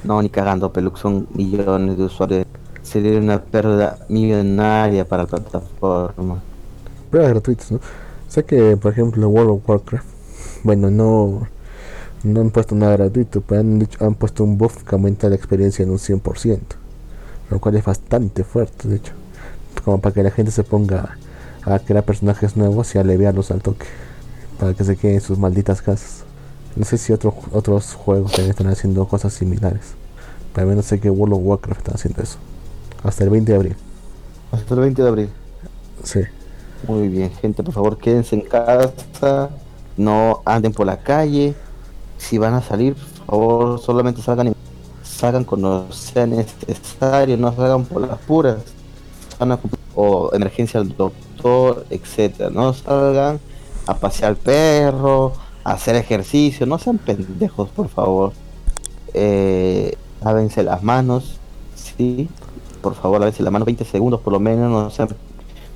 No, 0.04 0.22
ni 0.22 0.30
cagando, 0.30 0.74
Pelux, 0.74 1.00
son 1.00 1.28
millones 1.34 1.98
de 1.98 2.04
usuarios. 2.04 2.46
Sería 2.82 3.20
una 3.20 3.42
pérdida 3.42 4.00
millonaria 4.10 5.08
para 5.08 5.24
la 5.24 5.30
plataforma. 5.30 6.42
Pruebas 7.10 7.32
gratuitas, 7.32 7.72
¿no? 7.72 7.80
Sé 8.28 8.44
que, 8.44 8.76
por 8.78 8.92
ejemplo, 8.92 9.30
World 9.30 9.52
of 9.52 9.70
Warcraft, 9.70 10.06
bueno, 10.64 10.90
no, 10.92 11.48
no 12.24 12.42
han 12.42 12.52
puesto 12.52 12.76
nada 12.76 12.94
gratuito, 12.98 13.42
pero 13.42 13.62
han, 13.62 13.80
dicho- 13.80 14.04
han 14.06 14.16
puesto 14.16 14.44
un 14.44 14.58
buff 14.58 14.84
que 14.84 14.96
aumenta 14.96 15.30
la 15.30 15.36
experiencia 15.36 15.84
en 15.84 15.90
un 15.92 16.00
100%, 16.00 16.76
lo 17.50 17.60
cual 17.60 17.76
es 17.78 17.86
bastante 17.86 18.44
fuerte, 18.44 18.88
de 18.90 18.98
hecho, 18.98 19.14
como 19.86 20.00
para 20.02 20.14
que 20.14 20.24
la 20.24 20.32
gente 20.32 20.52
se 20.52 20.64
ponga 20.64 21.18
a 21.64 21.80
crear 21.80 22.04
personajes 22.06 22.58
nuevos 22.58 22.94
y 22.96 22.98
a 22.98 23.02
aliviarlos 23.02 23.52
al 23.52 23.62
toque, 23.62 23.88
para 24.60 24.74
que 24.74 24.84
se 24.84 24.98
queden 24.98 25.16
en 25.16 25.22
sus 25.22 25.38
malditas 25.40 25.82
casas. 25.82 26.26
No 26.76 26.86
sé 26.86 26.98
si 26.98 27.14
otros 27.14 27.34
otros 27.52 27.94
juegos 27.96 28.34
también 28.34 28.52
están 28.52 28.68
haciendo 28.68 29.08
cosas 29.08 29.34
similares, 29.34 29.98
pero 30.54 30.64
al 30.66 30.70
menos 30.72 30.86
sé 30.86 31.00
que 31.00 31.10
World 31.10 31.36
of 31.36 31.42
Warcraft 31.44 31.80
está 31.82 31.94
haciendo 31.96 32.22
eso, 32.24 32.40
hasta 33.04 33.24
el 33.26 33.30
20 33.32 33.52
de 33.54 33.58
abril, 33.58 33.78
Hasta 34.52 34.74
el 34.76 34.80
20 34.82 35.02
de 35.02 35.08
abril. 35.10 35.34
sí. 36.04 36.22
Muy 36.82 37.10
bien, 37.10 37.32
gente, 37.32 37.64
por 37.64 37.74
favor, 37.74 37.98
quédense 38.00 38.36
en 38.36 38.42
casa. 38.42 39.60
No 39.98 40.42
anden 40.46 40.74
por 40.74 40.86
la 40.88 41.04
calle. 41.04 41.62
Si 42.22 42.38
van 42.38 42.54
a 42.54 42.62
salir, 42.62 42.96
por 42.96 43.26
favor, 43.26 43.80
solamente 43.80 44.22
salgan 44.22 44.50
y 44.50 44.54
salgan 45.04 45.44
cuando 45.44 45.92
sea 45.92 46.26
necesario. 46.26 47.38
No 47.38 47.54
salgan 47.56 47.86
por 47.86 48.08
las 48.08 48.20
puras. 48.20 48.58
O 49.96 50.30
emergencia 50.34 50.80
al 50.80 50.96
doctor, 50.96 51.86
etcétera. 51.90 52.50
No 52.50 52.74
salgan 52.74 53.40
a 53.88 53.96
pasear 53.96 54.30
al 54.32 54.38
perro, 54.38 55.34
a 55.64 55.74
hacer 55.74 55.96
ejercicio. 55.96 56.66
No 56.66 56.78
sean 56.78 57.00
pendejos, 57.00 57.70
por 57.70 57.90
favor. 57.90 58.34
Eh, 59.14 59.98
lávense 60.24 60.64
las 60.64 60.84
manos. 60.84 61.40
Sí, 61.76 62.30
por 62.82 62.96
favor, 62.96 63.20
lávense 63.20 63.44
las 63.44 63.52
manos 63.52 63.66
20 63.66 63.84
segundos 63.86 64.22
por 64.22 64.34
lo 64.34 64.40
menos. 64.40 64.70
No 64.70 64.90
sean 64.92 65.10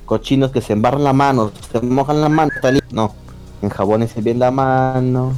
cochinos 0.06 0.52
que 0.52 0.62
se 0.62 0.72
embarran 0.72 1.04
la 1.04 1.12
mano, 1.12 1.50
se 1.70 1.80
mojan 1.80 2.20
la 2.22 2.28
mano, 2.30 2.50
no, 2.92 3.12
enjabónense 3.60 4.22
bien 4.22 4.38
la 4.38 4.50
mano, 4.50 5.34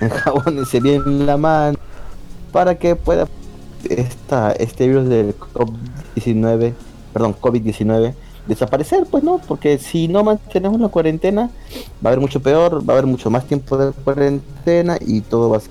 enjabónense 0.00 0.80
bien 0.82 1.26
la 1.26 1.36
mano, 1.36 1.78
para 2.52 2.76
que 2.78 2.96
pueda 2.96 3.28
esta, 3.88 4.52
este 4.52 4.88
virus 4.88 5.08
del 5.08 5.34
COVID-19, 5.36 6.72
perdón, 7.12 7.36
COVID-19 7.40 8.14
desaparecer, 8.46 9.06
pues 9.10 9.22
no, 9.22 9.38
porque 9.46 9.78
si 9.78 10.08
no 10.08 10.24
mantenemos 10.24 10.80
la 10.80 10.88
cuarentena, 10.88 11.50
va 12.04 12.08
a 12.10 12.12
haber 12.12 12.20
mucho 12.20 12.40
peor, 12.40 12.88
va 12.88 12.94
a 12.94 12.98
haber 12.98 13.06
mucho 13.06 13.30
más 13.30 13.46
tiempo 13.46 13.76
de 13.76 13.92
cuarentena 13.92 14.96
y 15.00 15.20
todo 15.20 15.50
va 15.50 15.58
a 15.58 15.60
ser. 15.60 15.70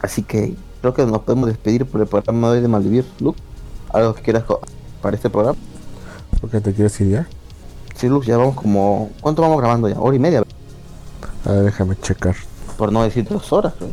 Así 0.00 0.22
que 0.22 0.54
creo 0.80 0.94
que 0.94 1.04
nos 1.04 1.22
podemos 1.22 1.48
despedir 1.48 1.86
por 1.86 2.00
el 2.00 2.06
programa 2.06 2.50
de 2.50 2.56
hoy 2.56 2.62
de 2.62 2.68
Malvivir, 2.68 3.04
Luke. 3.20 3.40
¿Algo 3.92 4.14
que 4.14 4.22
quieras 4.22 4.44
para 5.02 5.16
este 5.16 5.30
programa? 5.30 5.58
¿Por 6.40 6.50
qué 6.50 6.60
te 6.60 6.72
quieres 6.72 7.00
ir 7.00 7.10
ya? 7.10 7.28
Sí, 7.94 8.08
Luz, 8.08 8.26
ya 8.26 8.36
vamos 8.36 8.56
como. 8.56 9.10
¿Cuánto 9.20 9.42
vamos 9.42 9.58
grabando 9.58 9.88
ya? 9.88 9.98
Hora 9.98 10.14
y 10.14 10.18
media. 10.18 10.42
A 11.44 11.50
ver, 11.50 11.64
déjame 11.64 11.96
checar. 11.96 12.36
Por 12.76 12.92
no 12.92 13.02
decir 13.02 13.26
dos 13.28 13.52
horas. 13.52 13.74
creo. 13.78 13.90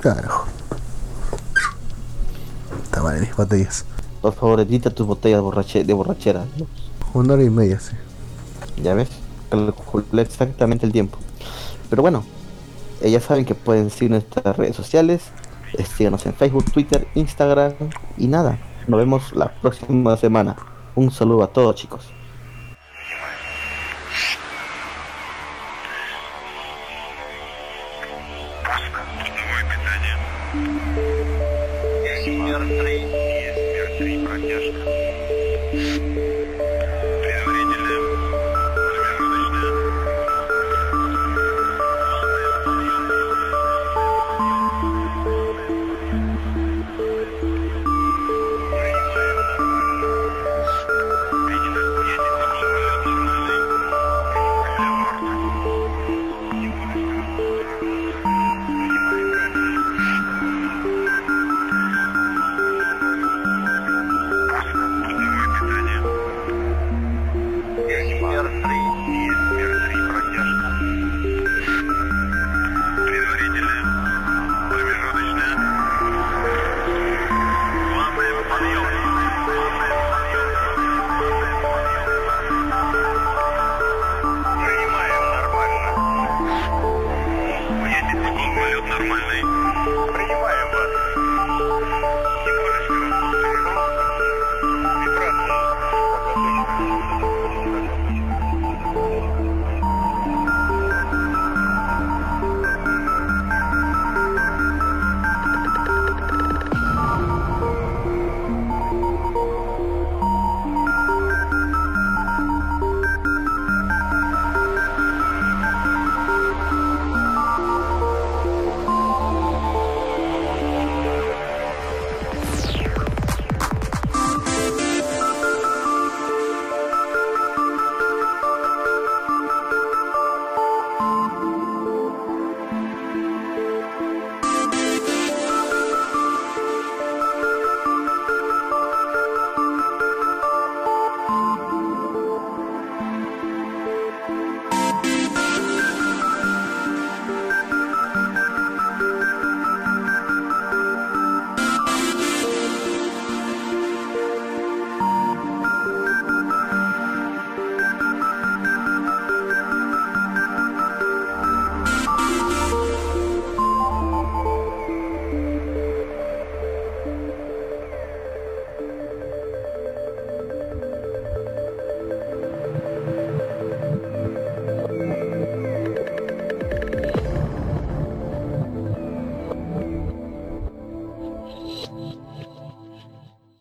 Carajo. 0.00 0.44
Está 2.84 3.02
mal, 3.02 3.20
mis 3.20 3.34
botellas. 3.36 3.84
Por 4.22 4.32
favor, 4.34 4.60
edita 4.60 4.90
tus 4.90 5.06
botellas 5.06 5.40
borrache- 5.40 5.84
de 5.84 5.92
borrachera. 5.92 6.44
Una 7.14 7.34
hora 7.34 7.42
y 7.42 7.50
media, 7.50 7.78
sí. 7.78 7.94
Ya 8.82 8.94
ves, 8.94 9.08
calculé 9.50 10.22
exactamente 10.22 10.86
el 10.86 10.92
tiempo. 10.92 11.18
Pero 11.90 12.02
bueno, 12.02 12.24
eh, 13.00 13.10
ya 13.10 13.20
saben 13.20 13.44
que 13.44 13.54
pueden 13.54 13.90
seguir 13.90 14.10
nuestras 14.10 14.56
redes 14.56 14.76
sociales. 14.76 15.22
eh, 15.78 15.84
Síganos 15.84 16.24
en 16.26 16.34
Facebook, 16.34 16.64
Twitter, 16.72 17.06
Instagram 17.14 17.74
y 18.16 18.26
nada. 18.28 18.58
Nos 18.86 18.98
vemos 18.98 19.32
la 19.34 19.52
próxima 19.60 20.16
semana. 20.16 20.56
Un 20.94 21.10
saludo 21.10 21.42
a 21.42 21.48
todos, 21.48 21.74
chicos. 21.74 22.04
Симмер 32.24 32.66
3. 32.66 33.06
Симмер 33.54 33.88
3, 33.98 34.18
протяжка. 34.26 34.80